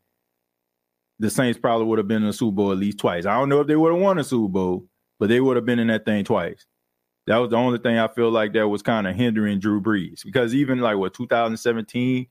the 1.19 1.29
Saints 1.29 1.59
probably 1.59 1.87
would 1.87 1.97
have 1.97 2.07
been 2.07 2.21
in 2.21 2.27
the 2.27 2.33
Super 2.33 2.55
Bowl 2.55 2.71
at 2.71 2.77
least 2.77 2.99
twice. 2.99 3.25
I 3.25 3.33
don't 3.33 3.49
know 3.49 3.61
if 3.61 3.67
they 3.67 3.75
would 3.75 3.91
have 3.91 4.01
won 4.01 4.19
a 4.19 4.23
Super 4.23 4.51
Bowl, 4.51 4.85
but 5.19 5.29
they 5.29 5.41
would 5.41 5.55
have 5.55 5.65
been 5.65 5.79
in 5.79 5.87
that 5.87 6.05
thing 6.05 6.23
twice. 6.23 6.65
That 7.25 7.37
was 7.37 7.49
the 7.49 7.57
only 7.57 7.79
thing 7.79 7.97
I 7.97 8.07
feel 8.07 8.29
like 8.29 8.53
that 8.53 8.67
was 8.67 8.81
kind 8.81 9.05
of 9.05 9.15
hindering 9.15 9.59
Drew 9.59 9.81
Brees 9.81 10.23
because 10.23 10.55
even 10.55 10.79
like 10.79 10.97
what 10.97 11.13
2017 11.13 12.27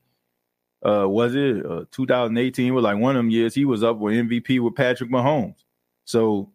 uh 0.85 1.09
was 1.09 1.33
it 1.35 1.65
uh, 1.65 1.85
2018 1.91 2.73
was 2.73 2.83
like 2.83 2.97
one 2.97 3.15
of 3.15 3.19
them 3.19 3.31
years 3.31 3.55
he 3.55 3.65
was 3.65 3.83
up 3.83 3.97
with 3.97 4.15
MVP 4.15 4.59
with 4.59 4.75
Patrick 4.75 5.11
Mahomes. 5.11 5.63
So 6.05 6.51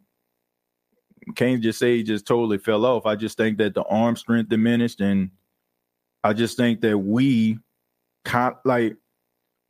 can't 1.34 1.62
just 1.62 1.78
say 1.78 1.96
he 1.96 2.02
just 2.02 2.26
totally 2.26 2.58
fell 2.58 2.84
off. 2.84 3.06
I 3.06 3.16
just 3.16 3.36
think 3.36 3.58
that 3.58 3.74
the 3.74 3.82
arm 3.84 4.16
strength 4.16 4.48
diminished, 4.48 5.00
and 5.00 5.30
I 6.24 6.32
just 6.32 6.56
think 6.56 6.80
that 6.82 6.98
we, 6.98 7.58
like, 8.64 8.96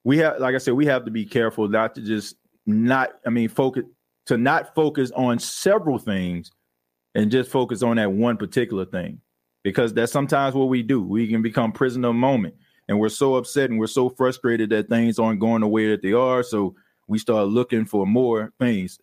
we 0.05 0.19
have, 0.19 0.39
like 0.39 0.55
I 0.55 0.59
said, 0.59 0.75
we 0.75 0.87
have 0.87 1.05
to 1.05 1.11
be 1.11 1.25
careful 1.25 1.69
not 1.69 1.95
to 1.95 2.01
just 2.01 2.37
not. 2.67 3.11
I 3.27 3.31
mean, 3.31 3.49
focus 3.49 3.85
to 4.27 4.37
not 4.37 4.75
focus 4.75 5.11
on 5.15 5.39
several 5.39 5.99
things 5.99 6.53
and 7.15 7.31
just 7.31 7.51
focus 7.51 7.83
on 7.83 7.97
that 7.97 8.13
one 8.13 8.37
particular 8.37 8.85
thing 8.85 9.21
because 9.63 9.93
that's 9.93 10.13
sometimes 10.13 10.55
what 10.55 10.69
we 10.69 10.83
do. 10.83 11.03
We 11.03 11.29
can 11.29 11.43
become 11.43 11.73
prisoner 11.73 12.09
of 12.09 12.15
moment 12.15 12.55
and 12.89 12.99
we're 12.99 13.09
so 13.09 13.37
upset 13.37 13.71
and 13.71 13.79
we're 13.79 13.87
so 13.87 14.09
frustrated 14.11 14.71
that 14.71 14.89
things 14.89 15.19
aren't 15.19 15.41
going 15.41 15.61
the 15.61 15.69
way 15.69 15.89
that 15.91 16.03
they 16.03 16.13
are. 16.13 16.43
So 16.43 16.75
we 17.09 17.19
start 17.19 17.49
looking 17.49 17.85
for 17.85 18.07
more 18.07 18.53
things. 18.59 18.99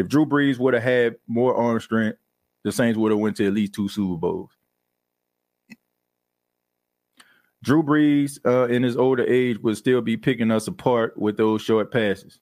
If 0.00 0.08
Drew 0.08 0.26
Brees 0.26 0.58
would 0.58 0.74
have 0.74 0.82
had 0.82 1.16
more 1.26 1.54
arm 1.54 1.80
strength, 1.80 2.18
the 2.64 2.72
Saints 2.72 2.98
would 2.98 3.12
have 3.12 3.20
went 3.20 3.36
to 3.36 3.46
at 3.46 3.54
least 3.54 3.74
two 3.74 3.88
Super 3.88 4.18
Bowls. 4.18 4.50
Drew 7.62 7.82
Brees, 7.82 8.38
uh, 8.46 8.68
in 8.68 8.82
his 8.82 8.96
older 8.96 9.24
age, 9.24 9.58
would 9.58 9.76
still 9.76 10.00
be 10.00 10.16
picking 10.16 10.50
us 10.50 10.66
apart 10.66 11.18
with 11.18 11.36
those 11.36 11.62
short 11.62 11.92
passes 11.92 12.40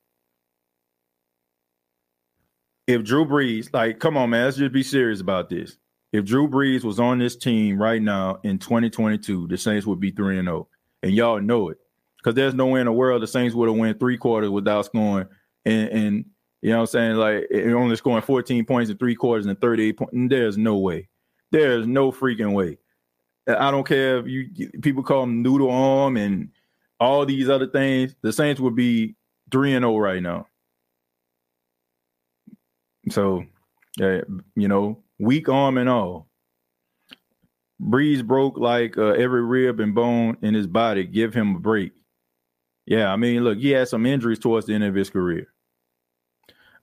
if 2.88 3.04
Drew 3.04 3.26
Brees, 3.26 3.68
like, 3.72 4.00
come 4.00 4.16
on, 4.16 4.30
man, 4.30 4.46
let's 4.46 4.56
just 4.56 4.72
be 4.72 4.82
serious 4.82 5.20
about 5.20 5.50
this. 5.50 5.76
If 6.10 6.24
Drew 6.24 6.48
Brees 6.48 6.84
was 6.84 6.98
on 6.98 7.18
this 7.18 7.36
team 7.36 7.80
right 7.80 8.00
now 8.00 8.40
in 8.42 8.58
2022, 8.58 9.46
the 9.46 9.58
Saints 9.58 9.86
would 9.86 10.00
be 10.00 10.10
3 10.10 10.38
and 10.38 10.48
0. 10.48 10.66
And 11.02 11.12
y'all 11.12 11.38
know 11.38 11.68
it. 11.68 11.76
Because 12.16 12.34
there's 12.34 12.54
no 12.54 12.66
way 12.66 12.80
in 12.80 12.86
the 12.86 12.92
world 12.92 13.22
the 13.22 13.26
Saints 13.26 13.54
would 13.54 13.68
have 13.68 13.76
won 13.76 13.96
three 13.98 14.16
quarters 14.16 14.48
without 14.48 14.86
scoring. 14.86 15.28
And, 15.66 15.88
and 15.90 16.24
you 16.62 16.70
know 16.70 16.78
what 16.78 16.94
I'm 16.94 17.16
saying? 17.16 17.16
Like, 17.16 17.46
only 17.74 17.96
scoring 17.96 18.22
14 18.22 18.64
points 18.64 18.90
in 18.90 18.96
three 18.96 19.14
quarters 19.14 19.46
and 19.46 19.60
38 19.60 19.96
points. 19.96 20.14
There's 20.14 20.58
no 20.58 20.76
way. 20.78 21.08
There's 21.50 21.86
no 21.86 22.10
freaking 22.10 22.52
way. 22.52 22.78
I 23.48 23.70
don't 23.70 23.86
care 23.86 24.18
if 24.18 24.26
you 24.26 24.70
people 24.82 25.02
call 25.02 25.22
him 25.22 25.42
noodle 25.42 25.70
arm 25.70 26.16
and 26.16 26.50
all 27.00 27.24
these 27.24 27.48
other 27.48 27.66
things. 27.66 28.14
The 28.22 28.32
Saints 28.32 28.60
would 28.60 28.74
be 28.74 29.14
3 29.50 29.74
and 29.74 29.84
0 29.84 29.96
right 29.98 30.22
now. 30.22 30.46
So, 33.10 33.44
uh, 34.02 34.20
you 34.54 34.68
know, 34.68 35.02
weak 35.18 35.48
arm 35.48 35.78
and 35.78 35.88
all. 35.88 36.28
Brees 37.80 38.24
broke 38.24 38.58
like 38.58 38.98
uh, 38.98 39.12
every 39.12 39.42
rib 39.42 39.80
and 39.80 39.94
bone 39.94 40.36
in 40.42 40.52
his 40.52 40.66
body. 40.66 41.04
Give 41.04 41.32
him 41.32 41.56
a 41.56 41.60
break. 41.60 41.92
Yeah, 42.86 43.12
I 43.12 43.16
mean, 43.16 43.44
look, 43.44 43.58
he 43.58 43.70
had 43.70 43.88
some 43.88 44.04
injuries 44.04 44.38
towards 44.38 44.66
the 44.66 44.74
end 44.74 44.84
of 44.84 44.94
his 44.94 45.10
career. 45.10 45.46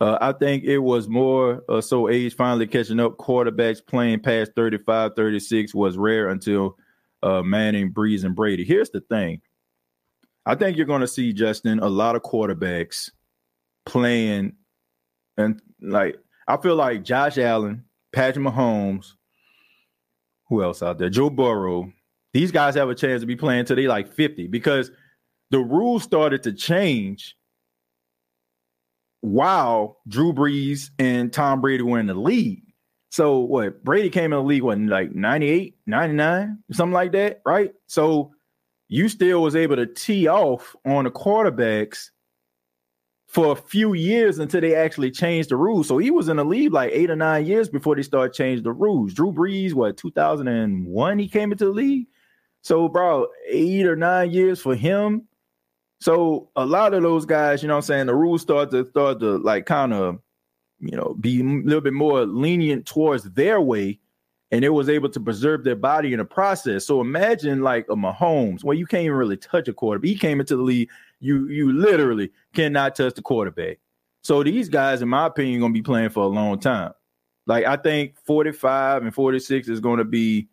Uh, 0.02 0.18
I 0.20 0.34
think 0.34 0.64
it 0.64 0.80
was 0.80 1.08
more 1.08 1.64
uh, 1.70 1.82
so 1.82 2.10
age 2.10 2.36
finally 2.36 2.68
catching 2.68 3.00
up. 3.00 3.18
Quarterbacks 3.18 3.86
playing 3.86 4.20
past 4.20 4.52
35, 4.56 5.14
36 5.16 5.74
was 5.74 5.98
rare 5.98 6.30
until 6.30 6.78
uh, 7.24 7.42
Manning, 7.42 7.94
Brees, 7.94 8.24
and 8.24 8.36
Brady. 8.36 8.66
Here's 8.66 8.90
the 8.90 9.02
thing 9.02 9.42
I 10.46 10.56
think 10.56 10.78
you're 10.78 10.86
going 10.86 11.02
to 11.02 11.08
see, 11.08 11.34
Justin, 11.34 11.80
a 11.80 11.88
lot 11.88 12.16
of 12.16 12.22
quarterbacks 12.22 13.10
playing 13.86 14.54
and 15.38 15.62
like 15.82 16.18
I 16.48 16.58
feel 16.58 16.76
like 16.76 17.04
Josh 17.04 17.38
Allen, 17.38 17.86
Patrick 18.14 18.46
Mahomes, 18.46 19.14
who 20.50 20.64
else 20.64 20.84
out 20.84 20.98
there? 20.98 21.10
Joe 21.10 21.30
Burrow. 21.30 21.92
These 22.34 22.52
guys 22.52 22.76
have 22.76 22.90
a 22.90 22.96
chance 22.96 23.22
to 23.22 23.28
be 23.28 23.36
playing 23.36 23.66
till 23.66 23.78
they 23.78 23.88
like 23.88 24.12
50 24.12 24.48
because 24.48 24.92
the 25.52 25.60
rules 25.60 26.04
started 26.04 26.44
to 26.44 26.52
change 26.52 27.36
while 29.26 29.98
Drew 30.08 30.32
Brees 30.34 30.92
and 31.00 31.34
Tom 31.34 31.60
Brady 31.60 31.84
were 31.84 32.00
in 32.00 32.08
the 32.08 32.14
league. 32.14 32.62
So 33.10 33.40
what 33.40 33.84
Brady 33.84 34.10
came 34.10 34.26
in 34.26 34.40
the 34.40 34.44
league 34.44 34.62
what 34.62 34.78
like 34.80 35.16
98, 35.16 35.76
99, 35.88 36.60
something 36.72 36.94
like 36.94 37.12
that, 37.14 37.42
right? 37.46 37.72
So 37.88 38.34
you 38.88 39.10
still 39.10 39.42
was 39.42 39.56
able 39.56 39.78
to 39.78 39.88
tee 39.88 40.28
off 40.28 40.76
on 40.86 41.06
the 41.06 41.12
quarterbacks 41.12 42.10
for 43.28 43.52
a 43.52 43.56
few 43.56 43.94
years 43.94 44.38
until 44.38 44.62
they 44.62 44.76
actually 44.76 45.12
changed 45.12 45.50
the 45.50 45.56
rules. 45.56 45.88
So 45.88 45.98
he 45.98 46.12
was 46.12 46.30
in 46.30 46.38
the 46.38 46.46
league 46.46 46.72
like 46.72 46.92
eight 46.94 47.10
or 47.10 47.16
nine 47.16 47.46
years 47.46 47.68
before 47.68 47.96
they 47.96 48.04
started 48.04 48.34
changing 48.34 48.64
the 48.64 48.72
rules. 48.72 49.14
Drew 49.14 49.32
Brees, 49.32 49.74
what 49.74 49.98
2001 49.98 51.20
he 51.20 51.28
came 51.28 51.52
into 51.52 51.66
the 51.66 51.72
league. 51.72 52.08
So 52.62 52.88
bro, 52.88 53.28
eight 53.50 53.88
or 53.88 53.96
nine 53.96 54.32
years 54.32 54.62
for 54.62 54.76
him. 54.76 55.28
So 56.00 56.50
a 56.56 56.66
lot 56.66 56.94
of 56.94 57.04
those 57.04 57.26
guys, 57.26 57.62
you 57.62 57.68
know 57.68 57.78
I'm 57.78 57.82
saying, 57.82 58.08
the 58.08 58.16
rules 58.16 58.42
start 58.42 58.72
to 58.72 58.86
start 58.86 59.20
to 59.20 59.38
like 59.38 59.66
kind 59.66 59.94
of, 59.94 60.20
you 60.80 60.96
know, 60.96 61.16
be 61.20 61.40
a 61.40 61.44
little 61.44 61.82
bit 61.82 61.94
more 61.94 62.26
lenient 62.26 62.86
towards 62.86 63.24
their 63.32 63.62
way. 63.62 64.00
And 64.52 64.64
it 64.64 64.70
was 64.70 64.90
able 64.90 65.10
to 65.10 65.20
preserve 65.20 65.64
their 65.64 65.76
body 65.76 66.14
in 66.14 66.20
the 66.20 66.26
process. 66.26 66.86
So 66.86 67.02
imagine 67.02 67.62
like 67.62 67.88
a 67.90 67.96
Mahomes, 67.96 68.64
where 68.64 68.76
you 68.76 68.86
can't 68.86 69.04
even 69.04 69.18
really 69.18 69.38
touch 69.38 69.68
a 69.68 69.74
quarterback. 69.74 70.08
He 70.08 70.16
came 70.16 70.40
into 70.40 70.56
the 70.56 70.62
league 70.62 70.90
you 71.20 71.48
you 71.48 71.74
literally 71.74 72.32
cannot 72.54 72.96
touch 72.96 73.16
the 73.16 73.22
quarterback. 73.22 73.80
So 74.22 74.44
these 74.44 74.70
guys, 74.70 75.02
in 75.02 75.10
my 75.10 75.28
opinion, 75.28 75.62
to 75.74 75.80
be 75.80 75.82
playing 75.82 76.10
for 76.10 76.24
a 76.24 76.28
long 76.28 76.60
time. 76.60 76.94
Like 77.48 77.66
I 77.66 77.76
think 77.76 78.18
45 78.26 79.04
and 79.04 79.14
46 79.14 79.68
is 79.68 79.82
to 80.00 80.04
be, 80.04 80.48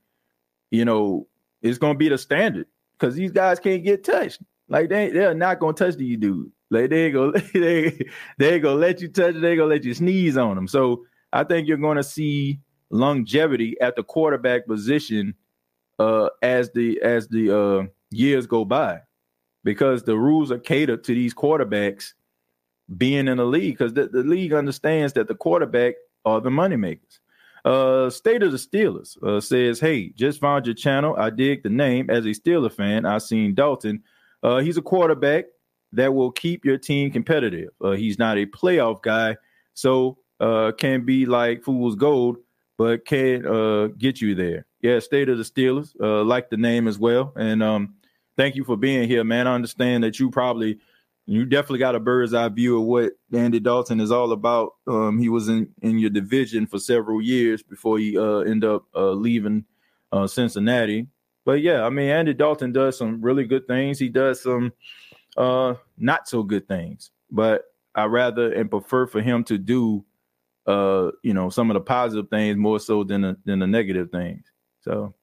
you 0.71 0.85
know, 0.85 1.27
it's 1.63 1.79
to 1.95 1.99
be 1.99 2.09
the 2.09 2.19
standard 2.19 2.67
because 2.93 3.15
these 3.15 3.33
guys 3.33 3.59
can't 3.59 3.83
get 3.83 4.05
touched. 4.05 4.43
Like 4.73 4.89
they 4.89 5.11
they're 5.11 5.35
not 5.35 5.61
to 5.61 5.73
touch 5.85 6.01
you, 6.01 6.17
dude. 6.17 6.51
Like 6.71 6.89
they 6.89 7.11
go 7.11 7.31
they 7.55 7.99
they 8.39 8.59
go 8.59 8.75
let 8.75 9.03
you 9.03 9.09
touch. 9.09 9.35
They 9.35 9.55
go 9.55 9.67
let 9.67 9.85
you 9.85 9.93
sneeze 9.93 10.39
on 10.39 10.57
them. 10.57 10.67
So 10.67 11.05
I 11.33 11.45
think 11.45 11.69
you're 11.69 11.77
to 11.99 12.03
see 12.03 12.59
longevity 12.91 13.77
at 13.81 13.97
the 13.97 14.03
quarterback 14.03 14.67
position 14.67 15.35
uh, 15.99 16.31
as 16.41 16.71
the 16.73 17.01
as 17.03 17.29
the 17.29 17.57
uh, 17.57 17.87
years 18.11 18.47
go 18.47 18.65
by 18.65 19.01
because 19.63 20.05
the 20.05 20.17
rules 20.17 20.51
are 20.51 20.59
catered 20.59 21.05
to 21.05 21.15
these 21.15 21.35
quarterbacks 21.35 22.15
being 22.97 23.29
in 23.29 23.37
the 23.37 23.45
league 23.45 23.77
because 23.77 23.93
the, 23.93 24.09
the 24.09 24.23
league 24.23 24.55
understands 24.55 25.13
that 25.13 25.29
the 25.29 25.35
quarterback 25.35 25.95
are 26.25 26.41
the 26.41 26.51
moneymakers. 26.51 27.19
Uh, 27.65 28.11
State 28.11 28.43
of 28.43 28.51
the 28.51 28.59
Steelers 28.59 29.23
uh, 29.23 29.41
says, 29.41 29.79
Hey, 29.79 30.09
just 30.17 30.41
found 30.41 30.67
your 30.67 30.75
channel. 30.75 31.15
I 31.17 31.31
dig 31.31 31.63
the 31.63 31.71
name. 31.71 32.11
As 32.11 32.25
a 32.25 32.31
Steeler 32.31 32.73
fan, 32.73 33.07
I 33.07 33.19
seen 33.19 33.55
Dalton. 33.55 34.03
Uh, 34.43 34.59
he's 34.59 34.77
a 34.77 34.83
quarterback 34.83 35.47
that 35.93 36.15
will 36.15 36.33
keep 36.33 36.65
your 36.65 36.79
team 36.79 37.11
competitive. 37.11 37.71
Uh, 37.81 37.93
he's 37.93 38.19
not 38.19 38.39
a 38.39 38.47
playoff 38.47 39.03
guy, 39.03 39.37
so 39.75 40.19
uh, 40.41 40.73
can 40.73 41.05
be 41.05 41.27
like 41.27 41.63
fool's 41.63 41.95
gold, 41.95 42.37
but 42.79 43.05
can 43.05 43.47
uh, 43.47 43.89
get 43.99 44.21
you 44.21 44.35
there. 44.35 44.67
Yeah, 44.81 44.99
State 44.99 45.29
of 45.29 45.39
the 45.39 45.45
Steelers, 45.45 45.95
uh, 46.01 46.25
like 46.25 46.51
the 46.51 46.57
name 46.57 46.89
as 46.89 46.99
well. 46.99 47.33
And 47.37 47.63
um, 47.63 47.95
thank 48.37 48.57
you 48.57 48.65
for 48.65 48.77
being 48.77 49.09
here, 49.09 49.23
man. 49.23 49.47
I 49.47 49.55
understand 49.55 50.03
that 50.05 50.19
you 50.19 50.31
probably 50.31 50.79
you 51.27 51.45
definitely 51.45 51.79
got 51.79 51.95
a 51.95 52.01
bird's 52.01 52.35
eye 52.35 52.49
view 52.49 52.81
of 52.81 52.87
what 52.87 53.13
Andy 53.33 53.61
Dalton 53.61 54.01
is 54.01 54.11
all 54.11 54.33
about. 54.33 54.73
Um, 54.89 55.19
he 55.19 55.29
was 55.29 55.49
in 55.49 55.69
in 55.83 55.99
your 55.99 56.11
division 56.11 56.67
for 56.67 56.79
several 56.79 57.23
years 57.23 57.63
before 57.63 57.99
he 57.99 58.19
uh 58.19 58.39
ended 58.39 58.69
up 58.69 58.85
uh, 58.95 59.13
leaving 59.13 59.65
uh, 60.11 60.27
Cincinnati. 60.27 61.07
But 61.45 61.61
yeah, 61.63 61.85
I 61.85 61.91
mean 61.91 62.09
Andy 62.09 62.35
Dalton 62.35 62.73
does 62.73 62.99
some 62.99 63.21
really 63.21 63.45
good 63.45 63.67
things. 63.67 63.99
He 63.99 64.09
does 64.09 64.43
some 64.43 64.73
uh 65.37 65.75
not 65.99 66.29
so 66.29 66.43
good 66.43 66.69
things. 66.69 67.11
But 67.31 67.65
I 67.95 68.05
rather 68.05 68.53
and 68.53 68.71
prefer 68.71 69.07
for 69.07 69.21
him 69.21 69.45
to 69.45 69.59
do 69.59 70.05
uh 70.67 71.11
you 71.23 71.35
know 71.35 71.51
some 71.51 71.71
of 71.71 71.75
the 71.75 71.81
positive 71.81 72.31
things 72.31 72.57
more 72.57 72.79
so 72.79 73.05
than 73.05 73.23
the, 73.23 73.37
than 73.45 73.59
the 73.59 73.67
negative 73.67 74.11
things. 74.11 74.45
So 74.83 75.15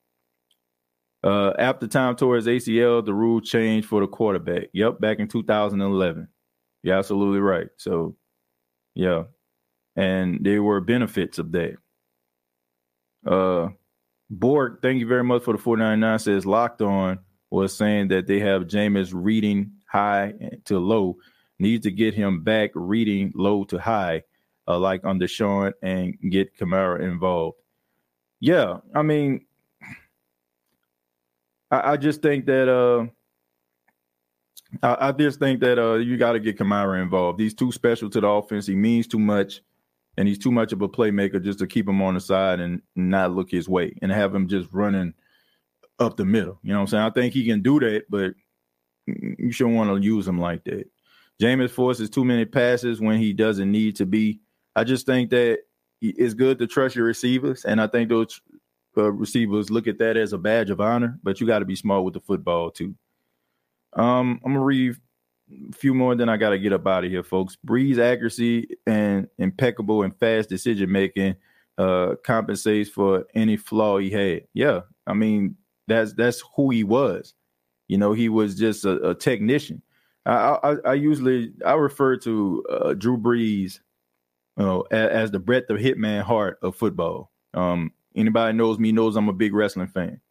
uh, 1.24 1.52
after 1.60 1.88
time 1.88 2.16
towards 2.16 2.48
ACL, 2.48 3.06
the 3.06 3.14
rule 3.14 3.41
changed 3.41 3.88
for 3.88 4.02
the 4.02 4.08
quarterback. 4.08 4.68
Yep, 4.74 5.00
back 5.02 5.20
in 5.20 5.28
2011. 5.28 6.28
You're 6.82 6.96
absolutely 6.96 7.41
right. 7.41 7.68
So, 7.78 8.16
yeah, 8.96 9.24
and 9.96 10.40
there 10.41 10.64
were 10.64 10.80
benefits 10.80 11.38
of 11.38 11.52
that. 11.52 11.76
Uh, 13.26 13.70
Borg, 14.30 14.80
thank 14.82 15.00
you 15.00 15.08
very 15.08 15.24
much 15.24 15.44
for 15.44 15.54
the 15.54 15.58
499. 15.58 16.20
Says 16.20 16.46
locked 16.46 16.82
on 16.82 17.20
was 17.50 17.76
saying 17.76 18.10
that 18.10 18.28
they 18.28 18.40
have 18.40 18.64
Jameis 18.64 19.12
reading 19.14 19.72
high 19.88 20.34
to 20.66 20.80
low. 20.80 21.18
Needs 21.58 21.84
to 21.84 21.92
get 21.92 22.14
him 22.14 22.44
back 22.44 22.72
reading 22.74 23.34
low 23.36 23.64
to 23.66 23.80
high, 23.80 24.24
uh, 24.68 24.80
like 24.80 25.04
on 25.04 25.20
Deshaun, 25.20 25.74
and 25.82 26.16
get 26.30 26.58
Kamara 26.58 27.02
involved. 27.02 27.58
Yeah, 28.40 28.78
I 28.96 29.02
mean, 29.02 29.46
I, 31.70 31.92
I 31.94 31.98
just 31.98 32.22
think 32.22 32.46
that 32.46 32.70
uh, 32.70 33.08
I, 34.82 35.10
I 35.10 35.12
just 35.12 35.40
think 35.40 35.60
that 35.62 35.80
uh, 35.80 35.96
you 35.96 36.18
got 36.18 36.34
to 36.34 36.40
get 36.40 36.58
Kamara 36.58 37.02
involved. 37.02 37.40
He's 37.40 37.54
too 37.54 37.72
special 37.72 38.10
to 38.12 38.22
the 38.22 38.28
offense. 38.28 38.68
He 38.68 38.76
means 38.76 39.08
too 39.08 39.20
much, 39.20 39.62
and 40.20 40.28
he's 40.28 40.38
too 40.38 40.52
much 40.52 40.74
of 40.74 40.82
a 40.82 40.90
playmaker 40.90 41.41
just 41.41 41.60
to 41.60 41.66
keep 41.66 41.88
him 41.88 42.02
on 42.02 42.14
the 42.14 42.20
side 42.20 42.60
and 42.60 42.82
not 42.98 43.34
look 43.34 43.50
his 43.50 43.70
way 43.70 43.96
and 44.02 44.12
have 44.12 44.36
him 44.36 44.50
just 44.50 44.68
running 44.74 45.14
up 45.98 46.18
the 46.18 46.26
middle. 46.26 46.60
You 46.62 46.74
know 46.74 46.80
what 46.80 46.82
I'm 46.82 46.88
saying? 46.88 47.04
I 47.04 47.10
think 47.10 47.34
he 47.34 47.46
can 47.46 47.62
do 47.62 47.80
that, 47.80 48.04
but 48.10 48.34
you 49.08 49.52
shouldn't 49.54 49.78
want 49.78 49.90
to 49.90 50.06
use 50.06 50.28
him 50.28 50.38
like 50.38 50.66
that. 50.66 50.90
Jameis 51.41 51.72
forces 51.72 52.10
too 52.10 52.26
many 52.26 52.44
passes 52.44 53.00
when 53.00 53.18
he 53.18 53.32
doesn't 53.32 53.72
need 53.72 53.96
to 53.96 54.06
be. 54.06 54.41
I 54.76 54.84
just 54.84 55.06
think 55.06 55.30
that 55.30 55.60
it's 56.02 56.34
good 56.34 56.60
to 56.60 56.68
trust 56.68 56.98
your 56.98 57.06
receivers, 57.06 57.64
and 57.64 57.80
I 57.80 57.88
think 57.88 58.10
those 58.10 58.41
uh, 58.98 59.10
receivers 59.14 59.72
look 59.72 59.88
at 59.88 60.00
that 60.00 60.18
as 60.18 60.34
a 60.34 60.38
badge 60.38 60.70
of 60.70 60.82
honor. 60.82 61.18
But 61.24 61.40
you 61.40 61.48
got 61.48 61.60
to 61.60 61.66
be 61.66 61.78
smart 61.78 62.04
with 62.04 62.14
the 62.14 62.20
football 62.20 62.72
too. 62.72 62.94
Um, 63.94 64.41
I'm 64.44 64.52
gonna 64.52 64.66
read 64.66 64.98
few 65.74 65.94
more, 65.94 66.16
then 66.16 66.30
I 66.30 66.38
got 66.38 66.50
to 66.52 66.60
get 66.60 66.74
up 66.74 66.88
out 66.88 67.04
of 67.04 67.12
here, 67.12 67.24
folks. 67.24 67.58
Brees' 67.66 68.00
accuracy 68.00 68.68
and 68.86 69.28
impeccable 69.38 70.04
and 70.04 70.16
fast 70.18 70.50
decision 70.50 70.92
making 70.92 71.36
uh, 71.78 72.16
compensates 72.24 72.90
for 72.90 73.26
any 73.36 73.58
flaw 73.58 73.98
he 73.98 74.10
had. 74.10 74.44
Yeah, 74.54 74.82
I 75.08 75.14
mean 75.14 75.56
that's 75.88 76.14
that's 76.14 76.44
who 76.56 76.70
he 76.70 76.84
was. 76.84 77.34
You 77.88 77.98
know, 77.98 78.14
he 78.14 78.30
was 78.30 78.56
just 78.56 78.86
a, 78.86 79.10
a 79.10 79.16
technician. 79.16 79.82
I, 80.26 80.58
I, 80.62 80.76
I, 80.86 80.94
usually 80.94 81.54
I 81.66 81.74
refer 81.74 82.18
to 82.18 82.64
uh, 82.70 82.94
Drew 82.94 83.18
Brees, 83.18 83.80
you 84.58 84.66
know, 84.66 84.82
as, 84.92 85.10
as, 85.10 85.32
the 85.32 85.40
breadth 85.40 85.72
of 85.72 85.80
Hitman 85.80 86.22
Hart 86.22 86.60
of 86.62 86.76
football. 86.76 87.32
Um, 87.56 87.94
anybody 88.16 88.56
knows 88.56 88.78
me 88.78 88.92
knows 88.92 89.16
I'm 89.16 89.30
a 89.30 89.34
big 89.34 89.56
wrestling 89.56 89.88
fan. 89.88 90.22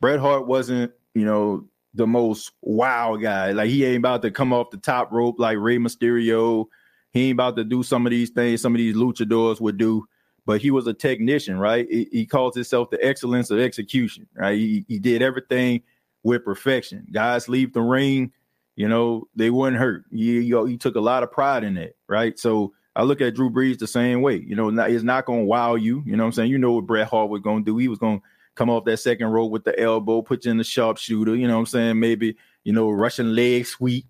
Bret 0.00 0.18
Hart 0.18 0.48
wasn't, 0.48 0.92
you 1.14 1.24
know, 1.24 1.68
the 1.96 2.06
most 2.06 2.52
wow 2.62 3.16
guy. 3.16 3.52
Like 3.52 3.70
he 3.70 3.84
ain't 3.84 3.98
about 3.98 4.22
to 4.22 4.30
come 4.30 4.52
off 4.52 4.70
the 4.70 4.76
top 4.76 5.10
rope 5.12 5.36
like 5.38 5.58
Rey 5.58 5.78
Mysterio. 5.78 6.66
He 7.12 7.28
ain't 7.28 7.36
about 7.36 7.56
to 7.56 7.64
do 7.64 7.82
some 7.82 8.06
of 8.06 8.10
these 8.10 8.30
things 8.30 8.60
some 8.60 8.74
of 8.74 8.78
these 8.78 8.94
luchadors 8.94 9.60
would 9.60 9.78
do. 9.78 10.06
But 10.44 10.60
he 10.60 10.70
was 10.70 10.86
a 10.86 10.94
technician, 10.94 11.58
right? 11.58 11.88
He, 11.90 12.24
calls 12.24 12.54
himself 12.54 12.90
the 12.90 13.04
excellence 13.04 13.50
of 13.50 13.58
execution, 13.58 14.28
right? 14.32 14.56
He, 14.56 14.84
he 14.86 15.00
did 15.00 15.20
everything 15.20 15.82
with 16.22 16.44
perfection. 16.44 17.04
Guys 17.10 17.48
leave 17.48 17.72
the 17.72 17.80
ring, 17.80 18.30
you 18.76 18.88
know, 18.88 19.26
they 19.34 19.50
wouldn't 19.50 19.78
hurt. 19.78 20.04
He, 20.12 20.42
he 20.42 20.76
took 20.76 20.94
a 20.94 21.00
lot 21.00 21.24
of 21.24 21.32
pride 21.32 21.64
in 21.64 21.76
it, 21.76 21.96
right? 22.06 22.38
So 22.38 22.74
I 22.94 23.02
look 23.02 23.20
at 23.20 23.34
Drew 23.34 23.50
Brees 23.50 23.78
the 23.78 23.88
same 23.88 24.22
way. 24.22 24.36
You 24.36 24.54
know, 24.54 24.68
it's 24.68 25.02
not 25.02 25.26
going 25.26 25.40
to 25.40 25.46
wow 25.46 25.74
you. 25.74 26.04
You 26.06 26.16
know 26.16 26.22
what 26.22 26.28
I'm 26.28 26.32
saying? 26.32 26.50
You 26.50 26.58
know 26.58 26.72
what 26.72 26.86
Bret 26.86 27.08
Hart 27.08 27.28
was 27.28 27.42
going 27.42 27.64
to 27.64 27.70
do. 27.72 27.76
He 27.76 27.88
was 27.88 27.98
going 27.98 28.20
to 28.20 28.26
come 28.56 28.70
off 28.70 28.84
that 28.86 28.96
second 28.96 29.28
row 29.28 29.46
with 29.46 29.64
the 29.64 29.78
elbow, 29.78 30.22
put 30.22 30.44
you 30.44 30.50
in 30.50 30.56
the 30.56 30.64
sharpshooter. 30.64 31.36
You 31.36 31.46
know 31.46 31.54
what 31.54 31.60
I'm 31.60 31.66
saying? 31.66 32.00
Maybe 32.00 32.36
you 32.64 32.72
know 32.72 32.90
Russian 32.90 33.34
leg 33.34 33.66
sweep. 33.66 34.06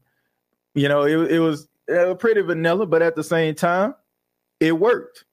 You 0.75 0.89
know, 0.89 1.03
it 1.03 1.33
it 1.33 1.41
was 1.41 1.69
uh, 1.95 2.15
pretty 2.15 2.41
vanilla, 2.41 2.87
but 2.87 3.03
at 3.03 3.17
the 3.17 3.25
same 3.25 3.55
time, 3.55 3.95
it 4.61 4.79
worked, 4.79 5.25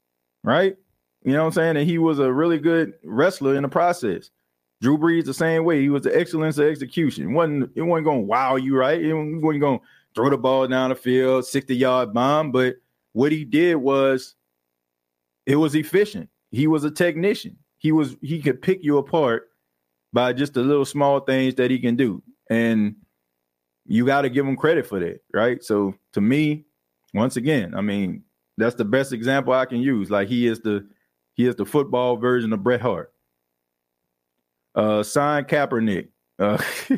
right? 0.44 0.76
You 1.23 1.31
know 1.31 1.41
what 1.41 1.48
I'm 1.48 1.53
saying? 1.53 1.77
And 1.77 1.90
he 1.90 1.98
was 1.98 2.19
a 2.19 2.31
really 2.31 2.57
good 2.57 2.94
wrestler 3.03 3.56
in 3.56 3.64
the 3.64 3.69
process. 3.69 4.30
Drew 4.81 4.98
Brees 4.98 5.23
the 5.23 5.34
same 5.34 5.64
way. 5.64 5.81
He 5.81 5.90
was 5.90 6.03
the 6.03 6.18
excellence 6.18 6.57
of 6.57 6.68
execution. 6.68 7.30
It 7.30 7.34
wasn't 7.34 7.72
it 7.76 7.81
wasn't 7.84 8.06
going 8.06 8.22
to 8.22 8.26
wow 8.26 8.57
you, 8.57 8.76
right? 8.76 9.02
It 9.02 9.14
wasn't 9.14 9.41
going 9.61 9.80
to 9.80 9.85
throw 10.14 10.30
the 10.30 10.38
ball 10.38 10.68
down 10.68 10.90
the 10.90 10.95
field, 10.95 11.45
60 11.45 11.76
yard 11.76 12.14
bomb. 12.14 12.52
But 12.52 12.76
what 13.14 13.31
he 13.31 13.45
did 13.45 13.76
was 13.76 14.35
it 15.45 15.56
was 15.56 15.76
efficient. 15.76 16.30
He 16.52 16.68
was 16.68 16.84
a 16.84 16.91
technician 16.91 17.57
he 17.84 17.91
was 17.91 18.15
he 18.22 18.41
could 18.41 18.61
pick 18.61 18.80
you 18.81 18.97
apart 18.97 19.49
by 20.14 20.31
just 20.31 20.53
the 20.53 20.61
little 20.61 20.85
small 20.85 21.19
things 21.19 21.55
that 21.55 21.69
he 21.69 21.77
can 21.77 21.95
do. 21.95 22.23
And 22.49 22.95
you 23.85 24.05
got 24.05 24.22
to 24.22 24.30
give 24.30 24.47
him 24.47 24.55
credit 24.55 24.88
for 24.88 24.99
that, 25.01 25.19
right? 25.34 25.61
So 25.61 25.93
to 26.14 26.22
me, 26.22 26.65
once 27.14 27.35
again, 27.35 27.76
I 27.76 27.81
mean, 27.81 28.23
that's 28.57 28.76
the 28.76 28.85
best 28.85 29.11
example 29.11 29.53
I 29.53 29.65
can 29.65 29.81
use. 29.81 30.10
Like 30.10 30.30
he 30.30 30.47
is 30.47 30.61
the 30.61 30.88
he 31.35 31.45
is 31.45 31.55
the 31.57 31.65
football 31.65 32.15
version 32.15 32.53
of 32.53 32.64
Bret 32.64 32.80
Hart. 32.80 33.14
Uh 34.76 35.03
sign 35.03 35.43
Kaepernick. 35.43 36.07
Uh 36.39 36.64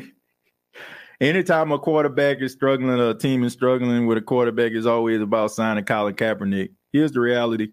anytime 1.20 1.72
a 1.72 1.80
quarterback 1.80 2.40
is 2.40 2.52
struggling, 2.52 3.00
a 3.00 3.12
team 3.12 3.42
is 3.42 3.52
struggling 3.52 4.06
with 4.06 4.18
a 4.18 4.22
quarterback, 4.22 4.70
is 4.70 4.86
always 4.86 5.20
about 5.20 5.50
signing 5.50 5.84
Colin 5.84 6.14
Kaepernick. 6.14 6.70
Here's 6.92 7.10
the 7.10 7.20
reality. 7.20 7.72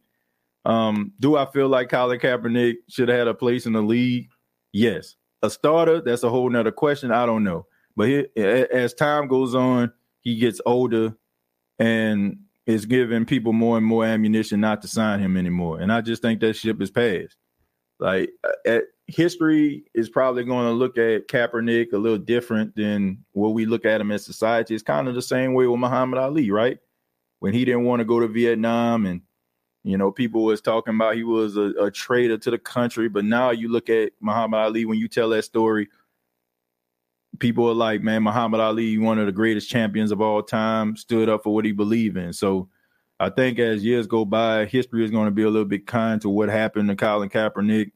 Um, 0.66 1.14
do 1.20 1.36
I 1.36 1.46
feel 1.46 1.68
like 1.68 1.90
Colin 1.90 2.20
Kaepernick 2.20 2.76
should 2.90 3.10
have 3.10 3.18
had 3.18 3.28
a 3.28 3.34
place 3.34 3.66
in 3.66 3.74
the 3.74 3.82
league? 3.82 4.30
Yes. 4.72 5.16
A 5.42 5.50
starter, 5.50 6.02
that's 6.02 6.24
a 6.24 6.30
whole 6.30 6.50
nother 6.50 6.72
question. 6.72 7.12
I 7.12 7.26
don't 7.26 7.44
know. 7.44 7.66
But 7.96 8.08
he, 8.08 8.26
as 8.42 8.94
time 8.94 9.28
goes 9.28 9.56
on, 9.56 9.92
he 10.22 10.38
gets 10.38 10.62
older 10.66 11.16
and 11.80 12.38
is 12.66 12.86
giving 12.86 13.26
people 13.26 13.52
more 13.52 13.78
and 13.78 13.86
more 13.86 14.06
ammunition 14.06 14.62
not 14.62 14.82
to 14.82 14.88
sign 14.88 15.20
him 15.20 15.36
anymore. 15.36 15.82
And 15.82 15.92
I 15.92 16.02
just 16.02 16.22
think 16.22 16.40
that 16.40 16.56
ship 16.56 16.82
is 16.82 16.90
passed. 16.90 17.36
Like 18.00 18.32
uh, 18.44 18.52
at, 18.66 18.84
history 19.08 19.84
is 19.94 20.10
probably 20.10 20.46
going 20.46 20.66
to 20.66 20.72
look 20.72 20.98
at 20.98 21.28
Kaepernick 21.28 21.92
a 21.94 21.98
little 21.98 22.18
different 22.18 22.76
than 22.76 23.24
what 23.34 23.50
we 23.50 23.66
look 23.66 23.86
at 23.86 24.00
him 24.00 24.12
as 24.12 24.26
society. 24.26 24.74
It's 24.74 24.84
kind 24.84 25.08
of 25.08 25.16
the 25.16 25.22
same 25.22 25.54
way 25.54 25.68
with 25.68 25.80
Muhammad 25.80 26.20
Ali, 26.20 26.52
right? 26.52 26.78
When 27.40 27.54
he 27.54 27.66
didn't 27.66 27.84
want 27.84 28.00
to 28.00 28.06
go 28.06 28.22
to 28.22 28.28
Vietnam 28.28 29.06
and 29.06 29.22
you 29.84 29.98
know, 29.98 30.12
people 30.12 30.46
was 30.46 30.62
talking 30.62 30.96
about 30.96 31.16
he 31.16 31.24
was 31.24 31.58
a, 31.58 31.74
a 31.80 31.92
traitor 31.92 32.38
to 32.38 32.52
the 32.52 32.58
country, 32.58 33.10
but 33.10 33.26
now 33.26 33.52
you 33.52 33.70
look 33.70 33.90
at 33.90 34.14
Muhammad 34.22 34.60
Ali 34.60 34.86
when 34.86 34.98
you 34.98 35.10
tell 35.10 35.30
that 35.30 35.44
story, 35.44 35.90
people 37.40 37.70
are 37.70 37.76
like, 37.76 38.02
man, 38.02 38.24
Muhammad 38.24 38.62
Ali, 38.62 38.98
one 38.98 39.20
of 39.20 39.26
the 39.26 39.32
greatest 39.32 39.70
champions 39.70 40.12
of 40.12 40.22
all 40.22 40.42
time, 40.42 40.96
stood 40.96 41.28
up 41.28 41.44
for 41.44 41.54
what 41.54 41.66
he 41.66 41.74
believed 41.74 42.16
in. 42.18 42.32
So 42.32 42.70
I 43.20 43.30
think 43.30 43.60
as 43.60 43.84
years 43.84 44.08
go 44.08 44.24
by, 44.24 44.66
history 44.66 45.04
is 45.04 45.12
going 45.12 45.26
to 45.26 45.32
be 45.32 45.44
a 45.44 45.50
little 45.50 45.68
bit 45.68 45.86
kind 45.86 46.22
to 46.22 46.30
what 46.30 46.50
happened 46.50 46.90
to 46.90 46.96
Colin 46.96 47.30
Kaepernick. 47.30 47.92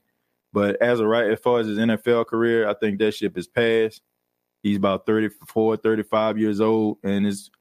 But 0.52 0.82
as 0.82 1.00
a 1.00 1.08
right, 1.08 1.30
as 1.30 1.40
far 1.40 1.60
as 1.60 1.68
his 1.68 1.78
NFL 1.78 2.28
career, 2.28 2.68
I 2.68 2.74
think 2.74 3.00
that 3.00 3.14
ship 3.14 3.38
is 3.38 3.48
passed. 3.48 4.02
He's 4.64 4.78
about 4.78 5.06
34, 5.06 5.78
35 5.78 6.38
years 6.38 6.60
old, 6.60 6.98
and 7.04 7.26
his 7.26 7.52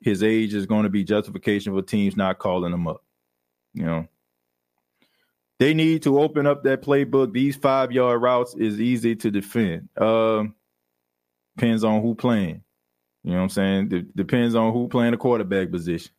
his 0.00 0.22
age 0.22 0.52
is 0.52 0.66
going 0.66 0.82
to 0.82 0.90
be 0.90 1.02
justification 1.02 1.72
for 1.72 1.80
teams 1.80 2.16
not 2.16 2.38
calling 2.38 2.72
him 2.72 2.86
up. 2.86 3.02
You 3.74 3.84
know, 3.84 4.08
they 5.58 5.74
need 5.74 6.02
to 6.04 6.18
open 6.20 6.46
up 6.46 6.64
that 6.64 6.82
playbook. 6.82 7.32
These 7.32 7.56
five 7.56 7.92
yard 7.92 8.22
routes 8.22 8.54
is 8.54 8.80
easy 8.80 9.16
to 9.16 9.30
defend. 9.30 9.88
Uh, 9.96 10.44
depends 11.56 11.84
on 11.84 12.02
who 12.02 12.14
playing. 12.14 12.62
You 13.22 13.30
know 13.30 13.36
what 13.38 13.42
I'm 13.44 13.48
saying? 13.50 13.88
D- 13.88 14.04
depends 14.14 14.54
on 14.54 14.72
who 14.72 14.88
playing 14.88 15.12
the 15.12 15.16
quarterback 15.16 15.70
position. 15.70 16.12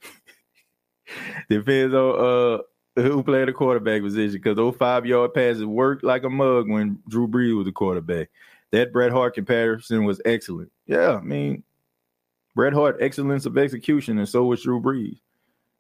depends 1.50 1.94
on 1.94 2.20
uh 2.20 2.62
who 3.02 3.24
playing 3.24 3.48
the 3.48 3.54
quarterback 3.54 4.02
position 4.02 4.40
because 4.42 4.56
those 4.56 4.76
five 4.78 5.06
yard 5.06 5.34
passes 5.34 5.66
worked 5.66 6.04
like 6.04 6.24
a 6.24 6.30
mug 6.30 6.70
when 6.70 7.00
Drew 7.08 7.28
Brees 7.28 7.56
was 7.56 7.66
the 7.66 7.72
quarterback. 7.72 8.30
That 8.72 8.92
Bret 8.92 9.12
Hart 9.12 9.36
comparison 9.36 10.06
was 10.06 10.20
excellent. 10.26 10.72
Yeah, 10.88 11.16
I 11.16 11.22
mean, 11.22 11.64
Bret 12.56 12.74
Hart 12.74 12.98
excellence 13.00 13.46
of 13.46 13.58
execution, 13.58 14.18
and 14.18 14.28
so 14.28 14.46
was 14.46 14.64
Drew 14.64 14.82
Brees. 14.82 15.20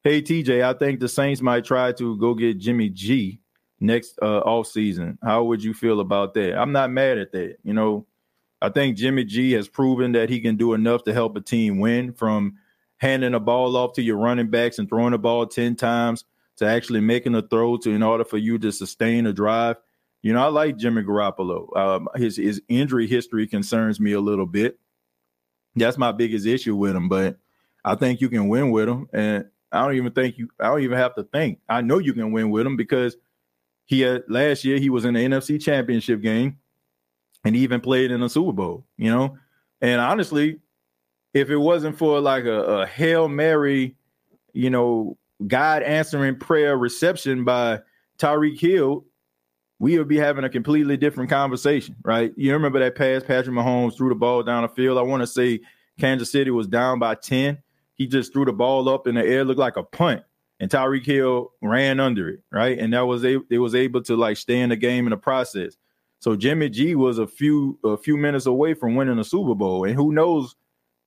Hey 0.06 0.22
TJ, 0.22 0.64
I 0.64 0.73
think 0.73 0.99
the 0.99 1.10
Saints 1.10 1.41
might 1.41 1.65
try 1.65 1.91
to 1.94 2.15
go 2.18 2.36
get 2.36 2.60
Jimmy 2.60 2.90
G 2.90 3.40
next 3.80 4.19
uh 4.22 4.41
off 4.41 4.68
season. 4.68 5.18
How 5.23 5.44
would 5.45 5.64
you 5.64 5.73
feel 5.73 5.99
about 5.99 6.36
that? 6.36 6.56
I'm 6.60 6.72
not 6.72 6.91
mad 6.91 7.18
at 7.18 7.32
that. 7.32 7.56
You 7.64 7.73
know, 7.73 8.06
I 8.61 8.69
think 8.69 8.98
Jimmy 8.98 9.23
G 9.23 9.53
has 9.53 9.68
proven 9.68 10.11
that 10.11 10.30
he 10.30 10.41
can 10.41 10.57
do 10.57 10.76
enough 10.76 11.06
to 11.06 11.14
help 11.14 11.36
a 11.36 11.41
team 11.41 11.80
win 11.80 12.14
from 12.14 12.53
handing 12.98 13.34
a 13.34 13.40
ball 13.40 13.76
off 13.76 13.94
to 13.94 14.03
your 14.03 14.18
running 14.18 14.52
backs 14.52 14.77
and 14.77 14.88
throwing 14.88 15.10
the 15.10 15.18
ball 15.18 15.48
10 15.48 15.76
times 15.76 16.23
to 16.57 16.68
actually 16.68 17.02
making 17.02 17.34
a 17.34 17.41
throw 17.41 17.76
to 17.77 17.90
in 17.90 18.03
order 18.03 18.23
for 18.23 18.38
you 18.38 18.60
to 18.60 18.72
sustain 18.72 19.26
a 19.26 19.34
drive. 19.34 19.77
You 20.22 20.34
know, 20.34 20.44
I 20.44 20.49
like 20.49 20.77
Jimmy 20.77 21.02
Garoppolo. 21.02 21.76
Um, 21.76 22.10
his 22.14 22.38
his 22.38 22.61
injury 22.69 23.07
history 23.07 23.48
concerns 23.48 23.99
me 23.99 24.11
a 24.11 24.22
little 24.22 24.45
bit. 24.45 24.77
That's 25.76 25.98
my 25.98 26.11
biggest 26.11 26.45
issue 26.45 26.76
with 26.76 26.95
him, 26.95 27.10
but 27.10 27.40
I 27.84 27.95
think 27.95 28.22
you 28.22 28.30
can 28.30 28.49
win 28.49 28.69
with 28.69 28.88
him. 28.88 29.07
And 29.11 29.45
I 29.76 29.84
don't 29.84 29.95
even 29.95 30.14
think 30.14 30.38
you. 30.38 30.49
I 30.60 30.68
don't 30.68 30.81
even 30.81 30.97
have 30.97 31.15
to 31.15 31.23
think. 31.23 31.60
I 31.68 31.81
know 31.81 31.99
you 31.99 32.14
can 32.14 32.31
win 32.31 32.49
with 32.49 32.65
him 32.65 32.77
because 32.77 33.18
he 33.85 34.02
had 34.02 34.23
last 34.30 34.64
year 34.64 34.80
he 34.80 34.89
was 34.89 35.06
in 35.06 35.14
the 35.14 35.19
NFC 35.19 35.61
Championship 35.61 36.22
game, 36.22 36.57
and 37.43 37.56
he 37.56 37.61
even 37.61 37.81
played 37.81 38.11
in 38.11 38.23
a 38.23 38.30
Super 38.30 38.53
Bowl. 38.53 38.85
You 38.97 39.11
know, 39.11 39.38
and 39.81 39.99
honestly, 39.99 40.60
if 41.34 41.49
it 41.49 41.57
wasn't 41.57 41.97
for 41.97 42.19
like 42.22 42.45
a, 42.45 42.64
a 42.64 42.85
hail 42.88 43.27
mary, 43.27 43.95
you 44.53 44.69
know, 44.69 45.18
God 45.45 45.84
answering 45.84 46.39
prayer 46.39 46.77
reception 46.77 47.43
by 47.43 47.81
Tyreek 48.18 48.60
Hill, 48.60 49.06
we 49.80 49.97
would 49.97 50.07
be 50.07 50.18
having 50.18 50.45
a 50.45 50.49
completely 50.49 50.95
different 50.95 51.30
conversation, 51.30 51.97
right? 52.03 52.31
You 52.38 52.53
remember 52.53 52.80
that 52.80 52.95
pass 52.95 53.23
Patrick 53.23 53.53
Mahomes 53.53 53.97
threw 53.97 54.10
the 54.10 54.15
ball 54.15 54.41
down 54.43 54.64
the 54.64 54.69
field. 54.69 54.97
I 54.97 55.02
want 55.02 55.22
to 55.22 55.27
say 55.27 55.60
Kansas 55.99 56.31
City 56.31 56.52
was 56.52 56.68
down 56.68 56.99
by 56.99 57.15
10 57.15 57.57
he 57.95 58.07
just 58.07 58.34
threw 58.34 58.45
the 58.45 58.53
ball 58.53 58.88
up 58.88 59.07
in 59.07 59.15
the 59.15 59.26
air, 59.26 59.43
looked 59.43 59.59
like 59.59 59.77
a 59.77 59.84
punt, 59.84 60.23
and 60.59 60.69
Tyreek 60.69 61.05
Hill 61.05 61.51
ran 61.61 61.99
under 61.99 62.30
it, 62.30 62.41
right? 62.51 62.77
And 62.77 62.93
that 62.93 63.01
was 63.01 63.23
it 63.23 63.57
was 63.57 63.76
able 63.76 64.01
to 64.03 64.15
like 64.15 64.38
stay 64.38 64.59
in 64.59 64.69
the 64.69 64.76
game 64.76 65.05
in 65.05 65.11
the 65.11 65.17
process. 65.17 65.77
So 66.19 66.35
Jimmy 66.35 66.69
G 66.69 66.95
was 66.95 67.19
a 67.19 67.27
few 67.27 67.80
a 67.84 67.97
few 67.97 68.17
minutes 68.17 68.45
away 68.45 68.73
from 68.73 68.95
winning 68.95 69.19
a 69.19 69.23
Super 69.23 69.55
Bowl, 69.55 69.85
and 69.85 69.95
who 69.95 70.11
knows 70.11 70.55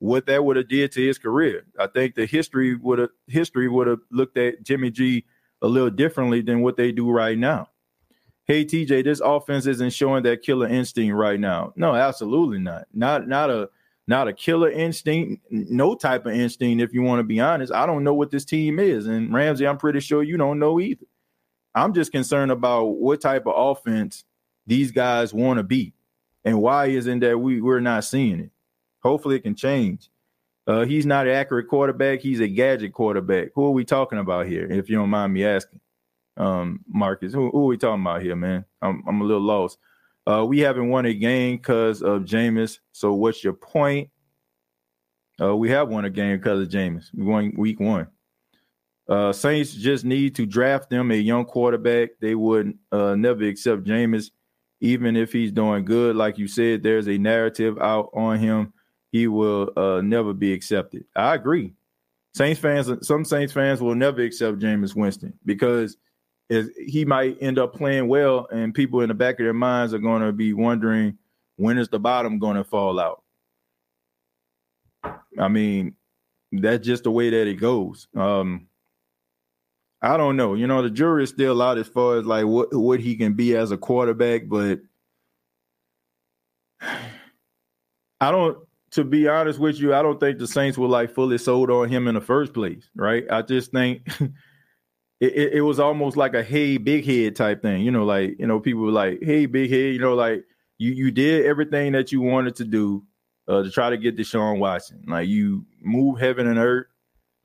what 0.00 0.26
that 0.26 0.44
would 0.44 0.56
have 0.56 0.68
did 0.68 0.92
to 0.92 1.04
his 1.04 1.18
career. 1.18 1.64
I 1.78 1.88
think 1.88 2.14
the 2.14 2.26
history 2.26 2.76
would 2.76 2.98
have 2.98 3.10
history 3.26 3.68
would 3.68 3.86
have 3.86 4.00
looked 4.10 4.36
at 4.38 4.62
Jimmy 4.62 4.90
G 4.90 5.24
a 5.60 5.66
little 5.66 5.90
differently 5.90 6.40
than 6.40 6.60
what 6.62 6.76
they 6.76 6.92
do 6.92 7.10
right 7.10 7.36
now. 7.36 7.68
Hey 8.44 8.64
TJ, 8.64 9.04
this 9.04 9.20
offense 9.20 9.66
isn't 9.66 9.92
showing 9.92 10.22
that 10.22 10.42
killer 10.42 10.68
instinct 10.68 11.14
right 11.14 11.38
now. 11.38 11.72
No, 11.76 11.94
absolutely 11.94 12.58
not. 12.58 12.86
Not 12.94 13.28
not 13.28 13.50
a 13.50 13.68
not 14.08 14.26
a 14.26 14.32
killer 14.32 14.70
instinct, 14.70 15.42
no 15.50 15.94
type 15.94 16.24
of 16.24 16.32
instinct, 16.32 16.82
if 16.82 16.94
you 16.94 17.02
want 17.02 17.20
to 17.20 17.24
be 17.24 17.40
honest. 17.40 17.72
I 17.72 17.84
don't 17.84 18.02
know 18.02 18.14
what 18.14 18.30
this 18.30 18.44
team 18.44 18.78
is. 18.78 19.06
And 19.06 19.32
Ramsey, 19.32 19.66
I'm 19.66 19.76
pretty 19.76 20.00
sure 20.00 20.22
you 20.22 20.38
don't 20.38 20.58
know 20.58 20.80
either. 20.80 21.04
I'm 21.74 21.92
just 21.92 22.10
concerned 22.10 22.50
about 22.50 22.86
what 22.86 23.20
type 23.20 23.46
of 23.46 23.52
offense 23.54 24.24
these 24.66 24.90
guys 24.90 25.34
want 25.34 25.58
to 25.58 25.62
be. 25.62 25.92
And 26.42 26.62
why 26.62 26.86
isn't 26.86 27.20
that 27.20 27.38
we, 27.38 27.60
we're 27.60 27.80
not 27.80 28.02
seeing 28.04 28.40
it? 28.40 28.50
Hopefully 29.02 29.36
it 29.36 29.42
can 29.42 29.54
change. 29.54 30.08
Uh, 30.66 30.86
he's 30.86 31.06
not 31.06 31.26
an 31.26 31.34
accurate 31.34 31.68
quarterback. 31.68 32.20
He's 32.20 32.40
a 32.40 32.48
gadget 32.48 32.94
quarterback. 32.94 33.48
Who 33.54 33.66
are 33.66 33.70
we 33.72 33.84
talking 33.84 34.18
about 34.18 34.46
here, 34.46 34.66
if 34.70 34.88
you 34.88 34.96
don't 34.96 35.10
mind 35.10 35.34
me 35.34 35.44
asking? 35.44 35.80
Um, 36.38 36.80
Marcus, 36.88 37.34
who, 37.34 37.50
who 37.50 37.64
are 37.64 37.66
we 37.66 37.76
talking 37.76 38.02
about 38.02 38.22
here, 38.22 38.36
man? 38.36 38.64
I'm, 38.80 39.02
I'm 39.06 39.20
a 39.20 39.24
little 39.24 39.42
lost. 39.42 39.78
Uh, 40.28 40.44
we 40.44 40.58
haven't 40.58 40.88
won 40.90 41.06
a 41.06 41.14
game 41.14 41.56
because 41.56 42.02
of 42.02 42.22
Jameis. 42.22 42.78
So 42.92 43.14
what's 43.14 43.42
your 43.42 43.54
point? 43.54 44.10
Uh, 45.40 45.56
we 45.56 45.70
have 45.70 45.88
won 45.88 46.04
a 46.04 46.10
game 46.10 46.36
because 46.36 46.60
of 46.60 46.68
Jameis. 46.68 47.06
We 47.14 47.24
won 47.24 47.52
week 47.56 47.80
one. 47.80 48.08
Uh, 49.08 49.32
Saints 49.32 49.72
just 49.72 50.04
need 50.04 50.34
to 50.34 50.44
draft 50.44 50.90
them 50.90 51.10
a 51.12 51.14
young 51.14 51.46
quarterback. 51.46 52.10
They 52.20 52.34
would 52.34 52.76
uh, 52.92 53.14
never 53.14 53.44
accept 53.44 53.84
Jameis, 53.84 54.30
even 54.80 55.16
if 55.16 55.32
he's 55.32 55.50
doing 55.50 55.86
good. 55.86 56.14
Like 56.14 56.36
you 56.36 56.46
said, 56.46 56.82
there's 56.82 57.08
a 57.08 57.16
narrative 57.16 57.78
out 57.80 58.10
on 58.12 58.38
him. 58.38 58.74
He 59.10 59.28
will 59.28 59.72
uh, 59.78 60.02
never 60.02 60.34
be 60.34 60.52
accepted. 60.52 61.04
I 61.16 61.36
agree. 61.36 61.72
Saints 62.34 62.60
fans, 62.60 62.90
some 63.06 63.24
Saints 63.24 63.54
fans 63.54 63.80
will 63.80 63.94
never 63.94 64.20
accept 64.20 64.58
Jameis 64.58 64.94
Winston 64.94 65.32
because– 65.46 65.96
is 66.48 66.70
he 66.76 67.04
might 67.04 67.36
end 67.40 67.58
up 67.58 67.74
playing 67.74 68.08
well, 68.08 68.48
and 68.50 68.74
people 68.74 69.00
in 69.00 69.08
the 69.08 69.14
back 69.14 69.38
of 69.38 69.44
their 69.44 69.52
minds 69.52 69.92
are 69.92 69.98
going 69.98 70.22
to 70.22 70.32
be 70.32 70.52
wondering 70.52 71.18
when 71.56 71.78
is 71.78 71.88
the 71.88 71.98
bottom 71.98 72.38
going 72.38 72.56
to 72.56 72.64
fall 72.64 72.98
out. 72.98 73.22
I 75.38 75.48
mean, 75.48 75.94
that's 76.52 76.86
just 76.86 77.04
the 77.04 77.10
way 77.10 77.30
that 77.30 77.46
it 77.46 77.54
goes. 77.54 78.08
Um, 78.16 78.68
I 80.00 80.16
don't 80.16 80.36
know. 80.36 80.54
You 80.54 80.66
know, 80.66 80.82
the 80.82 80.90
jury 80.90 81.24
is 81.24 81.30
still 81.30 81.60
out 81.60 81.78
as 81.78 81.88
far 81.88 82.18
as 82.18 82.24
like 82.24 82.46
what 82.46 82.74
what 82.74 83.00
he 83.00 83.16
can 83.16 83.34
be 83.34 83.56
as 83.56 83.70
a 83.72 83.76
quarterback, 83.76 84.48
but 84.48 84.80
I 88.20 88.30
don't. 88.30 88.58
To 88.92 89.04
be 89.04 89.28
honest 89.28 89.58
with 89.58 89.78
you, 89.78 89.94
I 89.94 90.00
don't 90.00 90.18
think 90.18 90.38
the 90.38 90.46
Saints 90.46 90.78
were 90.78 90.88
like 90.88 91.10
fully 91.14 91.36
sold 91.36 91.70
on 91.70 91.90
him 91.90 92.08
in 92.08 92.14
the 92.14 92.22
first 92.22 92.54
place, 92.54 92.88
right? 92.96 93.24
I 93.30 93.42
just 93.42 93.70
think 93.70 94.08
it, 95.20 95.32
it, 95.34 95.52
it, 95.54 95.60
was 95.62 95.80
almost 95.80 96.16
like 96.16 96.34
a 96.34 96.42
hey 96.42 96.76
big 96.76 97.04
head 97.04 97.34
type 97.34 97.60
thing 97.62 97.82
you 97.82 97.90
know 97.90 98.04
like 98.04 98.38
you 98.38 98.46
know 98.46 98.60
people 98.60 98.82
were 98.82 98.90
like 98.90 99.18
hey 99.22 99.46
big 99.46 99.70
head 99.70 99.92
you 99.92 99.98
know 99.98 100.14
like 100.14 100.44
you 100.78 100.92
you 100.92 101.10
did 101.10 101.44
everything 101.44 101.92
that 101.92 102.12
you 102.12 102.20
wanted 102.20 102.54
to 102.56 102.64
do 102.64 103.04
uh, 103.48 103.62
to 103.62 103.70
try 103.70 103.88
to 103.88 103.96
get 103.96 104.14
Deshaun 104.16 104.58
Watson. 104.58 105.02
Like 105.06 105.26
you 105.26 105.64
move 105.80 106.20
heaven 106.20 106.46
and 106.46 106.58
earth 106.58 106.86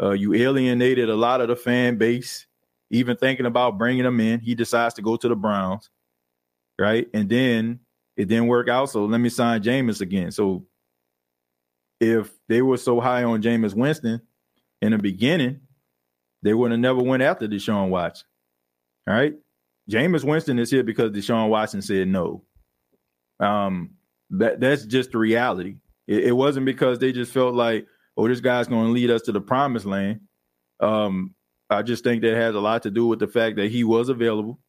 uh, 0.01 0.11
you 0.11 0.33
alienated 0.33 1.09
a 1.09 1.15
lot 1.15 1.41
of 1.41 1.47
the 1.47 1.55
fan 1.55 1.97
base 1.97 2.45
even 2.91 3.17
thinking 3.17 3.45
about 3.45 3.77
bringing 3.77 4.05
him 4.05 4.19
in. 4.19 4.39
He 4.39 4.53
decides 4.53 4.93
to 4.95 5.01
go 5.01 5.15
to 5.15 5.27
the 5.27 5.35
Browns 5.35 5.89
right? 6.79 7.07
And 7.13 7.29
then 7.29 7.79
it 8.17 8.25
didn't 8.27 8.47
work 8.47 8.69
out 8.69 8.89
so 8.89 9.05
let 9.05 9.19
me 9.19 9.29
sign 9.29 9.61
Jameis 9.61 10.01
again. 10.01 10.31
So 10.31 10.65
if 11.99 12.31
they 12.47 12.61
were 12.61 12.77
so 12.77 12.99
high 12.99 13.23
on 13.23 13.41
Jameis 13.41 13.75
Winston 13.75 14.21
in 14.81 14.91
the 14.91 14.97
beginning 14.97 15.61
they 16.43 16.53
would 16.53 16.71
have 16.71 16.79
never 16.79 17.01
went 17.01 17.23
after 17.23 17.47
Deshaun 17.47 17.89
Watson. 17.89 18.27
All 19.07 19.15
right. 19.15 19.33
Jameis 19.89 20.23
Winston 20.23 20.59
is 20.59 20.71
here 20.71 20.83
because 20.83 21.11
Deshaun 21.11 21.49
Watson 21.49 21.81
said 21.81 22.07
no. 22.07 22.43
Um, 23.39 23.91
that 24.29 24.59
that's 24.59 24.85
just 24.85 25.11
the 25.11 25.17
reality. 25.17 25.77
It, 26.07 26.25
it 26.25 26.31
wasn't 26.31 26.65
because 26.65 26.99
they 26.99 27.11
just 27.11 27.33
felt 27.33 27.55
like, 27.55 27.87
oh, 28.17 28.27
this 28.27 28.41
guy's 28.41 28.67
going 28.67 28.87
to 28.87 28.91
lead 28.91 29.09
us 29.09 29.23
to 29.23 29.31
the 29.31 29.41
promised 29.41 29.85
land. 29.85 30.21
Um, 30.79 31.35
I 31.69 31.81
just 31.81 32.03
think 32.03 32.21
that 32.21 32.35
has 32.35 32.55
a 32.55 32.59
lot 32.59 32.83
to 32.83 32.91
do 32.91 33.07
with 33.07 33.19
the 33.19 33.27
fact 33.27 33.55
that 33.55 33.71
he 33.71 33.83
was 33.83 34.09
available, 34.09 34.59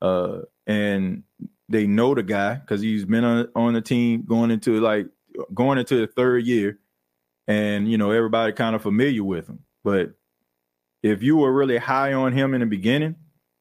uh, 0.00 0.40
and 0.66 1.24
they 1.68 1.86
know 1.86 2.14
the 2.14 2.22
guy 2.22 2.54
because 2.54 2.80
he's 2.80 3.04
been 3.04 3.24
on 3.24 3.48
on 3.54 3.74
the 3.74 3.80
team 3.80 4.24
going 4.26 4.50
into 4.50 4.80
like 4.80 5.06
going 5.52 5.78
into 5.78 6.00
the 6.00 6.06
third 6.06 6.44
year, 6.44 6.78
and 7.46 7.90
you 7.90 7.98
know 7.98 8.10
everybody 8.10 8.52
kind 8.52 8.74
of 8.74 8.82
familiar 8.82 9.24
with 9.24 9.48
him. 9.48 9.60
But 9.84 10.14
if 11.02 11.22
you 11.22 11.36
were 11.36 11.52
really 11.52 11.78
high 11.78 12.12
on 12.12 12.32
him 12.32 12.54
in 12.54 12.60
the 12.60 12.66
beginning, 12.66 13.16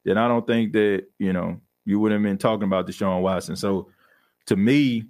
then 0.05 0.17
I 0.17 0.27
don't 0.27 0.47
think 0.47 0.73
that, 0.73 1.05
you 1.19 1.33
know, 1.33 1.61
you 1.85 1.99
would 1.99 2.11
have 2.11 2.21
been 2.21 2.37
talking 2.37 2.63
about 2.63 2.87
Deshaun 2.87 3.21
Watson. 3.21 3.55
So 3.55 3.89
to 4.47 4.55
me, 4.55 5.05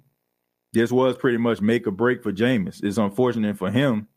this 0.72 0.92
was 0.92 1.16
pretty 1.16 1.38
much 1.38 1.60
make 1.60 1.86
or 1.86 1.90
break 1.90 2.22
for 2.22 2.32
Jameis. 2.32 2.82
It's 2.82 2.98
unfortunate 2.98 3.56
for 3.56 3.70
him, 3.70 4.08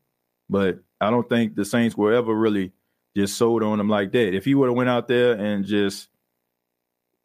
but 0.50 0.80
I 1.00 1.10
don't 1.10 1.28
think 1.30 1.56
the 1.56 1.66
Saints 1.66 1.96
were 1.96 2.14
ever 2.14 2.34
really 2.36 2.74
just 3.16 3.38
sold 3.38 3.64
on 3.64 3.80
him 3.80 3.90
like 3.90 4.12
that. 4.12 4.36
If 4.36 4.46
he 4.46 4.56
would 4.56 4.68
have 4.68 4.76
went 4.76 4.90
out 4.90 5.08
there 5.08 5.34
and 5.34 5.66
just 5.66 6.10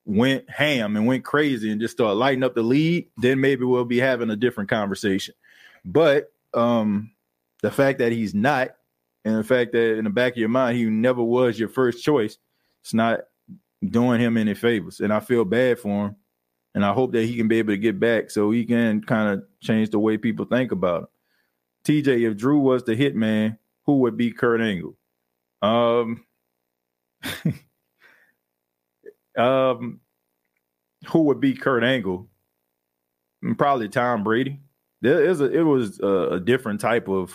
went 0.04 0.48
ham 0.48 0.96
and 0.96 1.06
went 1.06 1.24
crazy 1.24 1.70
and 1.70 1.80
just 1.80 1.92
started 1.92 2.14
lighting 2.14 2.44
up 2.44 2.54
the 2.54 2.62
lead, 2.62 3.08
then 3.16 3.40
maybe 3.40 3.64
we'll 3.64 3.84
be 3.84 3.98
having 3.98 4.30
a 4.30 4.36
different 4.36 4.70
conversation. 4.70 5.34
But 5.84 6.32
um 6.54 7.12
the 7.62 7.70
fact 7.70 7.98
that 7.98 8.12
he's 8.12 8.34
not 8.34 8.76
and 9.26 9.36
the 9.36 9.42
fact 9.42 9.72
that 9.72 9.98
in 9.98 10.04
the 10.04 10.10
back 10.10 10.34
of 10.34 10.38
your 10.38 10.48
mind 10.48 10.78
he 10.78 10.84
never 10.84 11.20
was 11.20 11.58
your 11.58 11.68
first 11.68 12.04
choice, 12.04 12.38
it's 12.84 12.94
not 12.94 13.22
doing 13.84 14.20
him 14.20 14.36
any 14.36 14.54
favors. 14.54 15.00
And 15.00 15.12
I 15.12 15.18
feel 15.18 15.44
bad 15.44 15.80
for 15.80 16.06
him. 16.06 16.16
And 16.76 16.84
I 16.84 16.92
hope 16.92 17.10
that 17.10 17.24
he 17.24 17.36
can 17.36 17.48
be 17.48 17.58
able 17.58 17.72
to 17.72 17.78
get 17.78 17.98
back 17.98 18.30
so 18.30 18.52
he 18.52 18.64
can 18.64 19.02
kind 19.02 19.30
of 19.30 19.42
change 19.60 19.90
the 19.90 19.98
way 19.98 20.16
people 20.16 20.44
think 20.44 20.70
about 20.70 21.02
him. 21.02 22.04
TJ, 22.04 22.30
if 22.30 22.36
Drew 22.36 22.60
was 22.60 22.84
the 22.84 22.94
hitman, 22.94 23.58
who 23.84 23.98
would 23.98 24.16
be 24.16 24.30
Kurt 24.30 24.60
Angle? 24.60 24.96
Um, 25.60 26.24
um, 29.36 29.98
who 31.08 31.22
would 31.24 31.40
be 31.40 31.54
Kurt 31.54 31.82
Angle? 31.82 32.28
Mm, 33.44 33.58
probably 33.58 33.88
Tom 33.88 34.22
Brady. 34.22 34.60
There 35.00 35.24
is 35.24 35.40
a 35.40 35.46
it 35.46 35.62
was 35.62 35.98
a, 35.98 36.28
a 36.34 36.40
different 36.40 36.80
type 36.80 37.08
of 37.08 37.34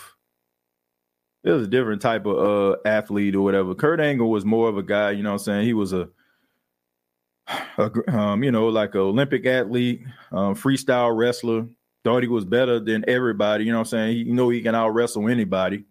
it 1.43 1.51
was 1.51 1.63
a 1.63 1.69
different 1.69 2.01
type 2.01 2.25
of 2.25 2.37
uh, 2.37 2.77
athlete 2.85 3.35
or 3.35 3.41
whatever. 3.41 3.73
Kurt 3.73 3.99
Angle 3.99 4.29
was 4.29 4.45
more 4.45 4.69
of 4.69 4.77
a 4.77 4.83
guy, 4.83 5.11
you 5.11 5.23
know 5.23 5.31
what 5.31 5.41
I'm 5.41 5.45
saying? 5.45 5.65
He 5.65 5.73
was 5.73 5.93
a, 5.93 6.07
a 7.77 8.15
um, 8.15 8.43
you 8.43 8.51
know, 8.51 8.67
like 8.67 8.93
an 8.93 9.01
Olympic 9.01 9.45
athlete, 9.45 10.03
um, 10.31 10.55
freestyle 10.55 11.15
wrestler. 11.15 11.65
Thought 12.03 12.23
he 12.23 12.29
was 12.29 12.45
better 12.45 12.79
than 12.79 13.05
everybody, 13.07 13.65
you 13.65 13.71
know 13.71 13.77
what 13.77 13.87
I'm 13.87 13.89
saying? 13.89 14.15
He, 14.15 14.23
you 14.23 14.33
know, 14.33 14.49
he 14.49 14.61
can 14.61 14.73
out 14.73 14.89
wrestle 14.89 15.29
anybody. 15.29 15.85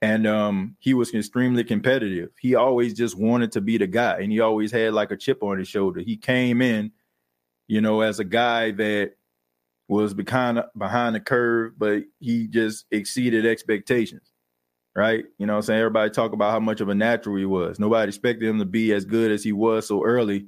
And 0.00 0.26
um, 0.26 0.76
he 0.80 0.92
was 0.92 1.14
extremely 1.14 1.64
competitive. 1.64 2.30
He 2.38 2.54
always 2.54 2.92
just 2.94 3.16
wanted 3.16 3.52
to 3.52 3.62
be 3.62 3.78
the 3.78 3.86
guy, 3.86 4.18
and 4.20 4.30
he 4.30 4.40
always 4.40 4.70
had 4.70 4.92
like 4.92 5.10
a 5.10 5.16
chip 5.16 5.42
on 5.42 5.58
his 5.58 5.68
shoulder. 5.68 6.00
He 6.00 6.16
came 6.16 6.60
in, 6.60 6.92
you 7.68 7.80
know, 7.80 8.02
as 8.02 8.18
a 8.18 8.24
guy 8.24 8.70
that 8.72 9.12
was 9.88 10.12
behind 10.12 10.62
behind 10.76 11.14
the 11.14 11.20
curve, 11.20 11.72
but 11.78 12.02
he 12.20 12.48
just 12.48 12.84
exceeded 12.90 13.46
expectations 13.46 14.33
right? 14.94 15.24
You 15.38 15.46
know 15.46 15.56
I'm 15.56 15.62
saying? 15.62 15.80
Everybody 15.80 16.10
talk 16.10 16.32
about 16.32 16.52
how 16.52 16.60
much 16.60 16.80
of 16.80 16.88
a 16.88 16.94
natural 16.94 17.36
he 17.36 17.46
was. 17.46 17.78
Nobody 17.78 18.08
expected 18.08 18.48
him 18.48 18.58
to 18.58 18.64
be 18.64 18.92
as 18.92 19.04
good 19.04 19.30
as 19.30 19.42
he 19.42 19.52
was 19.52 19.88
so 19.88 20.04
early. 20.04 20.46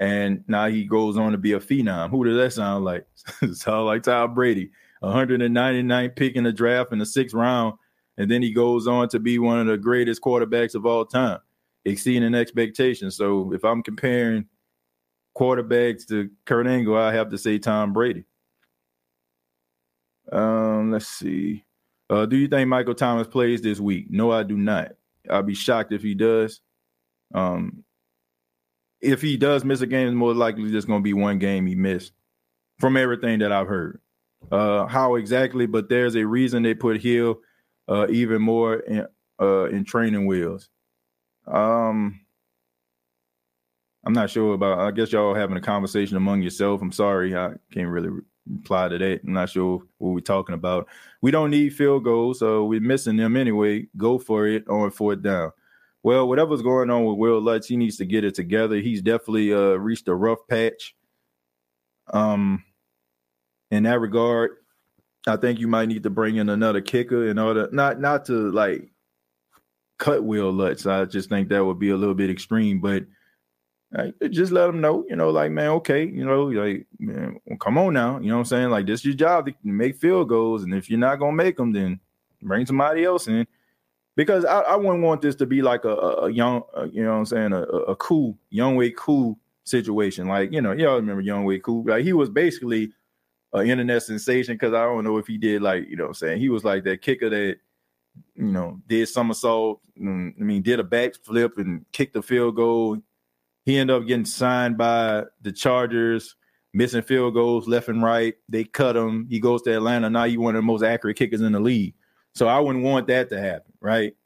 And 0.00 0.44
now 0.46 0.68
he 0.68 0.84
goes 0.84 1.16
on 1.16 1.32
to 1.32 1.38
be 1.38 1.52
a 1.52 1.58
phenom. 1.58 2.10
Who 2.10 2.24
does 2.24 2.36
that 2.36 2.52
sound 2.52 2.84
like? 2.84 3.06
sound 3.52 3.86
like 3.86 4.02
Tom 4.02 4.34
Brady. 4.34 4.70
199 5.00 6.10
pick 6.10 6.36
in 6.36 6.44
the 6.44 6.52
draft 6.52 6.92
in 6.92 6.98
the 6.98 7.06
sixth 7.06 7.34
round. 7.34 7.74
And 8.16 8.30
then 8.30 8.42
he 8.42 8.52
goes 8.52 8.86
on 8.86 9.08
to 9.10 9.20
be 9.20 9.38
one 9.38 9.60
of 9.60 9.66
the 9.66 9.78
greatest 9.78 10.20
quarterbacks 10.22 10.74
of 10.74 10.84
all 10.84 11.04
time, 11.04 11.38
exceeding 11.84 12.34
expectations. 12.34 13.16
So 13.16 13.52
if 13.52 13.64
I'm 13.64 13.82
comparing 13.82 14.46
quarterbacks 15.36 16.06
to 16.08 16.28
Kurt 16.44 16.66
Angle, 16.66 16.96
I 16.96 17.12
have 17.14 17.30
to 17.30 17.38
say 17.38 17.58
Tom 17.58 17.92
Brady. 17.92 18.24
Um, 20.32 20.90
let's 20.90 21.06
see. 21.06 21.64
Uh, 22.10 22.26
do 22.26 22.36
you 22.36 22.48
think 22.48 22.68
Michael 22.68 22.94
Thomas 22.94 23.26
plays 23.26 23.60
this 23.60 23.80
week? 23.80 24.06
No, 24.10 24.32
I 24.32 24.42
do 24.42 24.56
not. 24.56 24.92
I'll 25.28 25.42
be 25.42 25.54
shocked 25.54 25.92
if 25.92 26.02
he 26.02 26.14
does. 26.14 26.60
Um, 27.34 27.84
if 29.00 29.20
he 29.20 29.36
does 29.36 29.64
miss 29.64 29.80
a 29.80 29.86
game, 29.86 30.08
it's 30.08 30.14
more 30.14 30.34
likely 30.34 30.70
just 30.70 30.86
going 30.86 31.00
to 31.00 31.04
be 31.04 31.12
one 31.12 31.38
game 31.38 31.66
he 31.66 31.74
missed 31.74 32.12
from 32.78 32.96
everything 32.96 33.40
that 33.40 33.52
I've 33.52 33.68
heard. 33.68 34.00
Uh, 34.50 34.86
how 34.86 35.16
exactly? 35.16 35.66
But 35.66 35.88
there's 35.88 36.16
a 36.16 36.26
reason 36.26 36.62
they 36.62 36.74
put 36.74 37.00
Hill 37.00 37.40
uh, 37.88 38.06
even 38.08 38.40
more 38.40 38.76
in, 38.76 39.06
uh, 39.40 39.64
in 39.64 39.84
training 39.84 40.26
wheels. 40.26 40.68
Um, 41.46 42.20
I'm 44.04 44.12
not 44.12 44.30
sure 44.30 44.54
about. 44.54 44.78
I 44.78 44.90
guess 44.90 45.12
y'all 45.12 45.34
having 45.34 45.56
a 45.56 45.60
conversation 45.60 46.16
among 46.16 46.42
yourself. 46.42 46.80
I'm 46.80 46.92
sorry, 46.92 47.36
I 47.36 47.52
can't 47.72 47.88
really 47.88 48.10
reply 48.48 48.88
to 48.88 48.98
that. 48.98 49.20
I'm 49.24 49.32
not 49.32 49.50
sure 49.50 49.82
what 49.98 50.10
we're 50.10 50.20
talking 50.20 50.54
about. 50.54 50.88
We 51.20 51.30
don't 51.30 51.50
need 51.50 51.74
field 51.74 52.04
goals, 52.04 52.38
so 52.38 52.64
we're 52.64 52.80
missing 52.80 53.16
them 53.16 53.36
anyway. 53.36 53.86
Go 53.96 54.18
for 54.18 54.46
it 54.46 54.68
on 54.68 54.90
fourth 54.90 55.22
down. 55.22 55.50
Well, 56.02 56.28
whatever's 56.28 56.62
going 56.62 56.90
on 56.90 57.04
with 57.04 57.18
Will 57.18 57.40
Lutz, 57.40 57.66
he 57.66 57.76
needs 57.76 57.96
to 57.96 58.04
get 58.04 58.24
it 58.24 58.34
together. 58.34 58.76
He's 58.76 59.02
definitely 59.02 59.52
uh, 59.52 59.74
reached 59.74 60.06
a 60.08 60.14
rough 60.14 60.38
patch. 60.48 60.94
Um, 62.12 62.64
in 63.70 63.82
that 63.82 64.00
regard, 64.00 64.52
I 65.26 65.36
think 65.36 65.58
you 65.58 65.68
might 65.68 65.88
need 65.88 66.04
to 66.04 66.10
bring 66.10 66.36
in 66.36 66.48
another 66.48 66.80
kicker 66.80 67.28
in 67.28 67.38
order 67.38 67.68
not 67.72 68.00
not 68.00 68.24
to 68.26 68.50
like 68.52 68.90
cut 69.98 70.24
Will 70.24 70.52
Lutz. 70.52 70.86
I 70.86 71.04
just 71.04 71.28
think 71.28 71.48
that 71.48 71.64
would 71.64 71.78
be 71.78 71.90
a 71.90 71.96
little 71.96 72.14
bit 72.14 72.30
extreme, 72.30 72.80
but 72.80 73.04
like, 73.92 74.14
just 74.30 74.52
let 74.52 74.66
them 74.66 74.80
know, 74.80 75.04
you 75.08 75.16
know, 75.16 75.30
like 75.30 75.50
man, 75.50 75.70
okay, 75.70 76.04
you 76.04 76.24
know, 76.24 76.44
like 76.44 76.86
man, 76.98 77.38
well, 77.46 77.58
come 77.58 77.78
on 77.78 77.94
now, 77.94 78.18
you 78.18 78.28
know 78.28 78.34
what 78.34 78.40
I'm 78.40 78.44
saying? 78.46 78.70
Like 78.70 78.86
this 78.86 79.00
is 79.00 79.06
your 79.06 79.14
job 79.14 79.46
to 79.46 79.54
make 79.62 79.96
field 79.96 80.28
goals, 80.28 80.62
and 80.62 80.74
if 80.74 80.90
you're 80.90 80.98
not 80.98 81.16
gonna 81.16 81.32
make 81.32 81.56
them, 81.56 81.72
then 81.72 82.00
bring 82.42 82.66
somebody 82.66 83.04
else 83.04 83.28
in. 83.28 83.46
Because 84.16 84.44
I, 84.44 84.60
I 84.60 84.76
wouldn't 84.76 85.04
want 85.04 85.22
this 85.22 85.36
to 85.36 85.46
be 85.46 85.62
like 85.62 85.84
a, 85.84 85.94
a 85.94 86.30
young, 86.30 86.62
you 86.90 87.04
know 87.04 87.12
what 87.12 87.18
I'm 87.18 87.26
saying, 87.26 87.52
a, 87.52 87.62
a 87.62 87.94
cool, 87.96 88.36
Younghoe 88.52 88.96
Koo 88.96 89.38
situation. 89.64 90.26
Like, 90.26 90.52
you 90.52 90.60
know, 90.60 90.72
y'all 90.72 90.96
remember 90.96 91.22
Younghoe 91.22 91.62
Koo. 91.62 91.84
Like 91.86 92.04
he 92.04 92.12
was 92.12 92.28
basically 92.28 92.92
an 93.52 93.68
internet 93.68 94.02
sensation 94.02 94.54
because 94.54 94.74
I 94.74 94.84
don't 94.84 95.04
know 95.04 95.18
if 95.18 95.26
he 95.26 95.38
did 95.38 95.62
like, 95.62 95.88
you 95.88 95.96
know 95.96 96.04
what 96.04 96.10
I'm 96.10 96.14
saying? 96.14 96.40
He 96.40 96.48
was 96.48 96.64
like 96.64 96.84
that 96.84 97.00
kicker 97.00 97.30
that, 97.30 97.58
you 98.34 98.52
know, 98.52 98.80
did 98.88 99.08
somersault, 99.08 99.80
mm, 100.00 100.34
I 100.36 100.42
mean, 100.42 100.62
did 100.62 100.80
a 100.80 100.84
backflip 100.84 101.56
and 101.58 101.84
kicked 101.92 102.14
the 102.14 102.22
field 102.22 102.56
goal. 102.56 102.98
He 103.68 103.76
ended 103.76 103.94
up 103.94 104.06
getting 104.06 104.24
signed 104.24 104.78
by 104.78 105.24
the 105.42 105.52
Chargers, 105.52 106.36
missing 106.72 107.02
field 107.02 107.34
goals 107.34 107.68
left 107.68 107.88
and 107.88 108.02
right. 108.02 108.34
They 108.48 108.64
cut 108.64 108.96
him. 108.96 109.26
He 109.28 109.40
goes 109.40 109.60
to 109.62 109.76
Atlanta. 109.76 110.08
Now 110.08 110.24
he's 110.24 110.38
one 110.38 110.56
of 110.56 110.62
the 110.62 110.66
most 110.66 110.82
accurate 110.82 111.18
kickers 111.18 111.42
in 111.42 111.52
the 111.52 111.60
league. 111.60 111.92
So 112.34 112.48
I 112.48 112.60
wouldn't 112.60 112.82
want 112.82 113.08
that 113.08 113.28
to 113.28 113.38
happen, 113.38 113.74
right? 113.82 114.16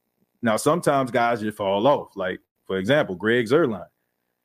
Now, 0.42 0.56
sometimes 0.56 1.10
guys 1.10 1.40
just 1.40 1.56
fall 1.56 1.88
off. 1.88 2.12
Like, 2.14 2.38
for 2.68 2.78
example, 2.78 3.16
Greg 3.16 3.46
Zuerlein. 3.46 3.88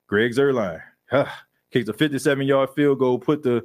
Greg 0.08 0.32
Zuerlein 0.32 0.82
huh, 1.12 1.28
kicked 1.72 1.90
a 1.90 1.94
57 1.94 2.48
yard 2.48 2.72
field 2.72 2.98
goal, 2.98 3.20
put 3.20 3.44
the 3.44 3.64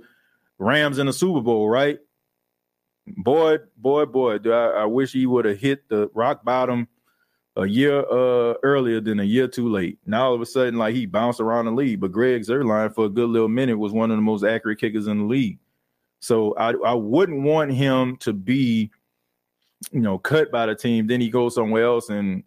Rams 0.58 0.98
in 0.98 1.06
the 1.06 1.14
Super 1.14 1.40
Bowl, 1.40 1.66
right? 1.66 1.98
Boy, 3.06 3.56
boy, 3.78 4.04
boy, 4.04 4.36
do 4.36 4.52
I, 4.52 4.82
I 4.82 4.84
wish 4.84 5.12
he 5.14 5.24
would 5.24 5.46
have 5.46 5.58
hit 5.58 5.88
the 5.88 6.10
rock 6.12 6.44
bottom 6.44 6.88
a 7.56 7.66
year 7.66 8.00
uh, 8.10 8.54
earlier 8.62 9.00
than 9.00 9.20
a 9.20 9.24
year 9.24 9.46
too 9.46 9.68
late. 9.68 9.98
Now 10.06 10.26
all 10.26 10.34
of 10.34 10.40
a 10.40 10.46
sudden, 10.46 10.78
like 10.78 10.94
he 10.94 11.06
bounced 11.06 11.40
around 11.40 11.66
the 11.66 11.72
league. 11.72 12.00
But 12.00 12.12
Greg 12.12 12.42
Zuerlein, 12.42 12.94
for 12.94 13.06
a 13.06 13.10
good 13.10 13.28
little 13.28 13.48
minute, 13.48 13.78
was 13.78 13.92
one 13.92 14.10
of 14.10 14.16
the 14.16 14.22
most 14.22 14.44
accurate 14.44 14.78
kickers 14.78 15.06
in 15.06 15.18
the 15.18 15.24
league. 15.24 15.58
So 16.20 16.54
I, 16.56 16.72
I 16.72 16.94
wouldn't 16.94 17.42
want 17.42 17.72
him 17.72 18.16
to 18.18 18.32
be 18.32 18.90
you 19.90 20.00
know, 20.00 20.18
cut 20.18 20.52
by 20.52 20.66
the 20.66 20.74
team. 20.74 21.06
Then 21.06 21.20
he 21.20 21.30
goes 21.30 21.54
somewhere 21.54 21.84
else 21.84 22.08
and 22.10 22.44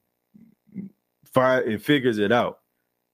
find 1.34 1.66
and 1.66 1.82
figures 1.82 2.18
it 2.18 2.32
out. 2.32 2.60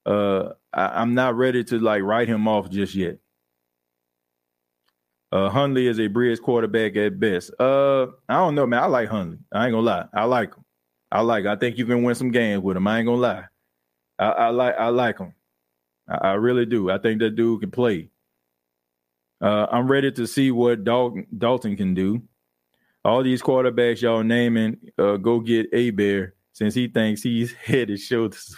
Uh, 0.06 0.50
I, 0.74 1.02
am 1.02 1.14
not 1.14 1.36
ready 1.36 1.64
to 1.66 1.80
like 1.80 2.04
write 2.04 2.28
him 2.28 2.48
off 2.48 2.70
just 2.70 2.94
yet. 2.94 3.18
Uh, 5.32 5.50
Hundley 5.50 5.88
is 5.88 6.00
a 6.00 6.08
bridge 6.08 6.42
quarterback 6.42 6.96
at 6.98 7.20
best. 7.20 7.52
Uh, 7.60 8.08
I 8.28 8.36
don't 8.36 8.56
know, 8.56 8.68
man. 8.68 8.84
I 8.84 8.88
like 8.88 9.10
Hundley. 9.10 9.38
I 9.52 9.66
ain't 9.66 9.74
gonna 9.74 9.86
lie. 9.86 10.06
I 10.14 10.26
like 10.26 10.54
him. 10.54 10.66
I 11.12 11.22
like. 11.22 11.46
I 11.46 11.56
think 11.56 11.78
you 11.78 11.86
can 11.86 12.04
win 12.04 12.16
some 12.16 12.32
games 12.32 12.64
with 12.64 12.78
him. 12.78 12.88
I 12.88 13.00
ain't 13.00 13.08
gonna 13.08 13.22
lie. 13.22 13.46
I, 14.20 14.26
I 14.26 14.50
like. 14.50 14.76
I 14.78 14.88
like 14.90 15.18
him. 15.20 15.34
I, 16.08 16.30
I, 16.30 16.34
really 16.34 16.66
do. 16.66 16.90
I 16.90 16.98
think 16.98 17.20
that 17.20 17.36
dude 17.36 17.62
can 17.62 17.72
play. 17.72 18.10
Uh, 19.42 19.68
I'm 19.72 19.92
ready 19.92 20.12
to 20.12 20.28
see 20.28 20.52
what 20.52 20.84
Dalton, 20.84 21.26
Dalton 21.38 21.76
can 21.76 21.94
do 21.94 22.22
all 23.04 23.24
these 23.24 23.42
quarterbacks 23.42 24.02
y'all 24.02 24.24
naming, 24.24 24.78
uh, 24.98 25.18
go 25.18 25.40
get 25.40 25.74
Hebert 25.74 26.36
since 26.54 26.74
he 26.74 26.88
thinks 26.88 27.22
he's 27.22 27.54
head 27.66 27.90
and 27.90 28.00
shoulders. 28.00 28.56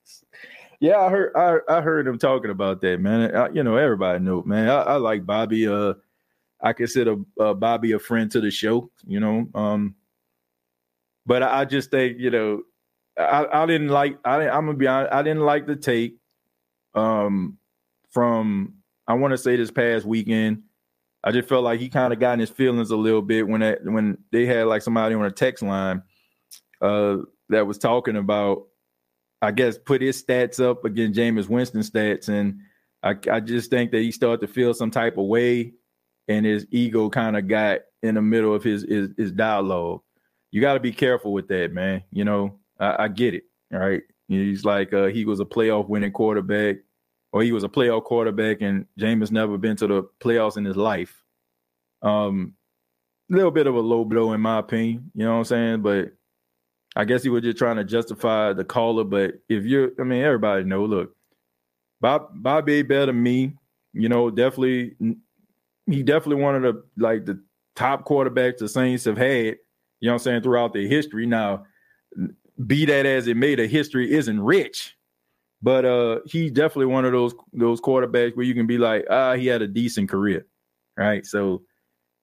yeah, 0.80 0.98
I 0.98 1.10
heard 1.10 1.32
I, 1.36 1.78
I 1.78 1.80
heard 1.80 2.06
him 2.06 2.18
talking 2.18 2.50
about 2.50 2.80
that, 2.82 3.00
man. 3.00 3.34
I, 3.34 3.48
you 3.50 3.62
know, 3.62 3.76
everybody 3.76 4.18
know, 4.20 4.42
man. 4.42 4.68
I, 4.68 4.82
I, 4.82 4.96
like 4.96 5.24
Bobby. 5.24 5.66
Uh, 5.66 5.94
I 6.60 6.72
consider 6.72 7.16
uh, 7.40 7.54
Bobby 7.54 7.92
a 7.92 7.98
friend 7.98 8.30
to 8.32 8.40
the 8.40 8.50
show. 8.50 8.90
You 9.06 9.20
know, 9.20 9.48
um, 9.54 9.94
but 11.26 11.42
I, 11.42 11.64
just 11.64 11.90
think 11.90 12.18
you 12.18 12.30
know, 12.30 12.62
I, 13.18 13.46
I 13.52 13.66
didn't 13.66 13.88
like. 13.88 14.18
I 14.24 14.48
I'm 14.48 14.66
gonna 14.66 14.78
be 14.78 14.86
honest. 14.86 15.12
I 15.12 15.22
didn't 15.22 15.42
like 15.42 15.66
the 15.66 15.76
take, 15.76 16.16
um, 16.94 17.58
from 18.10 18.74
I 19.06 19.14
want 19.14 19.32
to 19.32 19.38
say 19.38 19.56
this 19.56 19.70
past 19.70 20.04
weekend 20.04 20.62
I 21.24 21.30
just 21.30 21.48
felt 21.48 21.64
like 21.64 21.80
he 21.80 21.88
kind 21.88 22.12
of 22.12 22.18
got 22.18 22.34
in 22.34 22.40
his 22.40 22.50
feelings 22.50 22.90
a 22.90 22.96
little 22.96 23.22
bit 23.22 23.46
when 23.46 23.60
that 23.60 23.84
when 23.84 24.18
they 24.32 24.44
had 24.44 24.66
like 24.66 24.82
somebody 24.82 25.14
on 25.14 25.24
a 25.24 25.30
text 25.30 25.62
line 25.62 26.02
uh, 26.80 27.18
that 27.48 27.66
was 27.66 27.78
talking 27.78 28.16
about, 28.16 28.64
I 29.40 29.52
guess, 29.52 29.78
put 29.78 30.02
his 30.02 30.22
stats 30.22 30.62
up 30.62 30.84
against 30.84 31.18
Jameis 31.18 31.48
Winston 31.48 31.82
stats, 31.82 32.28
and 32.28 32.58
I, 33.04 33.14
I 33.30 33.40
just 33.40 33.70
think 33.70 33.92
that 33.92 34.00
he 34.00 34.10
started 34.10 34.44
to 34.44 34.52
feel 34.52 34.74
some 34.74 34.90
type 34.90 35.16
of 35.16 35.26
way, 35.26 35.74
and 36.26 36.44
his 36.44 36.66
ego 36.72 37.08
kind 37.08 37.36
of 37.36 37.46
got 37.46 37.80
in 38.02 38.16
the 38.16 38.22
middle 38.22 38.54
of 38.54 38.64
his 38.64 38.82
his, 38.82 39.10
his 39.16 39.30
dialogue. 39.30 40.00
You 40.52 40.60
got 40.60 40.74
to 40.74 40.80
be 40.80 40.92
careful 40.92 41.32
with 41.32 41.48
that, 41.48 41.72
man. 41.72 42.04
You 42.12 42.24
know, 42.24 42.58
I, 42.78 43.04
I 43.04 43.08
get 43.08 43.34
it. 43.34 43.44
Right? 43.70 44.02
He's 44.28 44.64
like 44.64 44.92
uh, 44.92 45.06
he 45.06 45.24
was 45.24 45.40
a 45.40 45.44
playoff 45.44 45.88
winning 45.88 46.12
quarterback 46.12 46.76
or 47.32 47.42
he 47.42 47.52
was 47.52 47.64
a 47.64 47.68
playoff 47.68 48.04
quarterback, 48.04 48.60
and 48.60 48.86
Jameis 48.98 49.30
never 49.30 49.56
been 49.56 49.76
to 49.76 49.86
the 49.86 50.02
playoffs 50.20 50.56
in 50.56 50.64
his 50.64 50.76
life. 50.76 51.22
Um, 52.02 52.54
a 53.30 53.36
little 53.36 53.50
bit 53.50 53.66
of 53.66 53.74
a 53.74 53.80
low 53.80 54.04
blow 54.04 54.32
in 54.32 54.40
my 54.40 54.58
opinion. 54.58 55.10
You 55.14 55.24
know 55.24 55.32
what 55.32 55.38
I'm 55.38 55.44
saying? 55.44 55.82
But 55.82 56.12
I 56.94 57.04
guess 57.04 57.22
he 57.22 57.30
was 57.30 57.42
just 57.42 57.56
trying 57.56 57.76
to 57.76 57.84
justify 57.84 58.52
the 58.52 58.64
caller. 58.64 59.04
But 59.04 59.34
if 59.48 59.64
you're, 59.64 59.92
I 59.98 60.02
mean, 60.04 60.22
everybody 60.22 60.64
know. 60.64 60.84
Look, 60.84 61.14
Bob 62.00 62.28
Bobby 62.34 62.82
better 62.82 63.12
me. 63.12 63.54
You 63.94 64.08
know, 64.08 64.30
definitely, 64.30 64.94
he 65.86 66.02
definitely 66.02 66.42
one 66.42 66.56
of 66.56 66.62
the 66.62 66.84
like 66.98 67.24
the 67.24 67.42
top 67.76 68.06
quarterbacks 68.06 68.58
the 68.58 68.68
Saints 68.68 69.04
have 69.04 69.16
had. 69.16 69.56
You 70.02 70.08
know 70.08 70.14
what 70.14 70.22
I'm 70.22 70.24
saying 70.24 70.42
throughout 70.42 70.72
their 70.72 70.88
history. 70.88 71.26
Now, 71.26 71.64
be 72.66 72.84
that 72.86 73.06
as 73.06 73.28
it 73.28 73.36
may, 73.36 73.54
the 73.54 73.68
history 73.68 74.12
isn't 74.12 74.40
rich. 74.40 74.96
But 75.62 75.84
uh, 75.84 76.18
he's 76.26 76.50
definitely 76.50 76.86
one 76.86 77.04
of 77.04 77.12
those 77.12 77.34
those 77.52 77.80
quarterbacks 77.80 78.36
where 78.36 78.44
you 78.44 78.52
can 78.52 78.66
be 78.66 78.78
like, 78.78 79.06
ah, 79.08 79.34
he 79.34 79.46
had 79.46 79.62
a 79.62 79.68
decent 79.68 80.08
career, 80.08 80.44
right? 80.96 81.24
So 81.24 81.62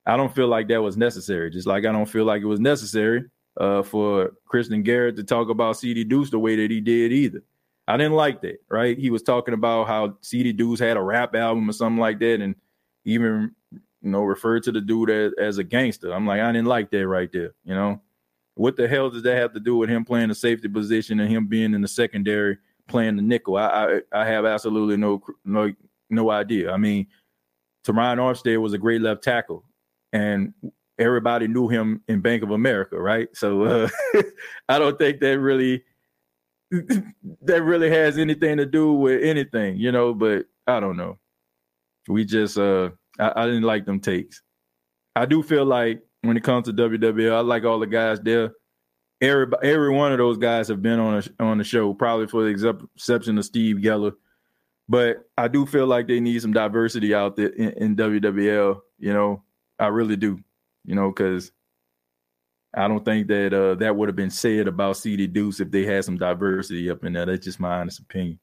I 0.06 0.18
don't 0.18 0.36
feel 0.36 0.50
like 0.50 0.68
that 0.68 0.82
was 0.82 0.98
necessary. 0.98 1.50
Just 1.50 1.66
like 1.66 1.86
I 1.86 1.94
don't 1.94 2.06
feel 2.06 2.26
like 2.26 2.42
it 2.42 2.48
was 2.48 2.60
necessary 2.60 3.24
uh, 3.58 3.82
for 3.82 4.34
Kristian 4.52 4.84
Garic 4.84 5.16
to 5.16 5.24
talk 5.24 5.48
about 5.48 5.78
CD 5.78 6.04
Deuce 6.04 6.32
the 6.32 6.38
way 6.38 6.58
that 6.58 6.70
he 6.70 6.82
did 6.82 7.14
either. 7.14 7.42
I 7.88 7.96
didn't 7.96 8.14
like 8.14 8.42
that, 8.42 8.62
right? 8.68 8.98
He 8.98 9.10
was 9.10 9.24
talking 9.24 9.54
about 9.54 9.88
how 9.88 10.18
CD 10.20 10.52
Deuce 10.52 10.80
had 10.80 10.98
a 10.98 11.02
rap 11.02 11.34
album 11.34 11.70
or 11.70 11.74
something 11.74 12.00
like 12.00 12.20
that, 12.20 12.42
and 12.42 12.56
even 13.06 13.56
you 14.02 14.10
know 14.10 14.24
referred 14.24 14.64
to 14.64 14.72
the 14.72 14.82
dude 14.82 15.10
as, 15.10 15.34
as 15.40 15.58
a 15.58 15.64
gangster. 15.64 16.12
I'm 16.12 16.26
like, 16.26 16.42
I 16.42 16.52
didn't 16.52 16.68
like 16.68 16.92
that 16.92 17.08
right 17.08 17.32
there. 17.32 17.54
You 17.64 17.76
know, 17.76 18.02
what 18.56 18.76
the 18.76 18.88
hell 18.88 19.10
does 19.10 19.24
that 19.24 19.38
have 19.38 19.54
to 19.54 19.60
do 19.60 19.78
with 19.78 19.90
him 19.90 20.06
playing 20.06 20.30
the 20.30 20.36
safety 20.36 20.68
position 20.68 21.20
and 21.20 21.32
him 21.32 21.48
being 21.48 21.74
in 21.74 21.82
the 21.82 21.88
secondary? 21.88 22.58
playing 22.90 23.16
the 23.16 23.22
nickel. 23.22 23.56
I 23.56 24.02
I, 24.12 24.22
I 24.22 24.26
have 24.26 24.44
absolutely 24.46 24.98
no 24.98 25.22
no 25.46 25.72
no 26.10 26.30
idea. 26.30 26.72
I 26.72 26.78
mean, 26.78 27.08
Terron 27.86 28.18
Armstead 28.18 28.60
was 28.60 28.74
a 28.74 28.78
great 28.78 29.02
left 29.02 29.24
tackle, 29.24 29.64
and 30.12 30.54
everybody 30.98 31.48
knew 31.48 31.70
him 31.70 32.02
in 32.10 32.20
Bank 32.20 32.44
of 32.44 32.52
America, 32.52 33.00
right? 33.00 33.30
So 33.34 33.64
uh, 33.64 33.90
I 34.70 34.80
don't 34.80 34.98
think 34.98 35.22
that 35.22 35.40
really 35.40 35.84
that 36.72 37.64
really 37.64 37.90
has 37.90 38.18
anything 38.18 38.58
to 38.58 38.66
do 38.66 38.92
with 38.92 39.24
anything, 39.24 39.78
you 39.78 39.94
know. 39.94 40.14
But 40.14 40.48
I 40.68 40.82
don't 40.82 40.98
know. 40.98 41.18
We 42.10 42.26
just 42.26 42.58
uh, 42.58 42.90
I, 43.20 43.34
I 43.36 43.46
didn't 43.46 43.64
like 43.64 43.86
them 43.86 44.00
takes. 44.00 44.42
I 45.16 45.26
do 45.26 45.44
feel 45.44 45.66
like 45.66 46.02
when 46.22 46.38
it 46.38 46.44
comes 46.44 46.68
to 46.68 46.74
WWL, 46.74 47.36
I 47.36 47.40
like 47.42 47.66
all 47.66 47.80
the 47.80 47.88
guys 47.88 48.20
there 48.22 48.52
every 49.22 49.48
every 49.64 49.90
one 49.90 50.12
of 50.12 50.18
those 50.18 50.38
guys 50.38 50.68
have 50.68 50.82
been 50.82 51.00
on 51.00 51.24
a, 51.40 51.44
on 51.44 51.58
the 51.58 51.64
show, 51.64 51.94
probably 51.94 52.28
for 52.28 52.44
the 52.44 52.80
exception 52.96 53.38
of 53.38 53.46
Steve 53.46 53.78
Geller. 53.78 54.14
But 54.88 55.30
I 55.38 55.48
do 55.48 55.66
feel 55.66 55.86
like 55.86 56.08
they 56.08 56.20
need 56.20 56.42
some 56.42 56.54
diversity 56.54 57.14
out 57.14 57.36
there 57.36 57.50
in, 57.50 57.70
in 57.72 57.96
WWL. 57.96 58.80
You 58.98 59.14
know, 59.14 59.44
I 59.78 59.88
really 59.88 60.16
do. 60.16 60.40
You 60.86 60.96
know, 60.96 61.10
because 61.10 61.52
I 62.74 62.88
don't 62.88 63.06
think 63.06 63.28
that 63.28 63.54
uh, 63.54 63.76
that 63.76 63.96
would 63.96 64.10
have 64.10 64.16
been 64.16 64.32
said 64.32 64.68
about 64.68 64.98
CD 64.98 65.28
Deuce 65.28 65.60
if 65.60 65.70
they 65.70 65.86
had 65.86 66.06
some 66.06 66.18
diversity 66.18 66.90
up 66.90 67.04
in 67.04 67.14
there. 67.14 67.26
That's 67.26 67.46
just 67.46 67.60
my 67.60 67.80
honest 67.80 68.00
opinion. 68.00 68.40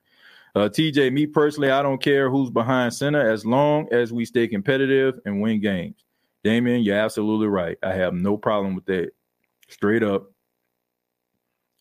Uh, 0.57 0.71
TJ, 0.71 1.13
me 1.13 1.27
personally, 1.27 1.71
I 1.71 1.83
don't 1.83 2.01
care 2.03 2.31
who's 2.31 2.49
behind 2.49 2.95
center 2.95 3.31
as 3.31 3.45
long 3.45 3.93
as 3.93 4.11
we 4.11 4.25
stay 4.25 4.49
competitive 4.49 5.21
and 5.27 5.43
win 5.43 5.61
games. 5.61 6.03
Damien, 6.43 6.81
you're 6.81 6.97
absolutely 6.97 7.47
right. 7.47 7.77
I 7.83 7.93
have 7.93 8.15
no 8.15 8.39
problem 8.39 8.75
with 8.75 8.87
that. 8.87 9.11
Straight 9.69 10.03
up. 10.03 10.33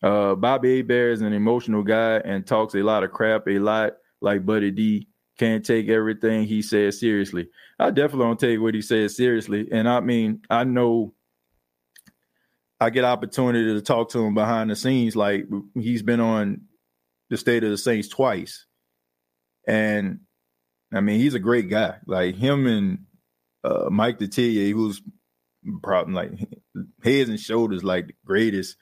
Uh, 0.04 0.36
Bobby 0.36 0.76
Hebert 0.76 1.14
is 1.14 1.22
an 1.22 1.32
emotional 1.32 1.84
guy 1.84 2.18
and 2.18 2.46
talks 2.46 2.76
a 2.76 2.84
lot 2.84 3.06
of 3.06 3.14
crap, 3.14 3.48
a 3.48 3.60
lot 3.60 3.94
like 4.20 4.46
Buddy 4.46 4.72
D. 4.72 5.08
Can't 5.38 5.66
take 5.66 5.88
everything 5.88 6.44
he 6.44 6.62
says 6.62 7.00
seriously. 7.00 7.48
I 7.80 7.92
definitely 7.92 8.26
don't 8.26 8.40
take 8.42 8.60
what 8.60 8.74
he 8.74 8.82
says 8.82 9.16
seriously. 9.16 9.70
And 9.72 9.88
I 9.88 10.02
mean, 10.02 10.42
I 10.50 10.66
know 10.66 11.14
I 12.82 12.90
get 12.90 13.06
opportunity 13.06 13.74
to 13.74 13.82
talk 13.82 14.10
to 14.10 14.20
him 14.20 14.34
behind 14.34 14.70
the 14.70 14.76
scenes. 14.76 15.16
Like 15.16 15.46
he's 15.76 16.02
been 16.02 16.20
on 16.20 16.62
the 17.30 17.38
State 17.38 17.64
of 17.64 17.72
the 17.72 17.78
Saints 17.78 18.08
twice, 18.08 18.66
and 19.68 20.20
I 20.94 21.02
mean 21.02 21.20
he's 21.20 21.34
a 21.34 21.40
great 21.40 21.70
guy. 21.70 21.98
Like 22.06 22.36
him 22.36 22.68
and 22.68 23.00
uh, 23.64 23.90
Mike 23.90 24.20
Detillier, 24.20 24.72
who's 24.74 25.02
probably 25.82 26.14
like 26.14 26.32
heads 27.04 27.30
and 27.30 27.40
shoulders 27.40 27.84
like 27.84 28.08
the 28.08 28.14
greatest 28.26 28.78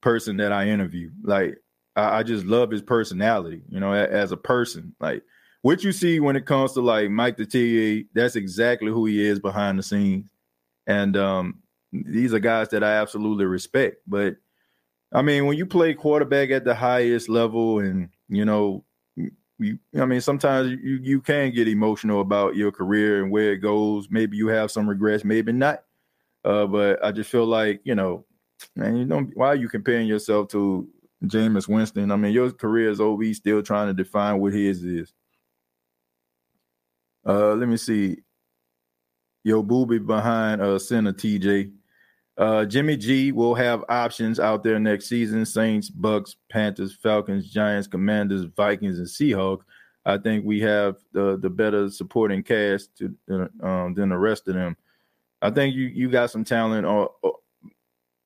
person 0.00 0.36
that 0.38 0.52
I 0.52 0.68
interview. 0.68 1.10
Like 1.22 1.56
I, 1.96 2.18
I 2.18 2.22
just 2.22 2.44
love 2.44 2.70
his 2.70 2.82
personality, 2.82 3.62
you 3.68 3.80
know, 3.80 3.92
as, 3.92 4.10
as, 4.10 4.32
a 4.32 4.36
person. 4.36 4.94
Like 5.00 5.22
what 5.62 5.84
you 5.84 5.92
see 5.92 6.20
when 6.20 6.36
it 6.36 6.46
comes 6.46 6.72
to 6.72 6.80
like 6.80 7.10
Mike 7.10 7.36
Detillier, 7.36 8.06
that's 8.14 8.36
exactly 8.36 8.90
who 8.90 9.06
he 9.06 9.24
is 9.24 9.40
behind 9.40 9.78
the 9.78 9.82
scenes. 9.82 10.30
And 10.86 11.16
um, 11.16 11.60
these 11.92 12.34
are 12.34 12.40
guys 12.40 12.68
that 12.70 12.84
I 12.84 12.96
absolutely 12.96 13.46
respect. 13.46 13.96
But 14.06 14.36
I 15.14 15.22
mean, 15.22 15.46
when 15.46 15.56
you 15.56 15.64
play 15.64 15.94
quarterback 15.94 16.50
at 16.50 16.64
the 16.64 16.74
highest 16.74 17.28
level, 17.28 17.78
and 17.78 18.08
you 18.28 18.44
know, 18.44 18.84
you, 19.16 19.78
I 19.98 20.04
mean, 20.04 20.20
sometimes 20.20 20.70
you 20.70 20.98
you 21.00 21.20
can 21.20 21.52
get 21.54 21.68
emotional 21.68 22.20
about 22.20 22.56
your 22.56 22.72
career 22.72 23.22
and 23.22 23.30
where 23.30 23.52
it 23.52 23.58
goes. 23.58 24.08
Maybe 24.10 24.36
you 24.36 24.48
have 24.48 24.72
some 24.72 24.88
regrets, 24.88 25.24
maybe 25.24 25.52
not. 25.52 25.84
Uh, 26.44 26.66
but 26.66 27.02
I 27.02 27.12
just 27.12 27.30
feel 27.30 27.46
like 27.46 27.80
you 27.84 27.94
know, 27.94 28.26
man, 28.74 28.96
you 28.96 29.04
know, 29.04 29.20
why 29.34 29.48
are 29.48 29.54
you 29.56 29.68
comparing 29.68 30.08
yourself 30.08 30.48
to 30.48 30.88
Jameis 31.24 31.68
Winston? 31.68 32.10
I 32.10 32.16
mean, 32.16 32.32
your 32.32 32.50
career 32.50 32.90
is 32.90 33.00
over. 33.00 33.22
He's 33.22 33.36
still 33.36 33.62
trying 33.62 33.86
to 33.86 33.94
define 33.94 34.40
what 34.40 34.52
his 34.52 34.82
is. 34.82 35.12
Uh, 37.24 37.54
let 37.54 37.68
me 37.68 37.76
see. 37.76 38.18
Yo, 39.44 39.62
booby 39.62 39.98
behind 39.98 40.60
uh 40.60 40.78
center 40.78 41.12
TJ. 41.12 41.70
Uh, 42.36 42.64
Jimmy 42.64 42.96
G 42.96 43.30
will 43.30 43.54
have 43.54 43.84
options 43.88 44.40
out 44.40 44.64
there 44.64 44.78
next 44.78 45.06
season: 45.06 45.46
Saints, 45.46 45.88
Bucks, 45.88 46.36
Panthers, 46.50 46.96
Falcons, 46.96 47.48
Giants, 47.50 47.86
Commanders, 47.86 48.44
Vikings, 48.56 48.98
and 48.98 49.06
Seahawks. 49.06 49.62
I 50.04 50.18
think 50.18 50.44
we 50.44 50.60
have 50.60 50.96
the 51.12 51.38
the 51.38 51.50
better 51.50 51.88
supporting 51.90 52.42
cast 52.42 52.96
to 52.98 53.14
um, 53.62 53.94
than 53.94 54.08
the 54.08 54.18
rest 54.18 54.48
of 54.48 54.54
them. 54.54 54.76
I 55.40 55.50
think 55.50 55.74
you 55.74 55.86
you 55.86 56.10
got 56.10 56.30
some 56.30 56.44
talent 56.44 56.86
on 56.86 57.08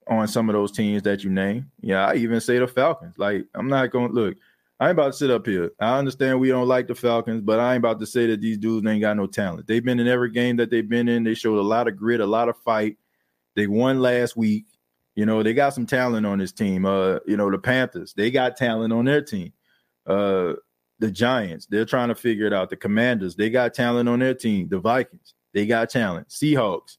on 0.08 0.26
some 0.26 0.48
of 0.48 0.54
those 0.54 0.72
teams 0.72 1.02
that 1.02 1.22
you 1.22 1.30
name. 1.30 1.70
Yeah, 1.80 2.06
I 2.06 2.14
even 2.14 2.40
say 2.40 2.58
the 2.58 2.66
Falcons. 2.66 3.18
Like 3.18 3.44
I'm 3.54 3.68
not 3.68 3.90
going 3.90 4.08
to 4.08 4.14
look. 4.14 4.36
I 4.80 4.86
ain't 4.86 4.92
about 4.92 5.08
to 5.08 5.18
sit 5.18 5.30
up 5.30 5.44
here. 5.44 5.72
I 5.80 5.98
understand 5.98 6.38
we 6.38 6.48
don't 6.48 6.68
like 6.68 6.86
the 6.86 6.94
Falcons, 6.94 7.42
but 7.42 7.58
I 7.58 7.74
ain't 7.74 7.84
about 7.84 7.98
to 8.00 8.06
say 8.06 8.26
that 8.28 8.40
these 8.40 8.58
dudes 8.58 8.86
ain't 8.86 9.00
got 9.00 9.16
no 9.16 9.26
talent. 9.26 9.66
They've 9.66 9.84
been 9.84 9.98
in 9.98 10.06
every 10.06 10.30
game 10.30 10.56
that 10.56 10.70
they've 10.70 10.88
been 10.88 11.08
in. 11.08 11.24
They 11.24 11.34
showed 11.34 11.58
a 11.58 11.62
lot 11.62 11.88
of 11.88 11.96
grit, 11.96 12.20
a 12.20 12.26
lot 12.26 12.48
of 12.48 12.56
fight. 12.58 12.96
They 13.58 13.66
won 13.66 14.00
last 14.00 14.36
week. 14.36 14.66
You 15.16 15.26
know, 15.26 15.42
they 15.42 15.52
got 15.52 15.74
some 15.74 15.84
talent 15.84 16.24
on 16.24 16.38
this 16.38 16.52
team. 16.52 16.86
Uh, 16.86 17.18
you 17.26 17.36
know, 17.36 17.50
the 17.50 17.58
Panthers, 17.58 18.14
they 18.14 18.30
got 18.30 18.56
talent 18.56 18.92
on 18.92 19.04
their 19.04 19.20
team. 19.20 19.52
Uh, 20.06 20.52
the 21.00 21.10
Giants, 21.10 21.66
they're 21.66 21.84
trying 21.84 22.06
to 22.06 22.14
figure 22.14 22.46
it 22.46 22.52
out. 22.52 22.70
The 22.70 22.76
Commanders, 22.76 23.34
they 23.34 23.50
got 23.50 23.74
talent 23.74 24.08
on 24.08 24.20
their 24.20 24.34
team. 24.34 24.68
The 24.68 24.78
Vikings, 24.78 25.34
they 25.52 25.66
got 25.66 25.90
talent. 25.90 26.28
Seahawks, 26.28 26.98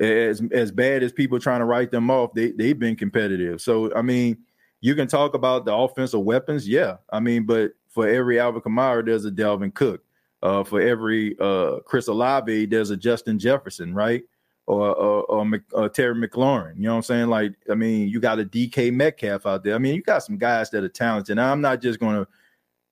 as 0.00 0.40
as 0.52 0.70
bad 0.70 1.02
as 1.02 1.12
people 1.12 1.40
trying 1.40 1.58
to 1.58 1.66
write 1.66 1.90
them 1.90 2.12
off, 2.12 2.32
they 2.32 2.52
they've 2.52 2.78
been 2.78 2.94
competitive. 2.94 3.60
So 3.60 3.92
I 3.96 4.02
mean, 4.02 4.38
you 4.80 4.94
can 4.94 5.08
talk 5.08 5.34
about 5.34 5.64
the 5.64 5.74
offensive 5.74 6.20
weapons, 6.20 6.68
yeah. 6.68 6.98
I 7.10 7.18
mean, 7.18 7.42
but 7.42 7.72
for 7.88 8.06
every 8.06 8.38
Alvin 8.38 8.62
Kamara, 8.62 9.04
there's 9.04 9.24
a 9.24 9.32
Dalvin 9.32 9.74
Cook. 9.74 10.04
Uh, 10.44 10.62
for 10.62 10.80
every 10.80 11.34
uh, 11.40 11.80
Chris 11.86 12.06
Olave, 12.06 12.66
there's 12.66 12.90
a 12.90 12.96
Justin 12.96 13.36
Jefferson, 13.36 13.92
right? 13.92 14.22
Or, 14.68 14.88
or, 14.96 15.22
or, 15.26 15.60
or, 15.74 15.88
Terry 15.88 16.16
McLaurin. 16.16 16.76
You 16.76 16.82
know 16.82 16.90
what 16.90 16.96
I'm 16.96 17.02
saying? 17.02 17.28
Like, 17.28 17.52
I 17.70 17.76
mean, 17.76 18.08
you 18.08 18.18
got 18.18 18.40
a 18.40 18.44
DK 18.44 18.92
Metcalf 18.92 19.46
out 19.46 19.62
there. 19.62 19.76
I 19.76 19.78
mean, 19.78 19.94
you 19.94 20.02
got 20.02 20.24
some 20.24 20.38
guys 20.38 20.70
that 20.70 20.82
are 20.82 20.88
talented. 20.88 21.36
Now, 21.36 21.52
I'm 21.52 21.60
not 21.60 21.80
just 21.80 22.00
going 22.00 22.16
to 22.16 22.26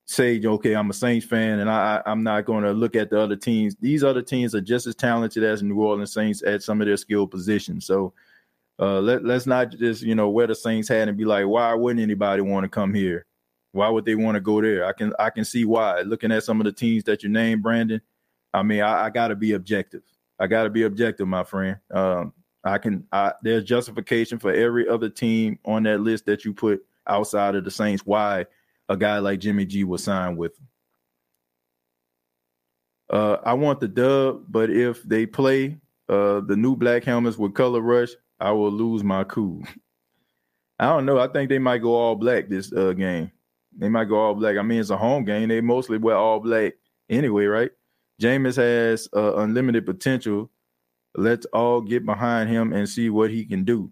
say, 0.06 0.40
okay, 0.44 0.74
I'm 0.74 0.90
a 0.90 0.92
Saints 0.92 1.26
fan 1.26 1.60
and 1.60 1.70
I, 1.70 2.02
I'm 2.06 2.22
not 2.22 2.44
going 2.44 2.64
to 2.64 2.72
look 2.72 2.94
at 2.94 3.10
the 3.10 3.20
other 3.20 3.36
teams. 3.36 3.74
These 3.80 4.05
other 4.05 4.22
teams 4.22 4.55
are 4.55 4.60
just 4.60 4.86
as 4.86 4.94
talented 4.94 5.42
as 5.42 5.62
New 5.62 5.80
Orleans 5.80 6.12
Saints 6.12 6.42
at 6.42 6.62
some 6.62 6.80
of 6.80 6.86
their 6.86 6.96
skill 6.96 7.26
positions. 7.26 7.86
So 7.86 8.12
uh, 8.78 9.01
let, 9.01 9.24
let's 9.24 9.46
not 9.46 9.70
just, 9.70 10.02
you 10.02 10.14
know, 10.14 10.28
wear 10.28 10.46
the 10.46 10.55
Saints 10.55 10.88
hat 10.88 11.09
and 11.09 11.16
be 11.16 11.24
like, 11.24 11.46
why 11.46 11.72
wouldn't 11.74 12.02
anybody 12.02 12.42
want 12.42 12.64
to 12.64 12.68
come 12.68 12.92
here? 12.92 13.24
Why 13.72 13.88
would 13.88 14.05
they 14.05 14.14
want 14.14 14.36
to 14.36 14.40
go 14.40 14.60
there? 14.60 14.86
I 14.86 14.92
can 14.92 15.12
I 15.18 15.30
can 15.30 15.44
see 15.44 15.64
why. 15.64 16.02
Looking 16.02 16.30
at 16.30 16.44
some 16.44 16.60
of 16.60 16.64
the 16.64 16.72
teams 16.72 17.02
that 17.05 17.24
you 17.24 17.28
named, 17.28 17.62
Brandon, 17.62 18.01
I 18.52 18.62
mean, 18.62 18.80
I, 18.80 19.06
I 19.06 19.10
got 19.10 19.28
to 19.28 19.36
be 19.36 19.52
objective. 19.52 20.02
I 20.39 20.47
got 20.47 20.65
to 20.65 20.70
be 20.70 20.82
objective, 20.82 21.28
my 21.28 21.44
friend. 21.44 21.78
Um, 21.93 22.32
I 22.65 22.78
can. 22.78 23.06
I, 23.12 23.32
there's 23.43 23.65
justification 23.65 24.39
for 24.39 24.52
every 24.52 24.89
other 24.89 25.09
team 25.09 25.59
on 25.65 25.82
that 25.85 26.01
list 26.01 26.27
that 26.27 26.44
you 26.44 26.52
put 26.52 26.85
outside 27.06 27.55
of 27.55 27.65
the 27.65 27.70
Saints. 27.70 28.05
Why 28.05 28.47
a 28.89 28.97
guy 28.97 29.19
like 29.19 29.40
Jimmy 29.40 29.66
G 29.66 29.85
will 29.85 29.98
sign 29.98 30.36
with 30.36 30.56
them. 30.56 30.69
Uh, 33.11 33.36
I 33.44 33.52
want 33.55 33.81
the 33.81 33.89
dub, 33.89 34.44
but 34.48 34.70
if 34.70 35.02
they 35.02 35.27
play 35.27 35.78
uh, 36.09 36.40
the 36.40 36.56
new 36.56 36.74
black 36.74 37.05
helmets 37.05 37.39
with 37.39 37.55
color 37.55 37.81
rush, 37.81 38.11
I 38.40 38.51
will 38.52 38.73
lose 38.73 39.05
my 39.05 39.24
cool. 39.24 39.62
I 40.78 40.86
don't 40.86 41.06
know. 41.06 41.19
I 41.19 41.28
think 41.28 41.48
they 41.48 41.59
might 41.59 41.78
go 41.78 41.94
all 41.94 42.16
black 42.16 42.48
this 42.48 42.73
uh, 42.73 42.93
game. 42.93 43.31
They 43.77 43.89
might 43.89 44.09
go 44.09 44.16
all 44.16 44.35
black. 44.35 44.56
I 44.56 44.62
mean, 44.62 44.81
it's 44.81 44.90
a 44.90 44.97
home 44.97 45.24
game. 45.24 45.48
They 45.48 45.61
mostly 45.61 45.98
wear 45.98 46.16
all 46.16 46.40
black 46.40 46.74
anyway, 47.09 47.44
right? 47.44 47.70
Jameis 48.20 48.56
has 48.56 49.08
uh, 49.14 49.36
unlimited 49.36 49.86
potential. 49.86 50.50
Let's 51.16 51.46
all 51.46 51.80
get 51.80 52.04
behind 52.04 52.50
him 52.50 52.72
and 52.72 52.88
see 52.88 53.10
what 53.10 53.30
he 53.30 53.44
can 53.44 53.64
do. 53.64 53.90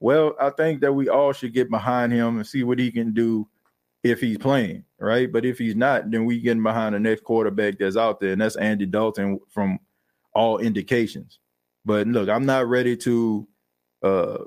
Well, 0.00 0.34
I 0.40 0.50
think 0.50 0.80
that 0.80 0.92
we 0.92 1.08
all 1.08 1.32
should 1.32 1.54
get 1.54 1.70
behind 1.70 2.12
him 2.12 2.36
and 2.36 2.46
see 2.46 2.62
what 2.62 2.78
he 2.78 2.90
can 2.90 3.12
do 3.12 3.48
if 4.02 4.20
he's 4.20 4.38
playing, 4.38 4.84
right? 4.98 5.32
But 5.32 5.44
if 5.44 5.58
he's 5.58 5.76
not, 5.76 6.10
then 6.10 6.24
we 6.24 6.40
getting 6.40 6.62
behind 6.62 6.94
the 6.94 7.00
next 7.00 7.24
quarterback 7.24 7.78
that's 7.78 7.96
out 7.96 8.20
there, 8.20 8.32
and 8.32 8.40
that's 8.40 8.56
Andy 8.56 8.86
Dalton 8.86 9.40
from 9.50 9.78
all 10.34 10.58
indications. 10.58 11.38
But 11.84 12.06
look, 12.06 12.28
I'm 12.28 12.44
not 12.44 12.68
ready 12.68 12.96
to 12.98 13.48
uh, 14.02 14.38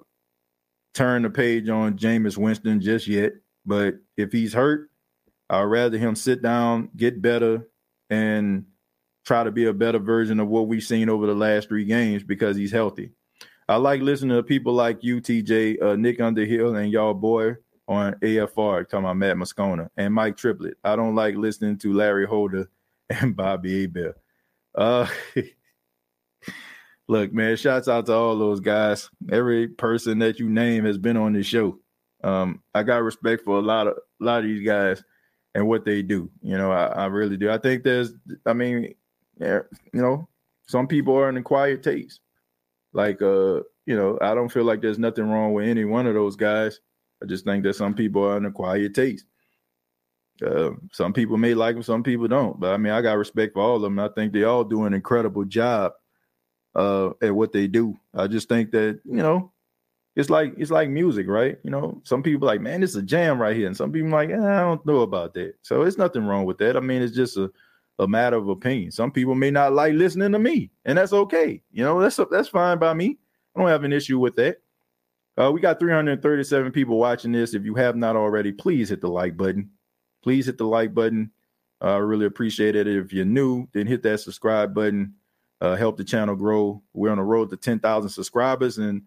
turn 0.94 1.24
the 1.24 1.30
page 1.30 1.70
on 1.70 1.98
Jameis 1.98 2.38
Winston 2.38 2.82
just 2.82 3.08
yet. 3.08 3.34
But 3.66 3.96
if 4.16 4.32
he's 4.32 4.54
hurt, 4.54 4.90
I'd 5.50 5.64
rather 5.64 5.98
him 5.98 6.16
sit 6.16 6.42
down, 6.42 6.90
get 6.96 7.22
better, 7.22 7.68
and 8.10 8.66
try 9.28 9.44
to 9.44 9.52
be 9.52 9.66
a 9.66 9.74
better 9.74 10.00
version 10.00 10.40
of 10.40 10.48
what 10.48 10.70
we've 10.70 10.82
seen 10.82 11.10
over 11.10 11.28
the 11.28 11.36
last 11.36 11.68
three 11.68 11.84
games 11.84 12.24
because 12.24 12.56
he's 12.56 12.72
healthy. 12.72 13.12
I 13.68 13.76
like 13.76 14.02
listening 14.02 14.38
to 14.38 14.42
people 14.42 14.72
like 14.72 15.04
you, 15.04 15.20
TJ, 15.20 15.84
uh, 15.84 15.96
Nick 15.98 16.22
Underhill, 16.22 16.78
and 16.78 16.90
y'all 16.90 17.14
boy 17.14 17.56
on 17.90 18.14
AFR 18.22 18.88
talking 18.88 19.00
about 19.00 19.18
Matt 19.18 19.36
Moscona 19.36 19.90
and 19.98 20.14
Mike 20.14 20.38
Triplett. 20.38 20.78
I 20.82 20.96
don't 20.96 21.14
like 21.14 21.36
listening 21.36 21.78
to 21.80 21.92
Larry 21.92 22.26
Holder 22.26 22.70
and 23.10 23.36
Bobby 23.36 23.82
Hebert. 23.82 24.18
Uh, 24.74 25.08
look, 27.10 27.34
man, 27.34 27.58
shouts 27.58 27.90
out 27.90 28.06
to 28.06 28.14
all 28.14 28.38
those 28.38 28.62
guys. 28.62 29.10
Every 29.30 29.68
person 29.68 30.20
that 30.20 30.40
you 30.40 30.50
name 30.50 30.86
has 30.86 30.98
been 30.98 31.18
on 31.18 31.34
this 31.34 31.48
show. 31.48 31.80
Um, 32.24 32.64
I 32.74 32.84
got 32.84 33.04
respect 33.04 33.44
for 33.44 33.58
a 33.58 33.62
lot 33.62 33.88
of 33.88 33.98
a 34.22 34.24
lot 34.24 34.40
of 34.40 34.46
these 34.46 34.66
guys 34.66 35.04
and 35.54 35.68
what 35.68 35.84
they 35.84 36.02
do. 36.02 36.30
You 36.42 36.58
know, 36.58 36.72
I, 36.72 36.86
I 36.86 37.06
really 37.08 37.36
do. 37.36 37.50
I 37.50 37.58
think 37.58 37.84
there's, 37.84 38.14
I 38.46 38.54
mean, 38.54 38.94
yeah, 39.40 39.60
you 39.94 40.02
know, 40.02 40.28
some 40.68 40.88
people 40.88 41.16
are 41.16 41.30
an 41.30 41.38
acquired 41.38 41.84
taste. 41.84 42.22
Like, 42.94 43.22
uh, 43.22 43.62
you 43.86 43.96
know, 43.96 44.18
I 44.22 44.34
don't 44.34 44.52
feel 44.52 44.64
like 44.64 44.82
there's 44.82 45.00
nothing 45.00 45.30
wrong 45.30 45.54
with 45.54 45.68
any 45.68 45.86
one 45.86 46.08
of 46.08 46.14
those 46.14 46.36
guys. 46.36 46.80
I 47.22 47.26
just 47.26 47.46
think 47.46 47.64
that 47.64 47.76
some 47.76 47.94
people 47.94 48.24
are 48.24 48.38
an 48.38 48.46
acquired 48.46 48.96
taste. 48.96 49.26
Uh, 50.46 50.72
some 50.92 51.14
people 51.14 51.38
may 51.38 51.54
like 51.54 51.76
them, 51.76 51.84
some 51.84 52.04
people 52.04 52.28
don't. 52.28 52.60
But 52.60 52.74
I 52.74 52.78
mean, 52.78 52.94
I 52.94 53.02
got 53.02 53.18
respect 53.18 53.54
for 53.54 53.62
all 53.62 53.78
of 53.78 53.82
them. 53.82 54.00
I 54.00 54.10
think 54.10 54.34
they 54.34 54.44
all 54.44 54.64
do 54.64 54.86
an 54.86 54.94
incredible 54.94 55.46
job 55.46 55.94
uh, 56.76 57.10
at 57.22 57.34
what 57.36 57.52
they 57.52 57.68
do. 57.68 57.98
I 58.14 58.28
just 58.28 58.48
think 58.48 58.72
that 58.72 59.00
you 59.04 59.16
know, 59.16 59.52
it's 60.16 60.30
like 60.30 60.54
it's 60.58 60.72
like 60.72 60.90
music, 60.90 61.28
right? 61.28 61.58
You 61.64 61.72
know, 61.72 62.02
some 62.04 62.22
people 62.22 62.48
like, 62.48 62.62
man, 62.62 62.84
it's 62.84 62.96
a 62.96 63.02
jam 63.02 63.42
right 63.42 63.56
here, 63.56 63.68
and 63.68 63.78
some 63.78 63.92
people 63.92 64.10
like, 64.10 64.30
eh, 64.30 64.36
I 64.36 64.60
don't 64.60 64.86
know 64.86 65.02
about 65.02 65.34
that. 65.36 65.56
So 65.64 65.82
it's 65.84 65.98
nothing 65.98 66.26
wrong 66.26 66.46
with 66.46 66.60
that. 66.60 66.78
I 66.78 66.82
mean, 66.82 67.02
it's 67.02 67.16
just 67.16 67.38
a 67.38 67.52
a 68.00 68.08
matter 68.08 68.38
of 68.38 68.48
opinion. 68.50 68.92
Some 68.92 69.12
people 69.12 69.36
may 69.36 69.52
not 69.52 69.74
like 69.74 69.94
listening 69.94 70.32
to 70.32 70.40
me, 70.40 70.72
and 70.86 70.98
that's 70.98 71.14
okay. 71.14 71.62
You 71.72 71.84
know, 71.84 72.00
that's 72.00 72.20
that's 72.32 72.50
fine 72.50 72.78
by 72.78 72.94
me. 72.94 73.18
I 73.56 73.60
don't 73.60 73.70
have 73.70 73.84
an 73.84 73.94
issue 73.94 74.20
with 74.20 74.36
that. 74.36 74.58
Uh, 75.38 75.52
we 75.52 75.62
got 75.62 75.80
337 75.80 76.72
people 76.72 76.98
watching 76.98 77.32
this. 77.32 77.54
If 77.54 77.64
you 77.64 77.76
have 77.76 77.96
not 77.96 78.16
already, 78.16 78.52
please 78.52 78.90
hit 78.90 79.02
the 79.02 79.10
like 79.10 79.38
button. 79.38 79.70
Please 80.24 80.48
hit 80.48 80.58
the 80.58 80.66
like 80.66 80.94
button. 80.94 81.32
I 81.80 81.96
uh, 81.96 82.00
really 82.00 82.26
appreciate 82.26 82.76
it. 82.76 82.88
If 82.88 83.14
you're 83.14 83.26
new, 83.26 83.68
then 83.72 83.86
hit 83.86 84.02
that 84.04 84.20
subscribe 84.20 84.74
button. 84.74 85.14
Uh, 85.62 85.76
help 85.76 85.98
the 85.98 86.04
channel 86.04 86.36
grow. 86.36 86.82
We're 86.94 87.12
on 87.12 87.18
the 87.18 87.24
road 87.24 87.52
to 87.52 87.58
10,000 87.58 88.10
subscribers, 88.10 88.80
and 88.80 89.04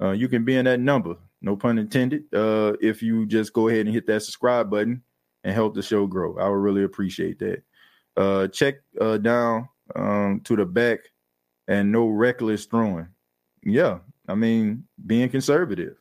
uh, 0.00 0.10
you 0.10 0.28
can 0.28 0.44
be 0.44 0.56
in 0.56 0.64
that 0.64 0.80
number. 0.80 1.16
No 1.40 1.56
pun 1.56 1.78
intended. 1.78 2.24
Uh, 2.34 2.74
if 2.80 3.02
you 3.02 3.26
just 3.26 3.52
go 3.52 3.68
ahead 3.68 3.86
and 3.86 3.94
hit 3.94 4.06
that 4.08 4.22
subscribe 4.22 4.70
button 4.70 5.02
and 5.44 5.54
help 5.54 5.74
the 5.74 5.82
show 5.82 6.06
grow, 6.06 6.36
I 6.38 6.48
would 6.48 6.56
really 6.56 6.82
appreciate 6.82 7.38
that. 7.40 7.62
Uh, 8.16 8.48
check 8.48 8.76
uh, 9.00 9.16
down 9.16 9.68
um, 9.94 10.40
to 10.44 10.56
the 10.56 10.66
back 10.66 11.00
and 11.68 11.90
no 11.90 12.08
reckless 12.08 12.66
throwing. 12.66 13.08
Yeah, 13.62 13.98
I 14.28 14.34
mean, 14.34 14.84
being 15.06 15.28
conservative. 15.28 15.96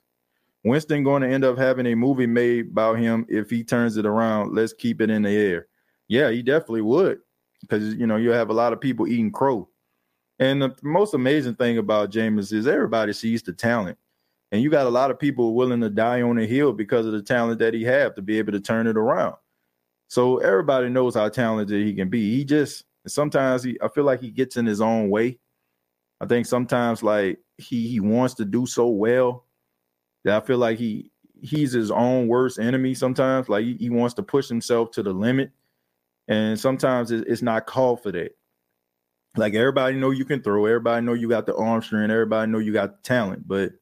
Winston 0.63 1.03
going 1.03 1.21
to 1.21 1.29
end 1.29 1.45
up 1.45 1.57
having 1.57 1.85
a 1.85 1.95
movie 1.95 2.25
made 2.25 2.67
about 2.71 2.99
him 2.99 3.25
if 3.29 3.49
he 3.49 3.63
turns 3.63 3.95
it 3.97 4.05
around. 4.05 4.53
Let's 4.53 4.73
keep 4.73 5.01
it 5.01 5.09
in 5.09 5.21
the 5.21 5.29
air. 5.29 5.67
Yeah, 6.07 6.31
he 6.31 6.41
definitely 6.41 6.81
would, 6.81 7.19
because 7.61 7.93
you 7.95 8.07
know 8.07 8.17
you'll 8.17 8.33
have 8.33 8.49
a 8.49 8.53
lot 8.53 8.73
of 8.73 8.81
people 8.81 9.07
eating 9.07 9.31
crow. 9.31 9.69
And 10.39 10.61
the 10.61 10.75
most 10.81 11.13
amazing 11.13 11.55
thing 11.55 11.77
about 11.77 12.11
Jameis 12.11 12.51
is 12.51 12.67
everybody 12.67 13.13
sees 13.13 13.43
the 13.43 13.53
talent, 13.53 13.97
and 14.51 14.61
you 14.61 14.69
got 14.69 14.87
a 14.87 14.89
lot 14.89 15.11
of 15.11 15.19
people 15.19 15.53
willing 15.53 15.81
to 15.81 15.89
die 15.89 16.21
on 16.21 16.37
the 16.37 16.45
hill 16.45 16.73
because 16.73 17.05
of 17.05 17.13
the 17.13 17.21
talent 17.21 17.59
that 17.59 17.73
he 17.73 17.83
have 17.83 18.15
to 18.15 18.21
be 18.21 18.37
able 18.37 18.53
to 18.53 18.59
turn 18.59 18.87
it 18.87 18.97
around. 18.97 19.35
So 20.09 20.39
everybody 20.39 20.89
knows 20.89 21.15
how 21.15 21.29
talented 21.29 21.85
he 21.85 21.93
can 21.93 22.09
be. 22.09 22.35
He 22.35 22.43
just 22.43 22.83
sometimes 23.07 23.63
he 23.63 23.77
I 23.81 23.87
feel 23.87 24.03
like 24.03 24.19
he 24.19 24.31
gets 24.31 24.57
in 24.57 24.65
his 24.65 24.81
own 24.81 25.09
way. 25.09 25.39
I 26.19 26.25
think 26.25 26.45
sometimes 26.45 27.01
like 27.01 27.39
he 27.57 27.87
he 27.87 27.99
wants 27.99 28.33
to 28.35 28.45
do 28.45 28.65
so 28.65 28.87
well 28.87 29.45
that 30.25 30.41
I 30.41 30.45
feel 30.45 30.57
like 30.57 30.79
he 30.79 31.11
he's 31.41 31.71
his 31.71 31.91
own 31.91 32.27
worst 32.27 32.59
enemy 32.59 32.95
sometimes. 32.95 33.47
Like 33.49 33.63
he, 33.63 33.75
he 33.75 33.89
wants 33.89 34.15
to 34.15 34.23
push 34.23 34.49
himself 34.49 34.91
to 34.91 35.03
the 35.03 35.13
limit. 35.13 35.51
And 36.27 36.59
sometimes 36.59 37.11
it, 37.11 37.27
it's 37.27 37.41
not 37.41 37.65
called 37.67 38.03
for 38.03 38.11
that. 38.11 38.35
Like 39.37 39.53
everybody 39.53 39.95
know 39.95 40.09
you 40.09 40.25
can 40.25 40.41
throw, 40.41 40.65
everybody 40.65 41.05
know 41.05 41.13
you 41.13 41.29
got 41.29 41.45
the 41.45 41.55
arm 41.55 41.81
strength, 41.83 42.11
everybody 42.11 42.51
know 42.51 42.57
you 42.57 42.73
got 42.73 43.03
talent, 43.03 43.47
but 43.47 43.73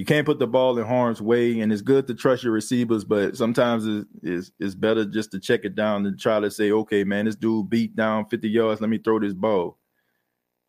you 0.00 0.06
can't 0.06 0.24
put 0.24 0.38
the 0.38 0.46
ball 0.46 0.78
in 0.78 0.86
harm's 0.86 1.20
way. 1.20 1.60
And 1.60 1.70
it's 1.70 1.82
good 1.82 2.06
to 2.06 2.14
trust 2.14 2.42
your 2.42 2.54
receivers, 2.54 3.04
but 3.04 3.36
sometimes 3.36 3.86
it's, 3.86 4.08
it's, 4.22 4.52
it's 4.58 4.74
better 4.74 5.04
just 5.04 5.30
to 5.32 5.38
check 5.38 5.66
it 5.66 5.74
down 5.74 6.06
and 6.06 6.18
try 6.18 6.40
to 6.40 6.50
say, 6.50 6.72
okay, 6.72 7.04
man, 7.04 7.26
this 7.26 7.36
dude 7.36 7.68
beat 7.68 7.94
down 7.96 8.24
50 8.24 8.48
yards. 8.48 8.80
Let 8.80 8.88
me 8.88 8.96
throw 8.96 9.20
this 9.20 9.34
ball. 9.34 9.76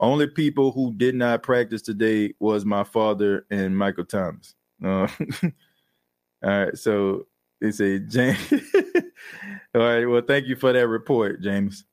Only 0.02 0.28
people 0.28 0.74
who 0.74 0.94
did 0.94 1.16
not 1.16 1.44
practice 1.44 1.82
today 1.82 2.34
was 2.42 2.66
my 2.66 2.84
father 2.84 3.46
and 3.50 3.78
Michael 3.78 4.04
Thomas. 4.04 4.54
Uh, 4.84 5.08
all 5.44 5.52
right, 6.44 6.78
so 6.78 7.26
it's 7.62 7.80
a 7.80 8.00
James. 8.00 8.38
all 9.74 9.82
right, 9.82 10.06
well, 10.08 10.24
thank 10.28 10.46
you 10.48 10.58
for 10.58 10.74
that 10.74 10.90
report, 10.90 11.42
James. 11.42 11.86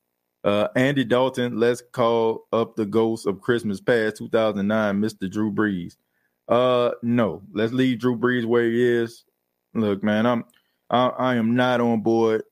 Uh, 0.42 0.66
Andy 0.74 1.04
Dalton, 1.04 1.60
let's 1.60 1.84
call 1.92 2.48
up 2.52 2.74
the 2.74 2.86
ghost 2.86 3.28
of 3.28 3.40
Christmas 3.40 3.80
past 3.80 4.16
2009, 4.16 5.00
Mr. 5.00 5.30
Drew 5.30 5.52
Brees. 5.52 5.94
Uh, 6.48 6.92
no, 7.02 7.42
let's 7.52 7.72
leave 7.72 7.98
Drew 7.98 8.16
Brees 8.16 8.44
where 8.44 8.64
he 8.64 8.82
is. 8.82 9.24
Look, 9.74 10.02
man, 10.02 10.26
I'm 10.26 10.44
I, 10.90 11.08
I 11.08 11.34
am 11.36 11.54
not 11.54 11.80
on 11.80 12.00
board 12.00 12.42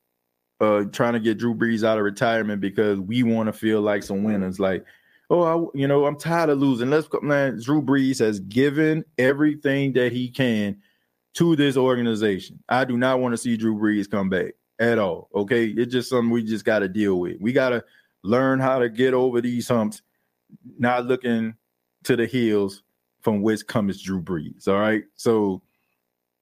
uh 0.60 0.84
trying 0.92 1.14
to 1.14 1.20
get 1.20 1.38
Drew 1.38 1.54
Brees 1.54 1.84
out 1.84 1.98
of 1.98 2.04
retirement 2.04 2.60
because 2.60 2.98
we 3.00 3.22
want 3.22 3.46
to 3.46 3.52
feel 3.52 3.80
like 3.80 4.02
some 4.02 4.22
winners. 4.22 4.60
Like 4.60 4.84
oh, 5.30 5.42
I, 5.42 5.78
you 5.78 5.88
know, 5.88 6.06
I'm 6.06 6.16
tired 6.16 6.50
of 6.50 6.58
losing. 6.58 6.90
Let's 6.90 7.08
go, 7.08 7.20
man. 7.20 7.60
Drew 7.62 7.82
Brees 7.82 8.18
has 8.20 8.40
given 8.40 9.04
everything 9.18 9.92
that 9.94 10.12
he 10.12 10.28
can 10.28 10.76
to 11.34 11.56
this 11.56 11.76
organization. 11.76 12.62
I 12.68 12.84
do 12.84 12.96
not 12.96 13.20
want 13.20 13.32
to 13.32 13.38
see 13.38 13.56
Drew 13.56 13.76
Brees 13.76 14.10
come 14.10 14.28
back 14.28 14.52
at 14.78 14.98
all. 14.98 15.28
Okay, 15.34 15.66
it's 15.66 15.92
just 15.92 16.10
something 16.10 16.30
we 16.30 16.42
just 16.42 16.64
got 16.64 16.80
to 16.80 16.88
deal 16.88 17.18
with. 17.18 17.36
We 17.40 17.52
got 17.52 17.70
to 17.70 17.84
learn 18.22 18.60
how 18.60 18.78
to 18.78 18.88
get 18.88 19.14
over 19.14 19.40
these 19.40 19.68
humps, 19.68 20.02
not 20.78 21.06
looking 21.06 21.54
to 22.04 22.16
the 22.16 22.26
hills 22.26 22.82
from 23.26 23.42
which 23.42 23.66
comes 23.66 24.00
Drew 24.00 24.22
Brees. 24.22 24.68
All 24.68 24.78
right, 24.78 25.02
so 25.16 25.60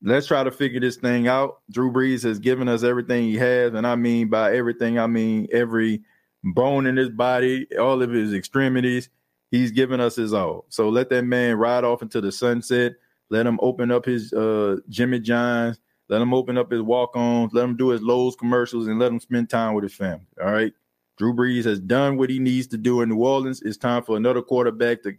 let's 0.02 0.27
try 0.27 0.44
to 0.44 0.51
figure 0.51 0.81
this 0.81 0.97
thing 0.97 1.28
out. 1.28 1.62
Drew 1.70 1.90
Brees 1.90 2.23
has 2.24 2.39
given 2.39 2.69
us 2.69 2.82
everything 2.82 3.24
he 3.24 3.36
has, 3.36 3.73
and 3.73 3.86
I 3.86 3.97
mean 3.97 4.28
by 4.28 4.55
everything, 4.55 4.98
I 4.98 5.06
mean 5.06 5.48
every 5.51 6.02
bone 6.43 6.85
in 6.85 6.94
his 6.94 7.09
body, 7.09 7.66
all 7.78 8.02
of 8.02 8.11
his 8.11 8.35
extremities. 8.35 9.09
He's 9.51 9.70
given 9.70 9.98
us 9.98 10.16
his 10.16 10.35
all. 10.35 10.66
So 10.69 10.90
let 10.90 11.09
that 11.09 11.24
man 11.24 11.56
ride 11.56 11.85
off 11.85 12.02
into 12.02 12.20
the 12.20 12.31
sunset. 12.31 12.97
Let 13.31 13.47
him 13.47 13.59
open 13.62 13.90
up 13.90 14.05
his 14.05 14.35
uh, 14.35 14.77
Jimmy 14.90 15.20
Johns. 15.20 15.81
Let 16.11 16.20
him 16.20 16.35
open 16.35 16.59
up 16.59 16.70
his 16.70 16.82
walk-ons. 16.82 17.55
Let 17.55 17.65
him 17.65 17.78
do 17.78 17.89
his 17.89 18.02
Lowe's 18.02 18.36
commercials 18.36 18.89
and 18.89 18.98
let 18.98 19.11
him 19.11 19.20
spend 19.20 19.48
time 19.48 19.73
with 19.73 19.85
his 19.85 19.94
family. 19.94 20.27
All 20.39 20.52
right. 20.52 20.74
Drew 21.16 21.32
Brees 21.32 21.65
has 21.65 21.81
done 21.81 22.19
what 22.19 22.28
he 22.28 22.39
needs 22.39 22.66
to 22.66 22.77
do 22.77 23.01
in 23.01 23.09
New 23.09 23.24
Orleans. 23.24 23.62
It's 23.62 23.78
time 23.78 24.02
for 24.02 24.19
another 24.19 24.43
quarterback 24.43 25.02
to 25.05 25.15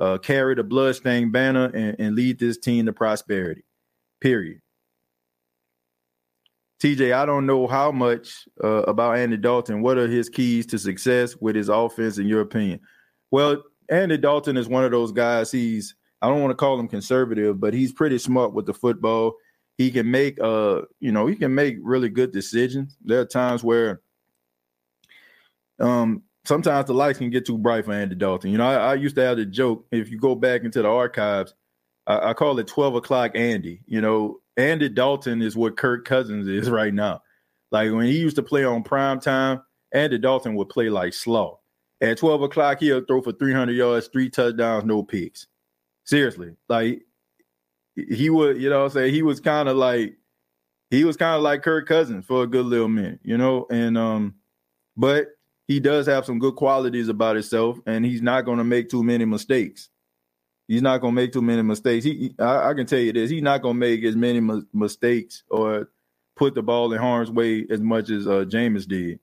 uh, 0.00 0.18
carry 0.18 0.54
the 0.54 0.64
bloodstained 0.64 1.30
banner 1.30 1.66
and, 1.66 1.94
and 2.00 2.16
lead 2.16 2.38
this 2.38 2.58
team 2.58 2.86
to 2.86 2.92
prosperity. 2.92 3.62
Period. 4.20 4.60
TJ, 6.82 7.12
I 7.12 7.26
don't 7.26 7.44
know 7.44 7.66
how 7.66 7.92
much 7.92 8.48
uh, 8.64 8.84
about 8.84 9.18
Andy 9.18 9.36
Dalton. 9.36 9.82
What 9.82 9.98
are 9.98 10.08
his 10.08 10.30
keys 10.30 10.64
to 10.66 10.78
success 10.78 11.36
with 11.36 11.54
his 11.54 11.68
offense, 11.68 12.16
in 12.16 12.26
your 12.26 12.40
opinion? 12.40 12.80
Well, 13.30 13.62
Andy 13.90 14.16
Dalton 14.16 14.56
is 14.56 14.66
one 14.66 14.84
of 14.84 14.90
those 14.90 15.12
guys. 15.12 15.52
He's 15.52 15.94
I 16.22 16.28
don't 16.28 16.40
want 16.40 16.50
to 16.50 16.56
call 16.56 16.80
him 16.80 16.88
conservative, 16.88 17.60
but 17.60 17.74
he's 17.74 17.92
pretty 17.92 18.18
smart 18.18 18.54
with 18.54 18.66
the 18.66 18.74
football. 18.74 19.34
He 19.76 19.90
can 19.90 20.10
make 20.10 20.40
uh, 20.40 20.82
you 21.00 21.12
know, 21.12 21.26
he 21.26 21.36
can 21.36 21.54
make 21.54 21.76
really 21.82 22.08
good 22.08 22.32
decisions. 22.32 22.96
There 23.04 23.20
are 23.20 23.26
times 23.26 23.62
where 23.62 24.00
um 25.78 26.22
sometimes 26.44 26.86
the 26.86 26.94
lights 26.94 27.18
can 27.18 27.30
get 27.30 27.46
too 27.46 27.58
bright 27.58 27.84
for 27.84 27.92
Andy 27.92 28.14
Dalton. 28.14 28.50
You 28.50 28.58
know, 28.58 28.66
I, 28.66 28.92
I 28.92 28.94
used 28.94 29.16
to 29.16 29.22
have 29.22 29.36
the 29.36 29.46
joke 29.46 29.86
if 29.90 30.10
you 30.10 30.18
go 30.18 30.34
back 30.34 30.62
into 30.62 30.82
the 30.82 30.88
archives, 30.88 31.54
I, 32.06 32.30
I 32.30 32.34
call 32.34 32.58
it 32.58 32.66
12 32.66 32.96
o'clock 32.96 33.32
Andy. 33.34 33.80
You 33.86 34.00
know, 34.00 34.40
Andy 34.56 34.88
Dalton 34.88 35.42
is 35.42 35.56
what 35.56 35.76
Kirk 35.76 36.04
Cousins 36.04 36.48
is 36.48 36.70
right 36.70 36.92
now. 36.94 37.22
Like 37.70 37.92
when 37.92 38.06
he 38.06 38.18
used 38.18 38.36
to 38.36 38.42
play 38.42 38.64
on 38.64 38.82
prime 38.82 39.20
time, 39.20 39.62
Andy 39.92 40.18
Dalton 40.18 40.54
would 40.56 40.68
play 40.68 40.88
like 40.90 41.14
slow. 41.14 41.60
At 42.00 42.18
12 42.18 42.42
o'clock, 42.42 42.80
he'll 42.80 43.04
throw 43.04 43.20
for 43.20 43.32
300 43.32 43.72
yards, 43.72 44.08
three 44.08 44.30
touchdowns, 44.30 44.84
no 44.84 45.02
picks. 45.02 45.46
Seriously. 46.04 46.56
Like 46.68 47.02
he 47.94 48.30
would, 48.30 48.60
you 48.60 48.70
know 48.70 48.84
I'm 48.84 48.90
saying? 48.90 49.12
He 49.12 49.22
was 49.22 49.40
kind 49.40 49.68
of 49.68 49.76
like, 49.76 50.16
he 50.88 51.04
was 51.04 51.16
kind 51.16 51.36
of 51.36 51.42
like 51.42 51.62
Kirk 51.62 51.86
Cousins 51.86 52.24
for 52.24 52.42
a 52.42 52.46
good 52.46 52.66
little 52.66 52.88
minute, 52.88 53.20
you 53.22 53.36
know? 53.36 53.66
And, 53.70 53.96
um, 53.98 54.34
but 54.96 55.26
he 55.70 55.78
does 55.78 56.04
have 56.08 56.24
some 56.26 56.40
good 56.40 56.56
qualities 56.56 57.08
about 57.08 57.36
himself 57.36 57.78
and 57.86 58.04
he's 58.04 58.20
not 58.20 58.44
going 58.44 58.58
to 58.58 58.64
make 58.64 58.88
too 58.88 59.04
many 59.04 59.24
mistakes. 59.24 59.88
He's 60.66 60.82
not 60.82 61.00
gonna 61.00 61.12
make 61.12 61.32
too 61.32 61.42
many 61.42 61.62
mistakes. 61.62 62.04
He, 62.04 62.32
I, 62.38 62.70
I 62.70 62.74
can 62.74 62.86
tell 62.86 63.00
you 63.00 63.12
this: 63.12 63.28
he's 63.28 63.42
not 63.42 63.60
gonna 63.60 63.74
make 63.74 64.04
as 64.04 64.14
many 64.14 64.40
mistakes 64.72 65.42
or 65.50 65.90
put 66.36 66.54
the 66.54 66.62
ball 66.62 66.92
in 66.92 67.00
harm's 67.00 67.28
way 67.28 67.66
as 67.70 67.80
much 67.80 68.08
as 68.08 68.28
uh, 68.28 68.44
did. 68.44 69.18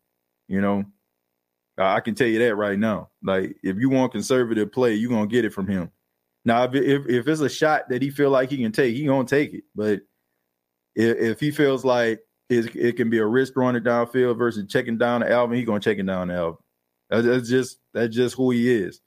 You 0.50 0.62
know, 0.62 0.84
I 1.78 2.02
can 2.02 2.16
tell 2.16 2.28
you 2.28 2.40
that 2.40 2.56
right 2.56 2.78
now. 2.78 3.12
Like, 3.24 3.56
if 3.64 3.78
you 3.78 3.90
want 3.90 4.12
conservative 4.12 4.74
play, 4.74 4.96
you're 4.96 5.10
gonna 5.10 5.28
get 5.28 5.46
it 5.46 5.54
from 5.54 5.68
him. 5.68 5.90
Now, 6.44 6.64
if, 6.64 6.76
if, 6.76 7.08
if 7.08 7.28
it's 7.30 7.40
a 7.40 7.48
shot 7.48 7.88
that 7.88 8.02
he 8.02 8.10
feel 8.10 8.30
like 8.30 8.50
he 8.50 8.58
can 8.58 8.74
take, 8.74 8.94
he 8.94 9.06
gonna 9.06 9.26
take 9.26 9.54
it. 9.54 9.64
But 9.74 10.02
if, 10.96 11.18
if 11.18 11.40
he 11.40 11.52
feels 11.52 11.86
like 11.86 12.20
it, 12.50 12.76
it, 12.76 12.96
can 12.98 13.10
be 13.10 13.18
a 13.18 13.26
risk 13.26 13.54
throwing 13.54 13.76
it 13.76 13.84
downfield 13.84 14.38
versus 14.38 14.66
checking 14.70 14.98
down 14.98 15.22
to 15.22 15.32
Alvin, 15.32 15.58
He's 15.58 15.66
gonna 15.66 15.80
check 15.80 15.98
it 15.98 16.06
down 16.06 16.30
to 16.30 16.34
Alvin. 16.34 16.58
That's, 17.10 17.26
that's 17.26 17.50
just 17.50 17.80
that's 17.94 18.16
just 18.16 18.36
who 18.36 18.52
he 18.52 18.74
is. 18.74 19.02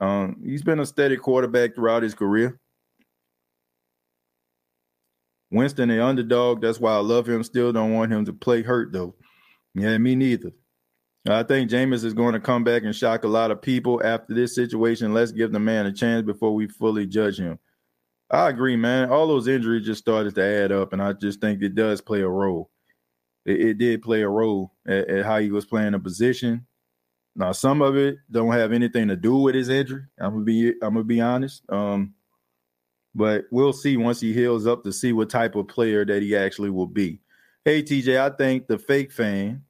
Um, 0.00 0.40
he's 0.44 0.62
been 0.62 0.80
a 0.80 0.86
steady 0.86 1.16
quarterback 1.16 1.74
throughout 1.74 2.02
his 2.02 2.14
career. 2.14 2.58
Winston, 5.50 5.88
the 5.88 6.02
underdog. 6.02 6.60
That's 6.60 6.80
why 6.80 6.92
I 6.92 6.98
love 6.98 7.28
him. 7.28 7.42
Still 7.42 7.72
don't 7.72 7.92
want 7.92 8.12
him 8.12 8.24
to 8.24 8.32
play 8.32 8.62
hurt 8.62 8.92
though. 8.92 9.14
Yeah, 9.74 9.98
me 9.98 10.14
neither. 10.14 10.52
I 11.28 11.42
think 11.42 11.70
Jameis 11.70 12.04
is 12.04 12.14
going 12.14 12.32
to 12.32 12.40
come 12.40 12.64
back 12.64 12.82
and 12.82 12.96
shock 12.96 13.24
a 13.24 13.28
lot 13.28 13.50
of 13.50 13.60
people 13.60 14.00
after 14.02 14.32
this 14.32 14.54
situation. 14.54 15.12
Let's 15.12 15.32
give 15.32 15.52
the 15.52 15.60
man 15.60 15.84
a 15.84 15.92
chance 15.92 16.24
before 16.24 16.54
we 16.54 16.66
fully 16.66 17.06
judge 17.06 17.38
him. 17.38 17.58
I 18.30 18.48
agree, 18.48 18.76
man. 18.76 19.10
All 19.10 19.26
those 19.26 19.48
injuries 19.48 19.86
just 19.86 20.00
started 20.00 20.34
to 20.36 20.44
add 20.44 20.70
up, 20.70 20.92
and 20.92 21.02
I 21.02 21.12
just 21.12 21.40
think 21.40 21.62
it 21.62 21.74
does 21.74 22.00
play 22.00 22.20
a 22.20 22.28
role. 22.28 22.70
It, 23.44 23.60
it 23.60 23.78
did 23.78 24.02
play 24.02 24.22
a 24.22 24.28
role 24.28 24.74
at, 24.86 25.08
at, 25.08 25.24
how 25.24 25.38
he 25.38 25.50
was 25.50 25.66
playing 25.66 25.94
a 25.94 25.98
position. 25.98 26.66
Now, 27.34 27.52
some 27.52 27.82
of 27.82 27.96
it 27.96 28.18
don't 28.30 28.52
have 28.52 28.72
anything 28.72 29.08
to 29.08 29.16
do 29.16 29.36
with 29.36 29.54
his 29.54 29.68
injury. 29.68 30.04
I'm 30.18 30.32
gonna 30.32 30.44
be 30.44 30.68
I'm 30.82 30.94
gonna 30.94 31.04
be 31.04 31.20
honest. 31.20 31.62
Um, 31.70 32.14
but 33.14 33.46
we'll 33.50 33.72
see 33.72 33.96
once 33.96 34.20
he 34.20 34.32
heals 34.32 34.66
up 34.66 34.84
to 34.84 34.92
see 34.92 35.12
what 35.12 35.30
type 35.30 35.56
of 35.56 35.66
player 35.66 36.04
that 36.04 36.22
he 36.22 36.36
actually 36.36 36.70
will 36.70 36.86
be. 36.86 37.20
Hey, 37.64 37.82
TJ, 37.82 38.20
I 38.20 38.34
think 38.36 38.68
the 38.68 38.78
fake 38.78 39.10
fan 39.10 39.64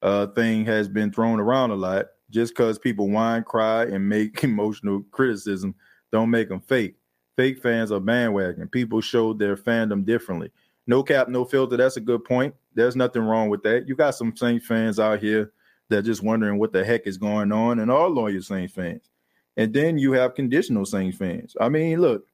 uh, 0.00 0.28
thing 0.28 0.64
has 0.64 0.88
been 0.88 1.12
thrown 1.12 1.40
around 1.40 1.70
a 1.70 1.76
lot. 1.76 2.06
Just 2.30 2.54
because 2.54 2.78
people 2.78 3.08
whine, 3.08 3.44
cry, 3.44 3.84
and 3.84 4.08
make 4.08 4.42
emotional 4.44 5.04
criticism, 5.10 5.74
don't 6.10 6.30
make 6.30 6.48
them 6.48 6.60
fake. 6.60 6.96
Fake 7.36 7.62
fans 7.62 7.92
are 7.92 8.00
bandwagon. 8.00 8.68
People 8.68 9.00
showed 9.00 9.38
their 9.38 9.56
fandom 9.56 10.04
differently. 10.04 10.50
No 10.86 11.02
cap, 11.02 11.28
no 11.28 11.44
filter. 11.44 11.76
That's 11.76 11.96
a 11.96 12.00
good 12.00 12.24
point. 12.24 12.54
There's 12.74 12.96
nothing 12.96 13.22
wrong 13.22 13.48
with 13.48 13.62
that. 13.64 13.88
You 13.88 13.94
got 13.94 14.14
some 14.14 14.34
Saints 14.36 14.66
fans 14.66 14.98
out 14.98 15.20
here 15.20 15.52
they're 15.88 16.02
just 16.02 16.22
wondering 16.22 16.58
what 16.58 16.72
the 16.72 16.84
heck 16.84 17.06
is 17.06 17.16
going 17.16 17.52
on, 17.52 17.78
and 17.78 17.90
all 17.90 18.08
loyal 18.10 18.42
Saints 18.42 18.72
fans. 18.72 19.10
And 19.56 19.72
then 19.72 19.98
you 19.98 20.12
have 20.12 20.34
conditional 20.34 20.84
Saints 20.84 21.16
fans. 21.16 21.56
I 21.60 21.68
mean, 21.68 22.00
look, 22.00 22.26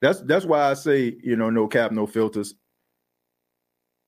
that's 0.00 0.20
that's 0.20 0.44
why 0.44 0.70
I 0.70 0.74
say, 0.74 1.16
you 1.22 1.36
know, 1.36 1.50
no 1.50 1.66
cap, 1.66 1.92
no 1.92 2.06
filters. 2.06 2.54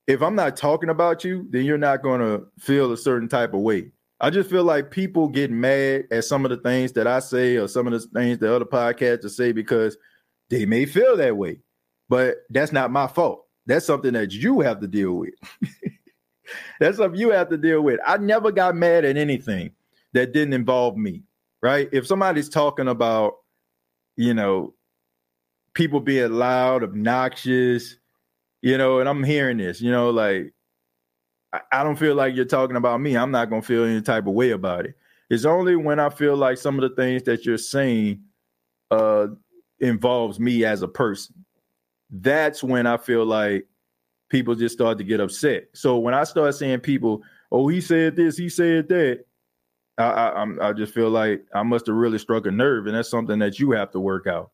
If 0.07 0.23
I'm 0.23 0.35
not 0.35 0.57
talking 0.57 0.91
about 0.91 1.25
you, 1.25 1.47
then 1.51 1.65
you're 1.65 1.79
not 1.79 2.03
going 2.03 2.21
to 2.21 2.47
feel 2.59 2.93
a 2.93 2.97
certain 2.97 3.29
type 3.29 3.53
of 3.53 3.61
way. 3.61 3.93
I 4.21 4.31
just 4.31 4.51
feel 4.51 4.65
like 4.65 4.91
people 4.91 5.29
get 5.29 5.51
mad 5.51 6.05
at 6.11 6.25
some 6.25 6.45
of 6.45 6.51
the 6.51 6.57
things 6.57 6.93
that 6.93 7.07
I 7.07 7.21
say 7.21 7.57
or 7.57 7.69
some 7.69 7.87
of 7.87 7.93
the 7.93 8.01
things 8.01 8.39
that 8.39 8.55
other 8.55 8.65
podcasters 8.65 9.31
say 9.31 9.53
because 9.53 9.97
they 10.51 10.67
may 10.67 10.87
feel 10.87 11.17
that 11.17 11.37
way. 11.37 11.61
But 12.09 12.39
that's 12.51 12.73
not 12.73 12.91
my 12.91 13.07
fault. 13.07 13.47
That's 13.67 13.87
something 13.87 14.15
that 14.15 14.33
you 14.33 14.61
have 14.61 14.81
to 14.81 14.89
deal 14.89 15.13
with. 15.13 15.35
that's 16.81 16.97
something 16.97 17.21
you 17.21 17.31
have 17.31 17.51
to 17.51 17.59
deal 17.59 17.83
with. 17.83 18.01
I 18.05 18.17
never 18.17 18.51
got 18.51 18.75
mad 18.75 19.05
at 19.05 19.17
anything 19.17 19.71
that 20.15 20.33
didn't 20.33 20.55
involve 20.55 20.97
me, 20.97 21.23
right? 21.63 21.89
If 21.93 22.07
somebody's 22.07 22.49
talking 22.49 22.89
about, 22.89 23.35
you 24.17 24.35
know, 24.35 24.75
people 25.75 26.01
being 26.01 26.33
loud, 26.33 26.83
obnoxious, 26.83 27.97
you 28.63 28.79
know, 28.79 28.99
and 28.99 29.09
I'm 29.09 29.23
hearing 29.23 29.59
this, 29.59 29.81
you 29.81 29.93
know, 29.93 30.11
like 30.11 30.53
I, 31.53 31.83
don't 31.83 31.97
feel 31.97 32.15
like 32.15 32.35
you're 32.35 32.45
talking 32.45 32.77
about 32.77 33.01
me. 33.01 33.17
I'm 33.17 33.31
not 33.31 33.49
gonna 33.49 33.63
feel 33.63 33.85
any 33.85 34.03
type 34.03 34.27
of 34.27 34.35
way 34.35 34.51
about 34.51 34.87
it. 34.87 34.95
It's 35.31 35.45
only 35.45 35.77
when 35.77 35.99
I 35.99 36.11
feel 36.11 36.37
like 36.37 36.59
some 36.59 36.79
of 36.79 36.89
the 36.89 36.95
things 36.95 37.23
that 37.25 37.45
you're 37.45 37.59
saying 37.59 38.23
uh 38.91 39.29
involves 39.81 40.41
me 40.41 40.65
as 40.65 40.83
a 40.83 40.89
person. 40.89 41.35
That's 42.11 42.63
when 42.63 42.87
I 42.87 42.97
feel 42.97 43.25
like 43.25 43.67
people 44.29 44.55
just 44.55 44.75
start 44.75 44.99
to 44.99 45.05
get 45.05 45.21
upset. 45.21 45.69
So 45.75 45.99
when 45.99 46.15
I 46.15 46.25
start 46.25 46.55
seeing 46.55 46.81
people, 46.81 47.23
oh, 47.53 47.69
he 47.69 47.81
said 47.81 48.17
this, 48.17 48.37
he 48.37 48.49
said 48.49 48.89
that, 48.89 49.25
I, 49.99 50.05
I, 50.05 50.69
I 50.69 50.73
just 50.73 50.95
feel 50.95 51.11
like 51.11 51.45
I 51.55 51.63
must 51.63 51.87
have 51.87 51.97
really 51.97 52.19
struck 52.19 52.47
a 52.47 52.51
nerve, 52.51 52.87
and 52.87 52.95
that's 52.95 53.09
something 53.09 53.39
that 53.41 53.59
you 53.59 53.73
have 53.73 53.91
to 53.93 54.01
work 54.01 54.27
out. 54.27 54.53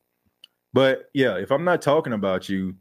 But 0.73 1.11
yeah, 1.13 1.37
if 1.37 1.53
I'm 1.53 1.65
not 1.65 1.83
talking 1.83 2.15
about 2.15 2.49
you, 2.49 2.75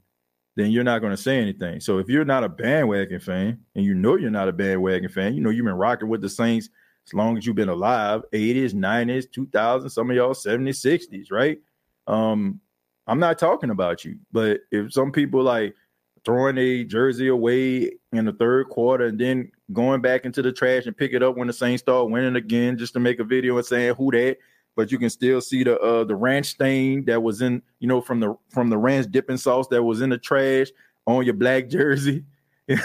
then 0.55 0.71
you're 0.71 0.83
not 0.83 0.99
going 0.99 1.11
to 1.11 1.21
say 1.21 1.39
anything. 1.39 1.79
So 1.79 1.97
if 1.97 2.07
you're 2.07 2.25
not 2.25 2.43
a 2.43 2.49
bandwagon 2.49 3.19
fan 3.19 3.59
and 3.75 3.83
you 3.85 3.93
know 3.93 4.15
you're 4.15 4.29
not 4.29 4.49
a 4.49 4.53
bandwagon 4.53 5.09
fan, 5.09 5.33
you 5.33 5.41
know 5.41 5.49
you've 5.49 5.65
been 5.65 5.73
rocking 5.73 6.09
with 6.09 6.21
the 6.21 6.29
Saints 6.29 6.69
as 7.07 7.13
long 7.13 7.37
as 7.37 7.45
you've 7.45 7.55
been 7.55 7.69
alive 7.69 8.23
80s, 8.31 8.73
90s, 8.73 9.25
2000s, 9.29 9.91
some 9.91 10.09
of 10.09 10.15
y'all 10.15 10.33
70s, 10.33 11.09
60s, 11.09 11.31
right? 11.31 11.59
Um, 12.07 12.59
I'm 13.07 13.19
not 13.19 13.39
talking 13.39 13.69
about 13.69 14.05
you. 14.05 14.17
But 14.31 14.61
if 14.71 14.93
some 14.93 15.11
people 15.11 15.41
like 15.43 15.75
throwing 16.23 16.57
a 16.57 16.83
jersey 16.83 17.27
away 17.27 17.91
in 18.13 18.25
the 18.25 18.33
third 18.33 18.69
quarter 18.69 19.05
and 19.05 19.19
then 19.19 19.51
going 19.73 20.01
back 20.01 20.25
into 20.25 20.41
the 20.41 20.51
trash 20.51 20.85
and 20.85 20.95
pick 20.95 21.13
it 21.13 21.23
up 21.23 21.35
when 21.35 21.47
the 21.47 21.53
Saints 21.53 21.81
start 21.81 22.09
winning 22.09 22.35
again 22.35 22.77
just 22.77 22.93
to 22.93 22.99
make 22.99 23.19
a 23.19 23.23
video 23.23 23.57
and 23.57 23.65
saying 23.65 23.95
who 23.95 24.11
dat 24.11 24.37
but 24.75 24.91
you 24.91 24.97
can 24.97 25.09
still 25.09 25.41
see 25.41 25.63
the 25.63 25.79
uh 25.79 26.03
the 26.03 26.15
ranch 26.15 26.47
stain 26.47 27.05
that 27.05 27.21
was 27.21 27.41
in 27.41 27.61
you 27.79 27.87
know 27.87 28.01
from 28.01 28.19
the 28.19 28.35
from 28.49 28.69
the 28.69 28.77
ranch 28.77 29.07
dipping 29.11 29.37
sauce 29.37 29.67
that 29.69 29.83
was 29.83 30.01
in 30.01 30.09
the 30.09 30.17
trash 30.17 30.67
on 31.05 31.25
your 31.25 31.33
black 31.33 31.69
jersey. 31.69 32.23
you 32.67 32.81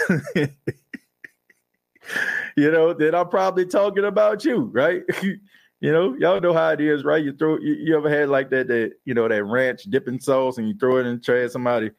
know, 2.57 2.93
then 2.93 3.15
I'm 3.15 3.29
probably 3.29 3.65
talking 3.65 4.05
about 4.05 4.43
you, 4.43 4.69
right? 4.73 5.03
you 5.23 5.91
know, 5.91 6.15
y'all 6.15 6.41
know 6.41 6.53
how 6.53 6.69
it 6.69 6.81
is, 6.81 7.03
right? 7.03 7.23
You 7.23 7.33
throw 7.33 7.57
you, 7.59 7.75
you, 7.75 7.97
ever 7.97 8.09
had 8.09 8.29
like 8.29 8.49
that 8.49 8.67
that 8.67 8.93
you 9.05 9.13
know 9.13 9.27
that 9.27 9.43
ranch 9.45 9.83
dipping 9.83 10.19
sauce 10.19 10.57
and 10.57 10.67
you 10.67 10.75
throw 10.77 10.97
it 10.97 11.05
in 11.05 11.15
the 11.15 11.21
trash, 11.21 11.51
somebody 11.51 11.91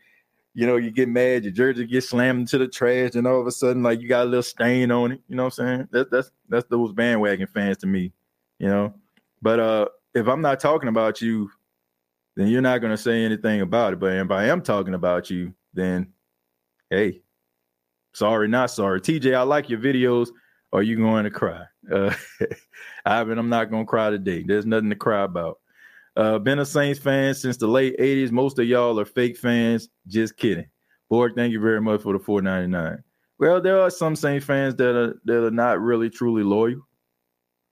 you 0.55 0.67
know, 0.67 0.77
you 0.77 0.91
get 0.91 1.09
mad, 1.09 1.45
your 1.45 1.53
jersey 1.53 1.87
gets 1.87 2.09
slammed 2.09 2.41
into 2.41 2.59
the 2.59 2.67
trash, 2.67 3.15
and 3.15 3.27
all 3.27 3.41
of 3.41 3.47
a 3.47 3.53
sudden, 3.53 3.83
like 3.83 4.01
you 4.01 4.09
got 4.09 4.23
a 4.23 4.29
little 4.29 4.43
stain 4.43 4.91
on 4.91 5.13
it. 5.13 5.21
You 5.29 5.37
know 5.37 5.45
what 5.45 5.59
I'm 5.59 5.67
saying? 5.67 5.89
That, 5.93 6.11
that's 6.11 6.31
that's 6.49 6.67
those 6.69 6.93
bandwagon 6.93 7.47
fans 7.47 7.79
to 7.79 7.87
me. 7.87 8.13
You 8.59 8.69
know, 8.69 8.95
but 9.43 9.61
uh, 9.61 9.89
if 10.15 10.27
I'm 10.27 10.41
not 10.41 10.61
talking 10.61 10.89
about 10.89 11.21
you, 11.21 11.51
then 12.37 12.49
you're 12.49 12.63
not 12.63 12.81
going 12.81 12.93
to 12.93 13.03
say 13.03 13.25
anything 13.25 13.61
about 13.61 13.93
it. 13.93 14.01
But 14.01 14.13
if 14.15 14.31
I 14.31 14.47
am 14.47 14.63
talking 14.63 14.95
about 14.95 15.31
you, 15.31 15.55
then 15.75 16.13
hey, 16.91 17.23
sorry, 18.13 18.49
not 18.49 18.71
sorry. 18.71 19.01
TJ, 19.01 19.35
I 19.35 19.43
like 19.43 19.69
your 19.69 19.81
videos. 19.81 20.29
Are 20.73 20.83
you 20.83 20.97
going 20.97 21.25
to 21.25 21.31
cry? 21.31 21.65
Uh, 21.91 22.15
Ivan, 23.05 23.39
I'm 23.39 23.49
not 23.49 23.71
going 23.71 23.85
to 23.85 23.89
cry 23.89 24.11
today. 24.11 24.45
There's 24.47 24.67
nothing 24.67 24.91
to 24.91 24.97
cry 24.97 25.23
about. 25.23 25.59
Uh, 26.17 26.39
been 26.39 26.59
a 26.59 26.67
Saints 26.67 26.99
fan 26.99 27.35
since 27.35 27.57
the 27.57 27.67
late 27.67 27.99
80s. 27.99 28.31
Most 28.31 28.59
of 28.59 28.67
y'all 28.67 28.99
are 29.01 29.05
fake 29.05 29.37
fans. 29.37 29.89
Just 30.07 30.37
kidding. 30.37 30.67
Borg, 31.09 31.33
thank 31.35 31.53
you 31.53 31.61
very 31.61 31.81
much 31.81 32.03
for 32.03 32.13
the 32.13 32.19
499. 32.19 33.03
Well, 33.39 33.61
there 33.61 33.81
are 33.81 33.91
some 33.91 34.15
Saints 34.15 34.45
fans 34.45 34.75
that 34.77 34.95
are 34.95 35.21
that 35.25 35.45
are 35.47 35.51
not 35.51 35.81
really 35.81 36.11
truly 36.11 36.43
loyal. 36.43 36.87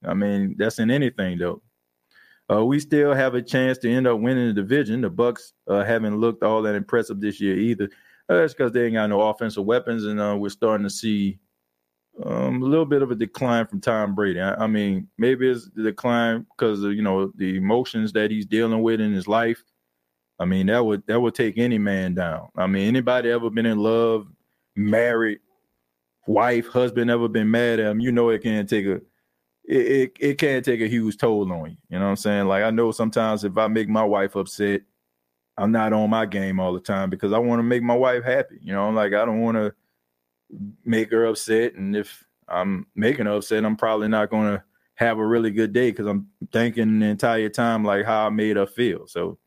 I 0.05 0.13
mean, 0.13 0.55
that's 0.57 0.79
in 0.79 0.91
anything 0.91 1.37
though. 1.37 1.61
Uh, 2.51 2.65
we 2.65 2.79
still 2.79 3.13
have 3.13 3.35
a 3.35 3.41
chance 3.41 3.77
to 3.79 3.91
end 3.91 4.07
up 4.07 4.19
winning 4.19 4.47
the 4.47 4.53
division. 4.53 5.01
The 5.01 5.11
Bucs 5.11 5.51
uh, 5.67 5.83
haven't 5.83 6.17
looked 6.17 6.43
all 6.43 6.63
that 6.63 6.73
impressive 6.75 7.21
this 7.21 7.39
year 7.39 7.55
either. 7.55 7.89
Uh, 8.27 8.37
that's 8.37 8.53
because 8.53 8.71
they 8.71 8.85
ain't 8.85 8.95
got 8.95 9.07
no 9.07 9.21
offensive 9.21 9.65
weapons, 9.65 10.05
and 10.05 10.19
uh, 10.19 10.35
we're 10.37 10.49
starting 10.49 10.85
to 10.85 10.89
see 10.89 11.39
um, 12.25 12.61
a 12.61 12.65
little 12.65 12.85
bit 12.85 13.01
of 13.01 13.11
a 13.11 13.15
decline 13.15 13.67
from 13.67 13.81
Tom 13.81 14.15
Brady. 14.15 14.41
I, 14.41 14.55
I 14.55 14.67
mean, 14.67 15.07
maybe 15.17 15.49
it's 15.49 15.69
the 15.75 15.83
decline 15.83 16.45
because 16.49 16.83
of 16.83 16.93
you 16.93 17.01
know 17.01 17.31
the 17.35 17.55
emotions 17.57 18.13
that 18.13 18.31
he's 18.31 18.45
dealing 18.45 18.81
with 18.81 18.99
in 18.99 19.13
his 19.13 19.27
life. 19.27 19.63
I 20.39 20.45
mean, 20.45 20.67
that 20.67 20.83
would 20.83 21.05
that 21.07 21.19
would 21.19 21.35
take 21.35 21.57
any 21.57 21.77
man 21.77 22.15
down. 22.15 22.49
I 22.55 22.67
mean, 22.67 22.87
anybody 22.87 23.29
ever 23.29 23.49
been 23.49 23.65
in 23.65 23.77
love, 23.77 24.27
married, 24.75 25.39
wife, 26.27 26.67
husband 26.67 27.11
ever 27.11 27.27
been 27.27 27.51
mad 27.51 27.79
at 27.79 27.91
him? 27.91 27.99
You 27.99 28.11
know, 28.11 28.29
it 28.29 28.41
can 28.41 28.65
take 28.65 28.85
a 28.85 29.01
it, 29.69 29.77
it, 29.77 30.17
it 30.19 30.37
can 30.39 30.63
take 30.63 30.81
a 30.81 30.87
huge 30.87 31.17
toll 31.17 31.51
on 31.53 31.69
you. 31.69 31.77
You 31.89 31.99
know 31.99 32.05
what 32.05 32.11
I'm 32.11 32.15
saying? 32.15 32.47
Like 32.47 32.63
I 32.63 32.71
know 32.71 32.91
sometimes 32.91 33.43
if 33.43 33.55
I 33.55 33.67
make 33.67 33.87
my 33.87 34.03
wife 34.03 34.35
upset, 34.35 34.81
I'm 35.57 35.71
not 35.71 35.93
on 35.93 36.09
my 36.09 36.25
game 36.25 36.59
all 36.59 36.73
the 36.73 36.79
time 36.79 37.09
because 37.11 37.33
I 37.33 37.37
want 37.37 37.59
to 37.59 37.63
make 37.63 37.83
my 37.83 37.95
wife 37.95 38.23
happy. 38.23 38.57
You 38.61 38.73
know, 38.73 38.89
like 38.89 39.13
I 39.13 39.25
don't 39.25 39.41
want 39.41 39.57
to 39.57 39.73
make 40.83 41.11
her 41.11 41.25
upset, 41.25 41.75
and 41.75 41.95
if 41.95 42.25
I'm 42.47 42.87
making 42.95 43.27
her 43.27 43.33
upset, 43.33 43.63
I'm 43.63 43.75
probably 43.75 44.07
not 44.07 44.31
going 44.31 44.55
to 44.55 44.63
have 44.95 45.19
a 45.19 45.25
really 45.25 45.51
good 45.51 45.71
day 45.71 45.91
because 45.91 46.07
I'm 46.07 46.27
thinking 46.51 46.99
the 46.99 47.05
entire 47.05 47.49
time 47.49 47.85
like 47.85 48.05
how 48.05 48.25
I 48.25 48.29
made 48.29 48.57
her 48.57 48.65
feel. 48.65 49.05
So, 49.05 49.37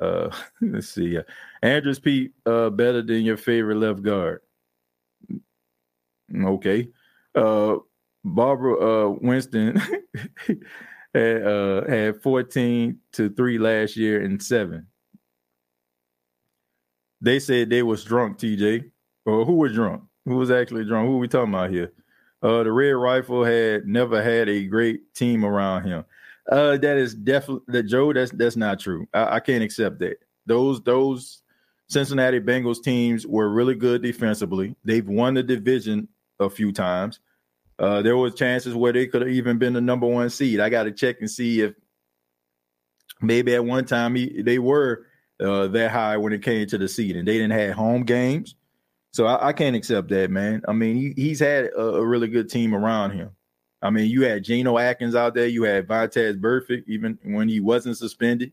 uh, 0.00 0.28
let's 0.60 0.88
see. 0.88 1.18
Uh, 1.18 1.22
Andrus 1.62 2.00
Peat, 2.00 2.32
uh, 2.46 2.70
better 2.70 3.00
than 3.02 3.22
your 3.22 3.36
favorite 3.36 3.76
left 3.76 4.02
guard. 4.02 4.40
Okay. 6.34 6.88
Uh, 7.34 7.76
Barbara 8.24 8.74
uh, 8.74 9.08
Winston 9.20 9.76
had 11.14 11.42
uh, 11.42 11.84
had 11.88 12.22
14 12.22 12.98
to 13.12 13.30
3 13.30 13.58
last 13.58 13.96
year 13.96 14.22
and 14.22 14.42
seven. 14.42 14.86
They 17.20 17.38
said 17.38 17.70
they 17.70 17.82
was 17.82 18.04
drunk, 18.04 18.38
TJ. 18.38 18.90
Or 19.24 19.44
who 19.44 19.54
was 19.54 19.72
drunk? 19.72 20.02
Who 20.24 20.36
was 20.36 20.50
actually 20.50 20.84
drunk? 20.84 21.08
Who 21.08 21.16
are 21.16 21.20
we 21.20 21.28
talking 21.28 21.54
about 21.54 21.70
here? 21.70 21.92
Uh, 22.42 22.64
the 22.64 22.72
Red 22.72 22.90
Rifle 22.90 23.44
had 23.44 23.86
never 23.86 24.20
had 24.22 24.48
a 24.48 24.64
great 24.64 25.14
team 25.14 25.44
around 25.44 25.84
him. 25.84 26.04
Uh, 26.50 26.76
that 26.76 26.96
is 26.96 27.14
definitely 27.14 27.62
that 27.68 27.84
Joe. 27.84 28.12
That's 28.12 28.32
that's 28.32 28.56
not 28.56 28.80
true. 28.80 29.06
I, 29.14 29.36
I 29.36 29.40
can't 29.40 29.62
accept 29.62 30.00
that. 30.00 30.16
Those 30.44 30.82
those 30.82 31.42
Cincinnati 31.88 32.40
Bengals 32.40 32.82
teams 32.82 33.26
were 33.26 33.50
really 33.50 33.76
good 33.76 34.02
defensively. 34.02 34.74
They've 34.84 35.06
won 35.06 35.34
the 35.34 35.42
division 35.44 36.08
a 36.40 36.50
few 36.50 36.72
times. 36.72 37.20
Uh, 37.78 38.02
there 38.02 38.16
was 38.16 38.34
chances 38.34 38.74
where 38.74 38.92
they 38.92 39.06
could 39.06 39.22
have 39.22 39.30
even 39.30 39.58
been 39.58 39.72
the 39.72 39.80
number 39.80 40.06
one 40.06 40.30
seed. 40.30 40.60
I 40.60 40.68
got 40.68 40.84
to 40.84 40.92
check 40.92 41.16
and 41.20 41.30
see 41.30 41.60
if 41.60 41.74
maybe 43.20 43.54
at 43.54 43.64
one 43.64 43.84
time 43.84 44.14
he, 44.14 44.42
they 44.42 44.58
were 44.58 45.06
uh, 45.40 45.68
that 45.68 45.90
high 45.90 46.16
when 46.16 46.32
it 46.32 46.42
came 46.42 46.66
to 46.68 46.78
the 46.78 46.88
seed, 46.88 47.16
and 47.16 47.26
they 47.26 47.34
didn't 47.34 47.58
have 47.58 47.74
home 47.74 48.04
games. 48.04 48.54
So 49.12 49.26
I, 49.26 49.48
I 49.48 49.52
can't 49.52 49.76
accept 49.76 50.08
that, 50.08 50.30
man. 50.30 50.62
I 50.66 50.72
mean, 50.72 50.96
he, 50.96 51.12
he's 51.16 51.40
had 51.40 51.66
a, 51.66 51.80
a, 51.80 52.06
really 52.06 52.28
good 52.28 52.48
team 52.48 52.74
around 52.74 53.10
him. 53.10 53.30
I 53.82 53.90
mean, 53.90 54.08
you 54.08 54.24
had 54.24 54.44
Geno 54.44 54.78
Atkins 54.78 55.14
out 55.14 55.34
there, 55.34 55.48
you 55.48 55.64
had 55.64 55.88
Vontaze 55.88 56.40
Burfict, 56.40 56.84
even 56.86 57.18
when 57.24 57.48
he 57.48 57.60
wasn't 57.60 57.98
suspended. 57.98 58.52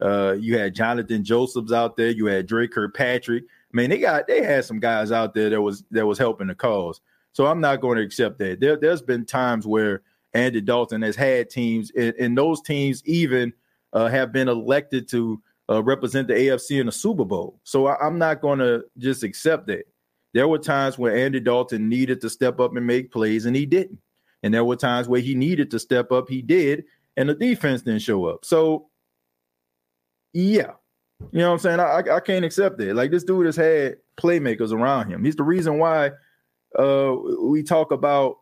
Uh, 0.00 0.32
you 0.32 0.58
had 0.58 0.74
Jonathan 0.74 1.22
Josephs 1.22 1.72
out 1.72 1.96
there, 1.96 2.10
you 2.10 2.26
had 2.26 2.46
Dre 2.46 2.66
Kirkpatrick. 2.66 3.44
I 3.44 3.76
mean, 3.76 3.90
they 3.90 3.98
got 3.98 4.26
they 4.26 4.42
had 4.42 4.64
some 4.64 4.80
guys 4.80 5.12
out 5.12 5.34
there 5.34 5.50
that 5.50 5.62
was 5.62 5.84
that 5.92 6.06
was 6.06 6.18
helping 6.18 6.48
the 6.48 6.54
cause. 6.54 7.00
So 7.32 7.46
I'm 7.46 7.60
not 7.60 7.80
going 7.80 7.96
to 7.96 8.04
accept 8.04 8.38
that. 8.38 8.60
There, 8.60 8.78
has 8.82 9.02
been 9.02 9.24
times 9.24 9.66
where 9.66 10.02
Andy 10.34 10.60
Dalton 10.60 11.02
has 11.02 11.16
had 11.16 11.50
teams, 11.50 11.90
and, 11.96 12.14
and 12.18 12.36
those 12.36 12.60
teams 12.60 13.02
even 13.06 13.52
uh, 13.92 14.08
have 14.08 14.32
been 14.32 14.48
elected 14.48 15.08
to 15.10 15.42
uh, 15.70 15.82
represent 15.82 16.28
the 16.28 16.34
AFC 16.34 16.80
in 16.80 16.86
the 16.86 16.92
Super 16.92 17.24
Bowl. 17.24 17.58
So 17.64 17.86
I, 17.86 18.06
am 18.06 18.18
not 18.18 18.40
going 18.40 18.58
to 18.58 18.84
just 18.98 19.22
accept 19.22 19.66
that. 19.68 19.84
There 20.34 20.48
were 20.48 20.58
times 20.58 20.98
where 20.98 21.16
Andy 21.16 21.40
Dalton 21.40 21.88
needed 21.88 22.20
to 22.22 22.30
step 22.30 22.60
up 22.60 22.74
and 22.74 22.86
make 22.86 23.12
plays, 23.12 23.46
and 23.46 23.54
he 23.54 23.66
didn't. 23.66 23.98
And 24.42 24.52
there 24.52 24.64
were 24.64 24.76
times 24.76 25.08
where 25.08 25.20
he 25.20 25.34
needed 25.34 25.70
to 25.70 25.78
step 25.78 26.10
up, 26.10 26.28
he 26.28 26.42
did, 26.42 26.84
and 27.16 27.28
the 27.28 27.34
defense 27.34 27.82
didn't 27.82 28.02
show 28.02 28.24
up. 28.24 28.44
So, 28.44 28.88
yeah, 30.32 30.72
you 31.30 31.38
know 31.38 31.48
what 31.48 31.54
I'm 31.54 31.58
saying? 31.60 31.80
I, 31.80 32.02
I 32.16 32.20
can't 32.20 32.44
accept 32.44 32.78
that. 32.78 32.94
Like 32.94 33.10
this 33.10 33.24
dude 33.24 33.46
has 33.46 33.56
had 33.56 33.96
playmakers 34.16 34.72
around 34.72 35.10
him. 35.10 35.24
He's 35.24 35.36
the 35.36 35.44
reason 35.44 35.78
why 35.78 36.10
uh, 36.78 37.14
we 37.40 37.62
talk 37.62 37.92
about, 37.92 38.36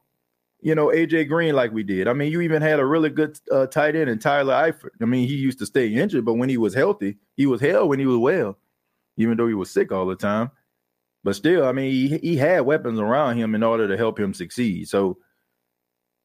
you 0.60 0.74
know, 0.74 0.88
AJ 0.88 1.28
Green 1.28 1.54
like 1.54 1.72
we 1.72 1.82
did. 1.82 2.08
I 2.08 2.12
mean, 2.12 2.30
you 2.30 2.40
even 2.40 2.62
had 2.62 2.80
a 2.80 2.86
really 2.86 3.10
good 3.10 3.38
uh, 3.50 3.66
tight 3.66 3.96
end 3.96 4.10
in 4.10 4.18
Tyler 4.18 4.54
Eifert. 4.54 4.90
I 5.00 5.04
mean, 5.06 5.26
he 5.26 5.34
used 5.34 5.58
to 5.60 5.66
stay 5.66 5.88
injured, 5.88 6.24
but 6.24 6.34
when 6.34 6.48
he 6.48 6.58
was 6.58 6.74
healthy, 6.74 7.16
he 7.36 7.46
was 7.46 7.60
hell 7.60 7.88
when 7.88 7.98
he 7.98 8.06
was 8.06 8.18
well, 8.18 8.58
even 9.16 9.36
though 9.36 9.48
he 9.48 9.54
was 9.54 9.70
sick 9.70 9.92
all 9.92 10.06
the 10.06 10.16
time. 10.16 10.50
But 11.22 11.36
still, 11.36 11.66
I 11.66 11.72
mean, 11.72 11.90
he, 11.90 12.18
he 12.18 12.36
had 12.36 12.60
weapons 12.60 12.98
around 12.98 13.36
him 13.36 13.54
in 13.54 13.62
order 13.62 13.88
to 13.88 13.96
help 13.96 14.18
him 14.18 14.32
succeed. 14.32 14.88
So, 14.88 15.18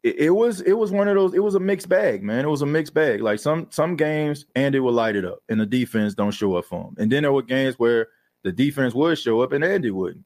it, 0.03 0.19
it, 0.19 0.29
was 0.29 0.61
it 0.61 0.73
was 0.73 0.91
one 0.91 1.07
of 1.07 1.15
those. 1.15 1.33
It 1.33 1.43
was 1.43 1.55
a 1.55 1.59
mixed 1.59 1.89
bag, 1.89 2.21
man. 2.21 2.45
It 2.45 2.49
was 2.49 2.61
a 2.61 2.67
mixed 2.67 2.93
bag. 2.93 3.21
Like 3.21 3.39
some 3.39 3.67
some 3.71 3.95
games, 3.95 4.45
Andy 4.55 4.79
would 4.79 4.93
light 4.93 5.15
it 5.15 5.25
up, 5.25 5.39
and 5.49 5.59
the 5.59 5.65
defense 5.65 6.13
don't 6.13 6.31
show 6.31 6.55
up 6.55 6.65
for 6.65 6.89
him. 6.89 6.95
And 6.99 7.11
then 7.11 7.23
there 7.23 7.33
were 7.33 7.41
games 7.41 7.79
where 7.79 8.09
the 8.43 8.51
defense 8.51 8.93
would 8.93 9.17
show 9.17 9.41
up 9.41 9.51
and 9.51 9.63
Andy 9.63 9.89
wouldn't. 9.89 10.23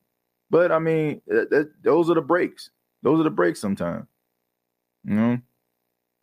But 0.50 0.72
I 0.72 0.80
mean, 0.80 1.22
that, 1.28 1.50
that, 1.50 1.72
those 1.84 2.10
are 2.10 2.16
the 2.16 2.22
breaks. 2.22 2.72
Those 3.04 3.20
are 3.20 3.24
the 3.24 3.30
breaks 3.30 3.60
sometimes. 3.60 4.06
You 5.06 5.16
know, 5.16 5.38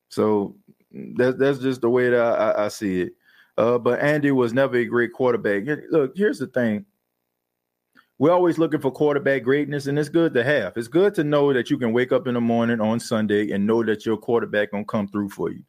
so 0.08 0.56
that's 0.92 1.38
that's 1.38 1.58
just 1.58 1.80
the 1.80 1.90
way 1.90 2.10
that 2.10 2.20
I, 2.20 2.66
I 2.66 2.68
see 2.68 3.02
it. 3.02 3.12
Uh, 3.58 3.78
but 3.78 4.00
Andy 4.00 4.32
was 4.32 4.52
never 4.52 4.76
a 4.76 4.84
great 4.84 5.12
quarterback. 5.12 5.64
Look, 5.90 6.12
here's 6.16 6.38
the 6.38 6.46
thing. 6.46 6.84
We're 8.18 8.32
always 8.32 8.58
looking 8.58 8.80
for 8.80 8.90
quarterback 8.90 9.42
greatness, 9.42 9.86
and 9.86 9.98
it's 9.98 10.08
good 10.08 10.32
to 10.34 10.44
have. 10.44 10.76
It's 10.76 10.88
good 10.88 11.14
to 11.14 11.24
know 11.24 11.52
that 11.52 11.70
you 11.70 11.78
can 11.78 11.92
wake 11.92 12.12
up 12.12 12.26
in 12.26 12.34
the 12.34 12.40
morning 12.40 12.80
on 12.80 12.98
Sunday 12.98 13.50
and 13.52 13.66
know 13.66 13.82
that 13.84 14.06
your 14.06 14.16
quarterback 14.16 14.72
gonna 14.72 14.84
come 14.84 15.08
through 15.08 15.30
for 15.30 15.50
you. 15.50 15.62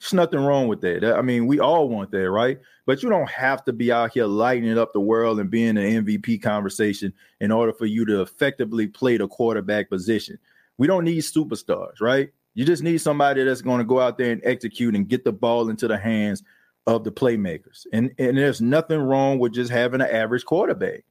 There's 0.00 0.12
nothing 0.12 0.40
wrong 0.40 0.68
with 0.68 0.80
that. 0.82 1.04
I 1.04 1.22
mean, 1.22 1.46
we 1.46 1.58
all 1.58 1.88
want 1.88 2.12
that, 2.12 2.30
right? 2.30 2.58
But 2.86 3.02
you 3.02 3.08
don't 3.08 3.28
have 3.28 3.64
to 3.64 3.72
be 3.72 3.90
out 3.90 4.12
here 4.12 4.26
lighting 4.26 4.78
up 4.78 4.92
the 4.92 5.00
world 5.00 5.40
and 5.40 5.50
being 5.50 5.76
an 5.76 6.04
MVP 6.04 6.40
conversation 6.40 7.12
in 7.40 7.50
order 7.50 7.72
for 7.72 7.86
you 7.86 8.04
to 8.06 8.22
effectively 8.22 8.86
play 8.86 9.16
the 9.16 9.26
quarterback 9.26 9.90
position. 9.90 10.38
We 10.78 10.86
don't 10.86 11.04
need 11.04 11.20
superstars, 11.20 12.00
right? 12.00 12.30
You 12.54 12.64
just 12.64 12.82
need 12.82 12.98
somebody 12.98 13.42
that's 13.42 13.60
going 13.60 13.78
to 13.78 13.84
go 13.84 14.00
out 14.00 14.18
there 14.18 14.30
and 14.30 14.40
execute 14.44 14.94
and 14.94 15.08
get 15.08 15.24
the 15.24 15.32
ball 15.32 15.68
into 15.68 15.88
the 15.88 15.98
hands 15.98 16.42
of 16.86 17.04
the 17.04 17.12
playmakers. 17.12 17.86
And 17.92 18.12
and 18.18 18.38
there's 18.38 18.60
nothing 18.60 19.00
wrong 19.00 19.38
with 19.38 19.52
just 19.52 19.70
having 19.70 20.00
an 20.00 20.10
average 20.10 20.44
quarterback. 20.44 21.04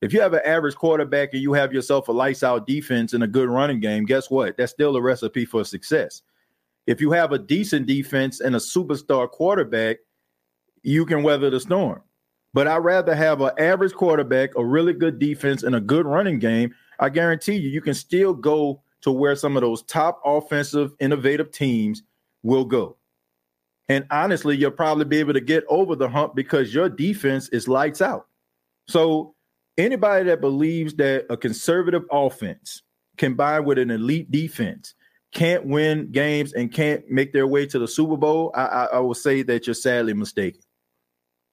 If 0.00 0.12
you 0.12 0.20
have 0.20 0.34
an 0.34 0.42
average 0.44 0.76
quarterback 0.76 1.30
and 1.32 1.42
you 1.42 1.54
have 1.54 1.72
yourself 1.72 2.08
a 2.08 2.12
lights 2.12 2.42
out 2.42 2.66
defense 2.66 3.14
and 3.14 3.24
a 3.24 3.26
good 3.26 3.48
running 3.48 3.80
game, 3.80 4.04
guess 4.04 4.30
what? 4.30 4.56
That's 4.56 4.72
still 4.72 4.96
a 4.96 5.02
recipe 5.02 5.44
for 5.44 5.64
success. 5.64 6.22
If 6.86 7.00
you 7.00 7.10
have 7.12 7.32
a 7.32 7.38
decent 7.38 7.86
defense 7.86 8.40
and 8.40 8.54
a 8.54 8.58
superstar 8.58 9.30
quarterback, 9.30 9.98
you 10.82 11.06
can 11.06 11.22
weather 11.22 11.50
the 11.50 11.60
storm. 11.60 12.02
But 12.52 12.68
I'd 12.68 12.78
rather 12.78 13.14
have 13.14 13.40
an 13.40 13.50
average 13.58 13.94
quarterback, 13.94 14.50
a 14.56 14.64
really 14.64 14.92
good 14.92 15.18
defense, 15.18 15.62
and 15.62 15.74
a 15.74 15.80
good 15.80 16.06
running 16.06 16.38
game. 16.38 16.74
I 17.00 17.08
guarantee 17.08 17.56
you, 17.56 17.68
you 17.68 17.80
can 17.80 17.94
still 17.94 18.32
go 18.32 18.82
to 19.00 19.10
where 19.10 19.34
some 19.34 19.56
of 19.56 19.62
those 19.62 19.82
top 19.82 20.20
offensive, 20.24 20.92
innovative 21.00 21.50
teams 21.50 22.02
will 22.42 22.64
go. 22.64 22.96
And 23.88 24.06
honestly, 24.10 24.56
you'll 24.56 24.70
probably 24.70 25.04
be 25.04 25.18
able 25.18 25.34
to 25.34 25.40
get 25.40 25.64
over 25.68 25.96
the 25.96 26.08
hump 26.08 26.34
because 26.34 26.72
your 26.72 26.88
defense 26.88 27.48
is 27.48 27.68
lights 27.68 28.00
out. 28.00 28.28
So, 28.88 29.34
anybody 29.76 30.24
that 30.26 30.40
believes 30.40 30.94
that 30.94 31.26
a 31.28 31.36
conservative 31.36 32.04
offense 32.10 32.82
combined 33.16 33.66
with 33.66 33.78
an 33.78 33.90
elite 33.90 34.30
defense 34.30 34.94
can't 35.34 35.66
win 35.66 36.10
games 36.10 36.52
and 36.54 36.72
can't 36.72 37.08
make 37.10 37.32
their 37.32 37.46
way 37.46 37.66
to 37.66 37.78
the 37.78 37.88
Super 37.88 38.16
Bowl, 38.16 38.50
I, 38.54 38.64
I, 38.64 38.84
I 38.84 38.98
will 39.00 39.14
say 39.14 39.42
that 39.42 39.66
you're 39.66 39.74
sadly 39.74 40.14
mistaken. 40.14 40.62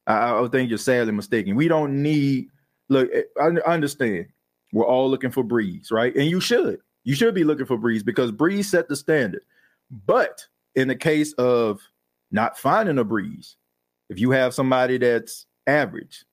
I, 0.07 0.39
I 0.39 0.47
think 0.47 0.69
you're 0.69 0.77
sadly 0.77 1.11
mistaken. 1.11 1.55
We 1.55 1.67
don't 1.67 2.01
need 2.01 2.47
look. 2.89 3.09
Eh, 3.13 3.23
I, 3.39 3.47
I 3.47 3.73
understand 3.73 4.27
we're 4.71 4.85
all 4.85 5.09
looking 5.09 5.31
for 5.31 5.43
Brees, 5.43 5.91
right? 5.91 6.15
And 6.15 6.25
you 6.25 6.39
should. 6.39 6.79
You 7.03 7.15
should 7.15 7.35
be 7.35 7.43
looking 7.43 7.65
for 7.65 7.77
Brees 7.77 8.05
because 8.05 8.31
Brees 8.31 8.65
set 8.65 8.87
the 8.87 8.95
standard. 8.95 9.41
But 10.05 10.45
in 10.75 10.87
the 10.87 10.95
case 10.95 11.33
of 11.33 11.81
not 12.31 12.57
finding 12.57 12.99
a 12.99 13.05
Brees, 13.05 13.55
if 14.09 14.19
you 14.19 14.31
have 14.31 14.53
somebody 14.53 14.97
that's 14.97 15.45
average 15.67 16.25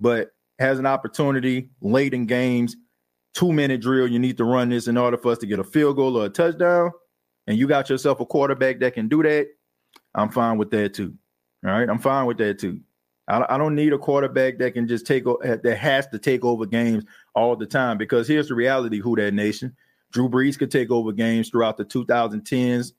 but 0.00 0.32
has 0.58 0.78
an 0.78 0.86
opportunity 0.86 1.68
late 1.80 2.12
in 2.12 2.26
games 2.26 2.76
two 3.34 3.52
minute 3.52 3.80
drill. 3.80 4.06
You 4.06 4.18
need 4.18 4.36
to 4.38 4.44
run 4.44 4.68
this 4.68 4.88
in 4.88 4.96
order 4.96 5.16
for 5.16 5.32
us 5.32 5.38
to 5.38 5.46
get 5.46 5.58
a 5.58 5.64
field 5.64 5.96
goal 5.96 6.16
or 6.16 6.26
a 6.26 6.30
touchdown. 6.30 6.90
And 7.46 7.58
you 7.58 7.66
got 7.66 7.90
yourself 7.90 8.20
a 8.20 8.26
quarterback 8.26 8.80
that 8.80 8.94
can 8.94 9.08
do 9.08 9.22
that. 9.22 9.48
I'm 10.14 10.30
fine 10.30 10.58
with 10.58 10.70
that 10.70 10.94
too. 10.94 11.14
All 11.64 11.72
right. 11.72 11.88
I'm 11.88 11.98
fine 11.98 12.26
with 12.26 12.38
that 12.38 12.58
too. 12.58 12.80
I, 13.28 13.56
don't 13.56 13.74
need 13.74 13.92
a 13.92 13.98
quarterback 13.98 14.58
that 14.58 14.74
can 14.74 14.86
just 14.86 15.06
take 15.06 15.24
that 15.24 15.78
has 15.80 16.06
to 16.08 16.18
take 16.18 16.44
over 16.44 16.66
games 16.66 17.04
all 17.34 17.56
the 17.56 17.66
time 17.66 17.96
because 17.96 18.28
here's 18.28 18.48
the 18.48 18.54
reality, 18.54 18.98
Who 18.98 19.16
Dat 19.16 19.32
Nation. 19.32 19.74
Drew 20.10 20.28
Brees 20.28 20.58
could 20.58 20.70
take 20.70 20.90
over 20.90 21.12
games 21.12 21.48
throughout 21.48 21.78
the 21.78 21.84
2010s, 21.84 22.92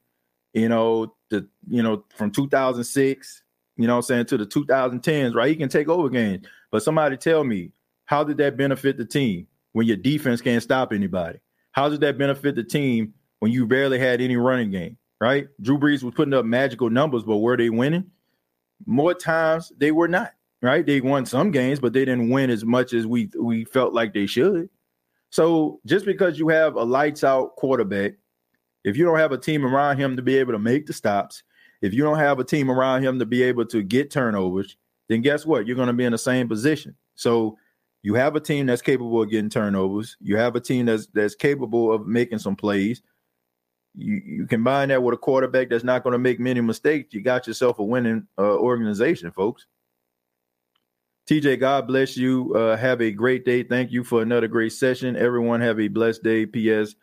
you 0.54 0.70
know, 0.70 1.14
the 1.30 1.48
you 1.68 1.84
know, 1.84 2.04
from 2.16 2.32
2006, 2.32 3.44
you 3.78 3.86
know 3.86 3.98
I'm 3.98 4.02
saying, 4.02 4.26
to 4.28 4.38
the 4.38 4.46
2010s, 4.46 5.36
right? 5.36 5.50
He 5.50 5.56
can 5.56 5.70
take 5.70 5.90
over 5.90 6.10
games. 6.10 6.48
But 6.72 6.82
somebody 6.82 7.18
tell 7.18 7.44
me, 7.44 7.72
how 8.06 8.24
did 8.24 8.38
that 8.38 8.58
benefit 8.58 8.98
the 8.98 9.06
team? 9.06 9.48
When 9.74 9.86
your 9.86 9.98
defense 9.98 10.42
can't 10.42 10.64
stop 10.64 10.94
anybody? 10.94 11.40
How 11.72 11.90
does 11.90 12.00
that 12.00 12.18
benefit 12.18 12.56
the 12.56 12.64
team 12.64 13.14
when 13.40 13.52
you 13.52 13.68
barely 13.68 14.00
had 14.00 14.22
any 14.22 14.38
running 14.38 14.72
game? 14.72 14.98
Right? 15.20 15.48
Drew 15.62 15.78
Brees 15.78 16.04
was 16.04 16.14
putting 16.16 16.34
up 16.34 16.46
magical 16.46 16.90
numbers, 16.90 17.24
but 17.24 17.38
were 17.38 17.58
they 17.58 17.70
winning? 17.70 18.06
More 18.86 19.14
times 19.14 19.72
they 19.78 19.92
were 19.92 20.08
not. 20.08 20.34
Right? 20.62 20.86
They 20.86 21.02
won 21.02 21.26
some 21.26 21.52
games, 21.52 21.80
but 21.80 21.92
they 21.92 22.06
didn't 22.06 22.30
win 22.30 22.50
as 22.50 22.64
much 22.64 22.94
as 22.94 23.06
we 23.06 23.30
we 23.38 23.66
felt 23.66 23.94
like 23.94 24.14
they 24.14 24.26
should. 24.26 24.70
So 25.30 25.82
just 25.86 26.06
because 26.06 26.40
you 26.40 26.48
have 26.50 26.76
a 26.76 26.84
lights 26.84 27.24
out 27.24 27.56
quarterback, 27.56 28.14
if 28.84 28.96
you 28.96 29.04
don't 29.04 29.18
have 29.18 29.32
a 29.32 29.38
team 29.38 29.66
around 29.66 29.98
him 29.98 30.16
to 30.16 30.22
be 30.22 30.38
able 30.38 30.54
to 30.54 30.60
make 30.60 30.86
the 30.86 30.94
stops, 30.94 31.44
if 31.82 31.94
you 31.94 32.04
don't 32.04 32.20
have 32.20 32.40
a 32.40 32.44
team 32.44 32.70
around 32.70 33.04
him 33.04 33.20
to 33.20 33.26
be 33.26 33.44
able 33.44 33.66
to 33.66 33.82
get 33.82 34.12
turnovers, 34.12 34.78
then 35.10 35.22
guess 35.22 35.46
what? 35.46 35.66
You're 35.66 35.76
going 35.76 35.88
to 35.88 35.94
be 35.94 36.06
in 36.06 36.12
the 36.12 36.18
same 36.18 36.48
position. 36.48 36.96
So 37.16 37.58
you 38.04 38.16
have 38.16 38.36
a 38.36 38.40
team 38.42 38.66
that's 38.66 38.82
capable 38.82 39.22
of 39.22 39.30
getting 39.30 39.50
turnovers. 39.50 40.18
You 40.22 40.36
have 40.38 40.56
a 40.56 40.60
team 40.60 40.86
that's 40.86 41.08
that's 41.08 41.36
capable 41.36 41.92
of 41.92 42.06
making 42.06 42.40
some 42.40 42.56
plays. 42.56 43.02
You 43.96 44.22
you 44.26 44.46
combine 44.46 44.90
that 44.90 45.02
with 45.02 45.14
a 45.14 45.18
quarterback 45.18 45.70
that's 45.70 45.86
not 45.86 46.04
going 46.04 46.12
to 46.12 46.20
make 46.20 46.40
many 46.40 46.60
mistakes. 46.60 47.14
You 47.14 47.22
got 47.22 47.48
yourself 47.48 47.80
a 47.80 47.84
winning 47.84 48.28
uh, 48.38 48.58
organization, 48.58 49.32
folks. 49.32 49.66
TJ, 51.30 51.62
God 51.62 51.88
bless 51.88 52.18
you. 52.18 52.54
Uh, 52.54 52.76
have 52.76 53.02
a 53.02 53.10
great 53.10 53.46
day. 53.46 53.64
Thank 53.64 53.94
you 53.94 54.04
for 54.04 54.22
another 54.22 54.50
great 54.50 54.74
session. 54.74 55.16
Everyone 55.16 55.62
have 55.62 55.80
a 55.80 55.88
blessed 55.88 56.22
day. 56.22 56.46
P.S. 56.46 56.96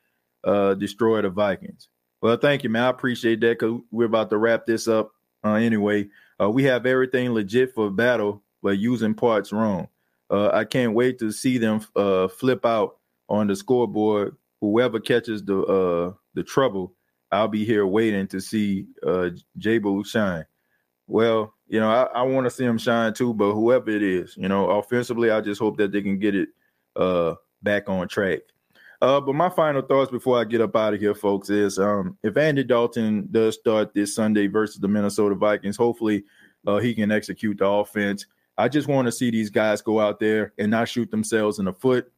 Uh, 0.44 0.74
destroy 0.74 1.22
the 1.22 1.30
Vikings. 1.30 1.88
Well, 2.20 2.36
thank 2.36 2.62
you, 2.62 2.68
man. 2.68 2.82
I 2.82 2.90
appreciate 2.90 3.40
that 3.40 3.58
because 3.58 3.80
we're 3.90 4.04
about 4.04 4.28
to 4.28 4.36
wrap 4.36 4.66
this 4.66 4.86
up 4.86 5.12
uh, 5.42 5.54
anyway. 5.54 6.08
Uh, 6.38 6.50
we 6.50 6.64
have 6.64 6.84
everything 6.84 7.32
legit 7.32 7.74
for 7.74 7.90
battle, 7.90 8.42
but 8.62 8.76
using 8.76 9.14
parts 9.14 9.52
wrong. 9.52 9.88
Uh, 10.30 10.50
I 10.52 10.64
can't 10.64 10.94
wait 10.94 11.18
to 11.18 11.32
see 11.32 11.58
them 11.58 11.80
uh, 11.96 12.28
flip 12.28 12.64
out 12.64 12.98
on 13.28 13.48
the 13.48 13.56
scoreboard. 13.56 14.36
Whoever 14.60 15.00
catches 15.00 15.42
the 15.42 15.62
uh, 15.62 16.12
the 16.34 16.42
trouble, 16.42 16.94
I'll 17.32 17.48
be 17.48 17.64
here 17.64 17.86
waiting 17.86 18.26
to 18.28 18.40
see 18.40 18.86
uh, 19.04 19.30
Jabo 19.58 20.06
shine. 20.06 20.44
Well, 21.06 21.54
you 21.66 21.80
know, 21.80 21.90
I, 21.90 22.02
I 22.20 22.22
want 22.22 22.46
to 22.46 22.50
see 22.50 22.64
him 22.64 22.78
shine 22.78 23.14
too, 23.14 23.34
but 23.34 23.52
whoever 23.52 23.90
it 23.90 24.02
is, 24.02 24.36
you 24.36 24.48
know, 24.48 24.70
offensively, 24.70 25.30
I 25.30 25.40
just 25.40 25.60
hope 25.60 25.76
that 25.78 25.90
they 25.90 26.02
can 26.02 26.18
get 26.18 26.34
it 26.34 26.50
uh, 26.94 27.34
back 27.62 27.88
on 27.88 28.06
track. 28.06 28.40
Uh, 29.02 29.20
but 29.20 29.34
my 29.34 29.48
final 29.48 29.80
thoughts 29.80 30.10
before 30.10 30.38
I 30.38 30.44
get 30.44 30.60
up 30.60 30.76
out 30.76 30.92
of 30.94 31.00
here, 31.00 31.14
folks, 31.14 31.48
is 31.48 31.78
um, 31.78 32.18
if 32.22 32.36
Andy 32.36 32.62
Dalton 32.62 33.28
does 33.30 33.54
start 33.54 33.94
this 33.94 34.14
Sunday 34.14 34.46
versus 34.46 34.78
the 34.78 34.88
Minnesota 34.88 35.34
Vikings, 35.34 35.76
hopefully 35.76 36.24
uh, 36.66 36.76
he 36.76 36.94
can 36.94 37.10
execute 37.10 37.58
the 37.58 37.66
offense. 37.66 38.26
I 38.60 38.68
just 38.68 38.88
want 38.88 39.06
to 39.06 39.12
see 39.12 39.30
these 39.30 39.50
guys 39.50 39.80
go 39.80 40.00
out 40.00 40.20
there 40.20 40.52
and 40.58 40.70
not 40.70 40.88
shoot 40.88 41.10
themselves 41.10 41.58
in 41.58 41.64
the 41.64 41.72
foot. 41.72 42.12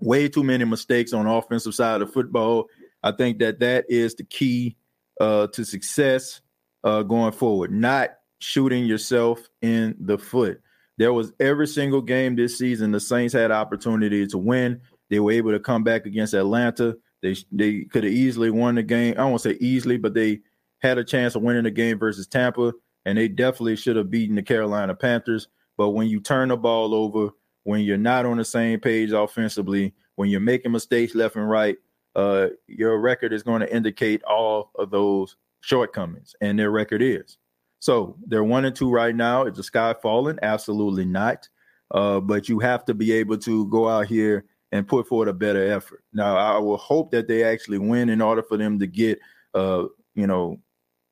Way 0.00 0.28
too 0.28 0.42
many 0.42 0.64
mistakes 0.64 1.12
on 1.12 1.26
offensive 1.26 1.74
side 1.74 2.00
of 2.00 2.12
football. 2.12 2.68
I 3.02 3.12
think 3.12 3.38
that 3.40 3.60
that 3.60 3.84
is 3.88 4.14
the 4.14 4.24
key 4.24 4.76
uh, 5.20 5.48
to 5.48 5.64
success 5.64 6.40
uh, 6.82 7.02
going 7.02 7.32
forward. 7.32 7.70
Not 7.70 8.10
shooting 8.38 8.86
yourself 8.86 9.46
in 9.60 9.94
the 10.00 10.16
foot. 10.16 10.62
There 10.96 11.12
was 11.12 11.32
every 11.38 11.66
single 11.66 12.00
game 12.00 12.36
this 12.36 12.58
season 12.58 12.92
the 12.92 13.00
Saints 13.00 13.34
had 13.34 13.50
opportunity 13.50 14.26
to 14.26 14.38
win. 14.38 14.80
They 15.10 15.20
were 15.20 15.32
able 15.32 15.50
to 15.52 15.60
come 15.60 15.84
back 15.84 16.06
against 16.06 16.34
Atlanta. 16.34 16.96
They 17.22 17.36
they 17.52 17.84
could 17.84 18.04
have 18.04 18.12
easily 18.12 18.50
won 18.50 18.76
the 18.76 18.82
game. 18.82 19.14
I 19.18 19.24
won't 19.24 19.42
say 19.42 19.58
easily, 19.60 19.98
but 19.98 20.14
they 20.14 20.40
had 20.78 20.96
a 20.96 21.04
chance 21.04 21.34
of 21.34 21.42
winning 21.42 21.64
the 21.64 21.70
game 21.70 21.98
versus 21.98 22.26
Tampa 22.26 22.72
and 23.06 23.16
they 23.16 23.28
definitely 23.28 23.76
should 23.76 23.96
have 23.96 24.10
beaten 24.10 24.36
the 24.36 24.42
Carolina 24.42 24.94
Panthers. 24.94 25.48
But 25.76 25.90
when 25.90 26.08
you 26.08 26.20
turn 26.20 26.48
the 26.48 26.56
ball 26.56 26.94
over, 26.94 27.30
when 27.64 27.80
you're 27.82 27.96
not 27.96 28.26
on 28.26 28.36
the 28.36 28.44
same 28.44 28.80
page 28.80 29.12
offensively, 29.12 29.94
when 30.16 30.28
you're 30.28 30.40
making 30.40 30.72
mistakes 30.72 31.14
left 31.14 31.36
and 31.36 31.48
right, 31.48 31.76
uh, 32.16 32.48
your 32.66 32.98
record 33.00 33.32
is 33.32 33.42
going 33.42 33.60
to 33.60 33.74
indicate 33.74 34.22
all 34.24 34.72
of 34.76 34.90
those 34.90 35.36
shortcomings, 35.60 36.34
and 36.40 36.58
their 36.58 36.70
record 36.70 37.02
is. 37.02 37.38
So 37.78 38.16
they're 38.26 38.44
one 38.44 38.64
and 38.64 38.76
two 38.76 38.90
right 38.90 39.14
now. 39.14 39.44
Is 39.44 39.56
the 39.56 39.62
sky 39.62 39.94
falling? 40.02 40.38
Absolutely 40.42 41.04
not. 41.04 41.48
Uh, 41.92 42.20
but 42.20 42.48
you 42.48 42.58
have 42.58 42.84
to 42.84 42.94
be 42.94 43.12
able 43.12 43.38
to 43.38 43.66
go 43.68 43.88
out 43.88 44.06
here 44.06 44.44
and 44.72 44.86
put 44.86 45.08
forward 45.08 45.28
a 45.28 45.32
better 45.32 45.72
effort. 45.72 46.04
Now, 46.12 46.36
I 46.36 46.58
will 46.58 46.76
hope 46.76 47.10
that 47.12 47.26
they 47.26 47.42
actually 47.42 47.78
win 47.78 48.08
in 48.08 48.20
order 48.20 48.42
for 48.42 48.56
them 48.56 48.78
to 48.78 48.86
get, 48.86 49.18
uh, 49.54 49.84
you 50.14 50.26
know, 50.26 50.60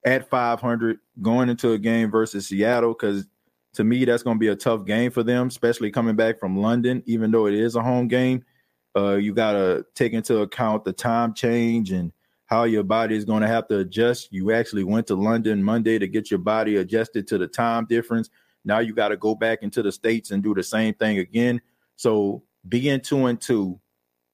at 0.09 0.30
500 0.30 0.98
going 1.20 1.51
into 1.51 1.72
a 1.72 1.78
game 1.78 2.10
versus 2.10 2.47
Seattle 2.47 2.94
because 2.94 3.26
to 3.74 3.85
me 3.85 4.06
that's 4.06 4.22
going 4.22 4.36
to 4.36 4.40
be 4.40 4.48
a 4.48 4.56
tough 4.56 4.86
game 4.86 5.10
for 5.10 5.22
them, 5.22 5.48
especially 5.48 5.90
coming 5.90 6.16
back 6.16 6.40
from 6.40 6.56
London. 6.56 7.02
Even 7.05 7.30
though 7.30 7.47
it 7.47 7.55
is 7.55 7.76
a 7.76 7.82
home 7.82 8.09
game, 8.09 8.43
uh, 8.97 9.16
you 9.16 9.35
got 9.35 9.52
to 9.52 9.85
take 9.94 10.14
into 10.14 10.39
account 10.39 10.85
the 10.85 10.93
time 10.93 11.35
change 11.35 11.93
and 11.93 12.10
how 12.47 12.64
your 12.64 12.82
body 12.82 13.14
is 13.14 13.26
going 13.26 13.43
to 13.43 13.48
have 13.48 13.68
to 13.68 13.80
adjust. 13.80 14.32
You 14.32 14.52
actually 14.52 14.85
went 14.85 15.06
to 15.09 15.14
London 15.14 15.62
Monday 15.62 15.98
to 15.98 16.09
get 16.09 16.30
your 16.30 16.39
body 16.39 16.76
adjusted 16.76 17.28
to 17.28 17.36
the 17.36 17.47
time 17.47 17.85
difference. 17.85 18.30
Now 18.64 18.78
you 18.78 18.94
got 18.94 19.09
to 19.09 19.16
go 19.18 19.35
back 19.35 19.62
into 19.62 19.82
the 19.82 19.93
States 19.93 20.30
and 20.30 20.43
do 20.43 20.55
the 20.55 20.62
same 20.62 20.94
thing 20.94 21.18
again. 21.18 21.60
So 21.97 22.43
being 22.66 23.01
two 23.01 23.26
and 23.26 23.39
two, 23.39 23.78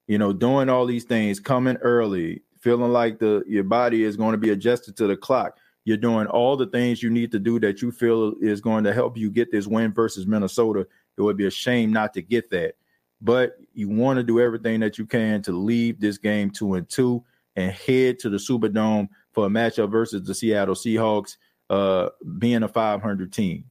you 0.07 0.19
know, 0.19 0.33
doing 0.33 0.69
all 0.69 0.87
these 0.87 1.05
things, 1.05 1.41
coming 1.41 1.77
early, 1.79 2.43
feeling 2.61 2.93
like 2.93 3.19
the 3.19 3.43
your 3.49 3.65
body 3.65 4.05
is 4.05 4.17
going 4.17 4.33
to 4.33 4.39
be 4.39 4.51
adjusted 4.51 4.97
to 4.97 5.09
the 5.09 5.17
clock. 5.17 5.59
You're 5.85 5.97
doing 5.97 6.27
all 6.27 6.57
the 6.57 6.67
things 6.67 7.03
you 7.03 7.11
need 7.11 7.31
to 7.33 7.39
do 7.39 7.61
that 7.61 7.83
you 7.83 7.91
feel 7.91 8.35
is 8.41 8.61
going 8.61 8.85
to 8.85 8.93
help 8.93 9.17
you 9.17 9.31
get 9.31 9.53
this 9.53 9.67
win 9.67 9.93
versus 9.93 10.27
Minnesota. 10.27 10.87
It 11.17 11.23
would 11.23 11.37
be 11.37 11.47
a 11.47 11.51
shame 11.51 11.93
not 11.93 12.15
to 12.15 12.23
get 12.23 12.51
that. 12.51 12.75
But 13.21 13.57
you 13.73 13.89
want 13.89 14.19
to 14.19 14.23
do 14.23 14.41
everything 14.41 14.81
that 14.81 14.99
you 14.99 15.07
can 15.07 15.43
to 15.43 15.53
leave 15.53 16.01
this 16.01 16.19
game 16.19 16.51
two 16.51 16.75
and 16.75 16.89
two 16.89 17.25
and 17.57 17.73
head 17.73 18.19
to 18.21 18.29
the 18.29 18.37
Superdome 18.37 19.09
for 19.33 19.47
a 19.47 19.49
matchup 19.49 19.91
versus 19.91 20.23
the 20.23 20.35
Seattle 20.35 20.75
Seahawks, 20.75 21.37
uh, 21.71 22.09
being 22.39 22.63
a 22.63 22.69
500 22.69 23.33
team, 23.33 23.65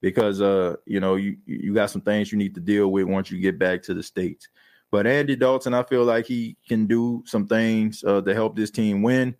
because 0.00 0.40
uh, 0.40 0.76
you 0.86 1.00
know 1.00 1.16
you 1.16 1.36
you 1.46 1.74
got 1.74 1.90
some 1.90 2.00
things 2.00 2.30
you 2.30 2.38
need 2.38 2.54
to 2.54 2.60
deal 2.60 2.88
with 2.88 3.06
once 3.06 3.30
you 3.30 3.40
get 3.40 3.58
back 3.58 3.82
to 3.82 3.94
the 3.94 4.02
states. 4.02 4.48
But 4.90 5.06
Andy 5.06 5.36
Dalton, 5.36 5.74
I 5.74 5.82
feel 5.82 6.04
like 6.04 6.26
he 6.26 6.56
can 6.68 6.86
do 6.86 7.22
some 7.26 7.46
things 7.46 8.04
uh, 8.04 8.20
to 8.22 8.34
help 8.34 8.56
this 8.56 8.70
team 8.70 9.02
win, 9.02 9.34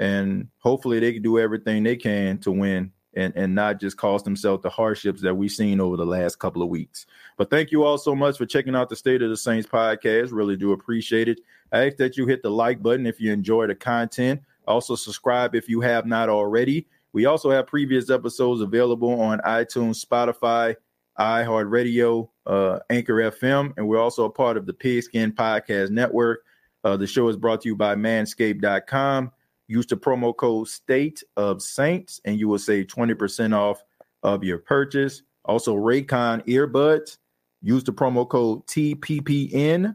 and 0.00 0.48
hopefully 0.58 0.98
they 0.98 1.12
can 1.12 1.22
do 1.22 1.38
everything 1.38 1.84
they 1.84 1.94
can 1.94 2.38
to 2.38 2.50
win 2.50 2.90
and, 3.14 3.32
and 3.36 3.54
not 3.54 3.78
just 3.78 3.98
cause 3.98 4.22
themselves 4.22 4.62
the 4.62 4.70
hardships 4.70 5.20
that 5.20 5.34
we've 5.34 5.50
seen 5.50 5.78
over 5.78 5.96
the 5.96 6.06
last 6.06 6.38
couple 6.38 6.62
of 6.62 6.68
weeks. 6.68 7.06
But 7.36 7.50
thank 7.50 7.70
you 7.70 7.84
all 7.84 7.98
so 7.98 8.16
much 8.16 8.38
for 8.38 8.46
checking 8.46 8.74
out 8.74 8.88
the 8.88 8.96
State 8.96 9.20
of 9.20 9.28
the 9.28 9.36
Saints 9.36 9.68
podcast. 9.68 10.30
Really 10.32 10.56
do 10.56 10.72
appreciate 10.72 11.28
it. 11.28 11.40
I 11.70 11.86
ask 11.86 11.98
that 11.98 12.16
you 12.16 12.26
hit 12.26 12.42
the 12.42 12.50
like 12.50 12.82
button 12.82 13.06
if 13.06 13.20
you 13.20 13.30
enjoy 13.32 13.66
the 13.66 13.74
content. 13.74 14.40
Also, 14.66 14.94
subscribe 14.94 15.54
if 15.54 15.68
you 15.68 15.80
have 15.82 16.06
not 16.06 16.28
already. 16.28 16.86
We 17.12 17.26
also 17.26 17.50
have 17.50 17.66
previous 17.66 18.08
episodes 18.08 18.62
available 18.62 19.20
on 19.20 19.40
iTunes, 19.40 20.04
Spotify, 20.04 20.76
iHeartRadio, 21.18 22.28
uh, 22.46 22.78
Anchor 22.88 23.16
FM, 23.16 23.74
and 23.76 23.86
we're 23.86 24.00
also 24.00 24.24
a 24.24 24.30
part 24.30 24.56
of 24.56 24.64
the 24.64 24.72
Pigskin 24.72 25.32
Podcast 25.32 25.90
Network. 25.90 26.44
Uh, 26.84 26.96
the 26.96 27.06
show 27.06 27.28
is 27.28 27.36
brought 27.36 27.60
to 27.62 27.68
you 27.68 27.76
by 27.76 27.94
Manscaped.com. 27.94 29.32
Use 29.70 29.86
the 29.86 29.96
promo 29.96 30.36
code 30.36 30.66
State 30.66 31.22
of 31.36 31.62
Saints, 31.62 32.20
and 32.24 32.40
you 32.40 32.48
will 32.48 32.58
save 32.58 32.88
20% 32.88 33.56
off 33.56 33.80
of 34.24 34.42
your 34.42 34.58
purchase. 34.58 35.22
Also, 35.44 35.76
Raycon 35.76 36.44
earbuds. 36.46 37.18
Use 37.62 37.84
the 37.84 37.92
promo 37.92 38.28
code 38.28 38.66
TPPN 38.66 39.94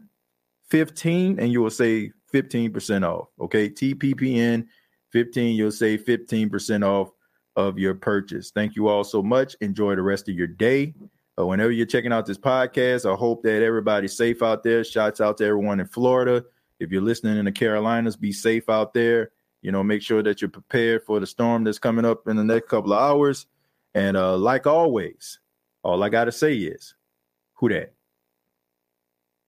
15 0.70 1.38
and 1.38 1.52
you 1.52 1.60
will 1.60 1.70
save 1.70 2.12
15% 2.32 3.06
off. 3.06 3.28
Okay. 3.38 3.68
TPPN 3.68 4.66
15, 5.12 5.54
you'll 5.54 5.70
save 5.70 6.06
15% 6.06 6.82
off 6.82 7.10
of 7.56 7.78
your 7.78 7.94
purchase. 7.94 8.52
Thank 8.54 8.76
you 8.76 8.88
all 8.88 9.04
so 9.04 9.22
much. 9.22 9.56
Enjoy 9.60 9.94
the 9.94 10.02
rest 10.02 10.28
of 10.30 10.36
your 10.36 10.46
day. 10.46 10.94
Uh, 11.38 11.46
whenever 11.46 11.70
you're 11.70 11.84
checking 11.84 12.14
out 12.14 12.24
this 12.24 12.38
podcast, 12.38 13.10
I 13.10 13.14
hope 13.14 13.42
that 13.42 13.62
everybody's 13.62 14.16
safe 14.16 14.42
out 14.42 14.62
there. 14.62 14.82
Shouts 14.84 15.20
out 15.20 15.36
to 15.38 15.44
everyone 15.44 15.80
in 15.80 15.86
Florida. 15.86 16.44
If 16.80 16.90
you're 16.90 17.02
listening 17.02 17.36
in 17.36 17.44
the 17.44 17.52
Carolinas, 17.52 18.16
be 18.16 18.32
safe 18.32 18.70
out 18.70 18.94
there. 18.94 19.32
You 19.62 19.72
know, 19.72 19.82
make 19.82 20.02
sure 20.02 20.22
that 20.22 20.40
you're 20.40 20.48
prepared 20.48 21.02
for 21.02 21.18
the 21.18 21.26
storm 21.26 21.64
that's 21.64 21.78
coming 21.78 22.04
up 22.04 22.28
in 22.28 22.36
the 22.36 22.44
next 22.44 22.68
couple 22.68 22.92
of 22.92 23.00
hours. 23.00 23.46
And 23.94 24.16
uh, 24.16 24.36
like 24.36 24.66
always, 24.66 25.40
all 25.82 26.04
I 26.04 26.08
got 26.08 26.26
to 26.26 26.32
say 26.32 26.54
is, 26.54 26.94
who 27.54 27.70
dat? 27.70 27.95